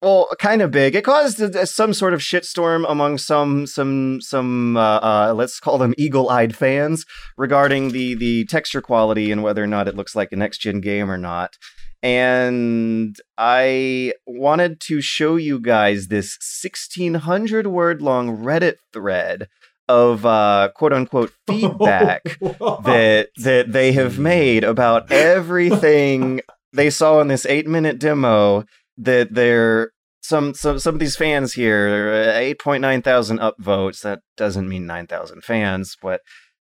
Well, 0.05 0.29
kind 0.39 0.61
of 0.61 0.71
big. 0.71 0.95
It 0.95 1.03
caused 1.03 1.41
some 1.67 1.95
sort 1.95 2.13
of 2.13 2.21
shitstorm 2.21 2.85
among 2.87 3.17
some 3.17 3.67
some 3.67 4.21
some 4.21 4.77
uh, 4.77 4.99
uh, 4.99 5.35
let's 5.35 5.59
call 5.59 5.79
them 5.79 5.95
eagle-eyed 5.97 6.55
fans 6.55 7.07
regarding 7.39 7.93
the 7.93 8.15
the 8.15 8.45
texture 8.45 8.83
quality 8.83 9.33
and 9.33 9.43
whether 9.43 9.65
or 9.65 9.67
not 9.67 9.89
it 9.89 9.97
looks 9.97 10.15
like 10.15 10.31
a 10.31 10.37
next 10.37 10.59
gen 10.59 10.81
game 10.81 11.11
or 11.11 11.17
not. 11.17 11.57
And 12.03 13.17
I 13.39 14.13
wanted 14.27 14.79
to 14.81 15.01
show 15.01 15.37
you 15.37 15.59
guys 15.59 16.09
this 16.09 16.37
1600 16.63 17.67
word 17.67 18.03
long 18.03 18.37
Reddit 18.45 18.77
thread 18.93 19.49
of 19.89 20.27
uh, 20.27 20.69
quote 20.77 20.93
unquote 20.93 21.33
feedback 21.47 22.25
that 22.41 23.29
that 23.39 23.73
they 23.73 23.93
have 23.93 24.19
made 24.19 24.65
about 24.65 25.11
everything 25.11 26.43
they 26.75 26.91
saw 26.91 27.23
in 27.23 27.29
this 27.29 27.47
eight 27.47 27.67
minute 27.67 27.99
demo. 27.99 28.67
That 28.97 29.35
they're 29.35 29.91
some 30.25 30.55
some 30.55 30.79
some 30.79 30.95
of 30.95 31.01
these 31.01 31.17
fans 31.17 31.53
here, 31.53 32.11
uh, 32.11 32.39
eight 32.39 32.59
point 32.59 32.81
nine 32.81 33.03
thousand 33.03 33.41
upvotes. 33.41 34.01
That 34.01 34.21
doesn't 34.39 34.69
mean 34.69 34.87
nine 34.87 35.07
thousand 35.07 35.45
fans, 35.45 35.97
but 36.01 36.23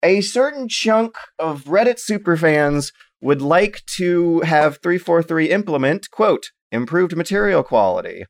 a 0.04 0.20
certain 0.20 0.68
chunk 0.68 1.16
of 1.40 1.64
Reddit 1.64 1.98
superfans 1.98 2.92
would 3.22 3.42
like 3.42 3.82
to 3.96 4.42
have 4.42 4.80
343 4.84 5.50
implement, 5.50 6.12
quote, 6.12 6.52
improved 6.72 7.16
material 7.16 7.64
quality, 7.64 8.26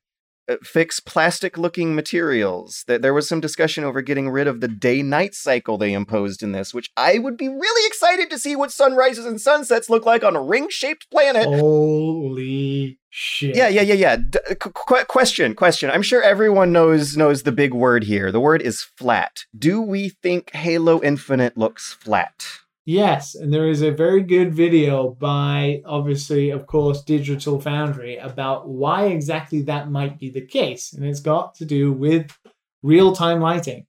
Uh, 0.48 0.58
fix 0.62 1.00
plastic 1.00 1.58
looking 1.58 1.96
materials. 1.96 2.84
That 2.88 3.02
there 3.02 3.16
was 3.16 3.28
some 3.28 3.42
discussion 3.42 3.84
over 3.84 4.02
getting 4.02 4.30
rid 4.30 4.48
of 4.48 4.62
the 4.62 4.68
day 4.68 5.02
night 5.02 5.34
cycle 5.34 5.78
they 5.78 5.92
imposed 5.92 6.44
in 6.44 6.52
this, 6.52 6.72
which 6.72 6.92
I 6.96 7.18
would 7.18 7.36
be 7.36 7.50
really 7.50 7.88
excited 7.88 8.30
to 8.30 8.38
see 8.38 8.56
what 8.56 8.72
sunrises 8.72 9.26
and 9.26 9.42
sunsets 9.42 9.90
look 9.90 10.06
like 10.06 10.24
on 10.24 10.36
a 10.36 10.42
ring 10.42 10.68
shaped 10.70 11.10
planet. 11.10 11.46
Holy 11.46 13.00
shit! 13.10 13.56
Yeah, 13.56 13.70
yeah, 13.70 13.82
yeah, 13.82 13.96
yeah. 13.96 14.16
D- 14.18 14.40
uh, 14.50 14.54
qu- 14.56 14.72
qu- 14.72 15.06
question, 15.06 15.56
question. 15.56 15.90
I'm 15.90 16.04
sure 16.04 16.22
everyone 16.22 16.72
knows 16.72 17.18
knows 17.18 17.42
the 17.42 17.52
big 17.52 17.74
word 17.74 18.04
here. 18.04 18.32
The 18.32 18.40
word 18.40 18.62
is 18.62 18.82
flat. 18.82 19.46
Do 19.58 19.82
we 19.82 20.10
think 20.10 20.52
Halo 20.54 21.02
Infinite 21.02 21.58
looks 21.58 21.94
flat? 21.94 22.46
Yes, 22.88 23.34
and 23.34 23.52
there 23.52 23.68
is 23.68 23.82
a 23.82 23.90
very 23.90 24.22
good 24.22 24.54
video 24.54 25.10
by, 25.10 25.82
obviously, 25.86 26.52
of 26.52 26.68
course, 26.68 27.02
Digital 27.02 27.60
Foundry 27.62 28.18
about 28.18 28.70
why 28.70 29.08
exactly 29.08 29.64
that 29.64 29.90
might 29.90 30.20
be 30.20 30.30
the 30.30 30.46
case. 30.46 30.94
And 30.94 31.04
it's 31.04 31.20
got 31.20 31.56
to 31.56 31.66
do 31.66 31.92
with 31.92 32.38
real 32.84 33.16
time 33.16 33.42
lighting. 33.42 33.88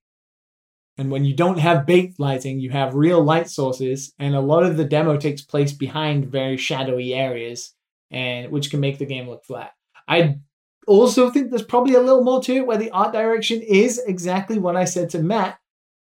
And 0.96 1.10
when 1.10 1.26
you 1.26 1.34
don't 1.34 1.58
have 1.58 1.84
baked 1.84 2.18
lighting, 2.18 2.58
you 2.58 2.70
have 2.70 2.94
real 2.94 3.22
light 3.22 3.50
sources, 3.50 4.14
and 4.18 4.34
a 4.34 4.40
lot 4.40 4.62
of 4.62 4.78
the 4.78 4.84
demo 4.84 5.18
takes 5.18 5.42
place 5.42 5.74
behind 5.74 6.32
very 6.32 6.56
shadowy 6.56 7.12
areas, 7.12 7.74
and 8.10 8.50
which 8.50 8.70
can 8.70 8.80
make 8.80 8.96
the 8.96 9.04
game 9.04 9.28
look 9.28 9.44
flat. 9.44 9.72
I 10.08 10.38
also 10.86 11.28
think 11.28 11.50
there's 11.50 11.62
probably 11.62 11.96
a 11.96 12.00
little 12.00 12.24
more 12.24 12.42
to 12.44 12.54
it 12.54 12.66
where 12.66 12.78
the 12.78 12.92
art 12.92 13.12
direction 13.12 13.60
is 13.60 13.98
exactly 14.06 14.58
what 14.58 14.74
I 14.74 14.86
said 14.86 15.10
to 15.10 15.18
Matt, 15.18 15.58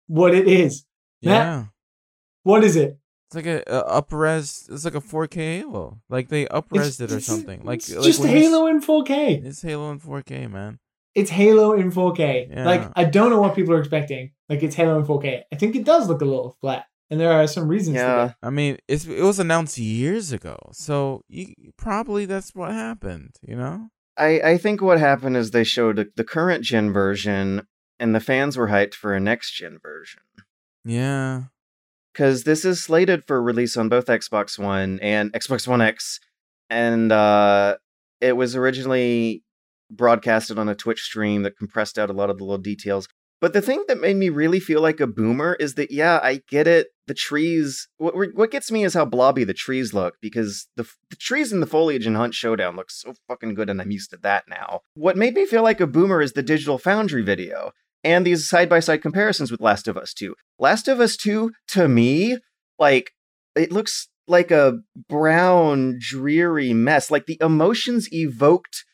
what 0.05 0.35
it 0.35 0.47
is. 0.47 0.85
Matt, 1.23 1.47
yeah. 1.47 1.65
What 2.45 2.63
is 2.63 2.75
it? 2.75 2.97
It's 3.27 3.35
like 3.35 3.47
a, 3.47 3.63
a 3.67 3.79
up 3.99 4.13
res. 4.13 4.69
It's 4.71 4.85
like 4.85 4.95
a 4.95 5.01
4K 5.01 5.35
Halo. 5.59 5.99
Like 6.09 6.29
they 6.29 6.47
up 6.47 6.67
res 6.71 7.01
it 7.01 7.11
or 7.11 7.17
It's- 7.17 7.25
something. 7.25 7.63
Like 7.63 7.79
it's 7.79 7.93
like 7.93 8.03
just 8.03 8.19
when 8.19 8.29
Halo 8.29 8.67
in 8.67 8.81
4K. 8.81 9.43
It's 9.45 9.61
Halo 9.61 9.91
in 9.91 9.99
4K, 9.99 10.49
man. 10.49 10.79
It's 11.15 11.31
Halo 11.31 11.73
in 11.73 11.91
4K. 11.91 12.49
Yeah. 12.51 12.65
Like 12.65 12.91
I 12.95 13.03
don't 13.05 13.29
know 13.31 13.41
what 13.41 13.55
people 13.55 13.73
are 13.73 13.79
expecting. 13.79 14.31
Like 14.47 14.61
it's 14.63 14.75
Halo 14.75 14.99
in 14.99 15.05
4K. 15.05 15.41
I 15.51 15.55
think 15.55 15.75
it 15.75 15.83
does 15.85 16.07
look 16.07 16.21
a 16.21 16.25
little 16.25 16.55
flat, 16.61 16.85
and 17.09 17.19
there 17.19 17.31
are 17.31 17.47
some 17.47 17.67
reasons. 17.67 17.95
Yeah. 17.95 18.15
To 18.27 18.35
I 18.43 18.49
mean, 18.51 18.77
it's 18.87 19.05
it 19.05 19.23
was 19.23 19.39
announced 19.39 19.77
years 19.79 20.31
ago, 20.31 20.57
so 20.73 21.23
you 21.27 21.47
probably 21.77 22.25
that's 22.25 22.53
what 22.53 22.71
happened. 22.73 23.37
You 23.41 23.55
know? 23.55 23.89
I, 24.17 24.39
I 24.51 24.57
think 24.57 24.81
what 24.81 24.99
happened 24.99 25.35
is 25.35 25.51
they 25.51 25.63
showed 25.65 26.11
the 26.15 26.23
current 26.23 26.63
gen 26.63 26.93
version, 26.93 27.65
and 27.99 28.13
the 28.13 28.19
fans 28.21 28.55
were 28.55 28.67
hyped 28.69 28.93
for 28.93 29.13
a 29.13 29.19
next 29.19 29.51
gen 29.53 29.77
version. 29.81 30.21
Yeah. 30.85 31.45
Because 32.15 32.45
this 32.45 32.63
is 32.63 32.81
slated 32.81 33.25
for 33.27 33.41
release 33.41 33.75
on 33.75 33.89
both 33.89 34.05
Xbox 34.05 34.57
One 34.57 34.99
and 35.01 35.33
Xbox 35.33 35.67
One 35.67 35.81
X, 35.81 36.21
and 36.69 37.11
uh, 37.11 37.75
it 38.21 38.37
was 38.37 38.55
originally 38.55 39.43
broadcasted 39.91 40.57
on 40.57 40.69
a 40.69 40.75
Twitch 40.75 41.01
stream 41.01 41.43
that 41.43 41.57
compressed 41.57 41.99
out 41.99 42.09
a 42.09 42.13
lot 42.13 42.29
of 42.29 42.37
the 42.37 42.45
little 42.45 42.57
details. 42.57 43.09
But 43.41 43.51
the 43.51 43.61
thing 43.61 43.83
that 43.89 43.99
made 43.99 44.15
me 44.15 44.29
really 44.29 44.61
feel 44.61 44.81
like 44.81 45.01
a 45.01 45.07
boomer 45.07 45.55
is 45.59 45.73
that, 45.73 45.91
yeah, 45.91 46.21
I 46.23 46.41
get 46.49 46.67
it. 46.67 46.87
The 47.07 47.13
trees. 47.13 47.89
What 47.97 48.15
what 48.33 48.49
gets 48.49 48.71
me 48.71 48.85
is 48.85 48.93
how 48.93 49.05
blobby 49.05 49.43
the 49.43 49.53
trees 49.53 49.93
look 49.93 50.15
because 50.21 50.67
the 50.77 50.89
the 51.09 51.17
trees 51.17 51.51
in 51.51 51.59
the 51.59 51.67
foliage 51.67 52.07
in 52.07 52.15
Hunt 52.15 52.33
Showdown 52.33 52.77
look 52.77 52.89
so 52.89 53.13
fucking 53.27 53.55
good, 53.55 53.69
and 53.69 53.81
I'm 53.81 53.91
used 53.91 54.11
to 54.11 54.17
that 54.23 54.45
now. 54.49 54.79
What 54.95 55.17
made 55.17 55.33
me 55.33 55.45
feel 55.45 55.63
like 55.63 55.81
a 55.81 55.85
boomer 55.85 56.21
is 56.21 56.31
the 56.31 56.41
Digital 56.41 56.77
Foundry 56.77 57.21
video 57.21 57.73
and 58.05 58.25
these 58.25 58.47
side 58.47 58.69
by 58.69 58.79
side 58.79 59.01
comparisons 59.01 59.51
with 59.51 59.59
Last 59.59 59.87
of 59.87 59.97
Us 59.97 60.13
2. 60.13 60.35
Last 60.59 60.87
of 60.87 61.01
Us 61.01 61.17
2, 61.17 61.51
to 61.69 61.87
me, 61.87 62.37
like 62.79 63.11
it 63.55 63.71
looks 63.71 64.07
like 64.27 64.51
a 64.51 64.79
brown, 65.09 65.97
dreary 65.99 66.73
mess. 66.73 67.11
Like 67.11 67.25
the 67.25 67.37
emotions 67.41 68.07
evoked 68.13 68.85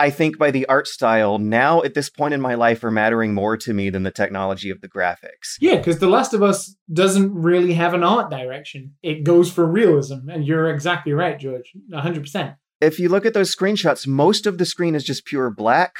I 0.00 0.10
think 0.10 0.38
by 0.38 0.50
the 0.50 0.66
art 0.66 0.88
style 0.88 1.38
now 1.38 1.82
at 1.82 1.94
this 1.94 2.10
point 2.10 2.34
in 2.34 2.40
my 2.40 2.54
life 2.54 2.82
are 2.82 2.90
mattering 2.90 3.32
more 3.32 3.56
to 3.58 3.72
me 3.72 3.90
than 3.90 4.02
the 4.02 4.10
technology 4.10 4.70
of 4.70 4.80
the 4.80 4.88
graphics. 4.88 5.56
Yeah, 5.60 5.76
because 5.76 6.00
The 6.00 6.08
Last 6.08 6.34
of 6.34 6.42
Us 6.42 6.74
doesn't 6.92 7.32
really 7.32 7.74
have 7.74 7.94
an 7.94 8.02
art 8.02 8.30
direction. 8.30 8.94
It 9.02 9.22
goes 9.22 9.52
for 9.52 9.64
realism, 9.64 10.28
and 10.28 10.44
you're 10.44 10.68
exactly 10.68 11.12
right, 11.12 11.38
George. 11.38 11.72
100%. 11.92 12.56
If 12.80 12.98
you 12.98 13.08
look 13.08 13.24
at 13.24 13.34
those 13.34 13.54
screenshots, 13.54 14.06
most 14.06 14.46
of 14.46 14.58
the 14.58 14.66
screen 14.66 14.96
is 14.96 15.04
just 15.04 15.24
pure 15.26 15.48
black. 15.50 15.94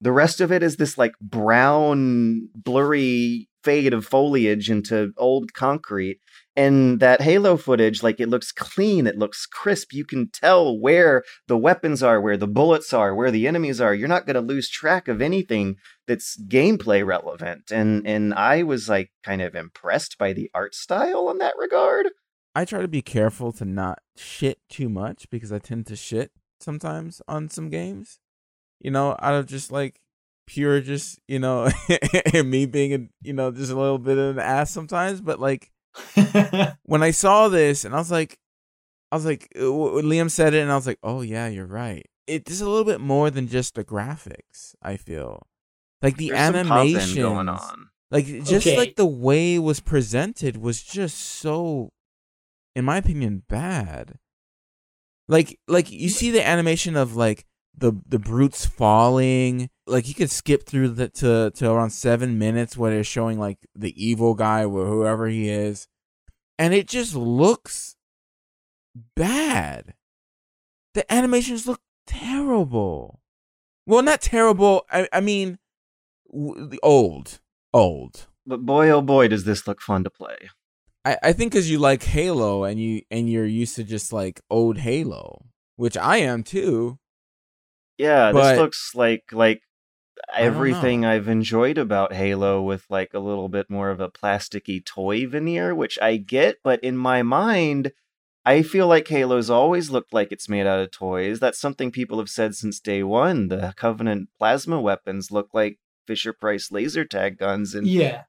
The 0.00 0.12
rest 0.12 0.40
of 0.40 0.52
it 0.52 0.62
is 0.62 0.76
this 0.76 0.98
like 0.98 1.14
brown, 1.20 2.48
blurry 2.54 3.48
fade 3.66 3.92
of 3.92 4.06
foliage 4.06 4.70
into 4.70 5.12
old 5.16 5.52
concrete. 5.52 6.20
And 6.54 7.00
that 7.00 7.20
Halo 7.20 7.56
footage, 7.56 8.00
like 8.00 8.20
it 8.20 8.28
looks 8.28 8.52
clean, 8.52 9.08
it 9.08 9.18
looks 9.18 9.44
crisp. 9.44 9.92
You 9.92 10.04
can 10.04 10.30
tell 10.30 10.78
where 10.78 11.24
the 11.48 11.58
weapons 11.58 12.00
are, 12.00 12.20
where 12.20 12.36
the 12.36 12.46
bullets 12.46 12.92
are, 12.92 13.12
where 13.12 13.32
the 13.32 13.48
enemies 13.48 13.80
are. 13.80 13.92
You're 13.92 14.06
not 14.06 14.24
going 14.24 14.34
to 14.34 14.40
lose 14.40 14.70
track 14.70 15.08
of 15.08 15.20
anything 15.20 15.76
that's 16.06 16.40
gameplay 16.48 17.04
relevant. 17.04 17.72
And 17.72 18.06
and 18.06 18.32
I 18.34 18.62
was 18.62 18.88
like 18.88 19.10
kind 19.24 19.42
of 19.42 19.56
impressed 19.56 20.16
by 20.16 20.32
the 20.32 20.48
art 20.54 20.74
style 20.74 21.28
in 21.28 21.38
that 21.38 21.54
regard. 21.58 22.06
I 22.54 22.64
try 22.64 22.80
to 22.80 22.88
be 22.88 23.02
careful 23.02 23.52
to 23.54 23.64
not 23.64 23.98
shit 24.16 24.60
too 24.70 24.88
much 24.88 25.28
because 25.28 25.52
I 25.52 25.58
tend 25.58 25.86
to 25.88 25.96
shit 25.96 26.30
sometimes 26.60 27.20
on 27.26 27.50
some 27.50 27.68
games. 27.68 28.20
You 28.80 28.90
know, 28.90 29.16
out 29.20 29.34
of 29.34 29.46
just 29.46 29.72
like 29.72 30.00
pure, 30.46 30.80
just 30.80 31.18
you 31.28 31.38
know, 31.38 31.68
me 32.34 32.66
being 32.66 32.92
a 32.94 33.08
you 33.26 33.32
know 33.32 33.50
just 33.50 33.72
a 33.72 33.78
little 33.78 33.98
bit 33.98 34.18
of 34.18 34.36
an 34.36 34.42
ass 34.42 34.70
sometimes. 34.70 35.20
But 35.20 35.40
like 35.40 35.70
when 36.84 37.02
I 37.02 37.10
saw 37.10 37.48
this, 37.48 37.84
and 37.84 37.94
I 37.94 37.98
was 37.98 38.10
like, 38.10 38.38
I 39.10 39.16
was 39.16 39.24
like, 39.24 39.48
uh, 39.56 39.60
Liam 39.60 40.30
said 40.30 40.54
it, 40.54 40.60
and 40.62 40.70
I 40.70 40.76
was 40.76 40.86
like, 40.86 40.98
oh 41.02 41.22
yeah, 41.22 41.48
you're 41.48 41.66
right. 41.66 42.06
It's 42.26 42.60
a 42.60 42.68
little 42.68 42.84
bit 42.84 43.00
more 43.00 43.30
than 43.30 43.46
just 43.48 43.74
the 43.76 43.84
graphics. 43.84 44.74
I 44.82 44.96
feel 44.96 45.46
like 46.02 46.16
the 46.16 46.30
There's 46.30 46.40
some 46.42 46.54
pop-in 46.54 46.96
animation 46.96 47.22
going 47.22 47.48
on. 47.48 47.88
like 48.10 48.26
just 48.26 48.66
Okay. 48.66 48.76
like 48.76 48.96
the 48.96 49.06
way 49.06 49.54
it 49.56 49.60
was 49.60 49.80
presented 49.80 50.56
was 50.58 50.82
just 50.82 51.16
so 51.18 51.90
in 52.74 52.84
my 52.84 52.98
opinion 52.98 53.42
bad 53.48 54.18
like 55.28 55.58
like 55.66 55.90
you 55.90 56.08
see 56.08 56.30
the 56.30 56.46
animation 56.46 56.96
of 56.96 57.16
like 57.16 57.46
the 57.76 57.92
the 58.08 58.18
brutes 58.18 58.64
falling 58.64 59.68
like 59.86 60.08
you 60.08 60.14
could 60.14 60.30
skip 60.30 60.66
through 60.66 60.88
the 60.88 61.08
to 61.08 61.50
to 61.50 61.70
around 61.70 61.90
seven 61.90 62.38
minutes 62.38 62.76
where 62.76 62.90
they're 62.90 63.04
showing 63.04 63.38
like 63.38 63.58
the 63.74 63.92
evil 64.02 64.34
guy 64.34 64.64
or 64.64 64.86
whoever 64.86 65.26
he 65.28 65.48
is 65.48 65.86
and 66.58 66.72
it 66.72 66.88
just 66.88 67.14
looks 67.14 67.96
bad 69.14 69.94
the 70.94 71.12
animations 71.12 71.66
look 71.66 71.80
terrible 72.06 73.20
well 73.86 74.02
not 74.02 74.20
terrible 74.20 74.86
i 74.90 75.06
i 75.12 75.20
mean 75.20 75.58
w- 76.32 76.78
old 76.82 77.40
old. 77.76 78.26
But 78.46 78.64
boy, 78.64 78.90
oh 78.90 79.02
boy, 79.02 79.28
does 79.28 79.44
this 79.44 79.66
look 79.66 79.80
fun 79.80 80.04
to 80.04 80.10
play. 80.10 80.36
I, 81.04 81.18
I 81.22 81.32
think 81.32 81.52
because 81.52 81.70
you 81.70 81.78
like 81.78 82.02
Halo 82.02 82.64
and 82.64 82.80
you 82.80 83.02
and 83.10 83.30
you're 83.30 83.46
used 83.46 83.76
to 83.76 83.84
just 83.84 84.12
like 84.12 84.40
old 84.50 84.78
Halo, 84.78 85.46
which 85.76 85.96
I 85.96 86.18
am 86.18 86.42
too. 86.42 86.98
Yeah, 87.98 88.32
But- 88.32 88.50
this 88.52 88.58
looks 88.60 88.92
like 88.94 89.24
like 89.32 89.62
I 90.32 90.38
don't 90.40 90.40
know. 90.40 90.46
everything 90.46 91.04
I've 91.04 91.28
enjoyed 91.28 91.78
about 91.78 92.12
Halo 92.14 92.62
with 92.62 92.84
like 92.88 93.12
a 93.14 93.18
little 93.18 93.48
bit 93.48 93.68
more 93.70 93.90
of 93.90 94.00
a 94.00 94.10
plasticky 94.10 94.84
toy 94.84 95.26
veneer, 95.26 95.74
which 95.74 95.98
I 96.00 96.16
get, 96.16 96.56
but 96.64 96.82
in 96.82 96.96
my 96.96 97.22
mind, 97.22 97.92
I 98.44 98.62
feel 98.62 98.86
like 98.86 99.08
Halo's 99.08 99.50
always 99.50 99.90
looked 99.90 100.12
like 100.14 100.32
it's 100.32 100.48
made 100.48 100.66
out 100.66 100.80
of 100.80 100.90
toys. 100.90 101.38
That's 101.40 101.58
something 101.60 101.90
people 101.90 102.18
have 102.18 102.28
said 102.30 102.54
since 102.54 102.80
day 102.80 103.02
one. 103.02 103.48
The 103.48 103.74
Covenant 103.76 104.28
plasma 104.38 104.80
weapons 104.80 105.30
look 105.30 105.48
like 105.52 105.78
Fisher 106.06 106.32
Price 106.32 106.70
laser 106.72 107.04
tag 107.04 107.38
guns, 107.38 107.74
and 107.74 107.86
Yeah. 107.86 108.22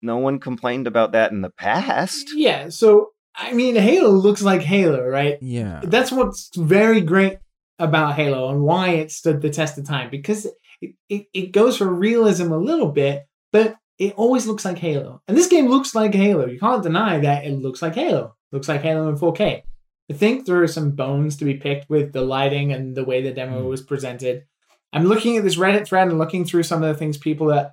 no 0.00 0.16
one 0.18 0.38
complained 0.40 0.86
about 0.86 1.12
that 1.12 1.30
in 1.32 1.42
the 1.42 1.50
past. 1.50 2.30
Yeah. 2.34 2.68
So 2.70 3.10
I 3.34 3.52
mean, 3.52 3.76
Halo 3.76 4.10
looks 4.10 4.42
like 4.42 4.62
Halo, 4.62 5.04
right? 5.06 5.38
Yeah. 5.40 5.80
That's 5.84 6.10
what's 6.10 6.50
very 6.56 7.00
great 7.00 7.38
about 7.78 8.14
Halo 8.14 8.50
and 8.50 8.62
why 8.62 8.90
it 8.90 9.10
stood 9.12 9.40
the 9.40 9.50
test 9.50 9.78
of 9.78 9.86
time 9.86 10.10
because 10.10 10.46
it, 10.80 10.94
it, 11.08 11.26
it 11.32 11.52
goes 11.52 11.76
for 11.76 11.86
realism 11.92 12.52
a 12.52 12.56
little 12.58 12.90
bit, 12.90 13.26
but 13.52 13.76
it 13.98 14.14
always 14.16 14.46
looks 14.46 14.64
like 14.64 14.78
Halo. 14.78 15.20
And 15.28 15.36
this 15.36 15.48
game 15.48 15.68
looks 15.68 15.94
like 15.94 16.14
Halo. 16.14 16.46
You 16.46 16.58
can't 16.58 16.82
deny 16.82 17.18
that 17.18 17.44
it 17.44 17.52
looks 17.52 17.82
like 17.82 17.94
Halo. 17.94 18.34
looks 18.52 18.68
like 18.68 18.82
Halo 18.82 19.08
in 19.08 19.16
4K. 19.16 19.62
I 20.10 20.14
think 20.14 20.46
there 20.46 20.62
are 20.62 20.66
some 20.68 20.92
bones 20.92 21.36
to 21.36 21.44
be 21.44 21.54
picked 21.54 21.90
with 21.90 22.12
the 22.12 22.22
lighting 22.22 22.72
and 22.72 22.96
the 22.96 23.04
way 23.04 23.20
the 23.22 23.32
demo 23.32 23.62
Mm. 23.62 23.68
was 23.68 23.82
presented. 23.82 24.44
I'm 24.92 25.04
looking 25.04 25.36
at 25.36 25.44
this 25.44 25.56
Reddit 25.56 25.86
thread 25.86 26.08
and 26.08 26.18
looking 26.18 26.44
through 26.46 26.62
some 26.62 26.82
of 26.82 26.88
the 26.88 26.94
things 26.98 27.18
people 27.18 27.52
are 27.52 27.72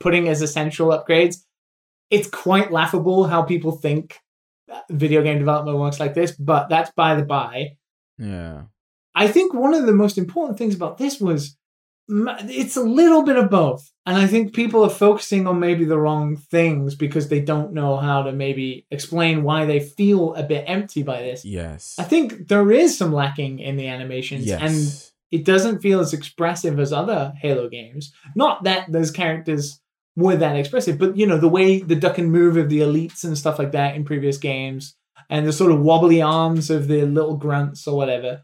putting 0.00 0.28
as 0.28 0.42
essential 0.42 0.88
upgrades. 0.88 1.36
It's 2.10 2.28
quite 2.28 2.72
laughable 2.72 3.24
how 3.28 3.42
people 3.42 3.72
think 3.72 4.18
video 4.90 5.22
game 5.22 5.38
development 5.38 5.78
works 5.78 6.00
like 6.00 6.14
this, 6.14 6.32
but 6.32 6.68
that's 6.68 6.90
by 6.96 7.14
the 7.14 7.24
by. 7.24 7.76
Yeah. 8.18 8.62
I 9.18 9.28
think 9.28 9.52
one 9.52 9.74
of 9.74 9.86
the 9.86 9.92
most 9.92 10.16
important 10.16 10.58
things 10.58 10.74
about 10.74 10.98
this 10.98 11.20
was 11.20 11.56
it's 12.08 12.76
a 12.76 12.82
little 12.82 13.22
bit 13.22 13.36
of 13.36 13.50
both. 13.50 13.92
And 14.06 14.16
I 14.16 14.26
think 14.26 14.54
people 14.54 14.82
are 14.84 14.90
focusing 14.90 15.46
on 15.46 15.60
maybe 15.60 15.84
the 15.84 15.98
wrong 15.98 16.36
things 16.36 16.94
because 16.94 17.28
they 17.28 17.40
don't 17.40 17.74
know 17.74 17.96
how 17.96 18.22
to 18.22 18.32
maybe 18.32 18.86
explain 18.90 19.42
why 19.42 19.66
they 19.66 19.80
feel 19.80 20.34
a 20.34 20.42
bit 20.42 20.64
empty 20.66 21.02
by 21.02 21.20
this. 21.20 21.44
Yes. 21.44 21.96
I 21.98 22.04
think 22.04 22.48
there 22.48 22.72
is 22.72 22.96
some 22.96 23.12
lacking 23.12 23.58
in 23.58 23.76
the 23.76 23.88
animations 23.88 24.46
yes. 24.46 24.62
and 24.62 25.38
it 25.40 25.44
doesn't 25.44 25.80
feel 25.80 26.00
as 26.00 26.14
expressive 26.14 26.78
as 26.78 26.92
other 26.92 27.34
Halo 27.42 27.68
games. 27.68 28.12
Not 28.34 28.64
that 28.64 28.90
those 28.90 29.10
characters 29.10 29.80
were 30.16 30.36
that 30.36 30.56
expressive, 30.56 30.96
but 30.96 31.16
you 31.16 31.26
know, 31.26 31.38
the 31.38 31.48
way 31.48 31.80
the 31.80 31.96
duck 31.96 32.18
and 32.18 32.32
move 32.32 32.56
of 32.56 32.70
the 32.70 32.80
elites 32.80 33.24
and 33.24 33.36
stuff 33.36 33.58
like 33.58 33.72
that 33.72 33.94
in 33.94 34.04
previous 34.04 34.38
games, 34.38 34.94
and 35.28 35.46
the 35.46 35.52
sort 35.52 35.72
of 35.72 35.80
wobbly 35.80 36.22
arms 36.22 36.70
of 36.70 36.88
the 36.88 37.02
little 37.02 37.36
grunts 37.36 37.86
or 37.86 37.96
whatever. 37.96 38.42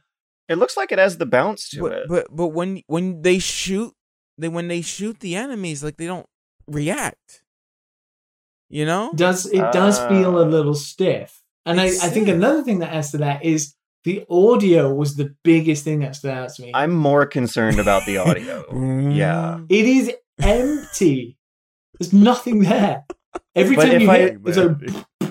It 0.48 0.56
looks 0.56 0.76
like 0.76 0.92
it 0.92 0.98
has 0.98 1.16
the 1.18 1.26
bounce 1.26 1.68
to 1.70 1.80
but, 1.80 1.92
it. 1.92 2.02
but 2.08 2.26
but 2.30 2.48
when 2.48 2.82
when 2.86 3.22
they 3.22 3.38
shoot 3.38 3.92
they 4.38 4.48
when 4.48 4.68
they 4.68 4.80
shoot 4.82 5.20
the 5.20 5.36
enemies 5.36 5.82
like 5.84 5.96
they 5.96 6.06
don't 6.06 6.26
react. 6.66 7.42
You 8.68 8.84
know? 8.86 9.12
Does 9.14 9.46
it 9.46 9.64
does 9.72 9.98
feel 10.06 10.38
a 10.38 10.44
Ah. 10.44 10.48
little 10.48 10.74
stiff. 10.74 11.40
And 11.66 11.80
I, 11.80 11.84
I 11.86 12.08
think 12.10 12.28
another 12.28 12.62
thing 12.62 12.80
that 12.80 12.92
adds 12.92 13.10
to 13.12 13.18
that 13.18 13.44
is 13.44 13.74
the 14.04 14.24
audio 14.28 14.92
was 14.92 15.16
the 15.16 15.34
biggest 15.44 15.82
thing 15.84 16.00
that 16.00 16.14
stood 16.16 16.32
out 16.32 16.50
to 16.54 16.62
me. 16.62 16.70
I'm 16.74 16.92
more 16.92 17.24
concerned 17.24 17.78
about 17.80 18.04
the 18.04 18.18
audio. 18.26 18.64
yeah. 19.10 19.60
It 19.70 19.86
is 19.86 20.12
empty. 20.42 21.38
There's 21.98 22.12
nothing 22.12 22.60
there. 22.60 23.04
Every 23.54 23.76
But 23.76 23.86
time 23.86 24.00
you 24.02 24.10
I- 24.10 24.18
hit, 24.18 24.38
it's 24.44 24.58
like 24.58 25.23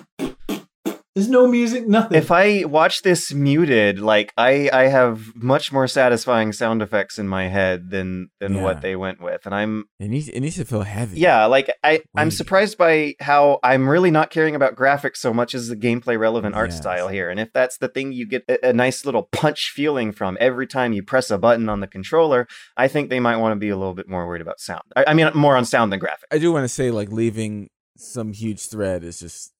there's 1.15 1.29
no 1.29 1.47
music, 1.47 1.87
nothing. 1.87 2.17
If 2.17 2.31
I 2.31 2.63
watch 2.65 3.03
this 3.03 3.31
muted, 3.33 3.99
like 3.99 4.33
I, 4.35 4.69
I 4.73 4.87
have 4.87 5.35
much 5.35 5.71
more 5.71 5.87
satisfying 5.87 6.51
sound 6.51 6.81
effects 6.81 7.19
in 7.19 7.27
my 7.27 7.49
head 7.49 7.91
than 7.91 8.29
than 8.39 8.55
Yeah. 8.55 8.63
what 8.63 8.81
they 8.81 8.95
went 8.95 9.21
with, 9.21 9.45
and 9.45 9.53
I'm 9.53 9.85
It 9.99 10.09
needs 10.09 10.27
it 10.29 10.39
needs 10.39 10.55
to 10.55 10.65
feel 10.65 10.81
heavy. 10.81 11.19
yeah, 11.19 11.45
like 11.45 11.69
I 11.83 12.01
I'm 12.15 12.31
surprised 12.31 12.77
by 12.77 13.13
how 13.19 13.59
I'm 13.63 13.87
really 13.87 14.09
not 14.09 14.31
caring 14.31 14.55
about 14.55 14.75
graphics 14.75 15.17
so 15.17 15.33
much 15.33 15.53
as 15.53 15.67
the 15.67 15.75
gameplay 15.75 16.17
relevant 16.17 16.55
art 16.55 16.71
Yes. 16.71 16.77
style 16.77 17.07
here, 17.09 17.29
and 17.29 17.39
if 17.39 17.53
that's 17.53 17.77
the 17.77 17.87
thing 17.89 18.11
you 18.11 18.25
get 18.27 18.43
a, 18.49 18.69
a 18.69 18.73
nice 18.73 19.05
little 19.05 19.29
punch 19.31 19.71
feeling 19.75 20.11
from 20.13 20.35
every 20.39 20.65
time 20.65 20.93
you 20.93 21.03
press 21.03 21.29
a 21.29 21.37
button 21.37 21.69
on 21.69 21.79
the 21.79 21.87
controller, 21.87 22.47
I 22.75 22.87
think 22.87 23.09
they 23.09 23.19
might 23.19 23.37
want 23.37 23.51
to 23.53 23.59
be 23.59 23.69
a 23.69 23.77
little 23.77 23.93
bit 23.93 24.09
more 24.09 24.25
worried 24.27 24.41
about 24.41 24.59
sound. 24.59 24.81
I, 24.95 25.05
I 25.09 25.13
mean, 25.13 25.29
more 25.35 25.55
on 25.57 25.65
sound 25.65 25.91
than 25.93 25.99
graphics. 25.99 26.25
I 26.31 26.39
do 26.39 26.51
want 26.51 26.63
to 26.63 26.69
say 26.69 26.89
like 26.89 27.11
leaving 27.11 27.69
some 27.97 28.33
huge 28.33 28.67
thread 28.67 29.03
is 29.03 29.19
just 29.19 29.51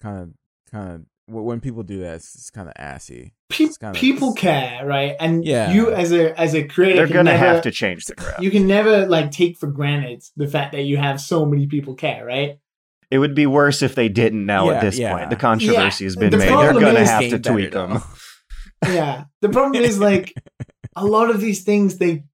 kind 0.00 0.18
of 0.22 0.28
kind 0.72 0.90
of 0.94 1.02
when 1.26 1.60
people 1.60 1.84
do 1.84 2.00
that 2.00 2.16
it's, 2.16 2.34
it's 2.34 2.50
kind 2.50 2.68
of 2.68 2.74
assy. 2.76 3.34
Pe- 3.50 3.64
it's 3.64 3.76
kinda- 3.78 3.96
people 3.98 4.34
care, 4.34 4.84
right? 4.84 5.14
And 5.20 5.44
Yeah. 5.44 5.72
you 5.72 5.90
as 5.92 6.12
a 6.12 6.38
as 6.40 6.54
a 6.54 6.64
creator, 6.64 7.06
They're 7.06 7.14
gonna 7.14 7.30
never- 7.32 7.38
have 7.46 7.62
to 7.62 7.70
change 7.70 8.06
the 8.06 8.14
graph. 8.16 8.40
You 8.40 8.50
can 8.50 8.66
never 8.66 9.06
like 9.06 9.30
take 9.30 9.56
for 9.58 9.68
granted 9.68 10.24
the 10.36 10.48
fact 10.48 10.72
that 10.72 10.82
you 10.82 10.96
have 10.96 11.20
so 11.20 11.46
many 11.46 11.66
people 11.68 11.94
care, 11.94 12.24
right? 12.24 12.58
It 13.12 13.18
would 13.18 13.34
be 13.34 13.46
worse 13.46 13.82
if 13.82 13.94
they 13.94 14.08
didn't 14.08 14.44
now 14.46 14.66
Yeah, 14.70 14.76
at 14.76 14.80
this 14.82 14.98
yeah. 14.98 15.16
point. 15.16 15.30
The 15.30 15.36
controversy 15.36 16.04
has 16.04 16.16
been 16.16 16.30
The 16.30 16.38
made. 16.38 16.48
They're 16.48 16.72
gonna 16.74 17.04
have 17.06 17.22
to 17.30 17.38
Game 17.38 17.52
tweak 17.54 17.72
them. 17.72 18.02
Yeah. 18.84 19.24
The 19.40 19.48
problem 19.50 19.82
is 19.82 19.98
like 19.98 20.32
a 20.96 21.04
lot 21.04 21.30
of 21.30 21.40
these 21.40 21.62
things 21.64 21.98
they 21.98 22.24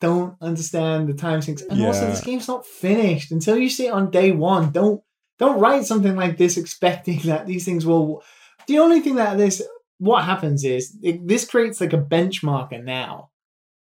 don't 0.00 0.34
understand 0.40 1.08
the 1.08 1.14
time 1.14 1.40
sinks. 1.42 1.62
And 1.62 1.82
also 1.84 2.06
this 2.06 2.20
game's 2.22 2.48
not 2.48 2.66
finished. 2.66 3.32
Until 3.32 3.56
you 3.58 3.68
see 3.68 3.86
it 3.86 3.92
on 3.92 4.10
day 4.10 4.30
one, 4.32 4.70
don't 4.72 5.00
don't 5.38 5.60
write 5.60 5.84
something 5.84 6.16
like 6.16 6.36
this 6.38 6.56
expecting 6.56 7.18
that 7.24 7.46
these 7.46 7.64
things 7.64 7.86
will 7.86 8.22
the 8.66 8.78
only 8.78 9.00
thing 9.00 9.16
that 9.16 9.36
this 9.38 9.62
what 9.98 10.24
happens 10.24 10.64
is 10.64 10.96
it, 11.02 11.26
this 11.26 11.48
creates 11.48 11.80
like 11.80 11.92
a 11.92 11.98
benchmarker 11.98 12.82
now 12.82 13.30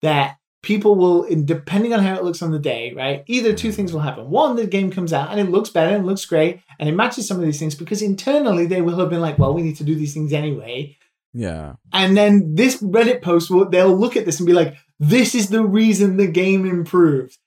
that 0.02 0.38
people 0.64 0.96
will 0.96 1.24
in- 1.24 1.46
depending 1.46 1.94
on 1.94 2.00
how 2.00 2.16
it 2.16 2.24
looks 2.24 2.42
on 2.42 2.52
the 2.52 2.60
day 2.60 2.94
right 2.94 3.24
either 3.28 3.54
two 3.54 3.68
mm-hmm. 3.70 3.76
things 3.76 3.94
will 3.94 4.00
happen 4.00 4.30
one 4.30 4.56
the 4.56 4.68
game 4.68 4.92
comes 4.92 5.14
out 5.14 5.30
and 5.32 5.40
it 5.40 5.52
looks 5.52 5.70
better 5.70 5.96
and 5.96 6.06
looks 6.06 6.26
great 6.26 6.62
and 6.80 6.88
it 6.88 6.96
matches 6.96 7.28
some 7.28 7.38
of 7.38 7.44
these 7.44 7.60
things 7.60 7.76
because 7.76 8.02
internally 8.02 8.66
they 8.66 8.82
will 8.82 9.00
have 9.00 9.10
been 9.10 9.22
like 9.22 9.38
well 9.40 9.54
we 9.54 9.62
need 9.64 9.76
to 9.76 9.84
do 9.84 9.96
these 9.96 10.14
things 10.14 10.34
anyway 10.34 10.96
Yeah. 11.34 11.74
and 11.94 12.16
then 12.16 12.56
this 12.56 12.82
Reddit 12.82 13.22
post 13.22 13.50
will 13.50 13.70
they'll 13.70 13.96
look 13.96 14.16
at 14.16 14.26
this 14.26 14.40
and 14.40 14.48
be 14.48 14.54
like, 14.54 14.76
this 15.00 15.34
is 15.34 15.50
the 15.50 15.64
reason 15.66 16.18
the 16.18 16.28
game 16.28 16.64
improved. 16.66 17.38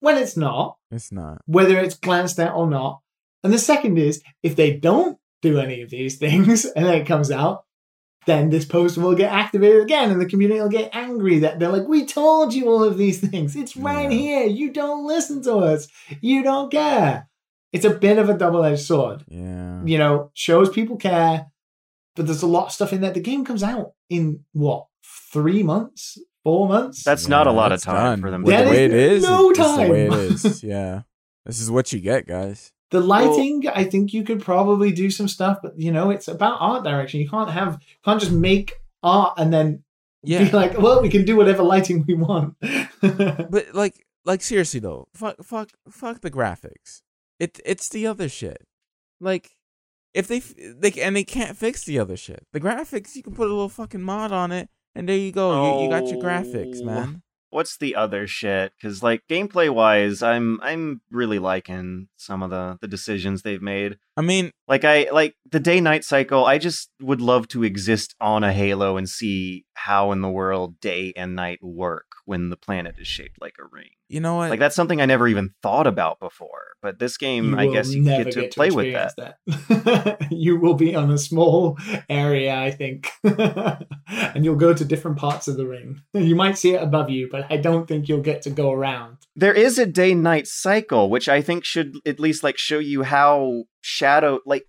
When 0.00 0.16
it's 0.16 0.36
not, 0.38 0.78
It's 0.90 1.12
not. 1.12 1.42
whether 1.44 1.78
it's 1.78 1.96
glanced 1.96 2.38
at 2.40 2.54
or 2.54 2.66
not. 2.66 3.00
And 3.44 3.52
the 3.52 3.58
second 3.58 3.98
is 3.98 4.22
if 4.42 4.56
they 4.56 4.72
don't 4.76 5.18
do 5.42 5.58
any 5.58 5.82
of 5.82 5.90
these 5.90 6.16
things 6.16 6.64
and 6.76 6.84
then 6.86 6.94
it 7.00 7.06
comes 7.06 7.30
out, 7.30 7.64
then 8.26 8.50
this 8.50 8.64
post 8.66 8.98
will 8.98 9.14
get 9.14 9.32
activated 9.32 9.82
again 9.82 10.10
and 10.10 10.20
the 10.20 10.26
community 10.26 10.60
will 10.60 10.68
get 10.68 10.94
angry 10.94 11.38
that 11.38 11.58
they're 11.58 11.70
like, 11.70 11.86
We 11.88 12.04
told 12.04 12.52
you 12.52 12.68
all 12.68 12.82
of 12.84 12.98
these 12.98 13.20
things. 13.20 13.56
It's 13.56 13.76
right 13.76 14.10
Yeah. 14.10 14.18
here. 14.18 14.46
You 14.46 14.70
don't 14.72 15.06
listen 15.06 15.42
to 15.44 15.56
us. 15.58 15.88
You 16.20 16.42
don't 16.42 16.70
care. 16.70 17.28
It's 17.72 17.84
a 17.84 17.90
bit 17.90 18.18
of 18.18 18.28
a 18.28 18.36
double-edged 18.36 18.82
sword 18.82 19.24
Yeah. 19.28 19.82
you 19.84 19.98
know, 19.98 20.30
shows 20.34 20.68
people 20.70 20.96
care, 20.96 21.46
but 22.16 22.26
there's 22.26 22.42
a 22.42 22.46
lot 22.46 22.66
of 22.66 22.72
stuff 22.72 22.92
in 22.92 23.00
there. 23.00 23.12
The 23.12 23.20
game 23.20 23.44
comes 23.44 23.62
out 23.62 23.92
in 24.10 24.40
what 24.52 24.86
three 25.32 25.62
months, 25.62 26.18
four 26.44 26.66
months. 26.68 27.04
That's 27.04 27.28
not 27.28 27.46
a 27.46 27.52
lot 27.52 27.72
of 27.72 27.80
time 27.80 27.94
done. 27.94 28.20
for 28.22 28.30
them. 28.30 28.42
With 28.42 28.54
That 28.54 28.64
the 28.64 28.70
is 28.70 28.76
way 28.76 28.84
it 28.86 28.92
is, 28.92 29.22
no 29.22 29.50
it's 29.50 29.58
the 29.58 29.88
way 29.88 30.06
it 30.06 30.10
time. 30.42 30.52
Yeah. 30.62 31.02
This 31.46 31.60
is 31.60 31.70
what 31.70 31.92
you 31.92 32.00
get, 32.00 32.26
guys. 32.26 32.72
The 32.90 33.00
lighting. 33.00 33.64
I 33.74 33.84
think 33.84 34.12
you 34.12 34.24
could 34.24 34.40
probably 34.42 34.92
do 34.92 35.10
some 35.10 35.28
stuff, 35.28 35.58
but 35.62 35.78
you 35.78 35.92
know, 35.92 36.10
it's 36.10 36.28
about 36.28 36.56
art 36.60 36.84
direction. 36.84 37.20
You 37.20 37.28
can't 37.28 37.50
have, 37.50 37.74
you 37.80 37.96
can't 38.04 38.20
just 38.20 38.32
make 38.32 38.80
art 39.02 39.34
and 39.38 39.52
then 39.52 39.82
Yeah. 40.22 40.44
be 40.44 40.50
like, 40.50 40.78
well, 40.78 41.00
we 41.02 41.08
can 41.08 41.24
do 41.24 41.36
whatever 41.36 41.62
lighting 41.62 42.04
we 42.06 42.14
want. 42.14 42.54
But 43.00 43.74
like, 43.74 44.04
like 44.24 44.42
seriously 44.42 44.80
though, 44.80 45.08
fuck, 45.14 45.36
fuck, 45.42 45.70
fuck 45.90 46.20
the 46.20 46.30
graphics. 46.30 47.02
It, 47.38 47.60
it's 47.64 47.88
the 47.88 48.06
other 48.06 48.28
shit. 48.28 48.66
Like, 49.20 49.50
if 50.14 50.26
they, 50.26 50.40
they, 50.40 50.92
and 51.02 51.14
they 51.14 51.24
can't 51.24 51.56
fix 51.56 51.84
the 51.84 51.98
other 51.98 52.16
shit. 52.16 52.46
The 52.52 52.60
graphics, 52.60 53.14
you 53.14 53.22
can 53.22 53.34
put 53.34 53.46
a 53.48 53.52
little 53.52 53.68
fucking 53.68 54.02
mod 54.02 54.32
on 54.32 54.50
it, 54.52 54.68
and 54.94 55.08
there 55.08 55.16
you 55.16 55.30
go. 55.30 55.78
You, 55.78 55.84
you 55.84 55.88
got 55.90 56.08
your 56.08 56.20
graphics, 56.20 56.78
Oh. 56.80 56.84
man. 56.86 57.22
What's 57.50 57.76
the 57.76 57.94
other 57.94 58.26
shit? 58.26 58.72
Because 58.76 59.02
like 59.02 59.22
gameplay 59.28 59.70
wise, 59.70 60.22
I'm 60.22 60.60
I'm 60.62 61.00
really 61.10 61.38
liking 61.38 62.08
some 62.16 62.42
of 62.42 62.50
the 62.50 62.78
the 62.80 62.88
decisions 62.88 63.42
they've 63.42 63.62
made. 63.62 63.98
I 64.16 64.22
mean, 64.22 64.50
Like 64.66 64.84
I 64.84 65.08
like 65.12 65.34
the 65.50 65.60
day 65.60 65.80
night 65.80 66.04
cycle. 66.04 66.44
I 66.44 66.58
just 66.58 66.90
would 67.00 67.20
love 67.20 67.48
to 67.48 67.64
exist 67.64 68.14
on 68.20 68.44
a 68.44 68.52
Halo 68.52 68.96
and 68.96 69.08
see 69.08 69.64
how 69.74 70.12
in 70.12 70.20
the 70.20 70.28
world 70.30 70.80
day 70.80 71.12
and 71.16 71.34
night 71.34 71.60
work 71.62 72.07
when 72.28 72.50
the 72.50 72.56
planet 72.56 72.96
is 72.98 73.06
shaped 73.06 73.40
like 73.40 73.54
a 73.58 73.64
ring. 73.72 73.88
You 74.08 74.20
know 74.20 74.36
what? 74.36 74.50
Like 74.50 74.60
that's 74.60 74.76
something 74.76 75.00
I 75.00 75.06
never 75.06 75.26
even 75.26 75.54
thought 75.62 75.86
about 75.86 76.20
before. 76.20 76.74
But 76.82 76.98
this 76.98 77.16
game, 77.16 77.52
You 77.52 77.58
I 77.58 77.66
guess 77.68 77.90
you 77.92 78.02
never 78.02 78.30
get 78.30 78.50
to 78.52 78.54
play 78.54 78.70
with 78.70 78.92
that. 78.92 79.36
that. 79.46 80.26
you 80.30 80.60
will 80.60 80.74
be 80.74 80.94
on 80.94 81.10
a 81.10 81.16
small 81.16 81.78
area, 82.08 82.54
I 82.54 82.70
think, 82.70 83.10
and 83.24 84.44
you'll 84.44 84.56
go 84.56 84.74
to 84.74 84.84
different 84.84 85.16
parts 85.16 85.48
of 85.48 85.56
the 85.56 85.66
ring. 85.66 86.02
You 86.28 86.36
might 86.36 86.58
see 86.58 86.74
it 86.74 86.82
above 86.82 87.08
you, 87.08 87.28
but 87.32 87.46
I 87.50 87.56
don't 87.56 87.88
think 87.88 88.06
you'll 88.08 88.20
get 88.20 88.42
to 88.42 88.50
go 88.50 88.70
around. 88.70 89.16
There 89.34 89.54
is 89.54 89.78
a 89.78 89.86
day 89.86 90.14
night 90.14 90.46
cycle, 90.46 91.08
which 91.08 91.28
I 91.28 91.40
think 91.40 91.64
should 91.64 91.94
at 92.04 92.20
least 92.20 92.42
like 92.44 92.58
show 92.58 92.78
you 92.78 93.02
how 93.04 93.64
shadow 93.80 94.40
like 94.44 94.66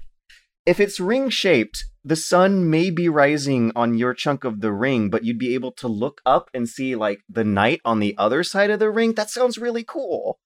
if 0.70 0.80
it's 0.80 1.00
ring 1.00 1.32
shaped, 1.32 1.86
the 2.04 2.16
sun 2.16 2.70
may 2.70 2.92
be 2.92 3.10
rising 3.10 3.72
on 3.76 3.98
your 3.98 4.14
chunk 4.14 4.44
of 4.44 4.62
the 4.62 4.72
ring, 4.72 5.10
but 5.10 5.26
you'd 5.26 5.40
be 5.40 5.56
able 5.56 5.72
to 5.72 5.88
look 5.88 6.22
up 6.28 6.48
and 6.54 6.70
see 6.70 6.96
like 6.96 7.22
the 7.28 7.44
night 7.44 7.82
on 7.84 8.00
the 8.00 8.16
other 8.20 8.44
side 8.44 8.70
of 8.70 8.78
the 8.78 8.92
ring. 8.92 9.16
That 9.16 9.32
sounds 9.32 9.58
really 9.58 9.84
cool. 9.84 10.38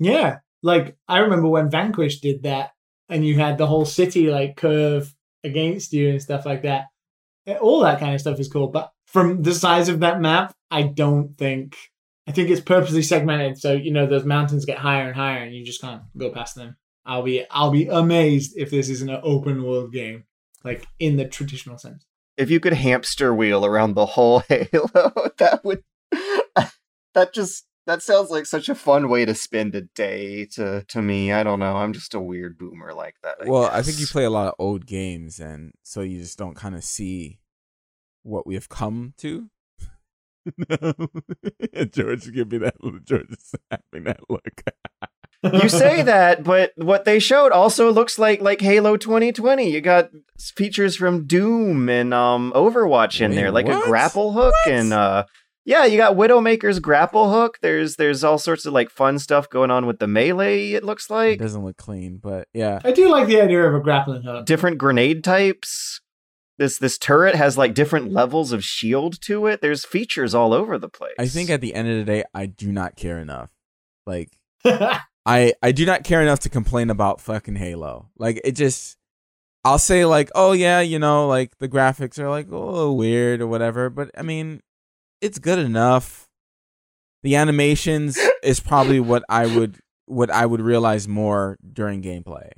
Yeah, 0.00 0.38
like 0.64 0.96
I 1.06 1.18
remember 1.18 1.46
when 1.48 1.70
Vanquish 1.70 2.18
did 2.20 2.42
that, 2.42 2.72
and 3.08 3.24
you 3.24 3.36
had 3.38 3.56
the 3.56 3.68
whole 3.68 3.84
city 3.84 4.28
like 4.28 4.56
curve 4.56 5.14
against 5.44 5.92
you 5.92 6.10
and 6.10 6.20
stuff 6.20 6.44
like 6.44 6.62
that. 6.62 6.86
Eh, 7.46 7.54
All 7.54 7.78
that 7.82 8.00
kind 8.00 8.14
of 8.14 8.20
stuff 8.20 8.40
is 8.40 8.48
cool, 8.48 8.66
but 8.66 8.90
from 9.06 9.42
the 9.42 9.54
size 9.54 9.88
of 9.88 10.00
that 10.00 10.20
map, 10.20 10.56
I 10.72 10.82
don't 10.82 11.38
think. 11.38 11.76
I 12.26 12.32
think 12.32 12.50
it's 12.50 12.60
purposely 12.60 13.02
segmented 13.02 13.58
so 13.58 13.74
you 13.74 13.92
know 13.92 14.06
those 14.06 14.24
mountains 14.24 14.64
get 14.64 14.78
higher 14.78 15.06
and 15.06 15.14
higher, 15.14 15.44
and 15.44 15.54
you 15.54 15.64
just 15.64 15.80
can't 15.80 16.02
go 16.16 16.30
past 16.30 16.56
them. 16.56 16.76
I'll 17.08 17.22
be 17.22 17.44
I'll 17.50 17.70
be 17.70 17.88
amazed 17.88 18.52
if 18.56 18.70
this 18.70 18.90
isn't 18.90 19.08
an 19.08 19.20
open 19.22 19.64
world 19.64 19.92
game, 19.92 20.24
like 20.62 20.86
in 20.98 21.16
the 21.16 21.24
traditional 21.24 21.78
sense. 21.78 22.04
If 22.36 22.50
you 22.50 22.60
could 22.60 22.74
hamster 22.74 23.34
wheel 23.34 23.64
around 23.64 23.94
the 23.94 24.06
whole 24.06 24.40
Halo, 24.48 25.32
that 25.38 25.60
would 25.64 25.82
that 27.14 27.32
just 27.32 27.64
that 27.86 28.02
sounds 28.02 28.28
like 28.28 28.44
such 28.44 28.68
a 28.68 28.74
fun 28.74 29.08
way 29.08 29.24
to 29.24 29.34
spend 29.34 29.74
a 29.74 29.80
day 29.80 30.44
to 30.52 30.84
to 30.88 31.00
me. 31.00 31.32
I 31.32 31.42
don't 31.42 31.60
know. 31.60 31.76
I'm 31.76 31.94
just 31.94 32.12
a 32.12 32.20
weird 32.20 32.58
boomer 32.58 32.92
like 32.92 33.14
that. 33.22 33.38
I 33.40 33.48
well, 33.48 33.70
I 33.72 33.80
think 33.80 33.98
you 33.98 34.06
play 34.06 34.24
a 34.24 34.30
lot 34.30 34.48
of 34.48 34.54
old 34.58 34.84
games, 34.84 35.40
and 35.40 35.72
so 35.82 36.02
you 36.02 36.18
just 36.18 36.38
don't 36.38 36.56
kind 36.56 36.74
of 36.74 36.84
see 36.84 37.40
what 38.22 38.46
we 38.46 38.54
have 38.54 38.68
come 38.68 39.14
to. 39.18 39.48
George, 41.92 42.32
give 42.32 42.50
me 42.50 42.58
that. 42.58 42.74
George 43.04 43.30
is 43.30 43.54
having 43.70 44.04
that 44.04 44.20
look. 44.28 44.62
you 45.52 45.68
say 45.68 46.02
that, 46.04 46.42
but 46.44 46.72
what 46.76 47.04
they 47.04 47.18
showed 47.18 47.52
also 47.52 47.92
looks 47.92 48.18
like 48.18 48.40
like 48.40 48.60
Halo 48.60 48.96
2020. 48.96 49.70
You 49.70 49.80
got 49.80 50.10
features 50.56 50.96
from 50.96 51.26
Doom 51.26 51.88
and 51.88 52.12
um 52.14 52.52
Overwatch 52.54 53.20
in 53.20 53.30
Wait, 53.30 53.36
there, 53.36 53.50
like 53.50 53.66
what? 53.66 53.84
a 53.84 53.86
grapple 53.86 54.32
hook 54.32 54.54
What? 54.64 54.72
and 54.72 54.92
uh 54.92 55.24
yeah, 55.64 55.84
you 55.84 55.98
got 55.98 56.16
Widowmaker's 56.16 56.78
grapple 56.80 57.30
hook. 57.30 57.58
There's 57.60 57.96
there's 57.96 58.24
all 58.24 58.38
sorts 58.38 58.64
of 58.64 58.72
like 58.72 58.88
fun 58.90 59.18
stuff 59.18 59.50
going 59.50 59.70
on 59.70 59.84
with 59.84 59.98
the 59.98 60.06
melee. 60.06 60.72
It 60.72 60.82
looks 60.82 61.10
It 61.10 61.12
like 61.12 61.38
doesn't 61.38 61.62
look 61.62 61.76
clean, 61.76 62.18
but 62.22 62.48
yeah. 62.54 62.80
I 62.84 62.92
do 62.92 63.10
like 63.10 63.26
the 63.28 63.40
idea 63.42 63.62
of 63.68 63.74
a 63.74 63.80
grappling 63.80 64.22
hook. 64.22 64.46
different 64.46 64.78
grenade 64.78 65.22
types. 65.22 66.00
This 66.58 66.78
this 66.78 66.98
turret 66.98 67.36
has 67.36 67.56
like 67.56 67.74
different 67.74 68.12
levels 68.12 68.52
of 68.52 68.64
shield 68.64 69.20
to 69.22 69.46
it. 69.46 69.60
There's 69.60 69.84
features 69.84 70.34
all 70.34 70.52
over 70.52 70.76
the 70.76 70.88
place. 70.88 71.14
I 71.18 71.26
think 71.26 71.50
at 71.50 71.60
the 71.60 71.74
end 71.74 71.88
of 71.88 71.96
the 71.96 72.04
day, 72.04 72.24
I 72.34 72.46
do 72.46 72.72
not 72.72 72.96
care 72.96 73.20
enough. 73.20 73.50
Like, 74.06 74.36
I 74.64 75.52
I 75.62 75.72
do 75.72 75.86
not 75.86 76.02
care 76.02 76.20
enough 76.20 76.40
to 76.40 76.48
complain 76.48 76.90
about 76.90 77.20
fucking 77.20 77.56
Halo. 77.56 78.10
Like 78.18 78.40
it 78.44 78.52
just 78.52 78.98
I'll 79.64 79.78
say 79.78 80.04
like, 80.04 80.30
"Oh 80.34 80.52
yeah, 80.52 80.80
you 80.80 80.98
know, 80.98 81.28
like 81.28 81.58
the 81.58 81.68
graphics 81.68 82.18
are 82.18 82.30
like 82.30 82.48
a 82.48 82.56
little 82.56 82.96
weird 82.96 83.40
or 83.40 83.46
whatever," 83.46 83.90
but 83.90 84.10
I 84.16 84.22
mean, 84.22 84.60
it's 85.20 85.38
good 85.38 85.58
enough. 85.58 86.28
The 87.22 87.36
animations 87.36 88.18
is 88.42 88.60
probably 88.60 88.98
what 88.98 89.24
I 89.28 89.46
would 89.46 89.78
what 90.06 90.30
I 90.30 90.46
would 90.46 90.60
realize 90.60 91.06
more 91.06 91.58
during 91.72 92.02
gameplay. 92.02 92.50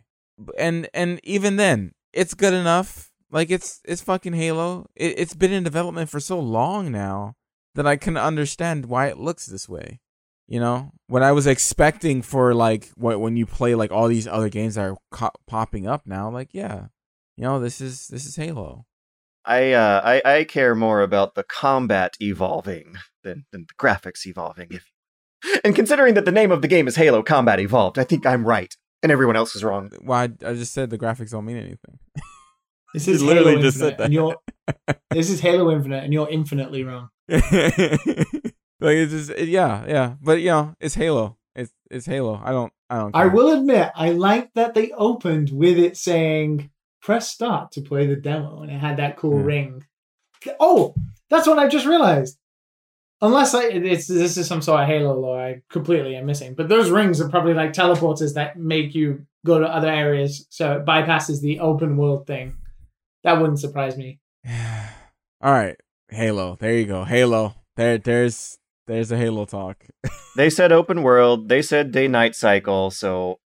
And 0.59 0.89
and 0.95 1.21
even 1.23 1.57
then, 1.57 1.93
it's 2.13 2.35
good 2.35 2.55
enough. 2.55 3.10
Like 3.31 3.51
it's 3.51 3.81
it's 3.85 4.03
fucking 4.03 4.33
Halo. 4.33 4.87
It, 4.97 5.19
it's 5.19 5.35
been 5.35 5.53
in 5.53 5.63
development 5.63 6.11
for 6.11 6.21
so 6.21 6.39
long 6.39 6.91
now 6.91 7.35
that 7.75 7.87
I 7.87 7.97
can 7.97 8.17
understand 8.17 8.87
why 8.87 9.07
it 9.07 9.19
looks 9.19 9.47
this 9.47 9.69
way. 9.69 10.01
You 10.49 10.59
know, 10.59 10.93
what 11.07 11.23
I 11.23 11.31
was 11.31 11.47
expecting 11.47 12.23
for 12.23 12.55
like 12.55 12.89
what 12.97 13.21
when 13.21 13.37
you 13.37 13.47
play 13.47 13.77
like 13.77 13.93
all 13.93 14.09
these 14.09 14.27
other 14.27 14.49
games 14.49 14.75
that 14.75 14.91
are 14.91 14.97
co- 15.13 15.31
popping 15.47 15.87
up 15.87 16.07
now, 16.07 16.29
like 16.29 16.49
yeah, 16.53 16.87
you 17.37 17.45
know 17.45 17.61
this 17.61 17.81
is 17.81 18.09
this 18.09 18.27
is 18.27 18.35
Halo. 18.35 18.87
I 19.45 19.73
uh 19.73 20.01
I, 20.05 20.39
I 20.39 20.45
care 20.45 20.75
more 20.75 21.01
about 21.03 21.37
the 21.37 21.45
combat 21.45 22.17
evolving 22.21 22.97
than, 23.23 23.47
than 23.53 23.67
the 23.69 23.75
graphics 23.75 24.27
evolving. 24.27 24.69
If 24.71 24.91
and 25.65 25.75
considering 25.75 26.15
that 26.15 26.25
the 26.25 26.33
name 26.33 26.51
of 26.51 26.63
the 26.63 26.69
game 26.69 26.89
is 26.89 26.97
Halo 26.97 27.23
Combat 27.23 27.61
Evolved, 27.61 27.99
I 27.99 28.05
think 28.05 28.27
I'm 28.27 28.45
right 28.45 28.75
and 29.03 29.11
everyone 29.11 29.37
else 29.37 29.57
is 29.57 29.65
wrong. 29.65 29.91
Why 30.01 30.25
I 30.25 30.55
just 30.55 30.73
said 30.73 30.91
the 30.91 30.99
graphics 30.99 31.31
don't 31.31 31.45
mean 31.45 31.57
anything. 31.57 31.99
This 32.95 33.07
is 33.09 33.23
literally 33.23 33.51
Halo 33.53 33.63
just 33.63 33.77
Infinite, 33.77 33.91
said 33.91 33.99
that. 33.99 34.05
and 34.07 34.15
you're 34.15 34.37
this 35.11 35.31
is 35.31 35.41
Halo 35.41 35.71
Infinite, 35.71 36.05
and 36.05 36.13
you're 36.13 36.29
infinitely 36.29 36.85
wrong. 36.85 37.09
like 37.29 38.97
it's 38.97 39.13
just 39.13 39.39
yeah 39.39 39.85
yeah, 39.87 40.15
but 40.21 40.41
you 40.41 40.47
know 40.49 40.75
it's 40.81 40.95
Halo. 40.95 41.37
It's 41.55 41.73
it's 41.91 42.07
Halo. 42.07 42.41
I 42.45 42.51
don't 42.53 42.73
I 42.89 42.99
don't. 42.99 43.15
I 43.17 43.27
will 43.27 43.57
admit, 43.57 43.91
I 43.95 44.11
like 44.11 44.53
that 44.55 44.75
they 44.75 44.91
opened 44.93 45.51
with 45.51 45.79
it 45.79 45.97
saying 45.97 46.71
"press 47.03 47.29
start" 47.29 47.73
to 47.73 47.81
play 47.83 48.07
the 48.07 48.17
demo, 48.17 48.63
and 48.63 48.71
it 48.71 48.79
had 48.79 48.97
that 48.99 49.17
cool 49.17 49.39
Hmm. 49.39 49.45
ring. 49.45 49.87
Oh, 50.59 50.95
that's 51.29 51.47
what 51.47 51.59
I 51.59 51.69
just 51.69 51.87
realized. 51.87 52.39
Unless 53.23 53.53
I, 53.55 53.65
it's 53.65 54.07
this 54.07 54.39
is 54.39 54.47
some 54.47 54.63
sort 54.63 54.81
of 54.81 54.87
Halo 54.89 55.15
lore, 55.21 55.39
I 55.41 55.63
completely 55.69 56.17
am 56.17 56.25
missing. 56.25 56.55
But 56.55 56.69
those 56.71 56.89
rings 56.91 57.21
are 57.21 57.29
probably 57.29 57.53
like 57.53 57.73
teleporters 57.75 58.33
that 58.35 58.59
make 58.59 58.95
you 58.95 59.27
go 59.45 59.59
to 59.59 59.67
other 59.67 59.91
areas, 59.91 60.47
so 60.49 60.73
it 60.73 60.87
bypasses 60.87 61.41
the 61.43 61.61
open 61.61 61.97
world 61.99 62.27
thing. 62.27 62.55
That 63.25 63.41
wouldn't 63.41 63.61
surprise 63.61 63.97
me. 63.97 64.21
All 65.43 65.53
right, 65.53 65.77
Halo. 66.09 66.57
There 66.59 66.77
you 66.77 66.87
go. 66.87 67.05
Halo. 67.05 67.55
There 67.77 67.99
there's 67.99 68.59
there's 68.87 69.13
a 69.13 69.17
Halo 69.17 69.45
talk. 69.45 69.87
They 70.37 70.49
said 70.49 70.71
open 70.71 71.03
world, 71.03 71.49
they 71.49 71.61
said 71.61 71.91
day 71.91 72.07
night 72.07 72.37
cycle, 72.37 72.93
so 72.93 73.41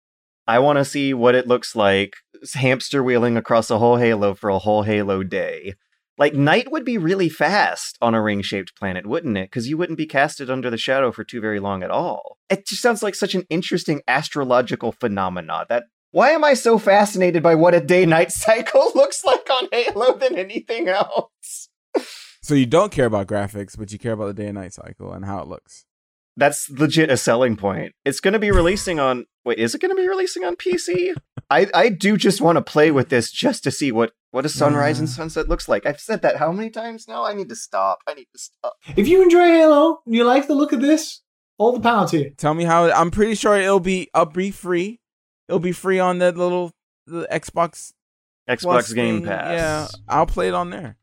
I 0.45 0.59
want 0.59 0.79
to 0.79 0.85
see 0.85 1.13
what 1.13 1.33
it 1.33 1.47
looks 1.47 1.77
like 1.77 2.17
hamster 2.53 3.01
wheeling 3.01 3.37
across 3.37 3.69
a 3.69 3.79
whole 3.79 3.95
Halo 3.95 4.33
for 4.33 4.49
a 4.49 4.59
whole 4.59 4.83
Halo 4.83 5.23
day. 5.23 5.75
Like 6.17 6.35
night 6.35 6.71
would 6.71 6.85
be 6.85 6.97
really 6.97 7.29
fast 7.29 7.97
on 8.01 8.13
a 8.13 8.21
ring-shaped 8.21 8.75
planet, 8.77 9.07
wouldn't 9.07 9.37
it? 9.37 9.45
Because 9.45 9.67
you 9.67 9.77
wouldn't 9.77 9.97
be 9.97 10.05
casted 10.05 10.49
under 10.49 10.69
the 10.69 10.77
shadow 10.77 11.11
for 11.11 11.23
too 11.23 11.41
very 11.41 11.59
long 11.59 11.81
at 11.81 11.89
all. 11.89 12.37
It 12.49 12.67
just 12.67 12.81
sounds 12.81 13.01
like 13.01 13.15
such 13.15 13.33
an 13.33 13.45
interesting 13.49 14.01
astrological 14.07 14.91
phenomena 14.91 15.65
that 15.69 15.85
why 16.13 16.29
am 16.29 16.43
I 16.43 16.53
so 16.53 16.77
fascinated 16.77 17.41
by 17.41 17.55
what 17.55 17.73
a 17.73 17.81
day-night 17.81 18.31
cycle 18.45 18.91
looks 18.93 19.25
like 19.25 19.49
on 19.49 19.67
Halo 19.71 20.15
than 20.15 20.37
anything 20.37 20.87
else? 20.87 21.69
So 22.43 22.53
you 22.53 22.67
don't 22.67 22.91
care 22.91 23.07
about 23.07 23.27
graphics, 23.27 23.77
but 23.77 23.91
you 23.91 23.97
care 23.97 24.13
about 24.13 24.27
the 24.27 24.33
day 24.33 24.47
and 24.47 24.55
night 24.55 24.73
cycle 24.73 25.11
and 25.11 25.25
how 25.25 25.39
it 25.39 25.47
looks. 25.47 25.85
That's 26.37 26.69
legit 26.69 27.09
a 27.09 27.17
selling 27.17 27.57
point. 27.57 27.93
It's 28.05 28.19
going 28.19 28.33
to 28.33 28.39
be 28.39 28.51
releasing 28.51 28.99
on. 28.99 29.25
Wait, 29.43 29.57
is 29.57 29.73
it 29.73 29.81
going 29.81 29.95
to 29.95 29.99
be 29.99 30.07
releasing 30.07 30.43
on 30.43 30.55
PC? 30.55 31.15
I 31.49 31.67
I 31.73 31.89
do 31.89 32.17
just 32.17 32.41
want 32.41 32.57
to 32.57 32.61
play 32.61 32.91
with 32.91 33.09
this 33.09 33.31
just 33.31 33.63
to 33.63 33.71
see 33.71 33.91
what 33.91 34.11
what 34.31 34.45
a 34.45 34.49
sunrise 34.49 34.99
and 34.99 35.07
uh-huh. 35.07 35.15
sunset 35.15 35.47
looks 35.47 35.67
like. 35.67 35.85
I've 35.85 35.99
said 35.99 36.21
that 36.23 36.37
how 36.37 36.51
many 36.51 36.69
times 36.69 37.07
now? 37.07 37.23
I 37.23 37.33
need 37.33 37.49
to 37.49 37.55
stop. 37.55 37.99
I 38.07 38.13
need 38.15 38.27
to 38.33 38.39
stop. 38.39 38.75
If 38.95 39.07
you 39.07 39.21
enjoy 39.21 39.45
Halo 39.45 40.01
and 40.05 40.15
you 40.15 40.23
like 40.23 40.47
the 40.47 40.55
look 40.55 40.73
of 40.73 40.81
this, 40.81 41.21
all 41.57 41.71
the 41.71 41.79
power 41.79 42.07
to 42.07 42.17
you. 42.17 42.31
Tell 42.37 42.55
me 42.55 42.63
how. 42.63 42.89
I'm 42.91 43.11
pretty 43.11 43.35
sure 43.35 43.55
it'll 43.55 43.79
be 43.79 44.09
up 44.13 44.33
be 44.33 44.51
free. 44.51 44.99
It'll 45.53 45.59
be 45.61 45.71
free 45.71 45.99
on 45.99 46.17
that 46.17 46.35
little 46.35 46.71
the 47.05 47.27
Xbox 47.31 47.93
Xbox 48.49 48.61
Plus 48.63 48.93
Game 48.93 49.17
thing. 49.19 49.27
Pass. 49.27 49.51
Yeah, 49.51 49.87
I'll 50.09 50.25
play 50.25 50.47
it 50.47 50.55
on 50.55 50.71
there. 50.71 50.97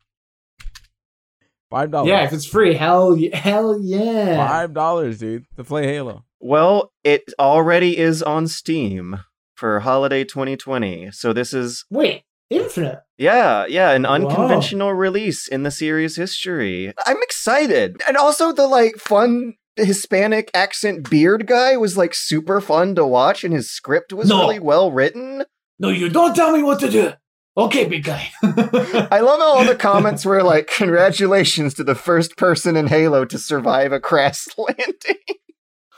Five 1.69 1.89
dollars. 1.89 2.09
Yeah, 2.09 2.25
if 2.25 2.33
it's 2.33 2.45
free, 2.45 2.73
hell, 2.73 3.17
hell 3.31 3.79
yeah. 3.81 4.35
Five 4.45 4.73
dollars, 4.73 5.19
dude, 5.19 5.45
to 5.55 5.63
play 5.63 5.87
Halo. 5.87 6.25
Well, 6.41 6.91
it 7.05 7.23
already 7.39 7.97
is 7.97 8.21
on 8.21 8.47
Steam 8.49 9.19
for 9.55 9.79
holiday 9.79 10.25
2020. 10.25 11.11
So 11.11 11.31
this 11.31 11.53
is 11.53 11.85
Wait, 11.89 12.23
Infinite. 12.49 12.99
Yeah, 13.17 13.65
yeah, 13.67 13.91
an 13.91 14.03
Wow. 14.03 14.15
unconventional 14.15 14.93
release 14.93 15.47
in 15.47 15.63
the 15.63 15.71
series 15.71 16.17
history. 16.17 16.91
I'm 17.05 17.21
excited. 17.21 18.01
And 18.05 18.17
also 18.17 18.51
the 18.51 18.67
like 18.67 18.95
fun 18.97 19.53
Hispanic 19.77 20.51
accent 20.53 21.09
beard 21.09 21.47
guy 21.47 21.77
was 21.77 21.97
like 21.97 22.13
super 22.13 22.59
fun 22.61 22.95
to 22.95 23.05
watch 23.05 23.43
and 23.43 23.53
his 23.53 23.71
script 23.71 24.11
was 24.13 24.27
No. 24.29 24.41
really 24.41 24.59
well 24.59 24.91
written. 24.91 25.43
No, 25.79 25.89
you 25.89 26.09
don't 26.09 26.35
tell 26.35 26.51
me 26.55 26.61
what 26.63 26.79
to 26.81 26.89
do. 26.89 27.13
Okay, 27.57 27.85
big 27.85 28.03
guy. 28.05 28.29
I 28.43 29.19
love 29.19 29.39
how 29.39 29.57
all 29.57 29.65
the 29.65 29.75
comments 29.79 30.23
were 30.23 30.41
like 30.43 30.67
congratulations 30.67 31.73
to 31.75 31.83
the 31.83 31.95
first 31.95 32.37
person 32.37 32.77
in 32.77 32.87
Halo 32.87 33.25
to 33.25 33.37
survive 33.37 33.91
a 33.91 33.99
crash 33.99 34.45
landing. 34.57 35.17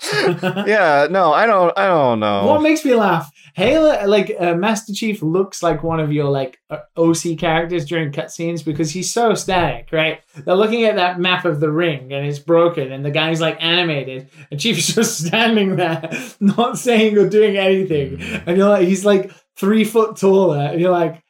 yeah, 0.68 1.08
no, 1.10 1.32
I 1.32 1.46
don't. 1.46 1.78
I 1.78 1.88
don't 1.88 2.20
know. 2.20 2.46
What 2.46 2.62
makes 2.62 2.84
me 2.84 2.96
laugh? 2.96 3.32
Halo, 3.56 4.06
like 4.08 4.36
uh, 4.40 4.56
Master 4.56 4.94
Chief, 4.94 5.22
looks 5.22 5.62
like 5.62 5.84
one 5.84 6.00
of 6.00 6.12
your 6.12 6.30
like 6.30 6.60
uh, 6.70 6.80
OC 6.98 7.38
characters 7.38 7.86
during 7.86 8.12
cutscenes 8.12 8.66
because 8.66 8.92
he's 8.92 9.12
so 9.12 9.36
static, 9.36 9.90
right? 9.92 10.22
They're 10.36 10.56
looking 10.56 10.84
at 10.86 10.96
that 10.96 11.20
map 11.20 11.46
of 11.46 11.60
the 11.60 11.72
ring 11.72 12.12
and 12.12 12.26
it's 12.26 12.40
broken, 12.40 12.92
and 12.92 13.06
the 13.06 13.12
guy's 13.12 13.40
like 13.40 13.58
animated, 13.64 14.30
and 14.50 14.60
Chief's 14.60 14.88
just 14.96 15.26
standing 15.26 15.76
there, 15.76 16.10
not 16.40 16.78
saying 16.78 17.18
or 17.18 17.30
doing 17.30 17.56
anything, 17.56 18.20
and 18.22 18.58
you're 18.58 18.70
like, 18.70 18.88
he's 18.88 19.06
like 19.06 19.32
three 19.56 19.84
foot 19.84 20.18
taller, 20.18 20.58
and 20.58 20.82
you're 20.82 20.92
like, 20.92 21.22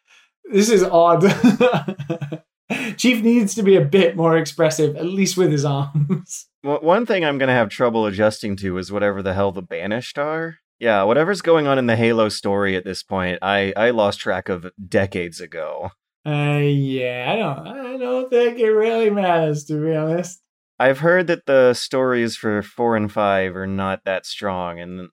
this 0.51 0.69
is 0.69 0.83
odd. 0.83 1.23
Chief 2.97 3.21
needs 3.21 3.55
to 3.55 3.63
be 3.63 3.75
a 3.75 3.85
bit 3.85 4.15
more 4.15 4.37
expressive, 4.37 4.95
at 4.95 5.05
least 5.05 5.37
with 5.37 5.51
his 5.51 5.65
arms. 5.65 6.47
One 6.63 7.05
thing 7.05 7.25
I'm 7.25 7.37
gonna 7.37 7.51
have 7.51 7.69
trouble 7.69 8.05
adjusting 8.05 8.55
to 8.57 8.77
is 8.77 8.89
whatever 8.89 9.21
the 9.21 9.33
hell 9.33 9.51
the 9.51 9.61
banished 9.61 10.17
are. 10.17 10.59
Yeah, 10.79 11.03
whatever's 11.03 11.41
going 11.41 11.67
on 11.67 11.77
in 11.77 11.87
the 11.87 11.97
Halo 11.97 12.29
story 12.29 12.77
at 12.77 12.85
this 12.85 13.03
point, 13.03 13.39
I 13.41 13.73
I 13.75 13.89
lost 13.89 14.21
track 14.21 14.47
of 14.47 14.67
decades 14.87 15.41
ago. 15.41 15.91
Uh, 16.25 16.61
yeah, 16.63 17.25
I 17.29 17.35
don't, 17.35 17.67
I 17.67 17.97
don't 17.97 18.29
think 18.29 18.59
it 18.59 18.69
really 18.69 19.09
matters 19.09 19.65
to 19.65 19.83
be 19.83 19.93
honest. 19.93 20.41
I've 20.79 20.99
heard 20.99 21.27
that 21.27 21.45
the 21.47 21.73
stories 21.73 22.37
for 22.37 22.61
four 22.61 22.95
and 22.95 23.11
five 23.11 23.57
are 23.57 23.67
not 23.67 24.05
that 24.05 24.25
strong, 24.25 24.79
and 24.79 25.09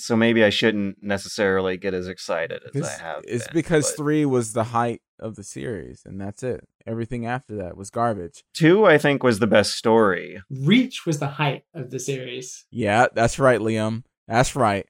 so 0.00 0.16
maybe 0.16 0.42
I 0.44 0.50
shouldn't 0.50 1.02
necessarily 1.02 1.76
get 1.76 1.94
as 1.94 2.08
excited 2.08 2.62
as 2.64 2.70
It's, 2.74 2.98
I 3.00 3.02
have. 3.02 3.22
it's 3.26 3.46
been, 3.48 3.54
because 3.54 3.90
but- 3.90 3.96
three 3.96 4.24
was 4.24 4.52
the 4.52 4.64
height 4.64 5.02
of 5.18 5.36
the 5.36 5.44
series, 5.44 6.02
and 6.04 6.20
that's 6.20 6.42
it. 6.42 6.66
Everything 6.86 7.26
after 7.26 7.56
that 7.56 7.76
was 7.76 7.90
garbage. 7.90 8.42
two, 8.54 8.84
I 8.86 8.98
think, 8.98 9.22
was 9.22 9.38
the 9.38 9.46
best 9.46 9.72
story. 9.72 10.42
Reach 10.50 11.06
was 11.06 11.18
the 11.20 11.28
height 11.28 11.62
of 11.74 11.90
the 11.90 11.98
series. 12.00 12.64
Yeah, 12.70 13.06
that's 13.14 13.38
right, 13.38 13.60
Liam. 13.60 14.02
That's 14.26 14.56
right. 14.56 14.86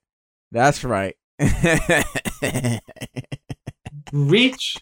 That's 0.50 0.84
right. 0.84 1.16
Reach 4.12 4.76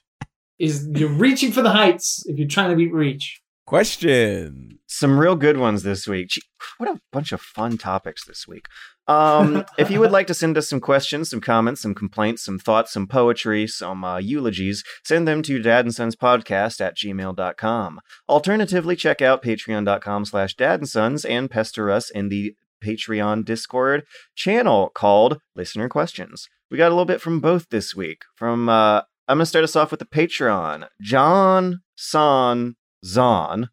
is 0.58 0.86
you're 0.94 1.08
reaching 1.08 1.52
for 1.52 1.62
the 1.62 1.70
heights 1.70 2.22
if 2.26 2.38
you're 2.38 2.48
trying 2.48 2.70
to 2.70 2.76
beat 2.76 2.92
Reach. 2.92 3.40
Question. 3.66 4.78
Some 4.86 5.18
real 5.18 5.36
good 5.36 5.56
ones 5.56 5.84
this 5.84 6.06
week. 6.08 6.28
Gee, 6.30 6.42
what 6.78 6.88
a 6.90 7.00
bunch 7.12 7.30
of 7.32 7.40
fun 7.40 7.78
topics 7.78 8.24
this 8.26 8.46
week. 8.48 8.66
Um, 9.10 9.64
if 9.76 9.90
you 9.90 9.98
would 9.98 10.10
like 10.18 10.28
to 10.28 10.34
send 10.34 10.56
us 10.56 10.68
some 10.68 10.80
questions, 10.80 11.30
some 11.30 11.40
comments, 11.40 11.82
some 11.82 11.94
complaints, 11.96 12.44
some 12.44 12.60
thoughts, 12.60 12.92
some 12.92 13.08
poetry, 13.08 13.66
some 13.66 14.04
uh, 14.04 14.18
eulogies, 14.18 14.84
send 15.04 15.26
them 15.26 15.42
to 15.42 15.60
dad 15.60 15.84
and 15.84 15.94
sons 15.94 16.14
podcast 16.14 16.80
at 16.80 16.96
gmail.com. 16.96 18.00
Alternatively, 18.28 18.94
check 18.94 19.20
out 19.20 19.42
patreon.com 19.42 20.24
slash 20.24 20.54
dadandsons 20.54 20.80
and 20.80 20.88
sons 20.88 21.24
and 21.24 21.50
pester 21.50 21.90
us 21.90 22.08
in 22.08 22.28
the 22.28 22.54
Patreon 22.84 23.44
Discord 23.44 24.04
channel 24.36 24.90
called 24.94 25.40
Listener 25.56 25.88
Questions. 25.88 26.48
We 26.70 26.78
got 26.78 26.88
a 26.88 26.94
little 26.94 27.04
bit 27.04 27.20
from 27.20 27.40
both 27.40 27.68
this 27.70 27.96
week. 27.96 28.22
From 28.36 28.68
uh, 28.68 29.02
I'm 29.26 29.38
gonna 29.38 29.46
start 29.46 29.64
us 29.64 29.76
off 29.76 29.90
with 29.90 30.00
the 30.00 30.06
Patreon. 30.06 30.86
John 31.02 31.82
San 31.96 32.76
Zon 33.04 33.70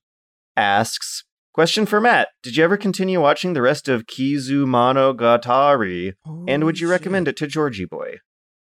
asks 0.56 1.24
Question 1.58 1.88
for 1.88 2.00
Matt 2.00 2.28
Did 2.44 2.56
you 2.56 2.64
ever 2.64 2.78
continue 2.78 3.20
watching 3.20 3.54
the 3.54 3.64
rest 3.64 3.90
of 3.90 4.06
Kizumonogatari? 4.06 6.14
And 6.48 6.64
would 6.64 6.80
you 6.80 6.88
recommend 6.88 7.28
it 7.28 7.36
to 7.38 7.48
Georgie 7.48 7.86
Boy? 7.86 8.18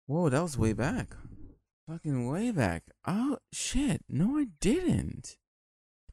Whoa, 0.07 0.29
that 0.29 0.41
was 0.41 0.57
way 0.57 0.73
back. 0.73 1.17
Fucking 1.89 2.31
way 2.31 2.53
back. 2.53 2.85
Oh 3.05 3.39
shit! 3.53 4.05
No, 4.09 4.39
I 4.39 4.47
didn't. 4.61 5.37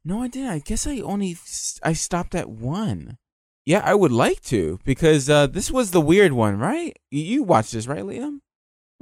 No, 0.04 0.24
I 0.24 0.28
didn't. 0.28 0.50
I 0.50 0.58
guess 0.58 0.88
I 0.88 1.02
only 1.02 1.38
I 1.84 1.94
stopped 1.94 2.34
at 2.34 2.50
one. 2.50 3.20
Yeah, 3.66 3.84
I 3.86 3.94
would 3.94 4.12
like 4.12 4.41
to 4.45 4.80
because 4.84 5.30
uh, 5.30 5.45
this 5.45 5.70
was 5.70 5.91
the 5.91 6.02
weird 6.02 6.32
one, 6.32 6.58
right? 6.58 6.98
You 7.12 7.44
watched 7.44 7.74
this, 7.74 7.86
right, 7.86 8.02
Liam? 8.02 8.40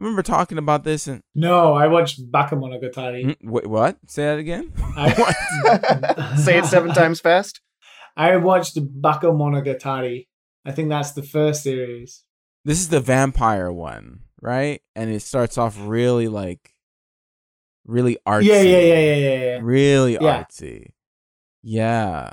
I 0.02 0.04
remember 0.04 0.24
talking 0.24 0.58
about 0.58 0.84
this 0.84 1.08
and 1.08 1.22
No, 1.36 1.74
I 1.74 1.86
watched 1.86 2.32
Bakemonogatari. 2.32 3.24
Mm, 3.24 3.36
wait, 3.44 3.68
what? 3.68 4.00
Say 4.08 4.24
that 4.24 4.40
again. 4.40 4.74
I, 4.98 6.36
Say 6.44 6.58
it 6.58 6.66
seven 6.66 6.92
times 6.92 7.20
fast. 7.20 7.62
I 8.18 8.38
watched 8.38 8.76
Bakemonogatari. 8.78 10.28
I 10.66 10.72
think 10.72 10.90
that's 10.90 11.12
the 11.12 11.22
first 11.22 11.62
series. 11.62 12.24
This 12.66 12.80
is 12.80 12.90
the 12.90 13.00
vampire 13.00 13.72
one, 13.72 14.22
right? 14.42 14.82
And 14.96 15.12
it 15.12 15.22
starts 15.22 15.60
off 15.60 15.78
really 15.80 16.28
like, 16.28 16.74
really 17.86 18.18
artsy. 18.26 18.46
Yeah, 18.46 18.62
yeah, 18.62 18.80
yeah, 18.80 19.00
yeah, 19.00 19.16
yeah, 19.16 19.44
yeah. 19.44 19.60
really 19.62 20.14
Yeah. 20.14 20.44
artsy. 20.44 20.94
Yeah, 21.62 22.32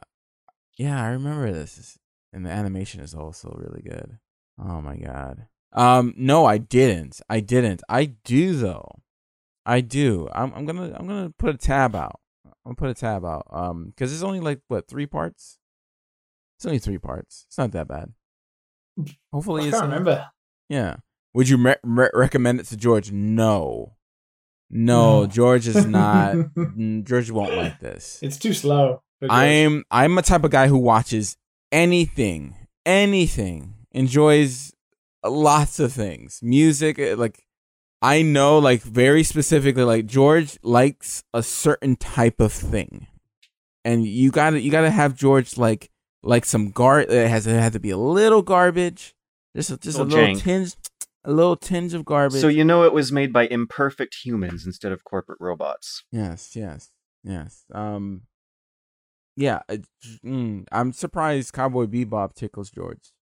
yeah, 0.79 1.03
I 1.03 1.09
remember 1.09 1.53
this, 1.53 1.99
and 2.33 2.47
the 2.47 2.51
animation 2.51 3.03
is 3.03 3.15
also 3.15 3.55
really 3.59 3.83
good. 3.83 4.19
Oh 4.59 4.81
my 4.81 4.97
god. 4.97 5.49
Um, 5.73 6.15
no, 6.17 6.45
I 6.47 6.59
didn't. 6.59 7.21
I 7.29 7.41
didn't. 7.41 7.83
I 7.89 8.07
do 8.25 8.55
though. 8.57 9.01
I 9.67 9.81
do. 9.81 10.29
I'm. 10.33 10.53
I'm 10.55 10.65
gonna. 10.65 10.95
I'm 10.99 11.07
gonna 11.07 11.31
put 11.39 11.55
a 11.55 11.59
tab 11.59 11.95
out. 11.95 12.21
I'm 12.47 12.53
gonna 12.65 12.75
put 12.77 12.91
a 12.91 12.95
tab 12.95 13.25
out. 13.25 13.47
Um, 13.51 13.87
because 13.87 14.13
it's 14.13 14.23
only 14.23 14.41
like 14.41 14.61
what 14.69 14.89
three 14.89 15.07
parts. 15.07 15.59
It's 16.59 16.67
only 16.67 16.79
three 16.79 16.99
parts. 16.99 17.45
It's 17.49 17.59
not 17.59 17.73
that 17.73 17.87
bad. 17.89 18.13
Hopefully, 19.33 19.65
I 19.65 19.69
it's 19.69 19.79
can't 19.79 19.91
remember. 19.91 20.27
yeah. 20.69 20.97
Would 21.35 21.49
you 21.49 21.59
re- 21.59 21.77
re- 21.85 22.11
recommend 22.15 22.59
it 22.61 22.67
to 22.67 22.77
George? 22.77 23.13
No. 23.13 23.95
No. 24.71 25.27
George 25.27 25.69
is 25.69 25.87
not. 25.87 26.35
George 27.05 27.31
won't 27.31 27.55
like 27.55 27.79
this. 27.79 28.19
It's 28.23 28.39
too 28.39 28.55
slow. 28.55 29.03
I'm 29.29 29.85
I'm 29.91 30.17
a 30.19 30.23
type 30.23 30.45
of 30.45 30.51
guy 30.51 30.69
who 30.69 30.79
watches 30.79 31.37
anything, 31.71 32.57
anything, 32.87 33.75
enjoys 33.93 34.73
lots 35.25 35.79
of 35.81 35.93
things, 35.93 36.41
music. 36.43 36.99
uh, 36.99 37.17
Like 37.17 37.45
I 38.03 38.23
know, 38.23 38.59
like 38.59 38.83
very 38.83 39.23
specifically, 39.25 39.83
like 39.85 40.07
George 40.07 40.59
likes 40.63 41.25
a 41.35 41.43
certain 41.43 41.97
type 41.97 42.41
of 42.41 42.53
thing, 42.53 43.07
and 43.85 44.07
you 44.07 44.31
gotta 44.31 44.61
you 44.61 44.71
gotta 44.71 44.91
have 44.91 45.15
George 45.17 45.57
like 45.59 45.91
like 46.23 46.45
some 46.45 46.71
gar. 46.71 47.01
It 47.01 47.29
has 47.29 47.47
it 47.47 47.59
had 47.59 47.73
to 47.73 47.81
be 47.81 47.91
a 47.91 47.99
little 47.99 48.43
garbage, 48.43 49.15
just 49.57 49.71
a, 49.71 49.77
just 49.79 49.99
a 49.99 50.03
Little 50.05 50.19
little 50.21 50.35
jank. 50.37 50.43
tinge, 50.43 50.75
a 51.25 51.33
little 51.33 51.57
tinge 51.57 51.95
of 51.95 52.05
garbage. 52.05 52.41
So 52.41 52.49
you 52.49 52.65
know 52.65 52.85
it 52.85 52.93
was 52.93 53.11
made 53.11 53.33
by 53.33 53.47
imperfect 53.49 54.15
humans 54.25 54.65
instead 54.65 54.93
of 54.93 55.03
corporate 55.05 55.39
robots. 55.41 56.05
Yes, 56.13 56.55
yes, 56.55 56.91
yes. 57.25 57.65
Um, 57.75 58.23
yeah. 59.37 59.61
it- 59.69 59.87
mm, 60.25 60.67
I'm 60.71 60.93
surprised 60.93 61.53
Cowboy 61.53 61.87
Bebop 61.87 62.35
tickles 62.35 62.71
George. 62.71 63.13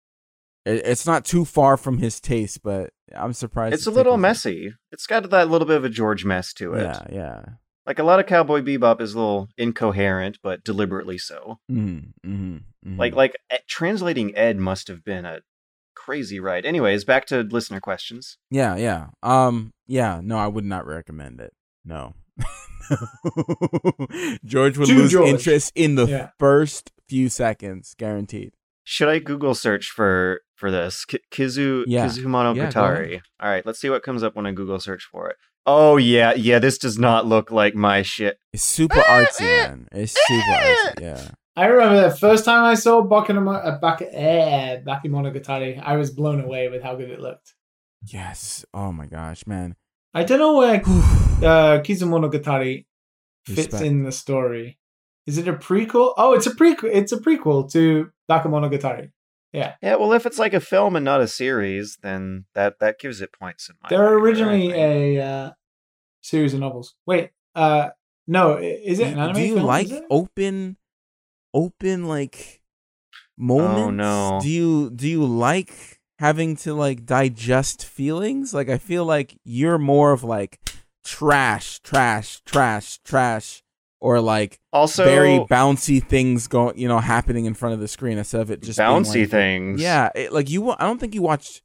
It, 0.67 0.83
it's 0.85 1.07
not 1.07 1.25
too 1.25 1.45
far 1.47 1.77
from 1.79 1.99
his 1.99 2.21
taste, 2.21 2.63
but 2.63 2.91
I'm 3.15 3.33
surprised. 3.33 3.73
It's 3.75 3.87
it 3.87 3.91
a 3.91 3.93
little 3.93 4.13
tickles 4.13 4.17
him. 4.17 4.21
messy. 4.23 4.75
It's 4.93 5.07
got 5.07 5.31
that 5.31 5.49
little 5.49 5.67
bit 5.67 5.77
of 5.79 5.85
a 5.85 5.89
George 5.89 6.25
mess 6.27 6.53
to 6.55 6.75
it. 6.75 6.83
Yeah, 6.83 7.07
yeah. 7.11 7.45
Like 7.87 7.99
a 8.01 8.05
lot 8.05 8.19
of 8.19 8.27
Cowboy 8.27 8.63
Bebop 8.63 9.01
is 9.01 9.15
a 9.15 9.19
little 9.19 9.49
incoherent, 9.57 10.39
but 10.43 10.65
deliberately 10.65 11.19
so. 11.19 11.61
Mm-hmm, 11.71 12.29
mm-hmm, 12.29 12.99
Like 12.99 13.15
like 13.15 13.37
eh, 13.49 13.59
translating 13.69 14.37
Ed 14.37 14.59
must 14.59 14.89
have 14.89 15.05
been 15.05 15.25
a 15.25 15.39
crazy 15.95 16.41
ride. 16.41 16.67
Anyways, 16.67 17.05
back 17.05 17.27
to 17.27 17.43
listener 17.43 17.79
questions. 17.81 18.39
yeah, 18.51 18.75
yeah. 18.77 19.07
Um, 19.23 19.73
yeah. 19.87 20.21
No, 20.23 20.37
I 20.37 20.49
would 20.49 20.65
not 20.65 20.85
recommend 20.85 21.41
it. 21.41 21.53
No. 21.85 22.15
George 24.45 24.79
would 24.79 24.89
To 24.89 24.95
lose 24.95 25.13
George. 25.13 25.29
interest 25.29 25.73
in 25.75 25.95
the 25.95 26.07
Yeah. 26.07 26.31
first 26.39 26.91
few 27.09 27.29
seconds, 27.29 27.95
guaranteed. 27.97 28.53
Should 28.85 29.09
I 29.09 29.19
Google 29.19 29.55
search 29.55 29.91
for 29.91 30.41
for 30.57 30.71
this 30.71 31.05
Ki- 31.05 31.21
Kizu 31.31 31.85
Yeah. 31.87 32.07
Kizumonogatari? 32.07 33.11
Yeah, 33.13 33.17
go 33.19 33.23
All 33.41 33.51
right, 33.51 33.65
let's 33.65 33.79
see 33.79 33.91
what 33.91 34.03
comes 34.03 34.23
up 34.23 34.35
when 34.35 34.47
I 34.47 34.53
Google 34.53 34.81
search 34.81 35.05
for 35.05 35.29
it. 35.29 35.37
Oh 35.67 35.97
yeah, 35.97 36.33
yeah. 36.35 36.59
This 36.59 36.79
does 36.79 36.99
not 36.99 37.27
look 37.27 37.51
like 37.51 37.75
my 37.75 38.03
shit. 38.03 38.39
It's 38.53 38.65
super 38.65 39.01
artsy, 39.01 39.41
man. 39.41 39.89
It's 39.93 40.15
super 40.27 40.43
artsy. 40.43 41.01
Yeah. 41.01 41.29
I 41.57 41.67
remember 41.67 42.09
the 42.11 42.15
first 42.15 42.45
time 42.45 42.65
I 42.65 42.75
saw 42.75 43.03
Bakemono- 43.03 43.65
uh, 43.65 43.79
Bake- 43.81 44.11
eh, 44.13 44.81
Bakemonogatari, 44.83 45.83
I 45.83 45.97
was 45.97 46.11
blown 46.11 46.41
away 46.41 46.69
with 46.69 46.83
how 46.83 46.95
good 46.97 47.11
it 47.11 47.19
looked. 47.21 47.55
Yes. 48.03 48.65
Oh 48.75 48.93
my 48.93 49.07
gosh, 49.07 49.47
man. 49.47 49.75
I 50.15 50.25
don't 50.25 50.39
know 50.39 50.57
where 50.57 50.75
uh, 50.81 51.81
Kizumonogatari 51.83 52.85
fits 53.47 53.59
Respect. 53.59 53.85
in 53.85 54.05
the 54.05 54.13
story. 54.13 54.79
Is 55.27 55.39
it 55.39 55.49
a 55.49 55.55
prequel? 55.55 56.13
Oh, 56.17 56.35
it's 56.35 56.47
a 56.47 56.55
prequel. 56.55 56.91
It's 56.93 57.13
a 57.13 57.17
prequel 57.19 57.71
to 57.73 58.11
Bakemono 58.31 58.71
Bakemonogatari. 58.71 59.11
Yeah, 59.57 59.75
Yeah. 59.83 59.97
well, 59.97 60.13
if 60.13 60.27
it's 60.27 60.39
like 60.39 60.53
a 60.55 60.61
film 60.61 60.97
and 60.97 61.05
not 61.05 61.21
a 61.21 61.27
series, 61.29 61.99
then 62.03 62.45
that 62.55 62.79
that 62.81 62.99
gives 62.99 63.21
it 63.21 63.33
points 63.33 63.69
in 63.71 63.77
my. 63.83 63.89
They're 63.89 64.07
favor, 64.09 64.19
originally 64.19 64.71
a 64.73 65.25
uh, 65.25 65.51
series 66.21 66.53
of 66.55 66.61
novels. 66.61 66.95
Wait, 67.07 67.31
uh, 67.55 67.89
no, 68.27 68.57
is 68.59 69.01
it 69.01 69.05
Do- 69.07 69.11
an 69.13 69.19
anime? 69.19 69.35
Do 69.35 69.41
you 69.43 69.55
film? 69.55 69.67
like 69.67 69.89
open, 70.11 70.77
open 71.55 72.07
like 72.07 72.61
moments? 73.39 73.87
Oh, 73.87 73.91
no. 73.91 74.41
Do 74.43 74.49
you 74.49 74.91
do 74.91 75.09
you 75.09 75.25
like 75.25 76.01
having 76.19 76.57
to 76.57 76.75
like 76.75 77.07
digest 77.07 77.85
feelings? 77.85 78.53
Like 78.53 78.69
I 78.69 78.79
feel 78.79 79.05
like 79.05 79.39
you're 79.45 79.79
more 79.79 80.13
of 80.13 80.23
like 80.23 80.61
trash, 81.05 81.81
trash, 81.81 82.41
trash, 82.45 82.99
trash. 83.05 83.63
Or 84.01 84.21
like 84.21 84.61
Also, 84.73 85.05
very 85.05 85.39
bouncy 85.51 86.07
things 86.07 86.47
going, 86.49 86.79
you 86.79 86.87
know, 86.87 86.99
happening 86.99 87.47
in 87.47 87.55
front 87.55 87.73
of 87.75 87.81
the 87.81 87.89
screen 87.89 88.19
instead 88.19 88.43
of 88.43 88.51
it 88.51 88.63
just 88.63 88.79
bouncy 88.79 89.21
like- 89.21 89.31
things. 89.31 89.81
Yeah, 89.81 90.11
it, 90.15 90.33
like 90.33 90.51
you. 90.51 90.71
I 90.71 90.77
don't 90.81 90.99
think 90.99 91.15
you 91.15 91.23
watched. 91.23 91.63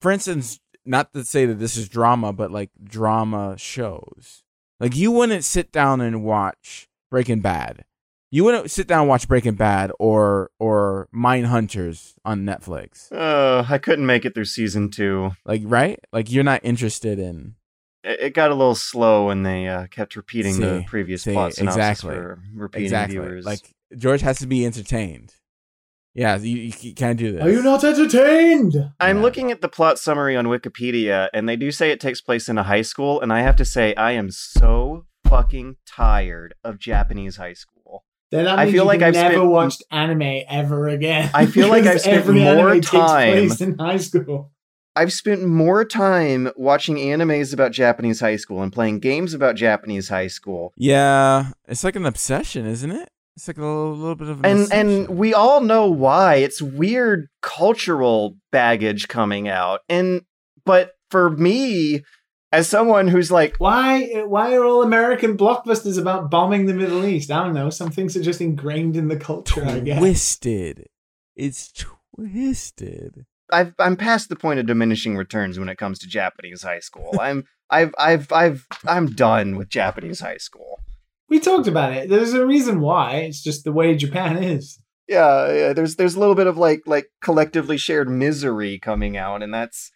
For 0.00 0.10
instance, 0.10 0.60
not 0.86 1.12
to 1.12 1.24
say 1.24 1.46
that 1.46 1.58
this 1.58 1.76
is 1.76 1.88
drama, 1.88 2.32
but 2.32 2.50
like 2.50 2.70
drama 2.82 3.56
shows. 3.58 4.42
Like 4.80 4.96
you 4.96 5.10
wouldn't 5.12 5.44
sit 5.44 5.72
down 5.72 6.00
and 6.00 6.24
watch 6.24 6.88
Breaking 7.10 7.40
Bad. 7.40 7.84
You 8.30 8.42
wouldn't 8.44 8.70
sit 8.70 8.88
down 8.88 9.00
and 9.02 9.08
watch 9.08 9.28
Breaking 9.28 9.54
Bad 9.54 9.92
or 9.98 10.50
or 10.58 11.08
Mindhunters 11.14 12.14
on 12.24 12.44
Netflix. 12.44 13.12
Uh, 13.12 13.64
I 13.68 13.78
couldn't 13.78 14.06
make 14.06 14.24
it 14.24 14.34
through 14.34 14.46
season 14.46 14.90
two. 14.90 15.32
Like 15.44 15.62
right? 15.64 16.00
Like 16.12 16.32
you're 16.32 16.44
not 16.44 16.60
interested 16.64 17.18
in. 17.18 17.54
It, 18.04 18.20
it 18.20 18.34
got 18.34 18.50
a 18.50 18.54
little 18.54 18.74
slow 18.74 19.26
when 19.26 19.42
they 19.42 19.66
uh, 19.66 19.86
kept 19.88 20.14
repeating 20.16 20.60
the 20.60 20.84
previous 20.86 21.22
see, 21.22 21.32
plot 21.32 21.54
synopsis 21.54 21.76
exactly. 21.76 22.14
for 22.14 22.40
repeating 22.54 22.84
exactly. 22.86 23.16
viewers. 23.18 23.44
Like 23.44 23.60
George 23.96 24.20
has 24.20 24.38
to 24.38 24.46
be 24.46 24.64
entertained. 24.66 25.34
Yeah, 26.16 26.36
you, 26.36 26.56
you, 26.56 26.72
you 26.80 26.94
can't 26.94 27.18
do 27.18 27.32
this. 27.32 27.42
Are 27.42 27.50
you 27.50 27.60
not 27.62 27.82
entertained? 27.82 28.76
I'm 29.00 29.16
Yeah. 29.16 29.22
looking 29.22 29.50
at 29.50 29.62
the 29.62 29.68
plot 29.68 29.98
summary 29.98 30.36
on 30.36 30.46
Wikipedia, 30.46 31.28
and 31.34 31.48
they 31.48 31.56
do 31.56 31.72
say 31.72 31.90
it 31.90 31.98
takes 31.98 32.20
place 32.20 32.48
in 32.48 32.56
a 32.56 32.62
high 32.62 32.82
school, 32.82 33.20
and 33.20 33.32
I 33.32 33.40
have 33.40 33.56
to 33.56 33.64
say, 33.64 33.96
I 33.96 34.12
am 34.12 34.30
so 34.30 35.06
fucking 35.26 35.76
tired 35.86 36.54
of 36.62 36.78
Japanese 36.78 37.36
high 37.36 37.54
school. 37.54 38.04
Then 38.30 38.44
that 38.44 38.58
I 38.60 38.70
feel 38.70 38.84
like 38.84 39.02
I've 39.02 39.14
never 39.14 39.34
spent- 39.34 39.50
watched 39.50 39.82
anime 39.90 40.42
ever 40.48 40.86
again. 40.88 41.30
I 41.34 41.46
feel 41.46 41.68
like 41.68 41.84
I've 41.84 42.00
spent 42.00 42.16
every 42.16 42.40
more 42.40 42.68
anime 42.70 42.80
takes 42.80 42.90
time- 42.90 43.32
place 43.32 43.60
in 43.60 43.78
high 43.78 43.96
school. 43.96 44.52
I've 44.96 45.12
spent 45.12 45.44
more 45.44 45.84
time 45.84 46.50
watching 46.56 46.96
animes 46.96 47.52
about 47.52 47.72
Japanese 47.72 48.20
high 48.20 48.36
school 48.36 48.62
and 48.62 48.72
playing 48.72 49.00
games 49.00 49.34
about 49.34 49.56
Japanese 49.56 50.08
high 50.08 50.28
school. 50.28 50.72
Yeah, 50.76 51.46
it's 51.66 51.82
like 51.84 51.96
an 51.96 52.06
obsession, 52.06 52.64
isn't 52.66 52.90
it? 52.92 53.08
It's 53.36 53.48
like 53.48 53.58
a 53.58 53.62
little, 53.62 53.96
little 53.96 54.14
bit 54.14 54.28
of 54.28 54.38
an 54.38 54.44
And 54.46 54.60
obsession. 54.60 54.88
and 54.88 55.08
we 55.18 55.34
all 55.34 55.60
know 55.60 55.88
why. 55.90 56.36
It's 56.36 56.62
weird 56.62 57.26
cultural 57.42 58.36
baggage 58.52 59.08
coming 59.08 59.48
out. 59.48 59.80
And 59.88 60.22
but 60.64 60.92
for 61.10 61.30
me, 61.30 62.04
as 62.52 62.68
someone 62.68 63.08
who's 63.08 63.32
like 63.32 63.56
Why? 63.58 64.22
Why 64.24 64.54
are 64.54 64.64
all 64.64 64.84
American 64.84 65.36
blockbusters 65.36 65.98
about 66.00 66.30
bombing 66.30 66.66
the 66.66 66.74
Middle 66.74 67.04
East? 67.04 67.32
I 67.32 67.42
don't 67.42 67.54
know. 67.54 67.70
Some 67.70 67.90
things 67.90 68.16
are 68.16 68.22
just 68.22 68.40
ingrained 68.40 68.96
in 68.96 69.08
the 69.08 69.16
culture. 69.16 69.64
I 69.64 69.80
guess. 69.80 69.98
twisted. 69.98 70.86
It's 71.34 71.72
twisted. 71.72 73.26
I've 73.52 73.74
I'm 73.78 73.96
past 73.96 74.28
the 74.28 74.36
point 74.36 74.60
of 74.60 74.66
diminishing 74.66 75.16
returns 75.16 75.58
when 75.58 75.68
it 75.68 75.78
comes 75.78 75.98
to 76.00 76.08
Japanese 76.08 76.62
high 76.62 76.80
school. 76.80 77.18
I'm 77.20 77.44
I've 77.70 77.94
I've 77.98 78.32
I've 78.32 78.66
I'm 78.86 79.06
done 79.06 79.56
with 79.56 79.68
Japanese 79.68 80.20
high 80.20 80.38
school. 80.38 80.80
We 81.28 81.40
talked 81.40 81.66
about 81.68 81.92
it. 81.92 82.08
There's 82.08 82.32
a 82.34 82.46
reason 82.46 82.80
why. 82.80 83.16
It's 83.16 83.42
just 83.42 83.64
the 83.64 83.72
way 83.72 83.96
Japan 83.96 84.42
is. 84.42 84.78
Yeah, 85.08 85.52
yeah, 85.52 85.72
there's 85.72 85.96
there's 85.96 86.14
a 86.14 86.20
little 86.20 86.34
bit 86.34 86.46
of 86.46 86.56
like 86.56 86.82
like 86.86 87.06
collectively 87.20 87.76
shared 87.76 88.08
misery 88.08 88.78
coming 88.78 89.16
out, 89.16 89.42
and 89.42 89.52
that's 89.52 89.90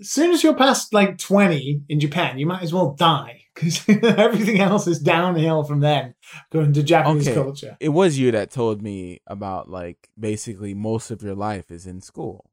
As 0.00 0.10
soon 0.10 0.30
as 0.32 0.42
you're 0.42 0.54
past 0.54 0.94
like 0.94 1.18
20 1.18 1.82
in 1.88 2.00
Japan, 2.00 2.38
you 2.38 2.46
might 2.46 2.62
as 2.62 2.72
well 2.72 2.94
die 2.94 3.42
because 3.54 3.86
everything 3.88 4.60
else 4.60 4.86
is 4.86 4.98
downhill 4.98 5.64
from 5.64 5.80
then 5.80 6.14
going 6.50 6.72
to 6.72 6.82
Japanese 6.82 7.28
Okay. 7.28 7.34
culture. 7.34 7.76
It 7.80 7.90
was 7.90 8.18
you 8.18 8.30
that 8.32 8.50
told 8.50 8.80
me 8.82 9.20
about 9.26 9.68
like 9.68 10.08
basically 10.18 10.72
most 10.74 11.10
of 11.10 11.22
your 11.22 11.34
life 11.34 11.70
is 11.70 11.86
in 11.86 12.00
school. 12.00 12.50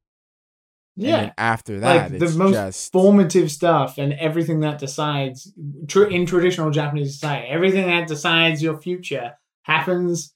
And 0.97 1.05
Yeah. 1.07 1.31
after 1.38 1.80
that, 1.80 2.11
like 2.11 2.19
the 2.19 2.30
most 2.38 2.53
just 2.53 2.91
formative 2.91 3.49
stuff 3.51 3.97
and 3.97 4.13
everything 4.13 4.59
that 4.61 4.77
decides 4.77 5.51
tr- 5.88 6.03
in 6.03 6.26
traditional 6.26 6.69
Japanese 6.69 7.13
society, 7.13 7.47
everything 7.47 7.88
that 7.88 8.07
decides 8.07 8.61
your 8.61 8.77
future 8.80 9.34
happens 9.63 10.34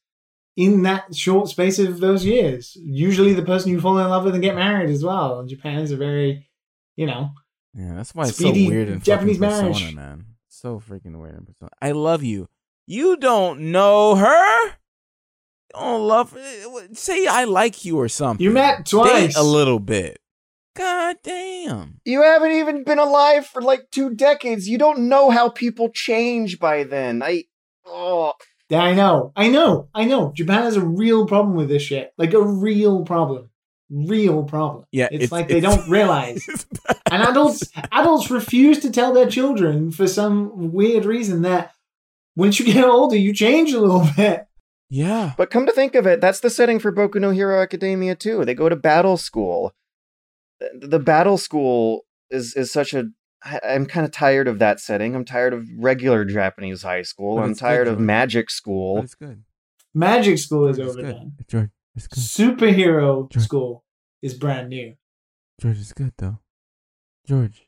in 0.55 0.83
that 0.83 1.13
short 1.13 1.49
space 1.49 1.77
of 1.79 1.99
those 1.99 2.23
years. 2.25 2.77
Usually, 2.81 3.33
the 3.33 3.41
person 3.41 3.71
you 3.71 3.81
fall 3.81 3.97
in 3.97 4.07
love 4.07 4.23
with 4.23 4.33
and 4.33 4.41
get 4.43 4.55
married 4.55 4.89
as 4.89 5.03
well. 5.03 5.45
Japan 5.45 5.79
is 5.79 5.91
a 5.91 5.97
very, 5.97 6.47
you 6.95 7.05
know, 7.05 7.31
yeah. 7.77 7.93
That's 7.95 8.15
why 8.15 8.27
it's 8.27 8.37
so 8.37 8.51
weird 8.53 8.87
in 8.87 9.01
Japanese 9.01 9.37
Persona, 9.37 9.63
marriage. 9.71 9.93
man. 9.95 10.25
So 10.47 10.79
freaking 10.79 11.19
weird 11.19 11.37
in 11.37 11.45
Persona. 11.45 11.69
I 11.81 11.91
love 11.91 12.23
you. 12.23 12.47
You 12.87 13.17
don't 13.17 13.59
know 13.73 14.15
her. 14.15 14.65
You 14.67 14.71
don't 15.73 16.07
love. 16.07 16.33
Eh, 16.37 16.87
say 16.93 17.27
I 17.27 17.43
like 17.43 17.83
you 17.83 17.99
or 17.99 18.07
something. 18.07 18.41
you 18.41 18.51
met 18.51 18.85
twice. 18.85 19.33
Date 19.33 19.35
a 19.35 19.43
little 19.43 19.79
bit. 19.79 20.19
God 20.75 21.15
damn. 21.23 21.99
you 22.05 22.21
haven't 22.21 22.51
even 22.51 22.83
been 22.83 22.99
alive 22.99 23.45
for 23.45 23.61
like 23.61 23.89
two 23.91 24.13
decades. 24.13 24.67
You 24.67 24.77
don't 24.77 25.07
know 25.09 25.29
how 25.31 25.49
people 25.49 25.89
change 25.89 26.59
by 26.59 26.83
then. 26.83 27.23
I 27.23 27.45
oh 27.85 28.33
Yeah, 28.69 28.81
I 28.81 28.93
know, 28.93 29.31
I 29.35 29.47
know, 29.49 29.89
I 29.95 30.05
know. 30.05 30.31
Japan 30.35 30.63
has 30.63 30.75
a 30.75 30.85
real 30.85 31.25
problem 31.27 31.55
with 31.55 31.69
this 31.69 31.83
shit. 31.83 32.11
Like 32.17 32.33
a 32.33 32.41
real 32.41 33.05
problem, 33.05 33.49
real 33.89 34.43
problem. 34.43 34.85
Yeah, 34.91 35.05
it's, 35.11 35.25
it's- 35.25 35.31
like 35.31 35.47
they 35.47 35.57
it's- 35.59 35.75
don't 35.75 35.89
realize. 35.89 36.45
and 37.11 37.23
adults 37.23 37.63
adults 37.91 38.29
refuse 38.29 38.79
to 38.79 38.91
tell 38.91 39.13
their 39.13 39.29
children 39.29 39.91
for 39.91 40.07
some 40.07 40.71
weird 40.73 41.05
reason 41.05 41.41
that 41.43 41.71
once 42.35 42.59
you 42.59 42.65
get 42.65 42.83
older 42.83 43.15
you 43.15 43.33
change 43.33 43.71
a 43.73 43.79
little 43.79 44.05
bit 44.17 44.45
yeah. 44.89 45.33
But 45.35 45.49
come 45.49 45.65
to 45.65 45.71
think 45.71 45.95
of 45.95 46.05
it, 46.05 46.21
that's 46.21 46.41
the 46.41 46.49
setting 46.49 46.77
for 46.79 46.91
Boku 46.91 47.19
no 47.19 47.31
Hero 47.31 47.59
Academia 47.61 48.13
too. 48.13 48.45
They 48.45 48.53
go 48.53 48.69
to 48.69 48.75
battle 48.75 49.17
school. 49.17 49.73
The, 50.59 50.87
the 50.87 50.99
battle 50.99 51.37
school 51.37 52.05
is 52.29 52.55
is 52.55 52.71
such 52.71 52.93
a 52.93 53.05
I'm 53.63 53.85
kind 53.85 54.05
of 54.05 54.11
tired 54.11 54.47
of 54.47 54.59
that 54.59 54.79
setting. 54.79 55.15
I'm 55.15 55.25
tired 55.25 55.53
of 55.53 55.67
regular 55.77 56.25
Japanese 56.25 56.81
high 56.81 57.03
school. 57.03 57.39
I'm 57.39 57.51
it's 57.51 57.59
good, 57.59 57.65
tired 57.67 57.87
of 57.87 57.99
magic 57.99 58.49
school. 58.49 59.01
it's 59.01 59.15
good. 59.15 59.43
magic 59.93 60.39
school 60.39 60.67
is 60.67 60.77
George, 60.77 60.87
it's 60.87 60.95
good. 60.95 61.05
overdone 61.05 61.31
George, 61.47 61.69
it's 61.95 62.07
good. 62.07 62.23
superhero 62.23 63.31
George. 63.31 63.43
school 63.43 63.83
is 64.21 64.33
brand 64.33 64.69
new 64.69 64.95
George 65.59 65.77
is 65.77 65.93
good 65.93 66.13
though. 66.17 66.39
George, 67.25 67.67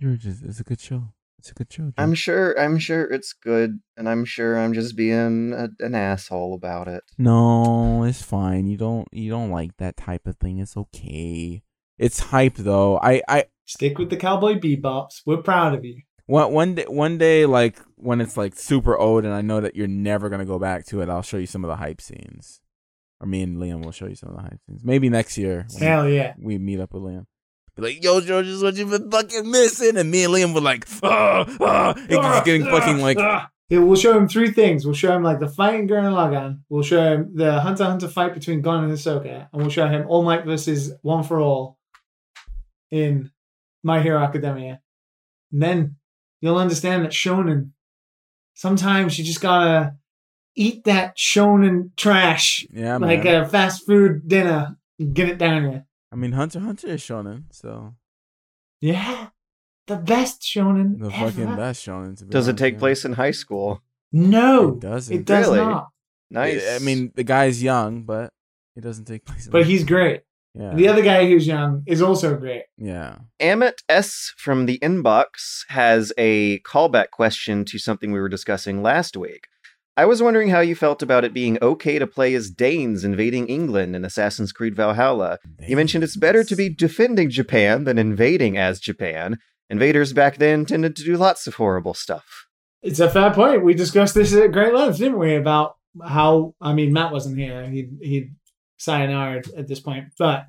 George 0.00 0.26
is, 0.26 0.42
is 0.42 0.58
a 0.58 0.64
good 0.64 0.80
show. 0.80 1.12
It's 1.38 1.50
a 1.50 1.54
good 1.54 1.72
show. 1.72 1.82
George. 1.84 1.94
I'm 1.98 2.14
sure. 2.14 2.58
I'm 2.58 2.78
sure 2.78 3.04
it's 3.04 3.32
good, 3.32 3.80
and 3.96 4.08
I'm 4.08 4.24
sure 4.24 4.58
I'm 4.58 4.72
just 4.72 4.96
being 4.96 5.52
a, 5.52 5.68
an 5.84 5.94
asshole 5.94 6.54
about 6.54 6.88
it. 6.88 7.04
no, 7.18 8.04
it's 8.04 8.22
fine. 8.22 8.66
You 8.66 8.76
don't 8.76 9.06
you 9.12 9.30
don't 9.30 9.50
like 9.50 9.76
that 9.76 9.96
type 9.96 10.26
of 10.26 10.36
thing. 10.36 10.58
It's 10.58 10.76
okay. 10.76 11.62
It's 11.98 12.20
hype 12.20 12.56
though. 12.56 12.98
I 12.98 13.22
I 13.28 13.44
stick 13.64 13.98
with 13.98 14.10
the 14.10 14.16
cowboy 14.16 14.54
bebops 14.54 15.22
we're 15.26 15.38
proud 15.38 15.74
of 15.74 15.84
you 15.84 16.00
one 16.26 16.52
one 16.52 16.74
day 16.76 16.84
one 16.86 17.18
day 17.18 17.44
like 17.46 17.80
when 17.96 18.20
it's 18.20 18.36
like 18.36 18.54
super 18.54 18.96
old 18.96 19.24
and 19.24 19.34
I 19.34 19.40
know 19.40 19.60
that 19.60 19.74
you're 19.74 19.88
never 19.88 20.28
gonna 20.28 20.44
go 20.44 20.58
back 20.58 20.84
to 20.86 21.00
it. 21.00 21.08
I'll 21.08 21.22
show 21.22 21.36
you 21.36 21.46
some 21.46 21.64
of 21.64 21.68
the 21.68 21.76
hype 21.76 22.00
scenes, 22.00 22.60
or 23.20 23.26
me 23.26 23.42
and 23.42 23.56
Liam 23.58 23.84
will 23.84 23.92
show 23.92 24.06
you 24.06 24.14
some 24.14 24.30
of 24.30 24.36
the 24.36 24.42
hype 24.42 24.60
scenes. 24.66 24.84
Maybe 24.84 25.08
next 25.08 25.36
year. 25.38 25.66
hell 25.78 26.08
yeah 26.08 26.34
we 26.38 26.58
meet 26.58 26.80
up 26.80 26.92
with 26.92 27.02
Liam. 27.02 27.26
Be 27.76 27.82
like, 27.82 28.02
yo, 28.02 28.22
George, 28.22 28.46
this 28.46 28.54
is 28.54 28.62
what 28.62 28.74
you've 28.76 28.88
been 28.90 29.10
fucking 29.10 29.50
missing. 29.50 29.98
And 29.98 30.10
me 30.10 30.24
and 30.24 30.32
Liam 30.32 30.54
were 30.54 30.62
like, 30.62 30.86
ah, 31.02 31.44
ah. 31.60 31.94
It's 31.96 32.14
just 32.14 32.44
getting 32.46 32.64
fucking 32.64 32.98
like, 33.02 33.18
Ah. 33.20 33.50
Yeah, 33.68 33.80
we'll 33.80 33.96
show 33.96 34.16
him 34.16 34.28
three 34.28 34.50
things. 34.50 34.86
We'll 34.86 34.94
show 34.94 35.14
him 35.14 35.22
like 35.22 35.40
the 35.40 35.48
fight 35.48 35.74
in 35.74 35.86
Gurren 35.88 36.14
Lagann. 36.14 36.60
We'll 36.70 36.82
show 36.84 37.02
him 37.02 37.32
the 37.34 37.60
Hunter 37.60 37.84
Hunter 37.84 38.08
fight 38.08 38.32
between 38.32 38.62
Gon 38.62 38.84
and 38.84 38.92
Hisoka, 38.92 39.48
and 39.52 39.60
we'll 39.60 39.70
show 39.70 39.88
him 39.88 40.06
All 40.08 40.22
Might 40.22 40.44
versus 40.46 40.92
One 41.02 41.22
for 41.24 41.38
All 41.40 41.76
in 42.90 43.30
My 43.82 44.00
Hero 44.02 44.18
Academia. 44.22 44.80
And 45.52 45.62
then 45.62 45.96
you'll 46.40 46.58
understand 46.58 47.04
that 47.04 47.12
shonen. 47.12 47.70
Sometimes 48.54 49.18
you 49.18 49.24
just 49.24 49.40
gotta 49.40 49.96
eat 50.54 50.84
that 50.84 51.16
shonen 51.16 51.90
trash 51.96 52.66
yeah, 52.72 52.96
like 52.96 53.24
man. 53.24 53.42
a 53.42 53.48
fast 53.48 53.84
food 53.86 54.26
dinner. 54.26 54.76
and 54.98 55.14
Get 55.14 55.28
it 55.28 55.38
down 55.38 55.70
you. 55.70 55.82
I 56.12 56.16
mean, 56.16 56.32
Hunter 56.32 56.60
Hunter 56.60 56.88
is 56.88 57.02
shonen, 57.02 57.44
so 57.50 57.94
Yeah, 58.80 59.28
the 59.86 59.96
best 59.96 60.40
shonen 60.42 60.98
the 60.98 61.10
ever. 61.10 61.30
fucking 61.30 61.56
best 61.56 61.86
shonen. 61.86 62.16
To 62.18 62.24
be 62.24 62.30
Does 62.30 62.48
it 62.48 62.56
take 62.56 62.74
yeah. 62.74 62.80
place 62.80 63.04
in 63.04 63.12
high 63.14 63.32
school? 63.32 63.82
No, 64.12 64.74
It 64.74 64.80
doesn't. 64.80 65.14
it 65.16 65.24
does 65.26 65.46
Really? 65.46 65.58
not. 65.58 65.88
Nice. 66.30 66.64
I 66.74 66.78
mean, 66.84 67.12
the 67.14 67.22
guy's 67.24 67.62
young, 67.62 68.02
but 68.04 68.32
it 68.74 68.80
doesn't 68.80 69.04
take 69.04 69.24
place. 69.26 69.48
But 69.50 69.62
high 69.62 69.68
he's 69.68 69.80
school. 69.82 69.96
great. 69.96 70.22
Yeah, 70.58 70.74
The 70.74 70.88
other 70.88 71.02
guy 71.02 71.26
who's 71.28 71.46
young 71.46 71.82
is 71.86 72.00
also 72.02 72.36
great. 72.36 72.64
yeah. 72.78 73.18
Amit 73.40 73.78
S 73.88 74.32
from 74.36 74.66
the 74.66 74.78
inbox 74.80 75.64
has 75.68 76.12
a 76.16 76.60
callback 76.60 77.10
question 77.10 77.64
to 77.66 77.78
something 77.78 78.12
we 78.12 78.20
were 78.20 78.28
discussing 78.28 78.82
last 78.82 79.16
week. 79.16 79.48
I 79.98 80.04
was 80.04 80.22
wondering 80.22 80.50
how 80.50 80.60
you 80.60 80.74
felt 80.74 81.02
about 81.02 81.24
it 81.24 81.32
being 81.32 81.56
okay 81.62 81.98
to 81.98 82.06
play 82.06 82.34
as 82.34 82.50
Danes 82.50 83.02
invading 83.02 83.46
England 83.48 83.96
in 83.96 84.04
Assassin's 84.04 84.52
Creed 84.52 84.74
Valhalla. 84.76 85.38
You 85.66 85.74
mentioned 85.76 86.04
it's 86.04 86.18
better 86.18 86.44
to 86.44 86.54
be 86.56 86.68
defending 86.68 87.30
Japan 87.30 87.84
than 87.84 87.96
invading 87.98 88.58
as 88.58 88.78
Japan. 88.78 89.38
Invaders 89.70 90.12
back 90.12 90.36
then 90.36 90.66
tended 90.66 90.96
to 90.96 91.02
do 91.04 91.16
lots 91.16 91.46
of 91.46 91.54
horrible 91.54 91.94
stuff. 91.94 92.46
It's 92.82 93.00
a 93.00 93.08
fair 93.10 93.32
point. 93.32 93.64
We 93.64 93.72
discussed 93.74 94.14
this 94.14 94.34
at 94.34 94.52
great 94.52 94.74
length, 94.74 94.98
didn't 94.98 95.18
we? 95.18 95.34
About 95.34 95.76
how 96.06 96.54
I 96.60 96.74
mean, 96.74 96.92
Matt 96.92 97.10
wasn't 97.10 97.38
here. 97.38 97.66
He 97.68 97.88
he 98.02 98.30
sayonara 98.86 99.42
at 99.60 99.66
this 99.66 99.80
point, 99.80 100.04
but 100.18 100.46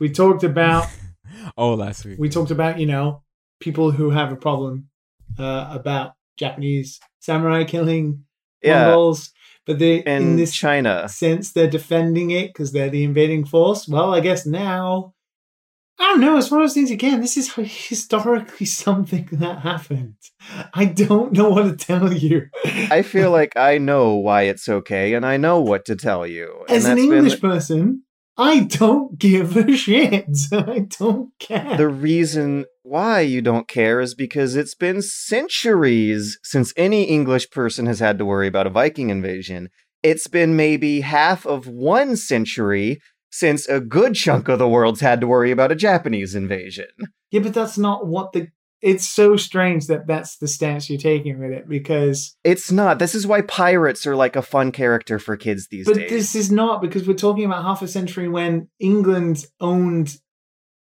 we 0.00 0.08
talked 0.10 0.44
about 0.44 0.86
oh, 1.56 1.74
last 1.74 2.04
week. 2.04 2.18
we 2.18 2.28
talked 2.28 2.52
about 2.52 2.78
you 2.78 2.86
know 2.86 3.22
people 3.60 3.90
who 3.90 4.10
have 4.10 4.30
a 4.32 4.36
problem 4.36 4.74
uh, 5.38 5.64
about 5.80 6.12
Japanese 6.36 7.00
samurai 7.20 7.64
killing 7.64 8.24
Yeah. 8.62 8.84
Mongols, 8.84 9.32
but 9.66 9.78
they 9.78 9.94
in 10.04 10.22
in 10.22 10.36
this 10.36 10.54
China. 10.54 11.08
sense 11.08 11.52
they're 11.52 11.70
defending 11.78 12.30
it 12.40 12.48
because 12.48 12.70
they're 12.72 12.90
the 12.96 13.04
invading 13.04 13.44
force. 13.46 13.88
Well, 13.88 14.14
I 14.14 14.20
guess 14.20 14.46
now. 14.46 15.14
I 16.00 16.04
don't 16.04 16.20
know. 16.20 16.38
It's 16.38 16.50
one 16.50 16.60
of 16.60 16.68
those 16.68 16.74
things 16.74 16.90
again. 16.90 17.20
This 17.20 17.36
is 17.36 17.52
historically 17.54 18.66
something 18.84 19.28
that 19.32 19.60
happened. 19.60 20.14
I 20.72 20.84
don't 20.84 21.32
know 21.32 21.50
what 21.50 21.62
to 21.64 21.76
tell 21.76 22.12
you. 22.12 22.48
I 22.64 23.02
feel 23.02 23.30
like 23.30 23.56
I 23.56 23.78
know 23.78 24.14
why 24.14 24.42
it's 24.42 24.68
okay, 24.68 25.14
and 25.14 25.26
I 25.26 25.36
know 25.36 25.60
what 25.60 25.84
to 25.86 25.96
tell 25.96 26.26
you. 26.26 26.64
And 26.68 26.76
As 26.76 26.84
an 26.84 26.96
that's 26.96 27.08
been 27.08 27.18
English 27.18 27.40
person, 27.40 28.02
I 28.36 28.60
don't 28.60 29.18
give 29.18 29.56
a 29.56 29.76
shit. 29.76 30.28
I 30.52 30.86
don't 30.98 31.30
care. 31.40 31.76
the 31.76 31.88
reason 31.88 32.66
why 32.82 33.20
you 33.20 33.42
don't 33.42 33.66
care 33.66 34.00
is 34.00 34.14
because 34.14 34.54
it's 34.54 34.76
been 34.76 35.02
centuries 35.02 36.38
since 36.44 36.72
any 36.76 37.04
English 37.04 37.50
person 37.50 37.86
has 37.86 37.98
had 37.98 38.18
to 38.18 38.24
worry 38.24 38.46
about 38.46 38.68
a 38.68 38.70
Viking 38.70 39.10
invasion. 39.10 39.68
It's 40.04 40.28
been 40.28 40.54
maybe 40.54 41.00
half 41.00 41.44
of 41.44 41.66
one 41.66 42.14
century 42.14 43.00
since 43.30 43.66
a 43.68 43.80
good 43.80 44.14
chunk 44.14 44.48
of 44.48 44.58
the 44.58 44.68
world's 44.68 45.00
had 45.00 45.20
to 45.20 45.26
worry 45.26 45.50
about 45.50 45.72
a 45.72 45.76
Japanese 45.76 46.34
invasion. 46.34 46.86
yeah, 47.30 47.40
but 47.40 47.54
that's 47.54 47.78
not 47.78 48.06
what 48.06 48.32
the. 48.32 48.48
It's 48.80 49.08
so 49.08 49.36
strange 49.36 49.88
that 49.88 50.06
that's 50.06 50.36
the 50.36 50.46
stance 50.46 50.88
you're 50.88 51.00
taking 51.00 51.40
with 51.40 51.50
it 51.50 51.68
because. 51.68 52.36
It's 52.44 52.70
not. 52.70 53.00
This 53.00 53.14
is 53.14 53.26
why 53.26 53.40
pirates 53.40 54.06
are 54.06 54.14
like 54.14 54.36
a 54.36 54.42
fun 54.42 54.70
character 54.70 55.18
for 55.18 55.36
kids 55.36 55.66
these 55.68 55.86
But 55.86 55.96
days. 55.96 56.04
But 56.04 56.14
this 56.14 56.34
is 56.36 56.52
not 56.52 56.80
because 56.80 57.08
we're 57.08 57.14
talking 57.14 57.44
about 57.44 57.64
half 57.64 57.82
a 57.82 57.88
century 57.88 58.28
when 58.28 58.68
England 58.78 59.46
owned 59.60 60.16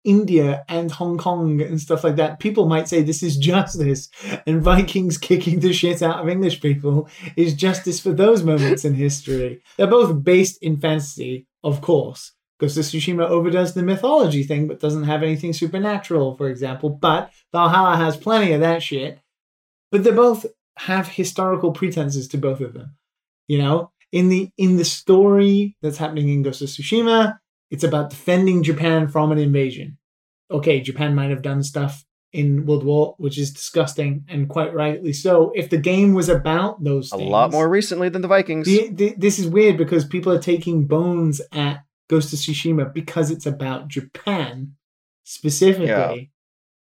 India 0.06 0.64
and 0.70 0.92
Hong 0.92 1.18
Kong 1.18 1.62
and 1.62 1.82
stuff 1.82 2.04
like 2.04 2.16
that. 2.16 2.40
People 2.40 2.68
might 2.68 2.88
say 2.88 3.02
this 3.02 3.24
is 3.24 3.38
justice, 3.38 4.10
and 4.46 4.62
Vikings 4.62 5.18
kicking 5.18 5.60
the 5.60 5.74
shit 5.74 6.02
out 6.02 6.20
of 6.20 6.30
English 6.30 6.62
people 6.62 7.10
is 7.36 7.56
justice 7.56 8.00
for 8.00 8.14
those 8.14 8.44
moments 8.44 8.86
in 8.86 8.94
history. 8.94 9.62
They're 9.78 9.88
both 9.88 10.24
based 10.24 10.60
in 10.62 10.80
fantasy, 10.80 11.48
of 11.66 11.82
course. 11.82 12.32
Ghost 12.58 12.78
of 12.78 12.86
Tsushima 12.86 13.28
overdoes 13.28 13.74
the 13.74 13.84
mythology 13.84 14.44
thing, 14.44 14.68
but 14.68 14.80
doesn't 14.80 15.04
have 15.04 15.24
anything 15.24 15.52
supernatural, 15.52 16.38
for 16.38 16.48
example. 16.48 16.90
But 16.90 17.32
Valhalla 17.52 17.98
has 17.98 18.16
plenty 18.16 18.54
of 18.54 18.62
that 18.62 18.82
shit. 18.82 19.20
But 19.92 20.06
they 20.06 20.12
both 20.12 20.46
have 20.78 21.08
historical 21.08 21.74
pretenses 21.74 22.30
to 22.30 22.38
both 22.38 22.62
of 22.62 22.74
them. 22.74 22.96
You 23.48 23.58
know, 23.58 23.92
in 24.14 24.30
the 24.30 24.50
in 24.58 24.78
the 24.78 24.86
story 24.86 25.76
that's 25.82 25.98
happening 25.98 26.30
in 26.30 26.44
Ghost 26.44 26.62
of 26.62 26.70
Tsushima, 26.70 27.38
it's 27.72 27.84
about 27.84 28.12
defending 28.12 28.64
Japan 28.64 29.10
from 29.10 29.32
an 29.34 29.38
invasion. 29.38 29.98
Okay, 30.50 30.80
Japan 30.80 31.16
might 31.16 31.32
have 31.32 31.42
done 31.42 31.64
stuff 31.64 32.05
in 32.36 32.66
World 32.66 32.84
War, 32.84 33.16
which 33.18 33.38
is 33.38 33.54
disgusting 33.54 34.26
and 34.28 34.50
quite 34.50 34.74
rightly 34.74 35.14
so. 35.14 35.54
If 35.56 35.70
the 35.70 35.78
game 35.78 36.14
was 36.14 36.28
about 36.28 36.84
those 36.84 37.12
a 37.14 37.18
things, 37.18 37.30
lot 37.30 37.52
more 37.52 37.70
recently 37.70 38.10
than 38.10 38.22
the 38.22 38.28
Vikings. 38.28 38.68
the, 38.68 38.90
the, 38.90 39.16
this 39.18 39.40
is 39.40 39.48
weird 39.48 39.78
because 39.78 40.04
people 40.04 40.34
are 40.34 40.40
taking 40.40 40.86
bones 40.86 41.42
at 41.54 41.86
Ghost 42.10 42.34
of 42.34 42.40
Tsushima 42.40 42.94
because 42.94 43.32
it's 43.32 43.46
about 43.46 43.88
Japan 43.88 44.74
specifically. 45.24 45.88
Yeah. 45.88 46.16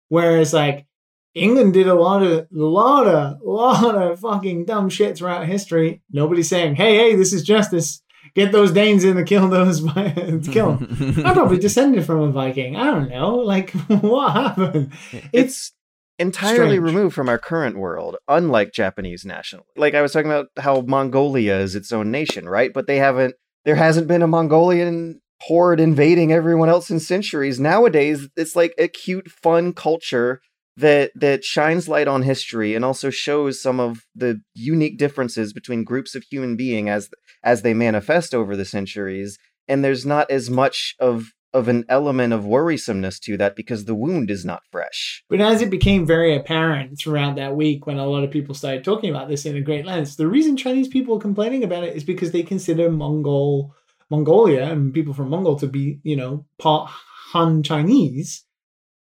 Whereas 0.10 0.54
like 0.54 0.88
England 1.36 1.74
did 1.74 1.88
a 1.88 1.94
lot 1.94 2.24
of 2.24 2.48
lot 2.50 3.06
of 3.06 3.38
lot 3.44 3.96
of 3.96 4.20
fucking 4.20 4.66
dumb 4.66 4.90
shit 4.90 5.18
throughout 5.18 5.46
history. 5.46 6.02
Nobody's 6.12 6.50
saying, 6.50 6.76
"Hey, 6.76 6.96
hey, 6.96 7.16
this 7.16 7.32
is 7.32 7.44
justice. 7.44 8.02
Get 8.36 8.52
those 8.52 8.72
Danes 8.72 9.04
in 9.04 9.16
to 9.18 9.24
kill 9.24 9.48
those 9.50 9.82
to 9.94 10.42
kill 10.52 10.76
them." 10.76 11.26
I'm 11.26 11.34
probably 11.34 11.60
descended 11.60 12.06
from 12.06 12.22
a 12.22 12.32
Viking. 12.32 12.76
I 12.76 12.86
don't 12.86 13.10
know. 13.10 13.36
Like, 13.38 13.72
what 13.88 14.34
happened? 14.34 14.94
it's 15.34 15.74
entirely 16.20 16.78
strange. 16.78 16.84
removed 16.84 17.16
from 17.16 17.30
our 17.30 17.38
current 17.38 17.78
world, 17.78 18.18
unlike 18.28 18.74
Japanese 18.74 19.26
national. 19.26 19.66
Like 19.76 19.94
I 19.94 20.02
was 20.02 20.12
talking 20.12 20.32
about 20.32 20.48
how 20.58 20.82
Mongolia 20.82 21.58
is 21.60 21.76
its 21.76 21.92
own 21.92 22.12
nation, 22.12 22.48
right? 22.50 22.72
But 22.74 22.88
they 22.88 22.98
haven't 22.98 23.36
there 23.66 23.76
hasn't 23.76 24.08
been 24.08 24.22
a 24.22 24.28
Mongolian 24.28 25.22
horde 25.42 25.80
invading 25.80 26.32
everyone 26.32 26.70
else 26.70 26.90
in 26.90 27.00
centuries. 27.00 27.60
Nowadays, 27.60 28.28
it's 28.36 28.56
like 28.56 28.74
a 28.78 28.88
cute, 28.88 29.30
fun 29.30 29.74
culture 29.74 30.42
that 30.78 31.12
that 31.16 31.44
shines 31.44 31.90
light 31.90 32.08
on 32.08 32.22
history 32.22 32.76
and 32.76 32.86
also 32.86 33.10
shows 33.10 33.62
some 33.62 33.80
of 33.80 34.06
the 34.16 34.40
unique 34.54 34.98
differences 34.98 35.52
between 35.52 35.84
groups 35.84 36.16
of 36.16 36.24
human 36.24 36.56
being 36.56 36.88
as 36.88 37.10
as 37.44 37.64
they 37.64 37.74
manifest 37.74 38.34
over 38.34 38.56
the 38.56 38.66
centuries. 38.66 39.38
And 39.68 39.84
there's 39.84 40.06
not 40.06 40.32
as 40.32 40.50
much 40.50 40.96
of 41.00 41.34
of 41.54 41.68
an 41.68 41.86
element 41.90 42.34
of 42.34 42.44
worrisomeness 42.44 43.20
to 43.20 43.38
that 43.38 43.56
because 43.56 43.86
the 43.86 43.96
wound 43.96 44.30
is 44.30 44.46
not 44.46 44.62
fresh. 44.72 45.24
But 45.30 45.42
as 45.42 45.62
it 45.62 45.72
became 45.72 46.06
very 46.06 46.36
apparent 46.36 47.00
throughout 47.00 47.36
that 47.38 47.56
week 47.56 47.88
when 47.88 47.98
a 47.98 48.06
lot 48.06 48.24
of 48.24 48.30
people 48.30 48.54
started 48.54 48.84
talking 48.84 49.10
about 49.10 49.30
this 49.30 49.46
in 49.46 49.56
a 49.56 49.62
great 49.62 49.86
length, 49.86 50.18
the 50.18 50.28
reason 50.28 50.58
Chinese 50.58 50.88
people 50.88 51.18
are 51.18 51.22
complaining 51.22 51.64
about 51.64 51.84
it 51.84 51.96
is 51.96 52.04
because 52.04 52.32
they 52.32 52.44
consider 52.44 52.92
Mongol 52.92 53.74
Mongolia 54.10 54.72
and 54.72 54.94
people 54.94 55.14
from 55.14 55.30
Mongol 55.30 55.58
to 55.60 55.68
be, 55.68 56.00
you 56.04 56.16
know, 56.16 56.46
part 56.60 56.92
Han 57.32 57.64
Chinese. 57.64 58.46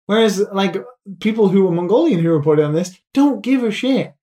Whereas 0.06 0.40
like 0.52 0.76
people 1.20 1.48
who 1.48 1.66
are 1.66 1.72
Mongolian 1.72 2.20
who 2.20 2.30
reported 2.30 2.64
on 2.64 2.74
this 2.74 2.98
don't 3.12 3.42
give 3.42 3.62
a 3.62 3.70
shit. 3.70 4.14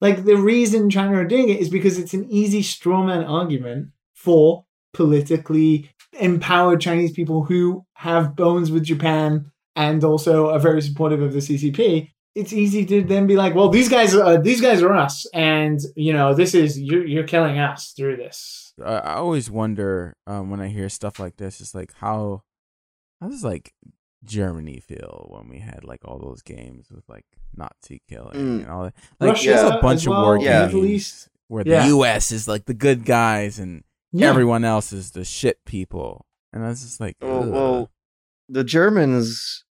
Like 0.00 0.24
the 0.24 0.36
reason 0.36 0.90
China 0.90 1.20
are 1.20 1.24
doing 1.24 1.48
it 1.48 1.60
is 1.60 1.68
because 1.70 1.98
it's 1.98 2.14
an 2.14 2.30
easy 2.30 2.62
strawman 2.62 3.28
argument 3.28 3.90
for 4.14 4.64
politically 4.92 5.90
empowered 6.18 6.80
Chinese 6.80 7.12
people 7.12 7.44
who 7.44 7.84
have 7.94 8.36
bones 8.36 8.70
with 8.70 8.84
Japan 8.84 9.50
and 9.76 10.04
also 10.04 10.50
are 10.50 10.58
very 10.58 10.82
supportive 10.82 11.22
of 11.22 11.32
the 11.32 11.40
CCP. 11.40 12.10
It's 12.34 12.52
easy 12.52 12.84
to 12.86 13.02
then 13.02 13.26
be 13.26 13.36
like, 13.36 13.54
well, 13.54 13.68
these 13.68 13.88
guys, 13.88 14.14
are, 14.14 14.40
these 14.40 14.60
guys 14.60 14.82
are 14.82 14.92
us, 14.92 15.24
and 15.32 15.78
you 15.94 16.12
know, 16.12 16.34
this 16.34 16.52
is 16.52 16.78
you're 16.80 17.06
you're 17.06 17.26
killing 17.26 17.58
us 17.60 17.92
through 17.96 18.16
this. 18.16 18.74
I 18.84 19.14
always 19.14 19.50
wonder 19.50 20.16
um, 20.26 20.50
when 20.50 20.60
I 20.60 20.66
hear 20.66 20.88
stuff 20.88 21.20
like 21.20 21.36
this, 21.36 21.60
it's 21.60 21.76
like 21.76 21.92
how 21.94 22.42
how 23.20 23.28
does 23.28 23.44
like 23.44 23.72
Germany 24.24 24.80
feel 24.80 25.26
when 25.30 25.48
we 25.48 25.58
had 25.58 25.84
like 25.84 26.00
all 26.04 26.18
those 26.18 26.42
games 26.42 26.88
with 26.90 27.08
like 27.08 27.24
Nazi 27.56 28.02
killing 28.08 28.34
Mm. 28.34 28.62
and 28.62 28.66
all 28.70 28.84
that? 28.84 28.94
Like 29.20 29.28
Russia 29.30 29.48
there's 29.50 29.70
a 29.70 29.78
bunch 29.80 30.06
well, 30.06 30.18
of 30.18 30.24
war 30.24 30.38
yeah. 30.38 30.62
games 30.62 30.74
Middle 30.74 30.86
East. 30.88 31.28
where 31.48 31.64
Yeah. 31.66 31.82
the 31.82 31.88
U.S. 31.88 32.32
is 32.32 32.48
like 32.48 32.64
the 32.66 32.74
good 32.74 33.04
guys 33.04 33.58
and 33.58 33.84
Yeah. 34.12 34.28
everyone 34.30 34.64
else 34.64 34.92
is 34.92 35.10
the 35.12 35.24
shit 35.24 35.58
people, 35.64 36.26
and 36.52 36.64
I 36.64 36.68
was 36.68 36.82
just 36.82 37.00
like 37.00 37.16
Well, 37.20 37.50
well, 37.50 37.90
the 38.48 38.64
Germans 38.64 39.64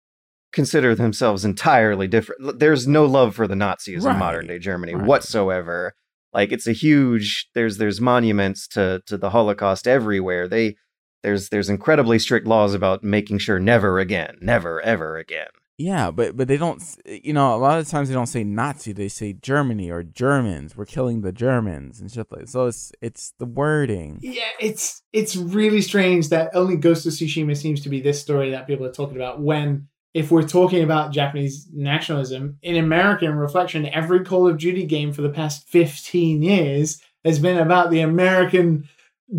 consider 0.52 0.94
themselves 0.96 1.44
entirely 1.44 2.08
different. 2.08 2.60
There's 2.60 2.88
no 2.88 3.06
love 3.06 3.36
for 3.36 3.48
the 3.48 3.56
Nazis 3.56 4.04
Right. 4.06 4.14
in 4.14 4.20
modern 4.20 4.48
day 4.48 4.60
Germany 4.60 4.94
Right. 4.96 5.06
whatsoever. 5.06 5.96
Like 6.32 6.52
it's 6.52 6.68
a 6.68 6.72
huge 6.74 7.48
there's 7.54 7.78
there's 7.78 8.00
monuments 8.02 8.68
to 8.70 9.02
to 9.08 9.18
the 9.18 9.30
Holocaust 9.32 9.88
everywhere. 9.88 10.48
They 10.48 10.76
there's 11.24 11.50
there's 11.50 11.70
incredibly 11.70 12.20
strict 12.20 12.46
laws 12.46 12.74
about 12.74 13.04
making 13.04 13.40
sure 13.40 13.60
never 13.60 14.00
again, 14.00 14.38
never 14.42 14.82
ever 14.82 15.18
again. 15.18 15.48
Yeah, 15.78 16.12
but 16.12 16.38
but 16.38 16.48
they 16.48 16.58
don't. 16.58 16.82
You 17.06 17.34
know, 17.34 17.56
a 17.56 17.58
lot 17.58 17.80
of 17.80 17.88
times 17.88 18.08
they 18.08 18.14
don't 18.14 18.28
say 18.28 18.44
Nazi. 18.44 18.94
They 18.94 19.08
say 19.08 19.34
Germany 19.34 19.90
or 19.90 20.04
Germans. 20.04 20.78
We're 20.78 20.86
killing 20.86 21.22
the 21.22 21.32
Germans 21.32 22.00
and 22.00 22.12
shit 22.12 22.32
like. 22.32 22.48
So 22.48 22.68
it's 22.68 22.92
it's 23.02 23.34
the 23.40 23.46
wording. 23.46 24.20
Yeah, 24.22 24.44
it's 24.60 25.02
it's 25.14 25.36
really 25.36 25.82
strange 25.82 26.30
that 26.30 26.52
only 26.56 26.76
Ghost 26.76 27.08
of 27.08 27.14
Tsushima 27.14 27.58
seems 27.58 27.82
to 27.82 27.90
be 27.90 28.02
this 28.02 28.22
story 28.22 28.52
that 28.52 28.68
people 28.68 28.86
are 28.86 28.94
talking 28.94 29.16
about. 29.16 29.42
When 29.42 29.88
if 30.14 30.30
we're 30.30 30.48
talking 30.48 30.84
about 30.84 31.12
Japanese 31.12 31.68
nationalism 31.74 32.60
in 32.62 32.76
American 32.76 33.34
reflection, 33.34 33.88
every 33.88 34.24
Call 34.24 34.48
of 34.48 34.60
Duty 34.60 34.86
game 34.86 35.12
for 35.12 35.24
the 35.24 35.30
past 35.30 35.68
fifteen 35.68 36.44
years 36.44 37.02
has 37.26 37.40
been 37.40 37.58
about 37.58 37.90
the 37.90 38.02
American 38.02 38.88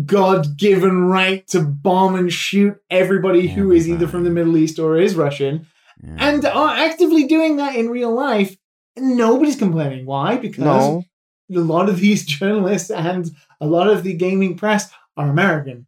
God-given 0.05 1.05
right 1.05 1.45
to 1.47 1.61
bomb 1.61 2.15
and 2.15 2.31
shoot 2.31 2.75
everybody 2.89 3.47
who 3.47 3.71
is 3.71 3.87
either 3.87 4.07
from 4.07 4.23
the 4.23 4.29
Middle 4.29 4.57
East 4.57 4.79
or 4.79 4.97
is 4.97 5.15
Russian, 5.15 5.67
Yeah. 6.03 6.15
and 6.19 6.45
are 6.45 6.75
actively 6.75 7.25
doing 7.27 7.57
that 7.57 7.75
in 7.75 7.89
real 7.89 8.13
life. 8.13 8.55
And 8.97 9.17
nobody's 9.17 9.55
complaining. 9.57 10.05
Why? 10.05 10.37
Because 10.37 10.63
No, 10.63 11.03
a 11.53 11.59
lot 11.59 11.89
of 11.89 11.99
these 11.99 12.25
journalists 12.37 12.89
and 12.89 13.29
a 13.61 13.67
lot 13.67 13.87
of 13.87 14.03
the 14.03 14.13
gaming 14.13 14.55
press 14.57 14.91
are 15.17 15.29
American. 15.29 15.87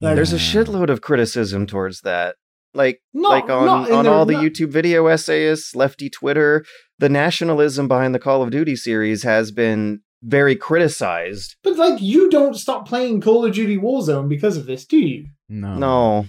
Like, 0.00 0.14
there's 0.16 0.32
a 0.32 0.36
shitload 0.36 0.90
of 0.90 1.00
criticism 1.00 1.66
towards 1.66 2.02
that. 2.02 2.36
Like 2.74 3.00
not, 3.14 3.30
like 3.30 3.44
on 3.50 3.68
on 3.90 4.04
the- 4.04 4.10
all 4.10 4.26
the 4.26 4.34
not- 4.34 4.44
YouTube 4.44 4.68
video 4.70 5.06
essayists, 5.08 5.74
lefty 5.74 6.08
Twitter, 6.10 6.64
the 6.98 7.08
nationalism 7.08 7.88
behind 7.88 8.14
the 8.14 8.18
Call 8.20 8.42
of 8.42 8.50
Duty 8.50 8.76
series 8.76 9.22
has 9.24 9.50
been 9.50 10.00
very 10.22 10.56
criticized. 10.56 11.56
But 11.62 11.76
like, 11.76 12.00
you 12.00 12.30
don't 12.30 12.54
stop 12.54 12.88
playing 12.88 13.20
Call 13.20 13.44
of 13.44 13.54
Duty 13.54 13.78
Warzone 13.78 14.28
because 14.28 14.56
of 14.56 14.66
this, 14.66 14.84
do 14.84 14.98
you? 14.98 15.26
no. 15.48 15.78
No. 15.78 16.26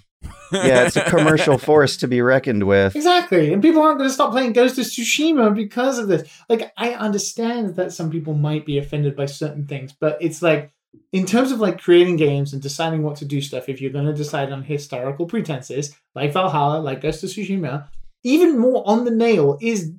Yeah, 0.52 0.86
it's 0.86 0.98
a 0.98 1.03
commercial 1.03 1.57
force 1.70 1.95
to 1.98 2.07
be 2.07 2.22
reckoned 2.22 2.64
with. 2.64 2.95
Exactly. 2.95 3.53
And 3.53 3.61
people 3.61 3.82
aren't 3.82 3.99
going 3.99 4.10
to 4.10 4.14
stop 4.14 4.32
playing 4.32 4.53
Ghost 4.53 4.78
of 4.78 4.86
Tsushima 4.86 5.56
because 5.56 5.98
of 5.98 6.07
this. 6.07 6.30
Like, 6.49 6.74
I 6.76 6.94
understand 6.94 7.76
that 7.76 7.94
some 7.94 8.10
people 8.10 8.34
might 8.34 8.66
be 8.66 8.78
offended 8.78 9.16
by 9.16 9.28
certain 9.28 9.66
things, 9.66 9.94
but 9.98 10.18
it's 10.20 10.41
like, 10.41 10.74
in 11.14 11.26
terms 11.26 11.52
of 11.52 11.60
like 11.60 11.80
creating 11.80 12.18
games 12.18 12.52
and 12.52 12.61
deciding 12.61 13.03
what 13.03 13.16
to 13.18 13.26
do 13.26 13.41
stuff, 13.41 13.70
if 13.70 13.80
you're 13.80 13.91
going 13.91 14.06
to 14.07 14.14
decide 14.14 14.52
on 14.52 14.64
historical 14.64 15.26
pretenses, 15.26 15.95
like 16.16 16.34
Valhalla, 16.34 16.80
like 16.80 17.02
Ghost 17.02 17.24
of 17.24 17.30
Tsushima, 17.30 17.88
even 18.24 18.57
more 18.57 18.84
on 18.88 19.06
the 19.06 19.11
nail 19.11 19.57
is 19.61 19.94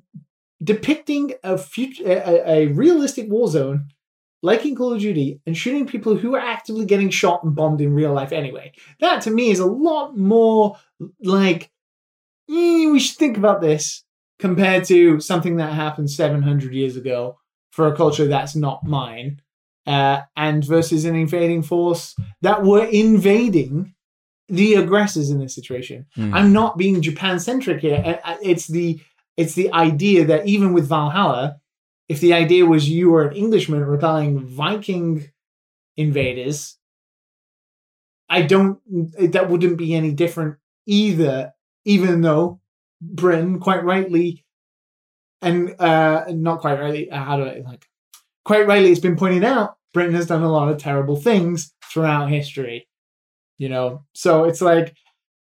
depicting 0.63 1.33
a 1.43 1.57
future, 1.57 2.03
a, 2.05 2.49
a 2.49 2.65
realistic 2.67 3.29
war 3.29 3.47
zone 3.47 3.87
like 4.43 4.65
in 4.65 4.75
Call 4.75 4.93
of 4.93 4.99
Duty, 4.99 5.39
and 5.45 5.55
shooting 5.55 5.85
people 5.85 6.15
who 6.15 6.35
are 6.35 6.39
actively 6.39 6.85
getting 6.85 7.11
shot 7.11 7.43
and 7.43 7.55
bombed 7.55 7.79
in 7.79 7.93
real 7.93 8.11
life 8.11 8.31
anyway. 8.31 8.71
That 8.99 9.21
to 9.23 9.31
me 9.31 9.51
is 9.51 9.59
a 9.59 9.65
lot 9.67 10.17
more 10.17 10.77
like 11.21 11.71
eh, 12.49 12.89
we 12.89 12.99
should 12.99 13.17
think 13.17 13.37
about 13.37 13.61
this 13.61 14.03
compared 14.39 14.85
to 14.85 15.19
something 15.19 15.57
that 15.57 15.73
happened 15.73 16.09
700 16.09 16.73
years 16.73 16.95
ago 16.95 17.37
for 17.71 17.87
a 17.87 17.95
culture 17.95 18.27
that's 18.27 18.55
not 18.55 18.83
mine, 18.83 19.41
uh, 19.85 20.21
and 20.35 20.65
versus 20.65 21.05
an 21.05 21.15
invading 21.15 21.61
force 21.61 22.15
that 22.41 22.63
were 22.63 22.85
invading 22.85 23.93
the 24.49 24.73
aggressors 24.73 25.29
in 25.29 25.39
this 25.39 25.55
situation. 25.55 26.05
Hmm. 26.15 26.33
I'm 26.33 26.51
not 26.51 26.77
being 26.77 27.01
Japan 27.01 27.39
centric 27.39 27.81
here. 27.81 28.01
Uh, 28.05 28.31
uh, 28.31 28.37
It's 28.41 28.67
the 28.67 28.99
it's 29.37 29.55
the 29.55 29.71
idea 29.73 30.25
that 30.25 30.45
even 30.45 30.73
with 30.73 30.87
Valhalla, 30.87 31.57
if 32.09 32.19
the 32.19 32.33
idea 32.33 32.65
was 32.65 32.89
you 32.89 33.09
were 33.09 33.27
an 33.27 33.35
Englishman 33.35 33.85
repelling 33.85 34.45
Viking 34.45 35.29
invaders, 35.95 36.77
I 38.29 38.43
don't 38.43 38.79
that 39.17 39.49
wouldn't 39.49 39.77
be 39.77 39.93
any 39.93 40.11
different 40.13 40.57
either. 40.85 41.53
Even 41.83 42.21
though 42.21 42.61
Britain, 43.01 43.59
quite 43.59 43.83
rightly, 43.83 44.45
and 45.41 45.75
uh, 45.79 46.25
not 46.29 46.59
quite 46.59 46.79
rightly, 46.79 47.09
uh, 47.09 47.23
how 47.23 47.37
do 47.37 47.43
I 47.43 47.61
like? 47.65 47.85
Quite 48.45 48.67
rightly, 48.67 48.91
it's 48.91 48.99
been 48.99 49.15
pointed 49.15 49.43
out 49.43 49.77
Britain 49.93 50.13
has 50.15 50.27
done 50.27 50.43
a 50.43 50.51
lot 50.51 50.69
of 50.69 50.77
terrible 50.77 51.15
things 51.15 51.73
throughout 51.91 52.29
history. 52.29 52.87
You 53.57 53.69
know, 53.69 54.05
so 54.13 54.45
it's 54.45 54.61
like 54.61 54.95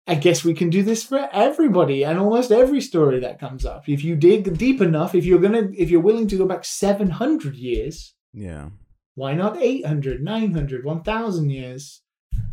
I 0.07 0.15
guess 0.17 0.45
we 0.45 0.55
can 0.55 0.71
do 0.71 0.83
this 0.83 1.05
for 1.05 1.29
everybody 1.33 2.05
and 2.05 2.19
almost 2.19 2.51
every 2.51 2.81
story 2.81 3.21
that 3.21 3.39
comes 3.39 3.65
up. 3.65 3.89
If 3.89 4.03
you 4.03 4.17
dig 4.17 4.57
deep 4.59 4.81
enough, 4.81 5.15
if 5.15 5.25
you're 5.25 5.39
gonna, 5.39 5.69
if 5.77 5.91
you're 5.91 6.01
willing 6.01 6.27
to 6.29 6.37
go 6.37 6.47
back 6.47 6.65
700 6.65 7.55
years, 7.55 8.15
Yeah. 8.33 8.71
why 9.15 9.35
not 9.35 9.57
800, 9.61 10.23
900, 10.23 10.85
1000 10.85 11.51
years? 11.51 12.03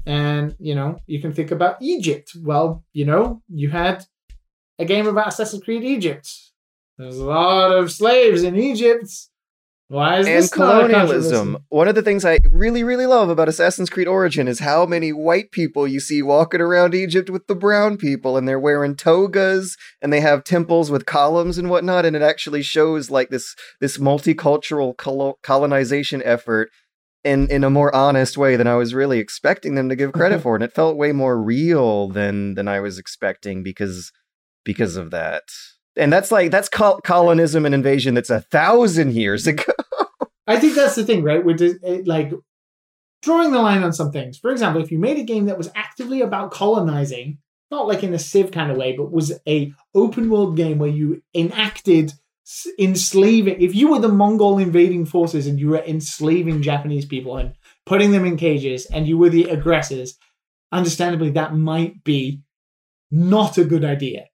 And, 0.06 0.56
you 0.60 0.76
know, 0.76 1.00
you 1.08 1.20
can 1.22 1.34
think 1.34 1.52
about 1.52 1.82
Egypt. 1.82 2.32
Well, 2.42 2.84
you 2.94 3.06
know, 3.06 3.42
you 3.50 3.70
had 3.70 4.06
a 4.80 4.86
game 4.86 5.08
about 5.08 5.30
Assassin's 5.30 5.64
Creed 5.64 5.84
Egypt. 5.84 6.30
There's 6.98 7.18
a 7.18 7.26
lot 7.26 7.72
of 7.72 7.92
slaves 7.92 8.44
in 8.44 8.56
Egypt. 8.56 9.10
Why 9.90 10.20
is 10.20 10.28
and 10.28 10.36
this 10.44 10.54
colonialism. 10.54 11.60
One 11.70 11.88
of 11.88 11.96
the 11.96 12.02
things 12.02 12.26
I 12.26 12.40
really, 12.52 12.84
really 12.84 13.06
love 13.06 13.30
about 13.30 13.48
Assassin's 13.48 13.90
Creed 13.90 14.08
Origin 14.08 14.48
is 14.48 14.60
how 14.60 14.86
many 14.86 15.14
white 15.14 15.52
people 15.52 15.88
you 15.88 16.02
see 16.02 16.22
walking 16.22 16.60
around 16.60 16.94
Egypt 16.94 17.30
with 17.30 17.48
the 17.48 17.56
brown 17.56 17.96
people, 17.96 18.36
and 18.36 18.48
they're 18.48 18.60
wearing 18.60 18.96
togas, 18.96 19.78
and 20.02 20.12
they 20.12 20.20
have 20.20 20.44
temples 20.44 20.92
with 20.92 21.06
columns 21.06 21.58
and 21.58 21.70
whatnot, 21.70 22.06
and 22.06 22.18
it 22.18 22.22
actually 22.22 22.64
shows 22.64 23.10
like 23.10 23.30
this 23.30 23.56
this 23.80 23.98
multicultural 23.98 24.96
colo- 24.98 25.40
colonization 25.42 26.22
effort 26.24 26.70
in 27.24 27.50
in 27.50 27.64
a 27.64 27.70
more 27.70 27.96
honest 27.96 28.38
way 28.38 28.58
than 28.58 28.68
I 28.68 28.76
was 28.76 28.94
really 28.94 29.20
expecting 29.20 29.76
them 29.76 29.88
to 29.88 29.96
give 29.96 30.12
credit 30.14 30.42
for, 30.42 30.56
and 30.56 30.64
it 30.66 30.74
felt 30.74 30.98
way 30.98 31.14
more 31.14 31.42
real 31.42 32.10
than 32.10 32.56
than 32.56 32.68
I 32.68 32.82
was 32.82 33.00
expecting 33.00 33.64
because 33.64 34.12
because 34.66 34.98
of 34.98 35.12
that. 35.12 35.44
And 35.98 36.12
that's 36.14 36.32
like 36.32 36.52
that's 36.52 36.70
col- 36.70 37.02
colonism 37.02 37.66
and 37.66 37.74
invasion 37.74 38.14
that's 38.14 38.30
a 38.30 38.42
thousand 38.42 39.14
years 39.14 39.48
ago. 39.48 39.74
I 40.48 40.58
think 40.58 40.76
that's 40.76 40.96
the 40.96 41.04
thing, 41.04 41.24
right? 41.24 41.44
With 41.44 41.62
eh, 41.62 42.02
like 42.06 42.32
drawing 43.22 43.52
the 43.52 43.62
line 43.62 43.84
on 43.84 43.94
some 43.94 44.12
things. 44.12 44.38
For 44.38 44.52
example, 44.52 44.82
if 44.82 44.92
you 44.92 45.00
made 45.00 45.18
a 45.18 45.24
game 45.24 45.46
that 45.46 45.58
was 45.58 45.70
actively 45.76 46.22
about 46.22 46.52
colonizing, 46.52 47.40
not 47.70 47.88
like 47.88 48.04
in 48.04 48.14
a 48.14 48.20
Civ 48.20 48.52
kind 48.52 48.72
of 48.72 48.78
way, 48.78 48.96
but 48.96 49.12
was 49.12 49.34
a 49.48 49.74
open 49.94 50.30
world 50.30 50.56
game 50.56 50.78
where 50.78 50.90
you 50.90 51.22
enacted 51.34 52.14
enslaving. 52.80 53.62
If 53.62 53.76
you 53.76 53.92
were 53.92 54.00
the 54.00 54.08
Mongol 54.08 54.58
invading 54.58 55.06
forces 55.06 55.48
and 55.48 55.60
you 55.60 55.70
were 55.70 55.84
enslaving 55.84 56.62
Japanese 56.62 57.06
people 57.06 57.38
and 57.38 57.54
putting 57.86 58.12
them 58.12 58.26
in 58.26 58.38
cages, 58.38 58.86
and 58.86 59.08
you 59.08 59.18
were 59.18 59.30
the 59.30 59.50
aggressors, 59.50 60.18
understandably 60.72 61.32
that 61.32 61.56
might 61.56 62.04
be 62.04 62.42
not 63.12 63.58
a 63.58 63.66
good 63.66 63.84
idea. 63.84 64.26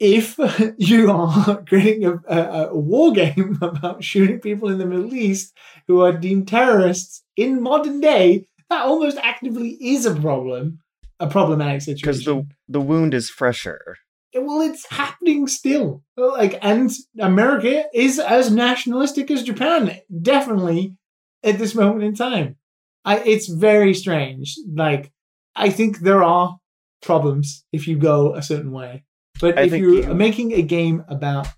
If 0.00 0.38
you 0.78 1.10
are 1.10 1.62
creating 1.68 2.04
a, 2.04 2.20
a, 2.28 2.68
a 2.68 2.78
war 2.78 3.12
game 3.12 3.58
about 3.62 4.04
shooting 4.04 4.40
people 4.40 4.68
in 4.68 4.78
the 4.78 4.86
Middle 4.86 5.14
East 5.14 5.54
who 5.86 6.02
are 6.02 6.12
deemed 6.12 6.48
terrorists 6.48 7.22
in 7.36 7.62
modern 7.62 8.00
day, 8.00 8.46
that 8.70 8.82
almost 8.82 9.18
actively 9.22 9.70
is 9.80 10.06
a 10.06 10.14
problem, 10.14 10.80
a 11.20 11.26
problematic 11.28 11.82
situation. 11.82 12.06
because 12.06 12.24
the 12.24 12.46
the 12.68 12.80
wound 12.80 13.14
is 13.14 13.30
fresher. 13.30 13.96
well, 14.34 14.60
it's 14.60 14.86
happening 14.90 15.46
still. 15.46 16.02
Like, 16.16 16.58
and 16.62 16.90
America 17.18 17.84
is 17.94 18.18
as 18.18 18.52
nationalistic 18.52 19.30
as 19.30 19.42
Japan, 19.42 19.98
definitely 20.22 20.94
at 21.42 21.58
this 21.58 21.74
moment 21.74 22.04
in 22.04 22.14
time. 22.14 22.56
I, 23.04 23.20
it's 23.20 23.48
very 23.48 23.94
strange. 23.94 24.54
Like, 24.70 25.12
I 25.56 25.70
think 25.70 26.00
there 26.00 26.22
are 26.22 26.58
problems 27.00 27.64
if 27.72 27.88
you 27.88 27.96
go 27.96 28.34
a 28.34 28.42
certain 28.42 28.72
way, 28.72 29.04
but 29.40 29.58
I 29.58 29.62
if 29.62 29.72
you're 29.72 30.02
you- 30.08 30.14
making 30.14 30.52
a 30.52 30.62
game 30.62 31.04
about 31.08 31.48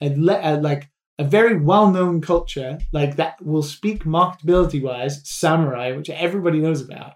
a, 0.00 0.08
a 0.12 0.56
like 0.60 0.90
a 1.18 1.24
very 1.24 1.56
well-known 1.58 2.20
culture, 2.22 2.78
like 2.92 3.16
that 3.16 3.42
will 3.44 3.62
speak 3.62 4.04
marketability-wise, 4.04 5.28
samurai, 5.28 5.92
which 5.92 6.08
everybody 6.08 6.58
knows 6.60 6.80
about, 6.80 7.12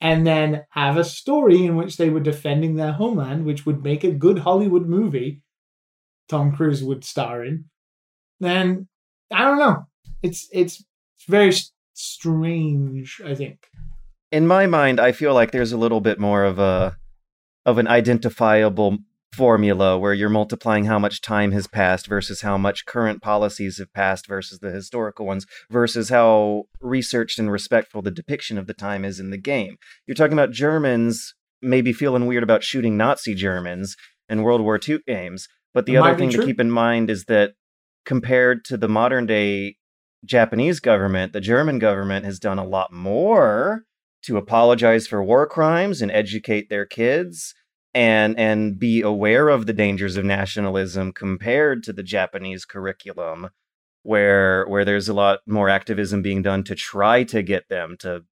and 0.00 0.26
then 0.26 0.64
have 0.70 0.96
a 0.96 1.04
story 1.04 1.66
in 1.66 1.76
which 1.76 1.98
they 1.98 2.08
were 2.08 2.20
defending 2.20 2.76
their 2.76 2.92
homeland, 2.92 3.44
which 3.44 3.66
would 3.66 3.84
make 3.84 4.04
a 4.04 4.10
good 4.10 4.38
Hollywood 4.38 4.86
movie. 4.86 5.42
Tom 6.28 6.56
Cruise 6.56 6.82
would 6.82 7.04
star 7.04 7.44
in. 7.44 7.66
Then 8.40 8.88
I 9.30 9.44
don't 9.44 9.58
know. 9.58 9.86
It's 10.22 10.48
it's, 10.50 10.80
it's 10.80 11.26
very 11.28 11.52
strange. 11.92 13.20
I 13.24 13.34
think. 13.34 13.66
In 14.30 14.46
my 14.46 14.66
mind, 14.66 14.98
I 14.98 15.12
feel 15.12 15.34
like 15.34 15.50
there's 15.50 15.72
a 15.72 15.76
little 15.76 16.00
bit 16.00 16.18
more 16.18 16.44
of 16.44 16.58
a 16.58 16.96
of 17.66 17.76
an 17.76 17.86
identifiable 17.86 18.98
formula 19.32 19.98
where 19.98 20.12
you're 20.12 20.28
multiplying 20.28 20.84
how 20.84 20.98
much 20.98 21.20
time 21.20 21.52
has 21.52 21.66
passed 21.66 22.06
versus 22.06 22.42
how 22.42 22.58
much 22.58 22.84
current 22.84 23.22
policies 23.22 23.78
have 23.78 23.92
passed 23.92 24.26
versus 24.26 24.58
the 24.58 24.70
historical 24.70 25.24
ones 25.24 25.46
versus 25.70 26.10
how 26.10 26.64
researched 26.80 27.38
and 27.38 27.50
respectful 27.50 28.02
the 28.02 28.10
depiction 28.10 28.58
of 28.58 28.66
the 28.66 28.74
time 28.74 29.04
is 29.04 29.18
in 29.18 29.30
the 29.30 29.38
game. 29.38 29.76
You're 30.06 30.14
talking 30.14 30.34
about 30.34 30.52
Germans 30.52 31.34
maybe 31.62 31.92
feeling 31.92 32.26
weird 32.26 32.42
about 32.42 32.62
shooting 32.62 32.96
Nazi 32.96 33.34
Germans 33.34 33.96
in 34.28 34.42
World 34.42 34.60
War 34.60 34.78
II 34.86 34.98
games, 35.06 35.48
but 35.72 35.86
the 35.86 35.94
It 35.94 35.98
other 35.98 36.16
thing 36.16 36.30
to 36.30 36.44
keep 36.44 36.60
in 36.60 36.70
mind 36.70 37.08
is 37.08 37.24
that 37.24 37.52
compared 38.04 38.64
to 38.66 38.76
the 38.76 38.88
modern 38.88 39.26
day 39.26 39.76
Japanese 40.24 40.80
government, 40.80 41.32
the 41.32 41.40
German 41.40 41.78
government 41.78 42.24
has 42.24 42.38
done 42.38 42.58
a 42.58 42.66
lot 42.66 42.92
more 42.92 43.84
to 44.24 44.36
apologize 44.36 45.06
for 45.06 45.22
war 45.22 45.46
crimes 45.46 46.00
and 46.02 46.10
educate 46.12 46.68
their 46.68 46.86
kids 46.86 47.54
and 47.94 48.38
and 48.38 48.78
be 48.78 49.02
aware 49.02 49.48
of 49.48 49.66
the 49.66 49.72
dangers 49.72 50.16
of 50.16 50.24
nationalism 50.24 51.12
compared 51.12 51.82
to 51.84 51.92
the 51.92 52.02
Japanese 52.02 52.64
curriculum 52.64 53.50
where 54.02 54.66
where 54.66 54.84
there's 54.84 55.08
a 55.08 55.14
lot 55.14 55.40
more 55.46 55.68
activism 55.68 56.22
being 56.22 56.42
done 56.42 56.64
to 56.64 56.74
try 56.74 57.22
to 57.24 57.42
get 57.42 57.68
them 57.68 57.96
to 58.00 58.24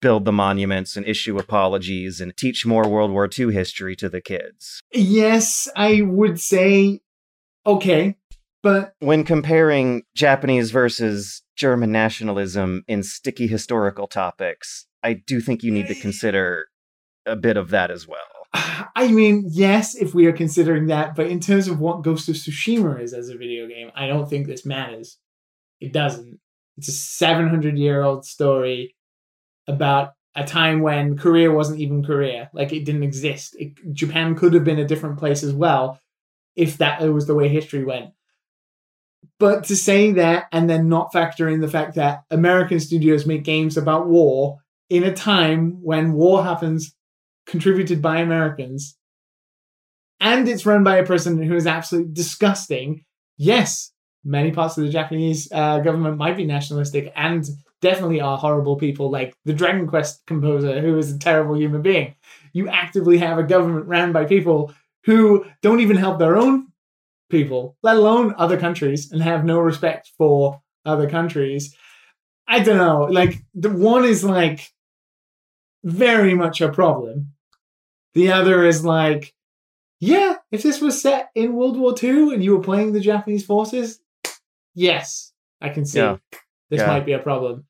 build 0.00 0.24
the 0.24 0.32
monuments 0.32 0.96
and 0.96 1.06
issue 1.06 1.38
apologies 1.38 2.20
and 2.20 2.36
teach 2.36 2.64
more 2.64 2.88
World 2.88 3.10
War 3.10 3.28
II 3.36 3.52
history 3.52 3.96
to 3.96 4.08
the 4.08 4.20
kids. 4.20 4.80
Yes, 4.92 5.68
I 5.74 6.02
would 6.02 6.40
say 6.40 7.00
okay, 7.66 8.16
but 8.62 8.94
When 9.00 9.24
comparing 9.24 10.02
Japanese 10.14 10.70
versus 10.70 11.42
German 11.56 11.92
nationalism 11.92 12.84
in 12.88 13.02
sticky 13.02 13.46
historical 13.46 14.06
topics, 14.06 14.86
I 15.02 15.14
do 15.14 15.40
think 15.40 15.62
you 15.62 15.70
need 15.70 15.86
to 15.86 15.96
eh. 15.96 16.00
consider 16.00 16.66
a 17.24 17.36
bit 17.36 17.56
of 17.56 17.70
that 17.70 17.90
as 17.90 18.06
well. 18.08 18.37
I 18.96 19.08
mean, 19.08 19.44
yes, 19.48 19.94
if 19.94 20.14
we 20.14 20.26
are 20.26 20.32
considering 20.32 20.86
that, 20.86 21.14
but 21.14 21.26
in 21.26 21.40
terms 21.40 21.68
of 21.68 21.80
what 21.80 22.02
Ghost 22.02 22.28
of 22.28 22.34
Tsushima 22.34 23.00
is 23.00 23.12
as 23.12 23.28
a 23.28 23.36
video 23.36 23.66
game, 23.66 23.90
I 23.94 24.06
don't 24.06 24.28
think 24.28 24.46
this 24.46 24.66
matters. 24.66 25.18
It 25.80 25.92
doesn't. 25.92 26.40
It's 26.76 26.88
a 26.88 26.92
700 26.92 27.76
year 27.76 28.02
old 28.02 28.24
story 28.24 28.94
about 29.66 30.12
a 30.34 30.44
time 30.44 30.80
when 30.80 31.16
Korea 31.16 31.50
wasn't 31.50 31.80
even 31.80 32.04
Korea. 32.04 32.48
Like 32.52 32.72
it 32.72 32.84
didn't 32.84 33.02
exist. 33.02 33.56
It, 33.58 33.92
Japan 33.92 34.34
could 34.34 34.54
have 34.54 34.64
been 34.64 34.78
a 34.78 34.86
different 34.86 35.18
place 35.18 35.42
as 35.42 35.52
well 35.52 36.00
if 36.56 36.78
that 36.78 37.00
was 37.12 37.26
the 37.26 37.34
way 37.34 37.48
history 37.48 37.84
went. 37.84 38.10
But 39.38 39.64
to 39.64 39.76
say 39.76 40.12
that 40.12 40.46
and 40.52 40.68
then 40.68 40.88
not 40.88 41.12
factor 41.12 41.48
in 41.48 41.60
the 41.60 41.68
fact 41.68 41.94
that 41.94 42.22
American 42.30 42.80
studios 42.80 43.26
make 43.26 43.44
games 43.44 43.76
about 43.76 44.08
war 44.08 44.58
in 44.90 45.04
a 45.04 45.14
time 45.14 45.82
when 45.82 46.12
war 46.12 46.42
happens 46.42 46.94
contributed 47.48 48.00
by 48.00 48.18
Americans, 48.18 48.96
and 50.20 50.48
it's 50.48 50.66
run 50.66 50.84
by 50.84 50.96
a 50.98 51.06
person 51.06 51.42
who 51.42 51.56
is 51.56 51.66
absolutely 51.66 52.12
disgusting. 52.12 53.04
Yes, 53.36 53.92
many 54.24 54.52
parts 54.52 54.76
of 54.76 54.84
the 54.84 54.90
Japanese 54.90 55.48
uh, 55.52 55.78
government 55.80 56.18
might 56.18 56.36
be 56.36 56.44
nationalistic 56.44 57.12
and 57.16 57.48
definitely 57.80 58.20
are 58.20 58.38
horrible 58.38 58.76
people, 58.76 59.10
like 59.10 59.34
the 59.44 59.52
Dragon 59.52 59.86
Quest 59.86 60.22
composer, 60.26 60.80
who 60.80 60.98
is 60.98 61.12
a 61.12 61.18
terrible 61.18 61.56
human 61.56 61.82
being. 61.82 62.14
You 62.52 62.68
actively 62.68 63.18
have 63.18 63.38
a 63.38 63.44
government 63.44 63.86
ran 63.86 64.12
by 64.12 64.24
people 64.24 64.72
who 65.04 65.44
don't 65.62 65.80
even 65.80 65.96
help 65.96 66.18
their 66.18 66.36
own 66.36 66.68
people, 67.30 67.76
let 67.82 67.96
alone 67.96 68.34
other 68.36 68.58
countries, 68.58 69.12
and 69.12 69.22
have 69.22 69.44
no 69.44 69.58
respect 69.60 70.12
for 70.18 70.60
other 70.84 71.08
countries. 71.08 71.74
I 72.48 72.60
don't 72.60 72.78
know. 72.78 73.04
Like 73.10 73.38
the 73.54 73.70
one 73.70 74.04
is 74.04 74.24
like 74.24 74.72
very 75.84 76.34
much 76.34 76.60
a 76.60 76.72
problem. 76.72 77.32
The 78.14 78.32
other 78.32 78.64
is 78.64 78.84
like, 78.84 79.32
yeah, 80.00 80.36
if 80.50 80.62
this 80.62 80.80
was 80.80 81.00
set 81.00 81.30
in 81.34 81.54
World 81.54 81.78
War 81.78 81.94
II 82.02 82.32
and 82.34 82.42
you 82.42 82.56
were 82.56 82.62
playing 82.62 82.92
the 82.92 83.00
Japanese 83.00 83.44
forces, 83.44 84.00
yes, 84.74 85.32
I 85.60 85.68
can 85.70 85.84
see 85.84 85.98
Yeah. 86.00 86.16
this 86.70 86.80
Yeah. 86.80 86.86
might 86.86 87.06
be 87.06 87.12
a 87.12 87.18
problem. 87.18 87.64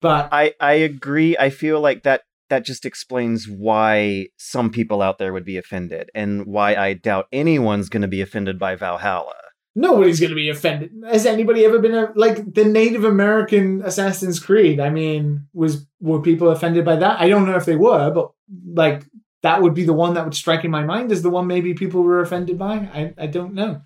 But 0.00 0.28
I 0.32 0.54
I 0.60 0.72
agree. 0.74 1.36
I 1.38 1.50
feel 1.50 1.80
like 1.80 2.02
that 2.04 2.22
that 2.48 2.64
just 2.64 2.84
explains 2.84 3.46
why 3.48 4.26
some 4.36 4.70
people 4.70 5.02
out 5.02 5.18
there 5.18 5.32
would 5.32 5.44
be 5.44 5.56
offended 5.56 6.10
and 6.14 6.46
why 6.46 6.74
I 6.74 6.94
doubt 6.94 7.26
anyone's 7.32 7.88
going 7.88 8.02
to 8.02 8.08
be 8.08 8.20
offended 8.22 8.58
by 8.58 8.74
Valhalla. 8.76 9.34
nobody's 9.76 10.18
going 10.18 10.30
to 10.30 10.34
be 10.36 10.48
offended. 10.50 10.90
Has 11.06 11.24
anybody 11.26 11.64
ever 11.64 11.78
been 11.78 11.94
a, 11.94 12.12
like 12.16 12.54
the 12.54 12.64
Native 12.64 13.04
American 13.04 13.82
Assassin's 13.82 14.40
Creed? 14.40 14.80
I 14.80 14.90
mean, 14.90 15.46
was 15.52 15.86
were 16.00 16.20
people 16.20 16.48
offended 16.50 16.84
by 16.84 16.96
that? 16.96 17.20
I 17.20 17.28
don't 17.28 17.46
know 17.46 17.54
if 17.56 17.66
they 17.66 17.76
were, 17.76 18.10
but 18.10 18.32
like 18.74 19.04
that 19.42 19.62
would 19.62 19.74
be 19.74 19.84
the 19.84 19.92
one 19.92 20.14
that 20.14 20.24
would 20.24 20.34
strike 20.34 20.64
in 20.64 20.70
my 20.70 20.84
mind 20.84 21.10
as 21.12 21.22
the 21.22 21.30
one 21.30 21.46
maybe 21.46 21.74
people 21.74 22.02
were 22.02 22.20
offended 22.20 22.58
by. 22.58 22.74
I 22.76 23.14
I 23.18 23.26
don't 23.26 23.54
know. 23.54 23.82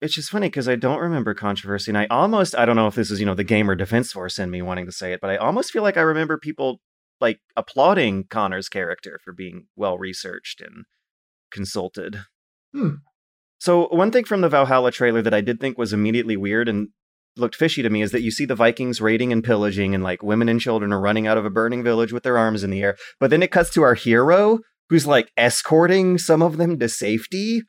It's 0.00 0.14
just 0.14 0.30
funny 0.30 0.48
because 0.48 0.68
I 0.68 0.76
don't 0.76 1.00
remember 1.00 1.34
controversy, 1.34 1.90
and 1.90 1.98
I 1.98 2.06
almost 2.06 2.56
I 2.56 2.64
don't 2.64 2.76
know 2.76 2.86
if 2.86 2.94
this 2.94 3.10
is 3.10 3.20
you 3.20 3.26
know 3.26 3.34
the 3.34 3.44
gamer 3.44 3.74
defense 3.74 4.12
force 4.12 4.38
in 4.38 4.50
me 4.50 4.62
wanting 4.62 4.86
to 4.86 4.92
say 4.92 5.12
it, 5.12 5.20
but 5.20 5.30
I 5.30 5.36
almost 5.36 5.70
feel 5.70 5.82
like 5.82 5.96
I 5.96 6.02
remember 6.02 6.38
people 6.38 6.80
like 7.20 7.40
applauding 7.56 8.24
Connor's 8.24 8.68
character 8.68 9.20
for 9.24 9.32
being 9.32 9.66
well 9.76 9.96
researched 9.98 10.60
and 10.60 10.84
consulted. 11.50 12.20
Hmm. 12.72 12.96
So 13.58 13.88
one 13.88 14.10
thing 14.10 14.24
from 14.24 14.42
the 14.42 14.48
Valhalla 14.48 14.90
trailer 14.90 15.22
that 15.22 15.32
I 15.32 15.40
did 15.40 15.58
think 15.58 15.78
was 15.78 15.92
immediately 15.92 16.36
weird 16.36 16.68
and 16.68 16.88
looked 17.36 17.56
fishy 17.56 17.82
to 17.82 17.90
me 17.90 18.02
is 18.02 18.10
that 18.10 18.22
you 18.22 18.30
see 18.30 18.44
the 18.44 18.54
Vikings 18.54 19.00
raiding 19.00 19.32
and 19.32 19.42
pillaging, 19.42 19.94
and 19.94 20.04
like 20.04 20.22
women 20.22 20.48
and 20.48 20.60
children 20.60 20.92
are 20.92 21.00
running 21.00 21.26
out 21.26 21.38
of 21.38 21.44
a 21.44 21.50
burning 21.50 21.82
village 21.82 22.12
with 22.12 22.24
their 22.24 22.36
arms 22.36 22.62
in 22.62 22.70
the 22.70 22.82
air. 22.82 22.96
But 23.18 23.30
then 23.30 23.42
it 23.42 23.50
cuts 23.50 23.70
to 23.70 23.82
our 23.82 23.94
hero 23.94 24.60
who's 24.90 25.06
like 25.06 25.30
escorting 25.36 26.18
some 26.18 26.42
of 26.42 26.56
them 26.56 26.78
to 26.78 26.88
safety 26.88 27.62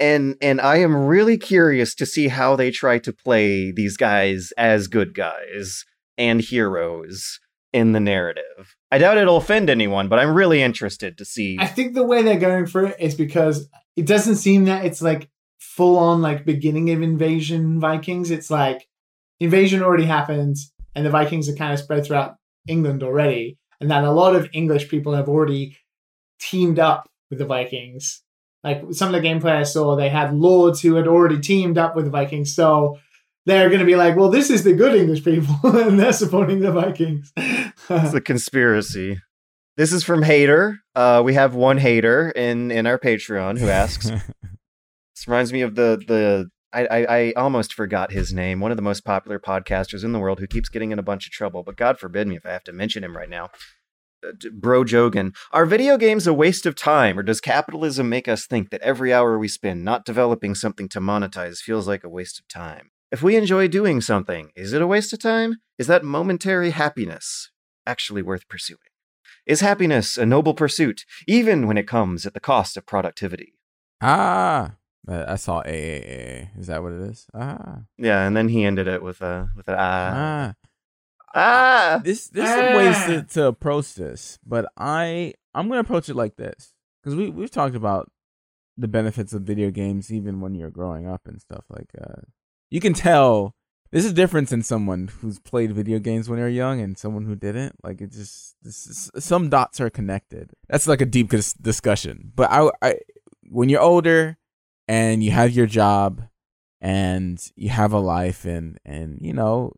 and 0.00 0.36
and 0.40 0.60
I 0.60 0.76
am 0.78 0.96
really 0.96 1.38
curious 1.38 1.94
to 1.96 2.06
see 2.06 2.28
how 2.28 2.56
they 2.56 2.70
try 2.70 2.98
to 2.98 3.12
play 3.12 3.70
these 3.70 3.96
guys 3.96 4.52
as 4.56 4.88
good 4.88 5.14
guys 5.14 5.84
and 6.18 6.40
heroes 6.40 7.38
in 7.72 7.92
the 7.92 8.00
narrative. 8.00 8.76
I 8.90 8.98
doubt 8.98 9.18
it'll 9.18 9.36
offend 9.36 9.68
anyone, 9.68 10.08
but 10.08 10.18
I'm 10.18 10.34
really 10.34 10.62
interested 10.62 11.18
to 11.18 11.24
see. 11.24 11.56
I 11.58 11.66
think 11.66 11.94
the 11.94 12.04
way 12.04 12.22
they're 12.22 12.38
going 12.38 12.66
for 12.66 12.86
it 12.86 12.96
is 13.00 13.14
because 13.14 13.68
it 13.96 14.06
doesn't 14.06 14.36
seem 14.36 14.64
that 14.66 14.84
it's 14.84 15.02
like 15.02 15.28
full 15.58 15.96
on 15.98 16.22
like 16.22 16.44
beginning 16.44 16.90
of 16.90 17.02
invasion 17.02 17.80
Vikings. 17.80 18.30
It's 18.30 18.50
like 18.50 18.86
invasion 19.40 19.82
already 19.82 20.04
happened 20.04 20.56
and 20.94 21.04
the 21.04 21.10
Vikings 21.10 21.48
are 21.48 21.54
kind 21.54 21.72
of 21.72 21.80
spread 21.80 22.04
throughout 22.04 22.36
England 22.68 23.02
already. 23.02 23.58
And 23.80 23.90
that 23.90 24.04
a 24.04 24.12
lot 24.12 24.36
of 24.36 24.48
English 24.52 24.88
people 24.88 25.14
have 25.14 25.28
already 25.28 25.76
teamed 26.50 26.78
up 26.78 27.08
with 27.30 27.38
the 27.38 27.46
Vikings. 27.46 28.22
Like 28.62 28.82
some 28.92 29.14
of 29.14 29.20
the 29.20 29.26
gameplay 29.26 29.52
I 29.52 29.62
saw, 29.62 29.94
they 29.94 30.08
had 30.08 30.34
lords 30.34 30.80
who 30.80 30.94
had 30.94 31.06
already 31.06 31.38
teamed 31.38 31.76
up 31.76 31.94
with 31.94 32.06
the 32.06 32.10
Vikings. 32.10 32.54
So 32.54 32.98
they're 33.46 33.68
going 33.68 33.80
to 33.80 33.86
be 33.86 33.96
like, 33.96 34.16
well, 34.16 34.30
this 34.30 34.50
is 34.50 34.64
the 34.64 34.72
good 34.72 34.94
English 34.94 35.24
people, 35.24 35.58
and 35.64 35.98
they're 35.98 36.12
supporting 36.12 36.60
the 36.60 36.72
Vikings. 36.72 37.32
it's 37.36 38.14
a 38.14 38.20
conspiracy. 38.22 39.18
This 39.76 39.92
is 39.92 40.04
from 40.04 40.22
Hater. 40.22 40.78
Uh, 40.94 41.22
we 41.24 41.34
have 41.34 41.54
one 41.54 41.78
hater 41.78 42.30
in 42.30 42.70
in 42.70 42.86
our 42.86 42.98
Patreon 42.98 43.58
who 43.58 43.68
asks. 43.68 44.06
this 45.14 45.26
reminds 45.26 45.52
me 45.52 45.62
of 45.62 45.74
the 45.74 46.02
the. 46.06 46.50
I, 46.72 46.86
I, 46.86 47.18
I 47.18 47.32
almost 47.36 47.72
forgot 47.72 48.10
his 48.10 48.32
name. 48.32 48.58
One 48.58 48.72
of 48.72 48.76
the 48.76 48.82
most 48.82 49.04
popular 49.04 49.38
podcasters 49.38 50.02
in 50.02 50.10
the 50.10 50.18
world 50.18 50.40
who 50.40 50.48
keeps 50.48 50.68
getting 50.68 50.90
in 50.90 50.98
a 50.98 51.04
bunch 51.04 51.24
of 51.24 51.32
trouble. 51.32 51.62
But 51.62 51.76
God 51.76 52.00
forbid 52.00 52.26
me 52.26 52.34
if 52.34 52.44
I 52.44 52.50
have 52.50 52.64
to 52.64 52.72
mention 52.72 53.04
him 53.04 53.16
right 53.16 53.28
now. 53.28 53.50
Uh, 54.26 54.32
Bro 54.52 54.84
Jogan, 54.84 55.34
are 55.52 55.66
video 55.66 55.96
games 55.96 56.26
a 56.26 56.34
waste 56.34 56.66
of 56.66 56.74
time, 56.74 57.18
or 57.18 57.22
does 57.22 57.40
capitalism 57.40 58.08
make 58.08 58.28
us 58.28 58.46
think 58.46 58.70
that 58.70 58.80
every 58.82 59.12
hour 59.12 59.38
we 59.38 59.48
spend 59.48 59.84
not 59.84 60.04
developing 60.04 60.54
something 60.54 60.88
to 60.90 61.00
monetize 61.00 61.58
feels 61.58 61.86
like 61.86 62.04
a 62.04 62.08
waste 62.08 62.38
of 62.38 62.48
time? 62.48 62.90
If 63.10 63.22
we 63.22 63.36
enjoy 63.36 63.68
doing 63.68 64.00
something, 64.00 64.50
is 64.56 64.72
it 64.72 64.82
a 64.82 64.86
waste 64.86 65.12
of 65.12 65.20
time? 65.20 65.58
Is 65.78 65.86
that 65.88 66.04
momentary 66.04 66.70
happiness 66.70 67.50
actually 67.86 68.22
worth 68.22 68.48
pursuing? 68.48 68.80
Is 69.46 69.60
happiness 69.60 70.16
a 70.16 70.24
noble 70.24 70.54
pursuit, 70.54 71.04
even 71.28 71.66
when 71.66 71.76
it 71.76 71.86
comes 71.86 72.24
at 72.26 72.34
the 72.34 72.40
cost 72.40 72.76
of 72.76 72.86
productivity? 72.86 73.54
ah, 74.00 74.72
I 75.06 75.32
I 75.32 75.36
saw 75.36 75.62
AAA. 75.62 76.58
Is 76.58 76.66
that 76.68 76.82
what 76.82 76.92
it 76.92 77.02
is? 77.10 77.26
Ah, 77.34 77.82
Yeah, 77.98 78.26
and 78.26 78.36
then 78.36 78.48
he 78.48 78.64
ended 78.64 78.88
it 78.88 79.02
with 79.02 79.20
a 79.20 79.48
with 79.56 79.68
an 79.68 79.76
ah 79.78 80.12
ah. 80.14 80.54
Ah. 81.34 82.00
This 82.04 82.28
there's 82.28 82.48
some 82.48 82.74
ways 82.76 82.94
Ah. 82.96 83.06
to, 83.08 83.22
to 83.34 83.46
approach 83.46 83.94
this, 83.94 84.38
but 84.46 84.66
I 84.76 85.34
I'm 85.54 85.68
gonna 85.68 85.80
approach 85.80 86.08
it 86.08 86.14
like 86.16 86.36
this 86.36 86.72
because 87.02 87.16
we 87.16 87.30
we've 87.30 87.50
talked 87.50 87.74
about 87.76 88.10
the 88.76 88.88
benefits 88.88 89.32
of 89.32 89.42
video 89.42 89.70
games 89.70 90.12
even 90.12 90.40
when 90.40 90.54
you're 90.54 90.70
growing 90.70 91.06
up 91.06 91.22
and 91.26 91.40
stuff 91.40 91.64
like 91.70 91.90
uh 92.00 92.22
you 92.70 92.80
can 92.80 92.92
tell 92.92 93.54
there's 93.92 94.04
a 94.04 94.12
difference 94.12 94.50
in 94.50 94.64
someone 94.64 95.06
who's 95.20 95.38
played 95.38 95.70
video 95.72 96.00
games 96.00 96.28
when 96.28 96.40
they're 96.40 96.48
young 96.48 96.80
and 96.80 96.98
someone 96.98 97.24
who 97.24 97.36
didn't 97.36 97.76
like 97.84 98.00
it 98.00 98.10
just 98.10 98.56
this 98.62 98.86
is, 98.88 99.10
some 99.24 99.48
dots 99.48 99.80
are 99.80 99.90
connected 99.90 100.50
that's 100.68 100.88
like 100.88 101.00
a 101.00 101.06
deep 101.06 101.30
dis- 101.30 101.52
discussion 101.52 102.32
but 102.34 102.50
I, 102.50 102.68
I 102.82 102.94
when 103.48 103.68
you're 103.68 103.80
older 103.80 104.38
and 104.88 105.22
you 105.22 105.30
have 105.30 105.52
your 105.52 105.66
job 105.66 106.22
and 106.80 107.38
you 107.54 107.68
have 107.68 107.92
a 107.92 108.00
life 108.00 108.44
and 108.44 108.78
and 108.84 109.18
you 109.20 109.32
know 109.32 109.72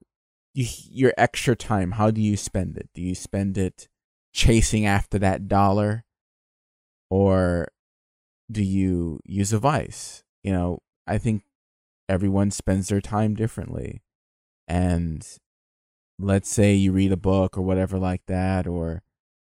you, 0.56 0.66
your 0.90 1.14
extra 1.18 1.54
time 1.56 1.92
how 1.92 2.10
do 2.10 2.20
you 2.20 2.36
spend 2.36 2.76
it? 2.76 2.88
Do 2.94 3.02
you 3.02 3.14
spend 3.14 3.58
it 3.58 3.88
chasing 4.32 4.86
after 4.86 5.18
that 5.18 5.48
dollar? 5.48 6.04
Or 7.10 7.68
do 8.50 8.62
you 8.62 9.20
use 9.24 9.52
a 9.52 9.58
vice? 9.58 10.22
You 10.42 10.52
know 10.52 10.78
i 11.08 11.18
think 11.18 11.42
everyone 12.08 12.50
spends 12.50 12.88
their 12.88 13.00
time 13.00 13.34
differently. 13.34 14.02
And 14.68 15.26
let's 16.18 16.48
say 16.48 16.74
you 16.74 16.92
read 16.92 17.12
a 17.12 17.16
book 17.16 17.58
or 17.58 17.62
whatever 17.62 17.98
like 17.98 18.24
that 18.26 18.66
or 18.66 19.02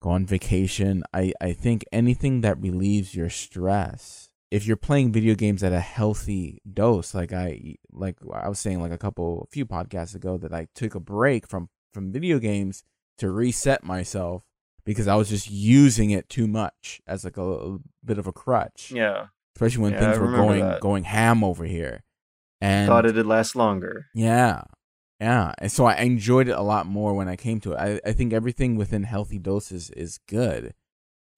go 0.02 0.10
on 0.10 0.26
vacation 0.26 1.04
i 1.14 1.32
i 1.42 1.54
think 1.54 1.84
anything 1.92 2.42
that 2.42 2.62
relieves 2.62 3.16
your 3.16 3.30
stress 3.30 4.29
if 4.52 4.66
you're 4.66 4.78
playing 4.78 5.12
video 5.12 5.36
games 5.36 5.64
at 5.64 5.72
a 5.74 5.80
healthy 5.80 6.62
dose 6.72 7.14
like 7.14 7.32
i 7.34 7.76
like 7.92 8.16
i 8.34 8.50
was 8.50 8.60
saying 8.60 8.82
like 8.82 8.92
a 8.92 8.98
couple 8.98 9.44
a 9.48 9.52
few 9.52 9.66
podcasts 9.66 10.16
ago 10.16 10.38
that 10.38 10.54
i 10.54 10.68
took 10.76 10.96
a 10.96 11.00
break 11.00 11.48
from 11.48 11.70
from 11.94 12.12
video 12.12 12.40
games 12.40 12.84
to 13.18 13.30
reset 13.30 13.84
myself 13.84 14.44
because 14.86 15.08
i 15.08 15.16
was 15.16 15.30
just 15.30 15.50
using 15.50 16.10
it 16.12 16.28
too 16.30 16.48
much 16.48 17.02
as 17.06 17.24
like 17.24 17.38
a, 17.38 17.42
a 17.44 17.78
bit 18.04 18.18
of 18.18 18.28
a 18.28 18.32
crutch 18.34 18.92
Yeah, 18.92 19.28
especially 19.56 19.84
when 19.84 19.94
Yeah, 19.94 20.00
things 20.00 20.18
I 20.18 20.22
were 20.22 20.32
going 20.36 20.62
that. 20.62 20.82
going 20.82 21.04
ham 21.04 21.44
over 21.44 21.66
here 21.66 22.04
and 22.62 22.88
thought 22.88 23.06
it'd 23.06 23.26
last 23.26 23.56
longer. 23.56 24.08
yeah. 24.14 24.64
Yeah. 25.22 25.52
And 25.58 25.70
so 25.70 25.84
I 25.86 25.96
enjoyed 25.96 26.48
it 26.48 26.54
a 26.58 26.62
lot 26.62 26.86
more 26.86 27.14
when 27.14 27.28
I 27.28 27.36
came 27.36 27.60
to 27.62 27.74
it. 27.74 27.78
I, 27.78 28.00
I 28.06 28.14
think 28.14 28.32
everything 28.32 28.78
within 28.78 29.04
healthy 29.04 29.38
doses 29.38 29.90
is 29.90 30.18
good. 30.30 30.74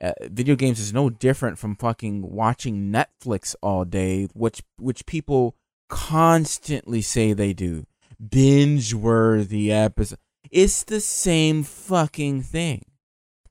Uh, 0.02 0.14
video 0.24 0.56
games 0.56 0.80
is 0.80 0.92
no 0.92 1.12
different 1.12 1.60
from 1.60 1.76
fucking 1.76 2.24
watching 2.24 2.92
Netflix 2.92 3.56
all 3.62 3.86
day, 3.86 4.28
which 4.34 4.64
which 4.80 5.06
people 5.06 5.56
constantly 5.90 7.02
say 7.02 7.34
they 7.34 7.54
do. 7.54 7.86
Binge 8.30 8.96
worthy 8.96 9.72
episode. 9.72 10.18
It's 10.50 10.84
the 10.84 11.00
same 11.00 11.64
fucking 11.64 12.42
thing. 12.42 12.86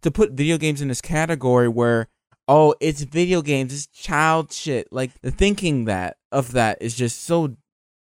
To 0.03 0.11
put 0.11 0.33
video 0.33 0.59
games 0.59 0.81
in 0.81 0.89
this 0.89 1.01
category 1.01 1.69
where 1.69 2.09
oh, 2.49 2.75
it's 2.81 3.03
video 3.03 3.43
games, 3.43 3.73
it's 3.73 3.87
child 3.87 4.53
shit. 4.53 4.89
Like 4.93 5.13
the 5.23 5.31
thinking 5.31 5.85
that 5.85 6.17
of 6.33 6.51
that 6.53 6.79
is 6.81 6.97
just 6.97 7.23
so 7.23 7.57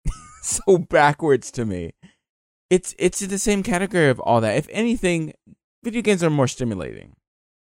so 0.41 0.77
backwards 0.77 1.51
to 1.51 1.65
me. 1.65 1.91
It's 2.69 2.95
it's 2.97 3.19
the 3.19 3.37
same 3.37 3.63
category 3.63 4.09
of 4.09 4.21
all 4.21 4.39
that. 4.41 4.55
If 4.55 4.67
anything, 4.71 5.33
video 5.83 6.01
games 6.01 6.23
are 6.23 6.29
more 6.29 6.47
stimulating, 6.47 7.15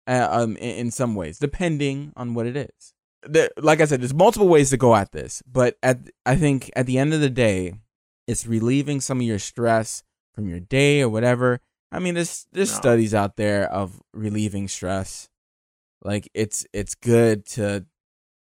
uh, 0.07 0.29
um, 0.31 0.57
in, 0.57 0.77
in 0.77 0.91
some 0.91 1.15
ways, 1.15 1.39
depending 1.39 2.13
on 2.17 2.35
what 2.35 2.47
it 2.47 2.57
is. 2.57 2.93
The, 3.23 3.51
like 3.57 3.81
I 3.81 3.87
said, 3.87 4.01
there's 4.03 4.13
multiple 4.15 4.49
ways 4.49 4.71
to 4.71 4.77
go 4.77 4.95
at 4.95 5.13
this, 5.13 5.43
but 5.51 5.77
at 5.83 5.99
I 6.27 6.37
think 6.37 6.71
at 6.77 6.87
the 6.87 6.99
end 6.99 7.15
of 7.15 7.21
the 7.21 7.31
day, 7.31 7.75
it's 8.27 8.47
relieving 8.47 9.01
some 9.01 9.19
of 9.21 9.27
your 9.27 9.39
stress 9.39 10.03
from 10.35 10.49
your 10.49 10.61
day 10.61 11.01
or 11.01 11.09
whatever. 11.09 11.61
I 11.91 12.01
mean, 12.01 12.15
there's 12.15 12.47
there's 12.53 12.73
No. 12.73 12.77
studies 12.77 13.15
out 13.15 13.37
there 13.37 13.71
of 13.73 14.03
relieving 14.13 14.69
stress. 14.69 15.29
Like 16.03 16.29
it's 16.35 16.67
it's 16.75 16.95
good 16.95 17.47
to 17.57 17.87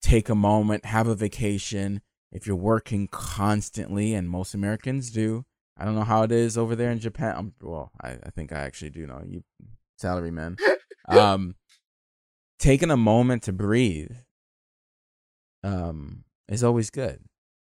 take 0.00 0.28
a 0.30 0.34
moment, 0.34 0.86
have 0.86 1.06
a 1.06 1.14
vacation. 1.14 2.00
If 2.30 2.46
you're 2.46 2.56
working 2.56 3.08
constantly, 3.08 4.14
and 4.14 4.26
most 4.30 4.54
Americans 4.54 5.10
do, 5.10 5.44
I 5.76 5.84
don't 5.84 5.94
know 5.94 6.04
how 6.04 6.22
it 6.22 6.32
is 6.32 6.56
over 6.56 6.74
there 6.74 6.90
in 6.90 6.98
Japan. 6.98 7.36
Um 7.36 7.52
well, 7.60 7.90
I, 8.00 8.12
I 8.24 8.30
think 8.30 8.52
I 8.52 8.60
actually 8.60 8.90
do 8.90 9.06
know 9.06 9.22
you, 9.26 9.42
salary 9.98 10.30
men. 10.30 10.56
um, 11.08 11.54
taking 12.58 12.90
a 12.90 12.96
moment 12.96 13.44
to 13.44 13.52
breathe, 13.52 14.16
um, 15.64 16.24
is 16.48 16.64
always 16.64 16.90
good. 16.90 17.20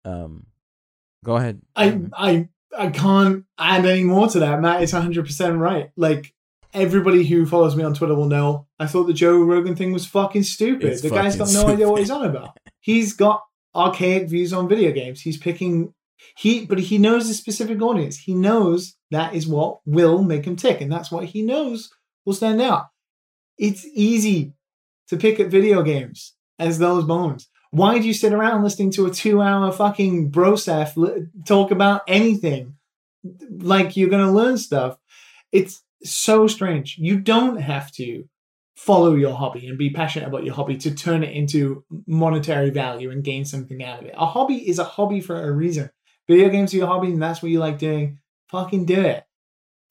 Um, 0.04 0.46
go 1.24 1.36
ahead. 1.36 1.62
I 1.74 2.00
I 2.12 2.48
I 2.76 2.90
can't 2.90 3.44
add 3.58 3.86
any 3.86 4.04
more 4.04 4.28
to 4.28 4.40
that. 4.40 4.60
Matt 4.60 4.82
is 4.82 4.92
100% 4.92 5.58
right. 5.58 5.90
Like, 5.96 6.34
everybody 6.72 7.24
who 7.24 7.46
follows 7.46 7.76
me 7.76 7.84
on 7.84 7.94
Twitter 7.94 8.14
will 8.14 8.28
know 8.28 8.66
I 8.78 8.86
thought 8.86 9.04
the 9.04 9.12
Joe 9.12 9.38
Rogan 9.38 9.76
thing 9.76 9.92
was 9.92 10.06
fucking 10.06 10.42
stupid. 10.42 10.84
It's 10.84 11.02
the 11.02 11.10
guy's 11.10 11.36
got 11.36 11.48
fucking 11.48 11.66
no 11.68 11.72
idea 11.72 11.88
what 11.88 12.00
he's 12.00 12.10
on 12.10 12.26
about. 12.26 12.58
He's 12.80 13.12
got 13.12 13.42
archaic 13.74 14.28
views 14.28 14.52
on 14.52 14.68
video 14.68 14.92
games. 14.92 15.20
He's 15.20 15.36
picking 15.36 15.94
he 16.36 16.64
but 16.64 16.78
he 16.78 16.98
knows 16.98 17.28
a 17.28 17.34
specific 17.34 17.80
audience. 17.80 18.18
He 18.18 18.34
knows 18.34 18.96
that 19.10 19.34
is 19.34 19.46
what 19.46 19.78
will 19.86 20.22
make 20.22 20.44
him 20.44 20.56
tick, 20.56 20.80
and 20.80 20.90
that's 20.90 21.10
what 21.10 21.26
he 21.26 21.42
knows 21.42 21.90
will 22.24 22.34
stand 22.34 22.60
out. 22.60 22.86
It's 23.58 23.86
easy 23.94 24.52
to 25.08 25.16
pick 25.16 25.40
at 25.40 25.48
video 25.48 25.82
games 25.82 26.34
as 26.58 26.78
those 26.78 27.04
bones. 27.04 27.48
Why 27.70 27.98
do 27.98 28.06
you 28.06 28.14
sit 28.14 28.32
around 28.32 28.62
listening 28.62 28.92
to 28.92 29.06
a 29.06 29.10
two-hour 29.10 29.72
fucking 29.72 30.30
brosef 30.30 30.96
li- 30.96 31.26
talk 31.44 31.70
about 31.70 32.02
anything? 32.06 32.76
Like 33.50 33.96
you're 33.96 34.10
gonna 34.10 34.32
learn 34.32 34.58
stuff. 34.58 34.98
It's 35.50 35.82
so 36.04 36.46
strange. 36.46 36.98
You 36.98 37.18
don't 37.18 37.56
have 37.56 37.90
to 37.92 38.28
follow 38.76 39.14
your 39.14 39.34
hobby 39.34 39.66
and 39.66 39.78
be 39.78 39.90
passionate 39.90 40.28
about 40.28 40.44
your 40.44 40.54
hobby 40.54 40.76
to 40.76 40.94
turn 40.94 41.22
it 41.22 41.34
into 41.34 41.84
monetary 42.06 42.70
value 42.70 43.10
and 43.10 43.24
gain 43.24 43.44
something 43.44 43.82
out 43.82 44.00
of 44.00 44.06
it. 44.06 44.14
A 44.16 44.26
hobby 44.26 44.68
is 44.68 44.78
a 44.78 44.84
hobby 44.84 45.20
for 45.20 45.42
a 45.42 45.52
reason. 45.52 45.90
Video 46.28 46.48
games 46.48 46.74
are 46.74 46.78
your 46.78 46.86
hobby 46.86 47.08
and 47.08 47.22
that's 47.22 47.42
what 47.42 47.50
you 47.50 47.60
like 47.60 47.78
doing. 47.78 48.18
Fucking 48.50 48.84
do 48.84 49.00
it. 49.00 49.24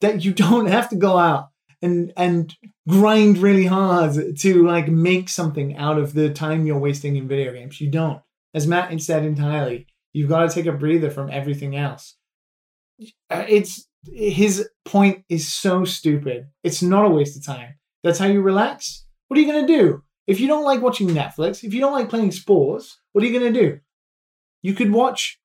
That 0.00 0.24
you 0.24 0.32
don't 0.34 0.66
have 0.66 0.88
to 0.90 0.96
go 0.96 1.18
out 1.18 1.50
and 1.84 2.12
and 2.16 2.54
grind 2.88 3.38
really 3.38 3.66
hard 3.66 4.38
to 4.38 4.66
like 4.66 4.88
make 4.88 5.28
something 5.28 5.76
out 5.76 5.98
of 5.98 6.14
the 6.14 6.30
time 6.30 6.66
you're 6.66 6.78
wasting 6.78 7.16
in 7.16 7.28
video 7.28 7.52
games. 7.52 7.80
You 7.80 7.90
don't. 7.90 8.20
As 8.54 8.66
Matt 8.66 9.00
said 9.02 9.24
entirely, 9.24 9.86
you've 10.12 10.28
got 10.28 10.48
to 10.48 10.54
take 10.54 10.66
a 10.66 10.72
breather 10.72 11.10
from 11.10 11.30
everything 11.30 11.76
else. 11.76 12.16
Uh, 13.30 13.44
It's 13.48 13.86
his 14.12 14.68
point 14.84 15.24
is 15.28 15.52
so 15.52 15.84
stupid. 15.84 16.46
It's 16.62 16.82
not 16.82 17.06
a 17.06 17.10
waste 17.10 17.36
of 17.36 17.44
time. 17.44 17.74
That's 18.02 18.18
how 18.18 18.26
you 18.26 18.42
relax. 18.42 19.06
What 19.28 19.38
are 19.38 19.40
you 19.42 19.50
going 19.52 19.66
to 19.66 19.76
do? 19.76 20.02
If 20.26 20.40
you 20.40 20.46
don't 20.46 20.64
like 20.64 20.80
watching 20.82 21.08
Netflix, 21.08 21.64
if 21.64 21.74
you 21.74 21.80
don't 21.80 21.92
like 21.92 22.08
playing 22.08 22.32
sports, 22.32 23.00
what 23.12 23.22
are 23.22 23.26
you 23.26 23.38
going 23.38 23.52
to 23.52 23.60
do? 23.60 23.80
You 24.62 24.74
could 24.74 24.92
watch 24.92 25.38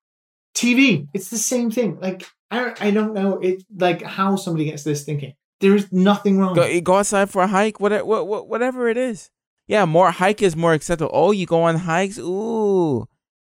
TV. 0.54 1.06
It's 1.12 1.30
the 1.30 1.38
same 1.38 1.70
thing. 1.70 1.98
Like 2.00 2.26
I 2.50 2.74
I 2.80 2.90
don't 2.90 3.14
know 3.14 3.38
it 3.38 3.62
like 3.76 4.02
how 4.02 4.36
somebody 4.36 4.66
gets 4.66 4.84
this 4.84 5.04
thinking. 5.04 5.34
There 5.60 5.74
is 5.74 5.92
nothing 5.92 6.38
wrong. 6.38 6.54
Go, 6.54 6.80
go 6.80 6.96
outside 6.96 7.30
for 7.30 7.42
a 7.42 7.46
hike, 7.46 7.80
whatever, 7.80 8.04
what, 8.04 8.48
whatever 8.48 8.88
it 8.88 8.96
is. 8.96 9.30
Yeah, 9.66 9.84
more 9.84 10.10
hike 10.10 10.42
is 10.42 10.56
more 10.56 10.72
acceptable. 10.72 11.12
Oh, 11.14 11.30
you 11.30 11.46
go 11.46 11.62
on 11.62 11.76
hikes, 11.76 12.18
ooh, 12.18 13.06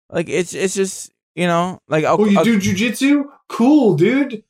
like 0.09 0.29
it's 0.29 0.55
it's 0.55 0.75
just 0.75 1.13
you 1.35 1.47
know 1.47 1.79
like 1.89 2.05
oh, 2.05 2.25
you 2.25 2.41
a- 2.41 2.45
do 2.45 2.59
jujitsu? 2.59 3.25
Cool, 3.49 3.95
dude. 3.95 4.43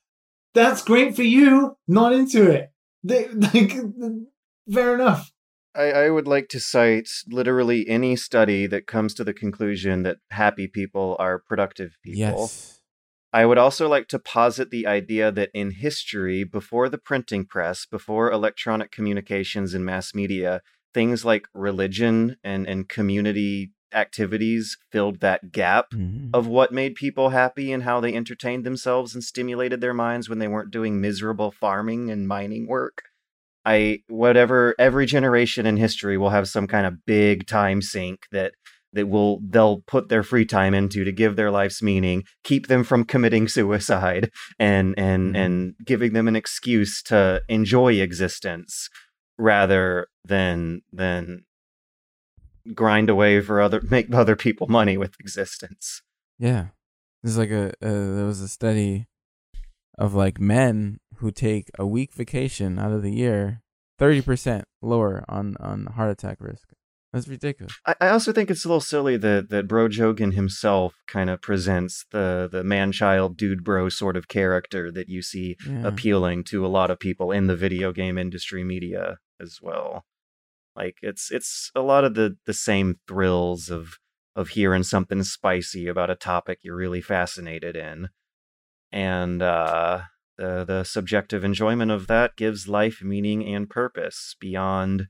That's 0.55 0.83
great 0.83 1.15
for 1.15 1.23
you. 1.23 1.77
Not 1.87 2.13
into 2.13 2.51
it. 2.51 2.73
They, 3.05 3.29
like, 3.29 3.73
fair 4.73 4.95
enough. 4.95 5.31
I, 5.75 5.93
I 5.93 6.11
would 6.11 6.27
like 6.27 6.49
to 6.49 6.61
cite 6.61 7.09
literally 7.29 7.89
any 7.89 8.17
study 8.17 8.67
that 8.67 8.87
comes 8.87 9.15
to 9.15 9.25
the 9.25 9.33
conclusion 9.33 10.03
that 10.03 10.19
happy 10.31 10.67
people 10.67 11.17
are 11.19 11.39
productive 11.39 11.97
people. 12.03 12.19
yes, 12.19 12.80
I 13.33 13.47
would 13.47 13.59
also 13.59 13.89
like 13.89 14.09
to 14.09 14.19
posit 14.19 14.71
the 14.71 14.87
idea 14.87 15.31
that 15.31 15.51
in 15.55 15.71
history, 15.71 16.43
before 16.45 16.89
the 16.89 16.99
printing 16.99 17.45
press, 17.45 17.87
before 17.87 18.31
electronic 18.31 18.91
communications 18.91 19.73
and 19.73 19.85
mass 19.85 20.15
media, 20.15 20.63
things 20.93 21.25
like 21.25 21.47
religion 21.55 22.37
and, 22.43 22.67
and 22.67 22.89
community 22.89 23.73
activities 23.93 24.77
filled 24.91 25.21
that 25.21 25.53
gap 25.53 25.91
Mhm. 25.93 26.31
of 26.33 26.47
what 26.47 26.73
made 26.73 26.95
people 26.95 27.31
happy 27.31 27.73
and 27.73 27.83
how 27.83 28.01
they 28.01 28.15
entertained 28.15 28.65
themselves 28.65 29.15
and 29.15 29.23
stimulated 29.23 29.81
their 29.81 29.95
minds 29.95 30.29
when 30.29 30.39
they 30.39 30.49
weren't 30.49 30.71
doing 30.71 31.01
miserable 31.01 31.51
farming 31.51 32.11
and 32.11 32.27
mining 32.29 32.67
work. 32.67 33.03
I 33.65 34.03
whatever 34.09 34.75
every 34.79 35.07
generation 35.07 35.67
in 35.67 35.77
history 35.77 36.17
will 36.17 36.31
have 36.31 36.49
some 36.49 36.67
kind 36.67 36.87
of 36.87 37.05
big 37.05 37.47
time 37.47 37.83
sink 37.83 38.27
that 38.33 38.55
that 38.93 39.09
will 39.09 39.41
they'll 39.49 39.83
put 39.87 40.09
their 40.09 40.23
free 40.23 40.45
time 40.45 40.75
into 40.75 41.05
to 41.05 41.13
give 41.13 41.37
their 41.37 41.51
life's 41.51 41.81
meaning, 41.83 42.25
keep 42.45 42.67
them 42.67 42.83
from 42.85 43.05
committing 43.05 43.47
suicide 43.49 44.31
and 44.59 44.95
and 44.99 45.35
Mhm. 45.35 45.39
and 45.39 45.75
giving 45.85 46.13
them 46.13 46.27
an 46.29 46.37
excuse 46.37 47.03
to 47.05 47.43
enjoy 47.49 47.95
existence 48.01 48.89
rather 49.39 50.07
than 50.25 50.81
than 50.93 51.45
grind 52.75 53.09
away 53.09 53.41
for 53.41 53.61
other 53.61 53.81
make 53.91 54.13
other 54.15 54.37
people 54.37 54.67
money 54.67 54.97
with 54.97 55.15
existence. 55.21 56.03
yeah. 56.39 56.69
There's 57.23 57.37
like 57.39 57.51
a 57.51 57.69
uh, 57.83 58.15
there 58.17 58.25
was 58.25 58.41
a 58.41 58.49
study 58.49 59.07
of 59.99 60.15
like 60.15 60.41
men 60.41 60.99
who 61.17 61.31
take 61.31 61.69
a 61.79 61.87
week 61.87 62.15
vacation 62.15 62.79
out 62.79 62.93
of 62.93 63.03
the 63.03 63.13
year, 63.13 63.61
thirty 63.99 64.23
percent 64.23 64.65
lower 64.81 65.25
on 65.29 65.57
on 65.61 65.87
heart 65.87 66.11
attack 66.11 66.39
risk. 66.41 66.71
That's 67.13 67.27
ridiculous. 67.27 67.75
I, 67.85 67.95
I 68.01 68.09
also 68.09 68.33
think 68.33 68.51
it's 68.51 68.65
a 68.65 68.69
little 68.69 68.81
silly 68.81 69.17
that 69.17 69.49
that 69.51 69.67
Bro 69.67 69.89
Jogan 69.89 70.35
himself 70.35 70.95
kind 71.09 71.29
of 71.29 71.43
presents 71.43 72.05
the 72.13 72.49
the 72.51 72.63
man 72.63 72.93
child 72.93 73.37
dude 73.37 73.65
bro 73.65 73.89
sort 73.89 74.17
of 74.17 74.29
character 74.29 74.93
that 74.93 75.09
you 75.09 75.21
see 75.23 75.57
Yeah. 75.67 75.89
appealing 75.89 76.45
to 76.45 76.65
a 76.65 76.69
lot 76.69 76.91
of 76.91 77.01
people 77.01 77.33
in 77.33 77.47
the 77.49 77.57
video 77.57 77.93
game 77.93 78.17
industry 78.17 78.63
media 78.63 79.19
as 79.41 79.59
well. 79.61 80.05
Like 80.77 80.99
it's 81.03 81.33
it's 81.33 81.73
a 81.75 81.81
lot 81.81 82.05
of 82.05 82.15
the 82.15 82.37
the 82.47 82.55
same 82.55 83.01
thrills 83.09 83.71
of 83.71 83.99
of 84.37 84.51
hearing 84.51 84.85
something 84.85 85.25
spicy 85.25 85.89
about 85.89 86.11
a 86.11 86.15
topic 86.15 86.61
you're 86.63 86.77
really 86.77 87.01
fascinated 87.01 87.75
in. 87.77 88.09
And 88.93 89.43
uh 89.43 90.03
the 90.39 90.65
the 90.65 90.85
subjective 90.85 91.43
enjoyment 91.43 91.91
of 91.91 92.07
that 92.07 92.37
gives 92.37 92.69
life 92.69 93.03
meaning 93.03 93.45
and 93.53 93.69
purpose 93.69 94.37
beyond 94.41 95.09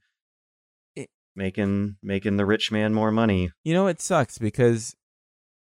making 1.40 1.96
making 2.02 2.36
the 2.36 2.44
rich 2.46 2.70
man 2.70 2.92
more 2.94 3.10
money. 3.10 3.50
You 3.64 3.72
know 3.74 3.86
it 3.88 4.00
sucks 4.00 4.36
because 4.38 4.94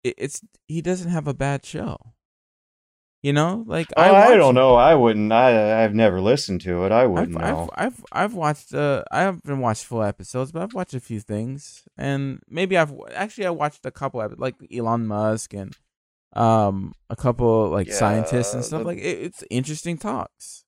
it, 0.04 0.16
it's 0.18 0.42
he 0.68 0.82
doesn't 0.82 1.12
have 1.12 1.28
a 1.28 1.34
bad 1.34 1.66
show. 1.66 1.98
You 3.24 3.34
know, 3.34 3.64
like 3.68 3.88
I, 3.98 4.12
watch- 4.12 4.38
don't 4.38 4.56
know. 4.56 4.76
I 4.76 4.94
wouldn't. 4.96 5.32
I 5.32 5.84
I've 5.84 5.94
never 5.94 6.22
listened 6.22 6.62
to 6.62 6.86
it. 6.86 6.92
I 6.92 7.06
wouldn't 7.08 7.36
I've, 7.42 7.56
know. 7.56 7.70
I've 7.74 8.06
I've 8.12 8.34
watched 8.34 8.74
uh 8.74 9.04
I 9.12 9.22
haven't 9.22 9.60
watched 9.60 9.86
full 9.86 10.04
episodes, 10.04 10.52
but 10.52 10.62
I've 10.62 10.74
watched 10.74 10.94
a 10.94 11.00
few 11.00 11.20
things, 11.20 11.84
and 11.98 12.40
maybe 12.48 12.78
I've 12.78 12.94
actually 13.14 13.48
I 13.48 13.50
watched 13.52 13.86
a 13.86 13.92
couple 13.92 14.22
of 14.22 14.40
like 14.40 14.56
Elon 14.72 15.08
Musk 15.08 15.54
and 15.54 15.76
um 16.34 16.94
a 17.10 17.16
couple 17.16 17.70
like 17.70 17.92
scientists 17.92 18.54
and 18.54 18.64
stuff 18.64 18.82
the- 18.82 18.88
like 18.88 19.00
it, 19.00 19.18
it's 19.28 19.44
interesting 19.50 19.98
talks, 19.98 20.64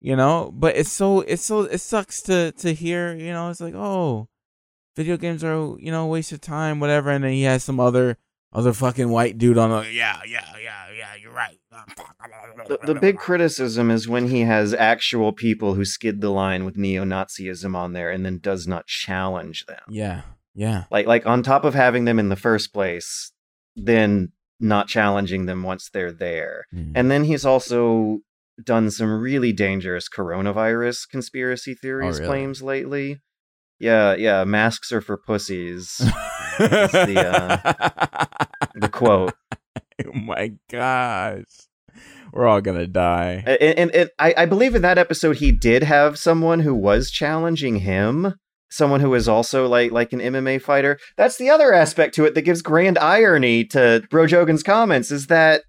you 0.00 0.14
know. 0.16 0.52
But 0.54 0.76
it's 0.76 0.92
so 0.92 1.20
it's 1.22 1.42
so 1.44 1.62
it 1.62 1.78
sucks 1.80 2.22
to 2.22 2.52
to 2.62 2.72
hear 2.72 3.14
you 3.14 3.32
know 3.32 3.50
it's 3.50 3.60
like 3.60 3.74
oh, 3.74 4.28
video 4.96 5.16
games 5.16 5.42
are 5.44 5.76
you 5.78 5.90
know 5.90 6.04
a 6.04 6.08
waste 6.08 6.32
of 6.32 6.40
time 6.40 6.80
whatever, 6.80 7.10
and 7.10 7.24
then 7.24 7.32
he 7.32 7.42
has 7.42 7.64
some 7.64 7.80
other 7.80 8.16
other 8.52 8.72
fucking 8.72 9.08
white 9.08 9.38
dude 9.38 9.58
on 9.58 9.70
like 9.70 9.92
yeah 9.92 10.20
yeah 10.26 10.44
yeah 10.62 10.86
yeah 10.96 11.14
you're 11.20 11.32
right. 11.32 11.58
the, 12.68 12.78
the 12.84 12.94
big 12.94 13.16
criticism 13.16 13.90
is 13.90 14.08
when 14.08 14.28
he 14.28 14.40
has 14.40 14.74
actual 14.74 15.32
people 15.32 15.74
who 15.74 15.84
skid 15.84 16.20
the 16.20 16.30
line 16.30 16.64
with 16.64 16.76
neo-Nazism 16.76 17.76
on 17.76 17.92
there 17.92 18.10
and 18.10 18.26
then 18.26 18.38
does 18.38 18.66
not 18.66 18.86
challenge 18.86 19.66
them. 19.66 19.80
yeah 19.88 20.22
yeah 20.54 20.84
Like 20.90 21.06
like 21.06 21.26
on 21.26 21.42
top 21.42 21.64
of 21.64 21.74
having 21.74 22.06
them 22.06 22.18
in 22.18 22.28
the 22.28 22.36
first 22.36 22.72
place, 22.72 23.32
then 23.76 24.32
not 24.58 24.88
challenging 24.88 25.46
them 25.46 25.62
once 25.62 25.88
they're 25.88 26.12
there. 26.12 26.66
Mm. 26.74 26.92
And 26.94 27.10
then 27.10 27.24
he's 27.24 27.44
also 27.46 28.18
done 28.62 28.90
some 28.90 29.20
really 29.20 29.52
dangerous 29.52 30.08
coronavirus 30.08 31.08
conspiracy 31.08 31.74
theories 31.74 32.18
really? 32.18 32.28
claims 32.28 32.62
lately. 32.62 33.20
Yeah, 33.80 34.14
yeah, 34.14 34.44
masks 34.44 34.92
are 34.92 35.00
for 35.00 35.16
pussies. 35.16 35.96
the, 36.58 37.24
uh, 37.26 38.36
the 38.74 38.88
quote. 38.90 39.32
oh 40.06 40.12
my 40.12 40.52
gosh. 40.70 41.44
We're 42.32 42.46
all 42.46 42.60
gonna 42.60 42.86
die. 42.86 43.42
And, 43.46 43.78
and, 43.78 43.90
and 43.90 44.10
I, 44.18 44.34
I 44.36 44.46
believe 44.46 44.74
in 44.74 44.82
that 44.82 44.98
episode 44.98 45.38
he 45.38 45.50
did 45.50 45.82
have 45.82 46.18
someone 46.18 46.60
who 46.60 46.74
was 46.74 47.10
challenging 47.10 47.76
him. 47.76 48.34
Someone 48.72 49.00
who 49.00 49.14
is 49.14 49.26
also 49.28 49.66
like 49.66 49.90
like 49.90 50.12
an 50.12 50.20
MMA 50.20 50.62
fighter. 50.62 50.98
That's 51.16 51.38
the 51.38 51.50
other 51.50 51.72
aspect 51.72 52.14
to 52.14 52.24
it 52.24 52.34
that 52.34 52.42
gives 52.42 52.62
grand 52.62 52.98
irony 52.98 53.64
to 53.66 54.04
Bro 54.10 54.26
Jogan's 54.26 54.62
comments 54.62 55.10
is 55.10 55.26
that 55.26 55.62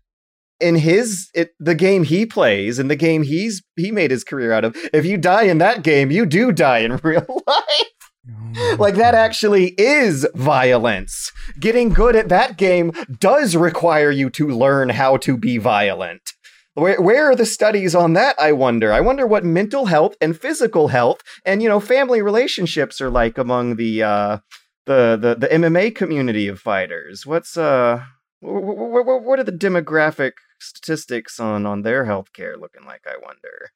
in 0.59 0.75
his 0.75 1.29
it, 1.33 1.51
the 1.59 1.73
game 1.73 2.03
he 2.03 2.25
plays 2.27 2.77
and 2.77 2.91
the 2.91 2.95
game 2.95 3.23
he's 3.23 3.63
he 3.75 3.91
made 3.91 4.11
his 4.11 4.23
career 4.23 4.51
out 4.51 4.63
of, 4.63 4.77
if 4.93 5.05
you 5.05 5.17
die 5.17 5.43
in 5.43 5.57
that 5.57 5.81
game, 5.83 6.11
you 6.11 6.27
do 6.27 6.51
die 6.51 6.79
in 6.79 6.95
real 7.03 7.41
life. 7.47 8.00
like 8.79 8.95
that 8.95 9.15
actually 9.15 9.73
is 9.77 10.27
violence. 10.35 11.31
Getting 11.59 11.89
good 11.89 12.15
at 12.15 12.29
that 12.29 12.57
game 12.57 12.91
does 13.19 13.55
require 13.55 14.11
you 14.11 14.29
to 14.31 14.47
learn 14.47 14.89
how 14.89 15.17
to 15.17 15.37
be 15.37 15.57
violent. 15.57 16.33
Where, 16.73 17.01
where 17.01 17.29
are 17.29 17.35
the 17.35 17.45
studies 17.45 17.93
on 17.95 18.13
that? 18.13 18.35
I 18.39 18.53
wonder. 18.53 18.93
I 18.93 19.01
wonder 19.01 19.27
what 19.27 19.43
mental 19.43 19.87
health 19.87 20.15
and 20.21 20.39
physical 20.39 20.87
health 20.87 21.21
and 21.45 21.61
you 21.61 21.67
know 21.67 21.79
family 21.79 22.21
relationships 22.21 23.01
are 23.01 23.09
like 23.09 23.37
among 23.37 23.75
the 23.75 24.03
uh, 24.03 24.37
the 24.85 25.17
the 25.21 25.35
the 25.35 25.47
MMA 25.47 25.93
community 25.93 26.47
of 26.47 26.59
fighters. 26.59 27.25
What's 27.25 27.57
uh 27.57 28.03
wh- 28.41 28.47
wh- 28.47 29.03
wh- 29.03 29.25
what 29.25 29.39
are 29.39 29.43
the 29.43 29.51
demographic 29.51 30.33
statistics 30.59 31.39
on 31.39 31.65
on 31.65 31.81
their 31.81 32.05
healthcare 32.05 32.57
looking 32.57 32.85
like? 32.85 33.01
I 33.05 33.15
wonder, 33.21 33.71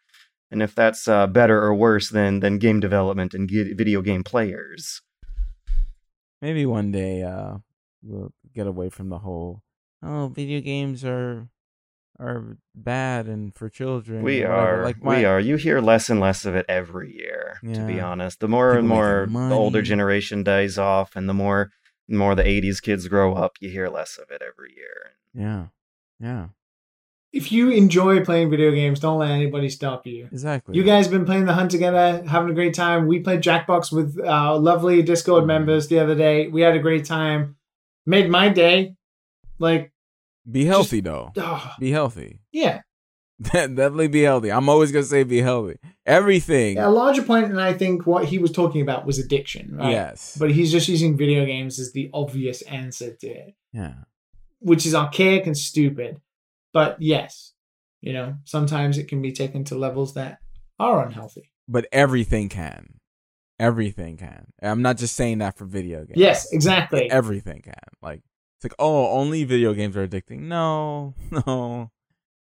and 0.52 0.62
if 0.62 0.76
that's 0.76 1.08
uh, 1.08 1.28
better 1.28 1.62
or 1.64 1.74
worse 1.74 2.10
than 2.10 2.40
than 2.40 2.58
game 2.58 2.80
development 2.80 3.34
and 3.34 3.50
ge- 3.50 3.76
video 3.76 4.02
game 4.02 4.24
players. 4.24 5.02
Maybe 6.42 6.66
one 6.66 6.92
day 6.92 7.24
uh 7.24 7.58
we'll 8.04 8.34
get 8.54 8.68
away 8.68 8.90
from 8.90 9.10
the 9.10 9.20
whole 9.20 9.62
oh 10.04 10.28
video 10.28 10.62
games 10.62 11.04
are 11.04 11.50
are 12.20 12.58
bad 12.74 13.28
and 13.28 13.54
for 13.56 13.70
children. 13.70 14.22
We 14.22 14.44
are, 14.44 14.84
like 14.84 15.04
my, 15.04 15.18
we 15.18 15.26
are. 15.26 15.40
You 15.40 15.58
hear 15.58 15.82
less 15.82 16.10
and 16.10 16.20
less 16.20 16.46
of 16.46 16.56
it 16.56 16.66
every 16.70 17.14
year. 17.14 17.60
To 17.74 17.86
be 17.86 18.00
honest, 18.00 18.40
the 18.40 18.48
more 18.48 18.78
and 18.78 18.88
more 18.88 19.28
the 19.30 19.56
older 19.56 19.82
generation 19.82 20.44
dies 20.44 20.78
off, 20.78 21.16
and 21.16 21.28
the 21.28 21.34
more 21.34 21.72
more 22.08 22.36
the 22.36 22.44
'80s 22.44 22.82
kids 22.82 23.08
grow 23.08 23.34
up, 23.34 23.58
you 23.60 23.70
hear 23.70 23.90
less 23.90 24.18
of 24.18 24.30
it 24.32 24.42
every 24.42 24.74
year. 24.76 25.12
Yeah. 25.34 25.68
Yeah. 26.20 26.48
If 27.36 27.52
you 27.52 27.70
enjoy 27.70 28.24
playing 28.24 28.50
video 28.50 28.72
games, 28.72 29.00
don't 29.00 29.20
let 29.20 29.30
anybody 29.30 29.70
stop 29.70 30.08
you. 30.08 30.28
Exactly. 30.32 30.76
You 30.76 30.84
guys 30.84 31.06
have 31.06 31.12
been 31.12 31.26
playing 31.26 31.46
the 31.46 31.54
hunt 31.54 31.70
together, 31.70 32.24
having 32.28 32.50
a 32.50 32.54
great 32.54 32.74
time. 32.74 33.08
We 33.08 33.20
played 33.20 33.42
Jackbox 33.42 33.92
with 33.92 34.20
our 34.26 34.58
lovely 34.58 35.02
Discord 35.04 35.44
Mhm. 35.44 35.48
members 35.48 35.88
the 35.88 36.00
other 36.00 36.16
day. 36.16 36.48
We 36.48 36.62
had 36.62 36.76
a 36.76 36.80
great 36.80 37.06
time. 37.06 37.58
Made 38.06 38.30
my 38.30 38.50
day. 38.50 38.96
Like, 39.60 39.92
be 40.50 40.66
healthy 40.66 41.02
though. 41.02 41.32
oh, 41.38 41.74
Be 41.80 41.92
healthy. 41.92 42.40
yeah. 42.52 42.82
Definitely 43.42 44.08
be 44.08 44.22
healthy. 44.22 44.50
I'm 44.50 44.70
always 44.70 44.94
gonna 44.94 45.04
say 45.04 45.24
be 45.24 45.42
healthy. 45.42 45.76
Everything. 46.06 46.78
A 46.78 46.90
larger 46.90 47.22
point, 47.22 47.48
and 47.52 47.60
I 47.60 47.74
think 47.74 48.06
what 48.08 48.24
he 48.26 48.38
was 48.38 48.52
talking 48.52 48.82
about 48.82 49.06
was 49.06 49.20
addiction, 49.20 49.76
right? 49.76 49.92
Yes. 49.92 50.38
But 50.40 50.52
he's 50.52 50.72
just 50.72 50.88
using 50.88 51.18
video 51.18 51.46
games 51.46 51.78
as 51.78 51.92
the 51.92 52.10
obvious 52.14 52.62
answer 52.62 53.14
to 53.14 53.28
it, 53.28 53.56
yeah. 53.74 53.96
which 54.60 54.86
is 54.86 54.96
archaic 54.96 55.46
and 55.48 55.58
stupid. 55.58 56.22
But 56.76 56.98
yes, 57.00 57.54
you 58.02 58.12
know, 58.12 58.36
sometimes 58.44 58.98
it 58.98 59.08
can 59.08 59.22
be 59.22 59.32
taken 59.32 59.64
to 59.64 59.78
levels 59.78 60.14
that 60.16 60.40
are 60.78 61.06
unhealthy. 61.06 61.54
But 61.70 61.88
everything 61.94 62.50
can. 62.50 63.00
Everything 63.58 64.18
can. 64.18 64.48
I'm 64.62 64.82
not 64.82 64.98
just 64.98 65.16
saying 65.16 65.38
that 65.38 65.58
for 65.58 65.64
video 65.64 66.00
games. 66.00 66.18
Yes, 66.18 66.52
exactly. 66.52 67.10
Everything 67.10 67.62
can. 67.62 67.74
Like 68.02 68.24
it's 68.58 68.66
like, 68.66 68.76
oh, 68.78 69.08
only 69.12 69.46
video 69.46 69.74
games 69.74 69.96
are 69.96 70.06
addicting. 70.06 70.42
No, 70.42 71.14
no. 71.48 71.92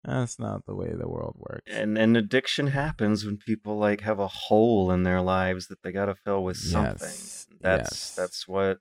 That's 0.04 0.38
not 0.38 0.66
the 0.66 0.74
way 0.74 0.92
the 0.92 1.08
world 1.08 1.36
works. 1.38 1.72
And 1.72 1.96
and 1.96 2.14
addiction 2.14 2.66
happens 2.66 3.24
when 3.24 3.38
people 3.38 3.78
like 3.78 4.02
have 4.02 4.18
a 4.18 4.28
hole 4.28 4.92
in 4.92 5.04
their 5.04 5.22
lives 5.22 5.68
that 5.68 5.82
they 5.82 5.90
got 5.90 6.06
to 6.06 6.14
fill 6.14 6.44
with 6.44 6.58
something. 6.58 7.08
Yes, 7.08 7.46
That's 7.62 7.90
yes. 7.90 8.14
that's 8.14 8.46
what 8.46 8.78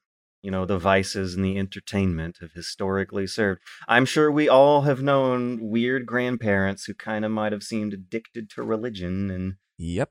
you 0.47 0.51
know 0.51 0.65
the 0.65 0.79
vices 0.79 1.35
and 1.35 1.43
the 1.43 1.57
entertainment 1.57 2.37
have 2.39 2.53
historically 2.53 3.27
served. 3.27 3.59
I'm 3.85 4.05
sure 4.05 4.31
we 4.31 4.47
all 4.47 4.83
have 4.83 5.01
known 5.01 5.59
weird 5.59 6.05
grandparents 6.05 6.85
who 6.85 6.93
kind 6.93 7.25
of 7.25 7.31
might 7.31 7.51
have 7.51 7.63
seemed 7.63 7.91
addicted 7.91 8.49
to 8.51 8.63
religion 8.63 9.29
and 9.29 9.55
Yep. 9.77 10.09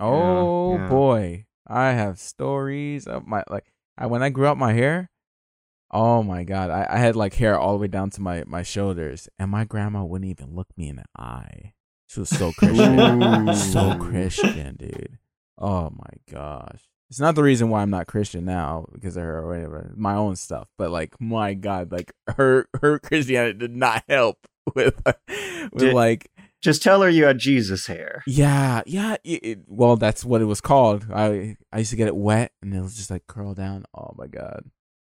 Oh 0.00 0.76
yeah. 0.76 0.88
boy, 0.88 1.44
I 1.66 1.90
have 1.90 2.18
stories 2.18 3.06
of 3.06 3.26
my 3.26 3.44
like. 3.50 3.66
I 3.98 4.06
when 4.06 4.22
I 4.22 4.30
grew 4.30 4.46
out 4.46 4.56
my 4.56 4.72
hair, 4.72 5.10
oh 5.90 6.22
my 6.22 6.44
god, 6.44 6.70
I, 6.70 6.86
I 6.88 6.96
had 6.96 7.14
like 7.14 7.34
hair 7.34 7.58
all 7.58 7.72
the 7.72 7.82
way 7.82 7.88
down 7.88 8.08
to 8.12 8.22
my 8.22 8.44
my 8.46 8.62
shoulders, 8.62 9.28
and 9.38 9.50
my 9.50 9.66
grandma 9.66 10.04
wouldn't 10.04 10.30
even 10.30 10.54
look 10.54 10.68
me 10.74 10.88
in 10.88 10.96
the 10.96 11.04
eye. 11.18 11.74
She 12.06 12.20
was 12.20 12.30
so 12.30 12.50
Christian, 12.52 13.54
so 13.54 13.94
Christian, 13.98 14.76
dude. 14.76 15.18
Oh 15.58 15.90
my 15.90 16.14
gosh, 16.32 16.88
it's 17.10 17.20
not 17.20 17.34
the 17.34 17.42
reason 17.42 17.70
why 17.70 17.82
I'm 17.82 17.90
not 17.90 18.06
Christian 18.06 18.44
now 18.44 18.86
because 18.92 19.16
of 19.16 19.22
her 19.22 19.38
or 19.38 19.48
whatever, 19.48 19.92
my 19.96 20.14
own 20.14 20.36
stuff. 20.36 20.68
But 20.76 20.90
like, 20.90 21.20
my 21.20 21.54
god, 21.54 21.90
like 21.92 22.12
her 22.36 22.68
her 22.80 22.98
Christianity 22.98 23.58
did 23.58 23.74
not 23.76 24.04
help 24.08 24.38
with 24.74 25.00
with 25.06 25.72
Did- 25.76 25.94
like 25.94 26.30
just 26.60 26.82
tell 26.82 27.02
her 27.02 27.08
you 27.08 27.24
had 27.24 27.38
Jesus 27.38 27.86
hair. 27.86 28.24
yeah, 28.26 28.82
yeah. 28.84 29.16
It, 29.24 29.44
it- 29.44 29.58
well, 29.68 29.96
that's 29.96 30.24
what 30.24 30.40
it 30.42 30.46
was 30.46 30.60
called. 30.60 31.06
I 31.14 31.56
I 31.72 31.78
used 31.78 31.90
to 31.90 31.96
get 31.96 32.08
it 32.08 32.16
wet, 32.16 32.52
and 32.62 32.74
it 32.74 32.80
was 32.82 32.96
just 32.96 33.10
like 33.10 33.26
curl 33.26 33.54
down. 33.54 33.84
Oh 33.96 34.12
my 34.16 34.26
god. 34.26 34.64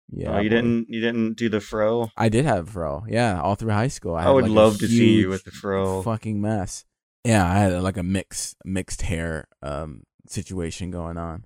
Yeah. 0.10 0.36
oh, 0.36 0.40
you 0.40 0.50
boy. 0.50 0.56
didn't 0.56 0.90
you 0.90 1.00
didn't 1.02 1.34
do 1.36 1.50
the 1.50 1.62
fro. 1.62 2.12
I 2.18 2.30
did 2.30 2.46
have 2.46 2.68
a 2.68 2.72
fro. 2.72 3.06
Yeah, 3.08 3.40
all 3.42 3.56
through 3.56 3.72
high 3.72 3.88
school. 3.88 4.16
I, 4.16 4.26
I 4.26 4.30
would 4.32 4.46
like, 4.46 4.52
love 4.52 4.80
to 4.80 4.88
see 4.88 5.14
you 5.14 5.30
with 5.30 5.44
the 5.44 5.52
fro. 5.52 6.02
Fucking 6.04 6.42
mess. 6.42 6.86
Yeah, 7.24 7.50
I 7.50 7.56
had 7.60 7.82
like 7.82 7.98
a 7.98 8.04
mix 8.04 8.56
mixed 8.66 9.04
hair 9.04 9.48
um 9.62 10.04
situation 10.28 10.92
going 10.92 11.18
on. 11.18 11.46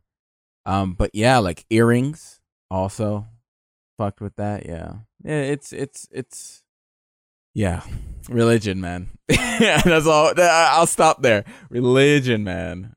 Um, 0.68 0.94
but 0.94 1.12
yeah, 1.14 1.38
like 1.38 1.66
earrings 1.70 2.42
also 2.70 3.26
fucked 3.98 4.20
with 4.20 4.36
that. 4.36 4.66
Yeah, 4.66 4.96
yeah. 5.24 5.42
It's 5.42 5.72
it's 5.72 6.10
it's 6.12 6.62
yeah, 7.54 7.82
religion, 8.30 8.82
man. 8.82 9.10
that's 9.30 10.06
all. 10.06 10.34
I'll 10.38 10.86
stop 10.86 11.22
there. 11.22 11.46
Religion, 11.70 12.44
man. 12.44 12.94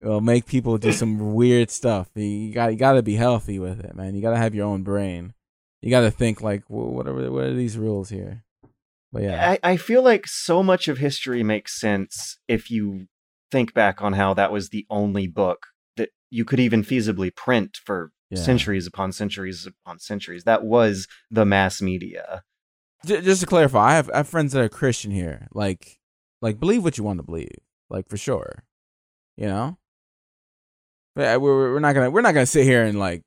It'll 0.00 0.22
make 0.22 0.46
people 0.46 0.78
do 0.78 0.92
some 0.92 1.34
weird 1.34 1.70
stuff. 1.70 2.08
You 2.14 2.52
got 2.52 2.72
you 2.72 2.78
got 2.78 2.94
to 2.94 3.02
be 3.02 3.16
healthy 3.16 3.58
with 3.58 3.80
it, 3.84 3.94
man. 3.94 4.14
You 4.14 4.22
got 4.22 4.30
to 4.30 4.38
have 4.38 4.54
your 4.54 4.66
own 4.66 4.82
brain. 4.82 5.34
You 5.82 5.90
got 5.90 6.00
to 6.00 6.10
think 6.10 6.40
like, 6.40 6.64
what 6.68 7.06
are 7.06 7.30
what 7.30 7.44
are 7.44 7.54
these 7.54 7.76
rules 7.76 8.08
here? 8.08 8.44
But 9.12 9.24
yeah, 9.24 9.50
I, 9.62 9.72
I 9.72 9.76
feel 9.76 10.02
like 10.02 10.26
so 10.26 10.62
much 10.62 10.88
of 10.88 10.96
history 10.96 11.42
makes 11.42 11.78
sense 11.78 12.38
if 12.48 12.70
you 12.70 13.08
think 13.52 13.74
back 13.74 14.00
on 14.00 14.14
how 14.14 14.32
that 14.34 14.50
was 14.50 14.70
the 14.70 14.86
only 14.88 15.26
book 15.26 15.66
you 16.34 16.44
could 16.44 16.60
even 16.60 16.82
feasibly 16.82 17.34
print 17.34 17.78
for 17.84 18.10
Yeah. 18.30 18.40
centuries 18.42 18.86
upon 18.86 19.12
centuries 19.12 19.66
upon 19.66 19.98
centuries. 20.00 20.44
That 20.44 20.64
was 20.64 21.06
the 21.30 21.44
mass 21.44 21.80
media. 21.80 22.42
J- 23.06 23.20
just 23.22 23.40
to 23.42 23.46
clarify, 23.46 23.92
I 23.92 23.94
have 23.94 24.10
I 24.12 24.16
have 24.18 24.28
friends 24.28 24.52
that 24.52 24.62
are 24.62 24.68
Christian 24.68 25.10
here. 25.12 25.46
Like, 25.52 25.98
like 26.42 26.58
believe 26.58 26.82
what 26.82 26.96
you 26.98 27.04
want 27.04 27.18
to 27.20 27.22
believe, 27.30 27.58
like 27.90 28.08
for 28.08 28.16
sure. 28.16 28.64
You 29.36 29.46
know, 29.46 29.78
but 31.14 31.36
uh, 31.36 31.40
we're 31.40 31.74
we're 31.74 31.80
not 31.80 31.94
gonna 31.94 32.10
we're 32.10 32.22
not 32.22 32.34
gonna 32.34 32.46
sit 32.46 32.64
here 32.64 32.84
and 32.84 32.98
like 32.98 33.22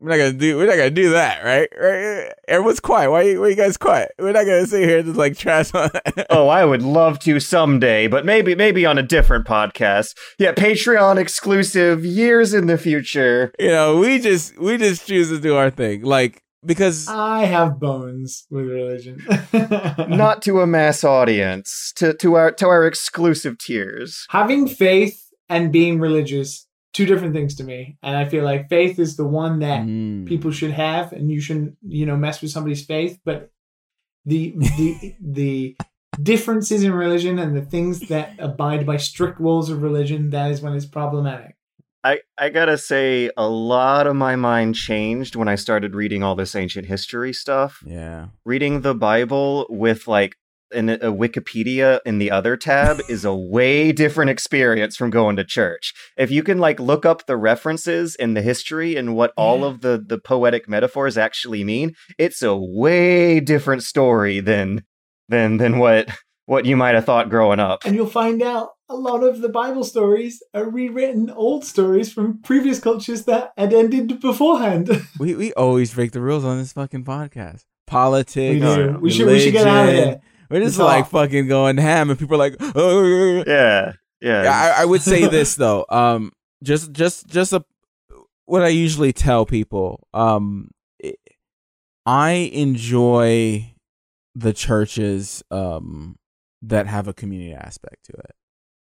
we're 0.00 0.10
not 0.10 0.16
gonna 0.18 0.32
do 0.32 0.56
we're 0.56 0.66
not 0.66 0.76
gonna 0.76 0.90
do 0.90 1.10
that, 1.10 1.44
right? 1.44 1.68
Right? 1.76 2.32
Everyone's 2.46 2.80
quiet. 2.80 3.10
Why 3.10 3.22
you, 3.22 3.40
why 3.40 3.48
you 3.48 3.56
guys 3.56 3.76
quiet? 3.76 4.12
We're 4.18 4.32
not 4.32 4.44
gonna 4.44 4.66
sit 4.66 4.88
here 4.88 4.98
and 4.98 5.06
just 5.06 5.18
like 5.18 5.36
trash 5.36 5.74
on. 5.74 5.90
oh, 6.30 6.48
I 6.48 6.64
would 6.64 6.82
love 6.82 7.18
to 7.20 7.40
someday, 7.40 8.06
but 8.06 8.24
maybe 8.24 8.54
maybe 8.54 8.86
on 8.86 8.98
a 8.98 9.02
different 9.02 9.46
podcast. 9.46 10.16
Yeah, 10.38 10.52
Patreon 10.52 11.18
exclusive 11.18 12.04
years 12.04 12.54
in 12.54 12.66
the 12.66 12.78
future. 12.78 13.52
you 13.58 13.68
know, 13.68 13.98
we 13.98 14.20
just 14.20 14.56
we 14.58 14.76
just 14.76 15.06
choose 15.06 15.30
to 15.30 15.40
do 15.40 15.56
our 15.56 15.70
thing, 15.70 16.02
like 16.02 16.44
because 16.64 17.08
I 17.08 17.44
have 17.46 17.80
bones 17.80 18.46
with 18.50 18.66
religion. 18.66 19.24
Not 20.08 20.42
to 20.42 20.60
a 20.60 20.66
mass 20.66 21.02
audience, 21.02 21.92
to 21.96 22.14
to 22.14 22.34
our 22.34 22.52
to 22.52 22.68
our 22.68 22.86
exclusive 22.86 23.58
tiers. 23.58 24.26
having 24.30 24.68
faith 24.68 25.24
and 25.48 25.72
being 25.72 25.98
religious 25.98 26.67
two 26.92 27.06
different 27.06 27.34
things 27.34 27.54
to 27.54 27.64
me 27.64 27.96
and 28.02 28.16
i 28.16 28.24
feel 28.24 28.44
like 28.44 28.68
faith 28.68 28.98
is 28.98 29.16
the 29.16 29.26
one 29.26 29.58
that 29.60 29.82
Mm. 29.86 30.26
people 30.26 30.50
should 30.50 30.70
have 30.72 31.12
and 31.12 31.30
you 31.30 31.40
shouldn't 31.40 31.76
you 31.86 32.06
know 32.06 32.16
mess 32.16 32.40
with 32.42 32.50
somebody's 32.50 32.84
faith 32.84 33.18
but 33.24 33.50
the 34.24 34.54
the 34.78 35.14
the 35.20 35.76
differences 36.22 36.82
in 36.82 36.92
religion 36.92 37.38
and 37.38 37.56
the 37.56 37.62
things 37.62 38.00
that 38.08 38.32
abide 38.38 38.84
by 38.84 38.96
strict 38.96 39.38
rules 39.38 39.70
of 39.70 39.82
religion 39.82 40.30
that 40.30 40.50
is 40.50 40.60
when 40.60 40.74
it's 40.74 40.86
problematic 40.86 41.54
I, 42.04 42.20
I 42.38 42.48
gotta 42.50 42.78
say, 42.78 43.28
a 43.36 43.48
lot 43.48 44.06
of 44.06 44.14
my 44.14 44.36
mind 44.36 44.76
changed 44.76 45.34
when 45.34 45.48
I 45.48 45.56
started 45.56 45.96
reading 45.96 46.22
all 46.22 46.36
this 46.36 46.54
ancient 46.54 46.86
history 46.86 47.32
stuff. 47.32 47.82
yeah, 47.84 48.28
Reading 48.44 48.82
the 48.82 48.94
Bible 48.94 49.66
with 49.68 50.06
like 50.06 50.36
an, 50.72 50.88
a 50.90 51.12
Wikipedia 51.12 52.00
in 52.04 52.18
the 52.18 52.30
other 52.30 52.56
tab 52.56 53.00
is 53.08 53.24
a 53.24 53.34
way 53.34 53.92
different 53.92 54.30
experience 54.30 54.96
from 54.96 55.10
going 55.10 55.36
to 55.36 55.44
church. 55.44 55.92
If 56.16 56.30
you 56.30 56.42
can 56.42 56.58
like 56.58 56.80
look 56.80 57.04
up 57.06 57.26
the 57.26 57.36
references 57.36 58.14
in 58.14 58.34
the 58.34 58.42
history 58.42 58.96
and 58.96 59.14
what 59.14 59.32
all 59.36 59.64
of 59.64 59.80
the 59.80 60.02
the 60.04 60.18
poetic 60.18 60.68
metaphors 60.68 61.16
actually 61.18 61.64
mean, 61.64 61.94
it's 62.18 62.42
a 62.42 62.56
way 62.56 63.40
different 63.40 63.82
story 63.82 64.40
than 64.40 64.84
than 65.28 65.58
than 65.58 65.78
what 65.78 66.08
what 66.46 66.64
you 66.64 66.76
might 66.76 66.94
have 66.94 67.04
thought 67.04 67.28
growing 67.28 67.60
up. 67.60 67.84
and 67.84 67.94
you'll 67.94 68.06
find 68.06 68.42
out 68.42 68.70
a 68.88 68.96
lot 68.96 69.22
of 69.22 69.42
the 69.42 69.50
bible 69.50 69.84
stories 69.84 70.42
are 70.54 70.70
rewritten 70.70 71.28
old 71.28 71.62
stories 71.62 72.10
from 72.10 72.40
previous 72.40 72.80
cultures 72.80 73.24
that 73.26 73.52
had 73.58 73.70
ended 73.74 74.18
beforehand 74.18 74.88
we 75.20 75.34
we 75.34 75.52
always 75.52 75.92
break 75.92 76.12
the 76.12 76.20
rules 76.22 76.44
on 76.44 76.56
this 76.56 76.72
fucking 76.72 77.04
podcast. 77.04 77.64
Politics, 77.86 78.54
we 78.54 78.60
do. 78.60 78.92
do 78.92 78.98
we 78.98 79.10
should 79.10 79.26
we 79.26 79.40
should 79.40 79.52
get 79.52 79.66
out 79.66 79.88
of 79.88 79.94
religion. 79.94 80.20
We're 80.50 80.60
just 80.60 80.76
It's 80.76 80.78
like 80.78 81.08
fucking 81.10 81.48
going 81.48 81.76
ham, 81.76 82.10
and 82.10 82.18
people 82.18 82.34
are 82.36 82.38
like, 82.38 82.56
oh. 82.74 83.42
Yeah. 83.46 83.92
Yeah. 84.20 84.42
Yeah, 84.42 84.74
I, 84.78 84.82
I 84.82 84.84
would 84.84 85.02
say 85.02 85.26
this 85.28 85.54
though. 85.54 85.84
Um, 85.88 86.32
just 86.62 86.92
just 86.92 87.26
just 87.28 87.52
a 87.52 87.64
what 88.46 88.62
I 88.62 88.68
usually 88.68 89.12
tell 89.12 89.46
people. 89.46 90.06
Um, 90.14 90.70
it- 90.98 91.18
I 92.06 92.50
enjoy 92.54 93.74
the 94.34 94.52
churches 94.52 95.42
um 95.50 96.16
that 96.62 96.86
have 96.86 97.06
a 97.08 97.12
community 97.12 97.52
aspect 97.54 98.04
to 98.06 98.12
it. 98.14 98.34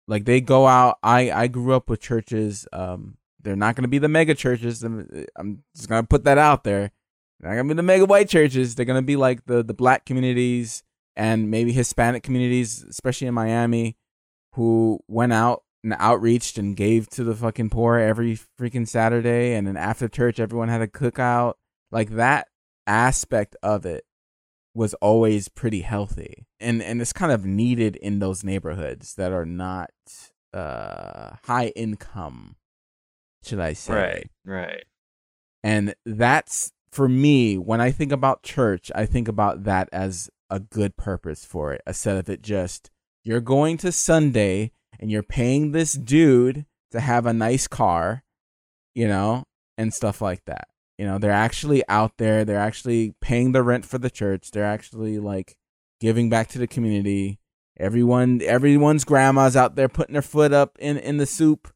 Like 0.08 0.24
they 0.24 0.40
go 0.40 0.66
out. 0.66 0.98
I 1.02 1.30
I 1.32 1.46
grew 1.48 1.74
up 1.74 1.90
with 1.90 2.00
churches. 2.00 2.66
Um, 2.72 3.16
they're 3.42 3.56
not 3.56 3.74
going 3.74 3.82
to 3.82 3.88
be 3.88 3.98
the 3.98 4.08
mega 4.08 4.34
churches. 4.34 4.82
I'm, 4.82 5.26
I'm 5.36 5.62
just 5.74 5.88
going 5.88 6.02
to 6.02 6.06
put 6.06 6.24
that 6.24 6.38
out 6.38 6.64
there. 6.64 6.92
They're 7.40 7.50
not 7.50 7.56
gonna 7.56 7.68
be 7.68 7.74
the 7.74 7.82
mega 7.82 8.06
white 8.06 8.28
churches. 8.30 8.74
They're 8.76 8.86
gonna 8.86 9.02
be 9.02 9.16
like 9.16 9.44
the 9.44 9.62
the 9.62 9.74
black 9.74 10.06
communities 10.06 10.82
and 11.16 11.50
maybe 11.50 11.72
Hispanic 11.72 12.22
communities, 12.22 12.84
especially 12.88 13.26
in 13.26 13.34
Miami, 13.34 13.96
who 14.52 15.00
went 15.08 15.32
out 15.32 15.62
and 15.82 15.94
outreached 15.94 16.58
and 16.58 16.76
gave 16.76 17.08
to 17.10 17.24
the 17.24 17.34
fucking 17.34 17.70
poor 17.70 17.98
every 17.98 18.38
freaking 18.60 18.88
Saturday. 18.88 19.54
And 19.54 19.66
then 19.66 19.76
after 19.76 20.08
church, 20.08 20.40
everyone 20.40 20.68
had 20.68 20.82
a 20.82 20.88
cookout. 20.88 21.54
Like 21.90 22.10
that 22.10 22.48
aspect 22.86 23.56
of 23.62 23.86
it 23.86 24.04
was 24.74 24.94
always 24.94 25.48
pretty 25.48 25.80
healthy, 25.80 26.46
and 26.60 26.82
and 26.82 27.00
it's 27.00 27.12
kind 27.12 27.32
of 27.32 27.46
needed 27.46 27.96
in 27.96 28.18
those 28.18 28.44
neighborhoods 28.44 29.14
that 29.14 29.32
are 29.32 29.46
not 29.46 29.90
uh 30.52 31.30
high 31.44 31.68
income, 31.68 32.56
should 33.42 33.60
I 33.60 33.72
say? 33.72 33.94
Right, 33.94 34.30
right. 34.44 34.84
And 35.64 35.94
that's 36.04 36.72
for 36.90 37.08
me, 37.08 37.56
when 37.56 37.80
I 37.80 37.90
think 37.90 38.12
about 38.12 38.42
church, 38.42 38.90
I 38.94 39.06
think 39.06 39.28
about 39.28 39.64
that 39.64 39.88
as 39.92 40.28
a 40.50 40.60
good 40.60 40.96
purpose 40.96 41.44
for 41.44 41.72
it, 41.72 41.82
instead 41.86 42.16
of 42.16 42.28
it 42.28 42.42
just 42.42 42.90
you're 43.24 43.40
going 43.40 43.76
to 43.78 43.90
Sunday 43.90 44.70
and 45.00 45.10
you're 45.10 45.22
paying 45.22 45.72
this 45.72 45.94
dude 45.94 46.64
to 46.92 47.00
have 47.00 47.26
a 47.26 47.32
nice 47.32 47.66
car, 47.66 48.22
you 48.94 49.08
know, 49.08 49.44
and 49.76 49.92
stuff 49.92 50.22
like 50.22 50.44
that. 50.44 50.68
You 50.96 51.06
know, 51.06 51.18
they're 51.18 51.32
actually 51.32 51.86
out 51.88 52.12
there, 52.18 52.44
they're 52.44 52.58
actually 52.58 53.14
paying 53.20 53.52
the 53.52 53.62
rent 53.62 53.84
for 53.84 53.98
the 53.98 54.10
church, 54.10 54.50
they're 54.50 54.64
actually 54.64 55.18
like 55.18 55.56
giving 56.00 56.30
back 56.30 56.48
to 56.48 56.58
the 56.58 56.66
community. 56.66 57.38
Everyone 57.78 58.40
everyone's 58.42 59.04
grandma's 59.04 59.56
out 59.56 59.76
there 59.76 59.88
putting 59.88 60.14
their 60.14 60.22
foot 60.22 60.52
up 60.52 60.78
in 60.78 60.96
in 60.96 61.18
the 61.18 61.26
soup 61.26 61.68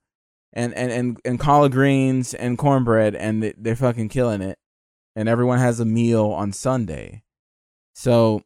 and 0.53 0.73
and 0.75 0.91
and, 0.91 1.21
and 1.25 1.39
collard 1.39 1.73
greens 1.73 2.33
and 2.33 2.57
cornbread 2.57 3.15
and 3.15 3.43
they, 3.43 3.55
they're 3.59 3.77
fucking 3.77 4.09
killing 4.09 4.41
it 4.41 4.59
and 5.15 5.29
everyone 5.29 5.59
has 5.59 5.81
a 5.81 5.85
meal 5.85 6.27
on 6.27 6.53
Sunday. 6.53 7.23
So 7.95 8.43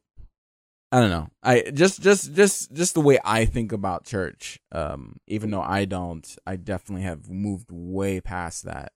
I 0.95 1.01
don't 1.01 1.09
know. 1.09 1.27
I 1.43 1.61
just 1.73 2.01
just 2.01 2.33
just 2.33 2.71
just 2.71 2.93
the 2.93 3.01
way 3.01 3.19
I 3.25 3.43
think 3.43 3.73
about 3.73 4.05
church. 4.05 4.61
Um, 4.71 5.17
even 5.27 5.51
though 5.51 5.61
I 5.61 5.83
don't, 5.83 6.25
I 6.47 6.55
definitely 6.55 7.03
have 7.03 7.29
moved 7.29 7.67
way 7.69 8.21
past 8.21 8.63
that. 8.63 8.93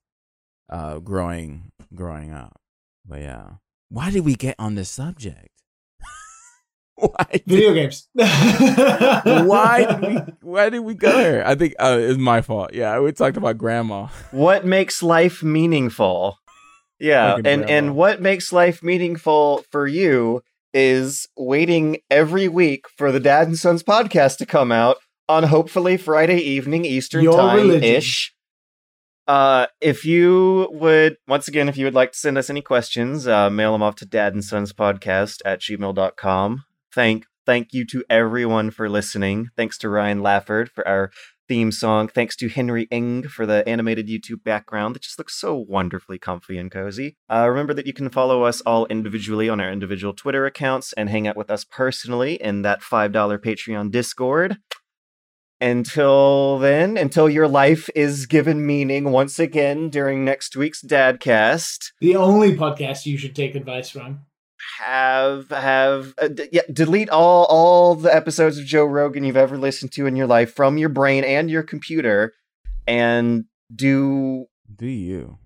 Uh, 0.70 1.00
growing 1.00 1.74
growing 1.94 2.32
up, 2.32 2.62
but 3.06 3.20
yeah. 3.20 3.56
Why 3.90 4.12
did 4.12 4.24
we 4.24 4.36
get 4.36 4.56
on 4.58 4.76
this 4.76 4.88
subject? 4.88 5.50
why? 6.96 7.26
Did, 7.34 7.44
Video 7.46 7.74
games. 7.74 8.08
why 8.14 9.86
did 9.90 10.02
we? 10.02 10.34
Why 10.50 10.70
did 10.70 10.80
we 10.80 10.94
go 10.94 11.12
there? 11.12 11.46
I 11.46 11.56
think 11.56 11.74
uh, 11.80 11.98
it's 12.00 12.18
my 12.18 12.42
fault. 12.42 12.74
Yeah, 12.74 12.98
we 13.02 13.12
talked 13.12 13.36
about 13.36 13.58
grandma. 13.58 14.08
What 14.32 14.66
makes 14.66 15.04
life 15.04 15.44
meaningful? 15.44 16.38
Yeah, 16.98 17.32
Fucking 17.32 17.46
and 17.46 17.62
grandma. 17.66 17.78
and 17.78 17.96
what 17.98 18.22
makes 18.22 18.54
life 18.54 18.82
meaningful 18.82 19.66
for 19.70 19.86
you 19.86 20.44
is 20.74 21.28
waiting 21.38 21.98
every 22.10 22.48
week 22.48 22.86
for 22.98 23.12
the 23.12 23.20
Dad 23.20 23.48
and 23.48 23.58
Sons 23.58 23.84
podcast 23.84 24.38
to 24.38 24.46
come 24.46 24.72
out 24.72 24.98
on 25.28 25.44
hopefully 25.44 25.98
Friday 25.98 26.40
evening 26.40 26.86
Eastern 26.86 27.24
Your 27.24 27.38
time 27.38 27.72
ish. 27.72 28.34
Uh, 29.28 29.68
if 29.80 30.06
you 30.06 30.68
would, 30.72 31.18
once 31.28 31.48
again, 31.48 31.70
if 31.70 31.78
you 31.78 31.86
would 31.86 31.94
like 31.94 32.12
to 32.14 32.18
send 32.18 32.36
us 32.36 32.50
any 32.50 32.62
questions, 32.62 33.28
uh, 33.28 33.50
mail 33.50 33.74
them 33.74 33.84
off 33.84 33.96
to 33.96 34.06
dad 34.06 34.34
and 34.34 34.44
sons 34.44 34.74
podcast 34.74 35.42
at 35.46 35.62
gmail.com. 35.62 36.64
Thank, 36.94 37.26
thank 37.46 37.72
you 37.72 37.86
to 37.88 38.04
everyone 38.10 38.72
for 38.72 38.90
listening. 38.90 39.50
Thanks 39.56 39.78
to 39.80 39.90
Ryan 39.90 40.22
Lafford 40.22 40.70
for 40.70 40.88
our 40.88 41.12
theme 41.50 41.72
song. 41.72 42.08
Thanks 42.08 42.36
to 42.38 42.48
Henry 42.48 42.88
Ing 42.92 43.24
for 43.24 43.46
the 43.46 43.68
animated 43.68 44.08
YouTube 44.08 44.44
background 44.44 44.96
that 44.96 45.02
just 45.02 45.18
looks 45.18 45.36
so 45.36 45.56
wonderfully 45.56 46.20
comfy 46.20 46.58
and 46.58 46.72
cozy. 46.72 47.18
Uh, 47.30 47.48
remember 47.50 47.74
that 47.74 47.88
you 47.88 47.92
can 47.92 48.10
follow 48.10 48.44
us 48.44 48.62
all 48.62 48.86
individually 48.86 49.50
on 49.50 49.60
our 49.60 49.72
individual 49.72 50.14
Twitter 50.14 50.46
accounts 50.46 50.94
and 50.94 51.10
hang 51.10 51.28
out 51.28 51.36
with 51.36 51.50
us 51.50 51.66
personally 51.66 52.36
in 52.36 52.62
that 52.62 52.82
$5 52.82 53.12
Patreon 53.12 53.92
Discord. 53.92 54.58
Until 55.60 56.58
then, 56.60 56.96
until 56.96 57.28
your 57.28 57.48
life 57.48 57.90
is 57.94 58.28
given 58.28 58.66
meaning 58.66 59.12
once 59.12 59.40
again 59.40 59.90
during 59.90 60.24
next 60.24 60.56
week's 60.56 60.82
Dadcast, 60.82 61.92
the 62.00 62.16
only 62.16 62.56
podcast 62.56 63.06
you 63.06 63.18
should 63.18 63.36
take 63.36 63.56
advice 63.56 63.90
from. 63.90 64.22
Have 64.78 65.50
have 65.50 66.14
uh, 66.22 66.28
d- 66.28 66.50
yeah, 66.52 66.62
delete 66.72 67.10
all 67.10 67.46
all 67.46 67.96
the 67.96 68.14
episodes 68.14 68.58
of 68.58 68.66
Joe 68.66 68.86
Rogan 68.86 69.24
you've 69.24 69.38
ever 69.38 69.58
listened 69.58 69.92
to 69.94 70.06
in 70.06 70.16
your 70.16 70.28
life 70.28 70.54
from 70.54 70.78
your 70.78 70.90
brain 70.90 71.24
and 71.24 71.50
your 71.50 71.64
computer, 71.64 72.34
and 72.88 73.46
do 73.74 74.46
Do 74.76 74.88
you? 74.88 75.38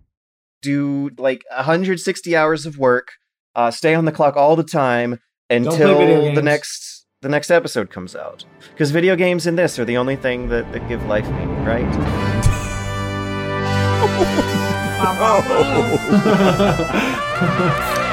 do 0.62 1.10
like 1.18 1.44
160 1.56 2.36
hours 2.36 2.66
of 2.66 2.78
work. 2.78 3.10
Uh, 3.56 3.70
stay 3.70 3.94
on 3.96 4.06
the 4.06 4.12
clock 4.12 4.36
all 4.38 4.56
the 4.56 4.64
time 4.64 5.20
until 5.50 6.34
the 6.34 6.42
next 6.42 7.06
the 7.22 7.30
next 7.30 7.52
episode 7.52 7.90
comes 7.90 8.16
out. 8.16 8.44
Because 8.72 8.92
video 8.92 9.16
games 9.16 9.46
and 9.48 9.58
this 9.58 9.78
are 9.80 9.86
the 9.86 9.98
only 9.98 10.16
thing 10.16 10.50
that, 10.50 10.72
that 10.74 10.88
give 10.90 11.06
life 11.06 11.30
meaning, 11.32 11.64
right? 11.66 11.84
Oh. 15.06 18.00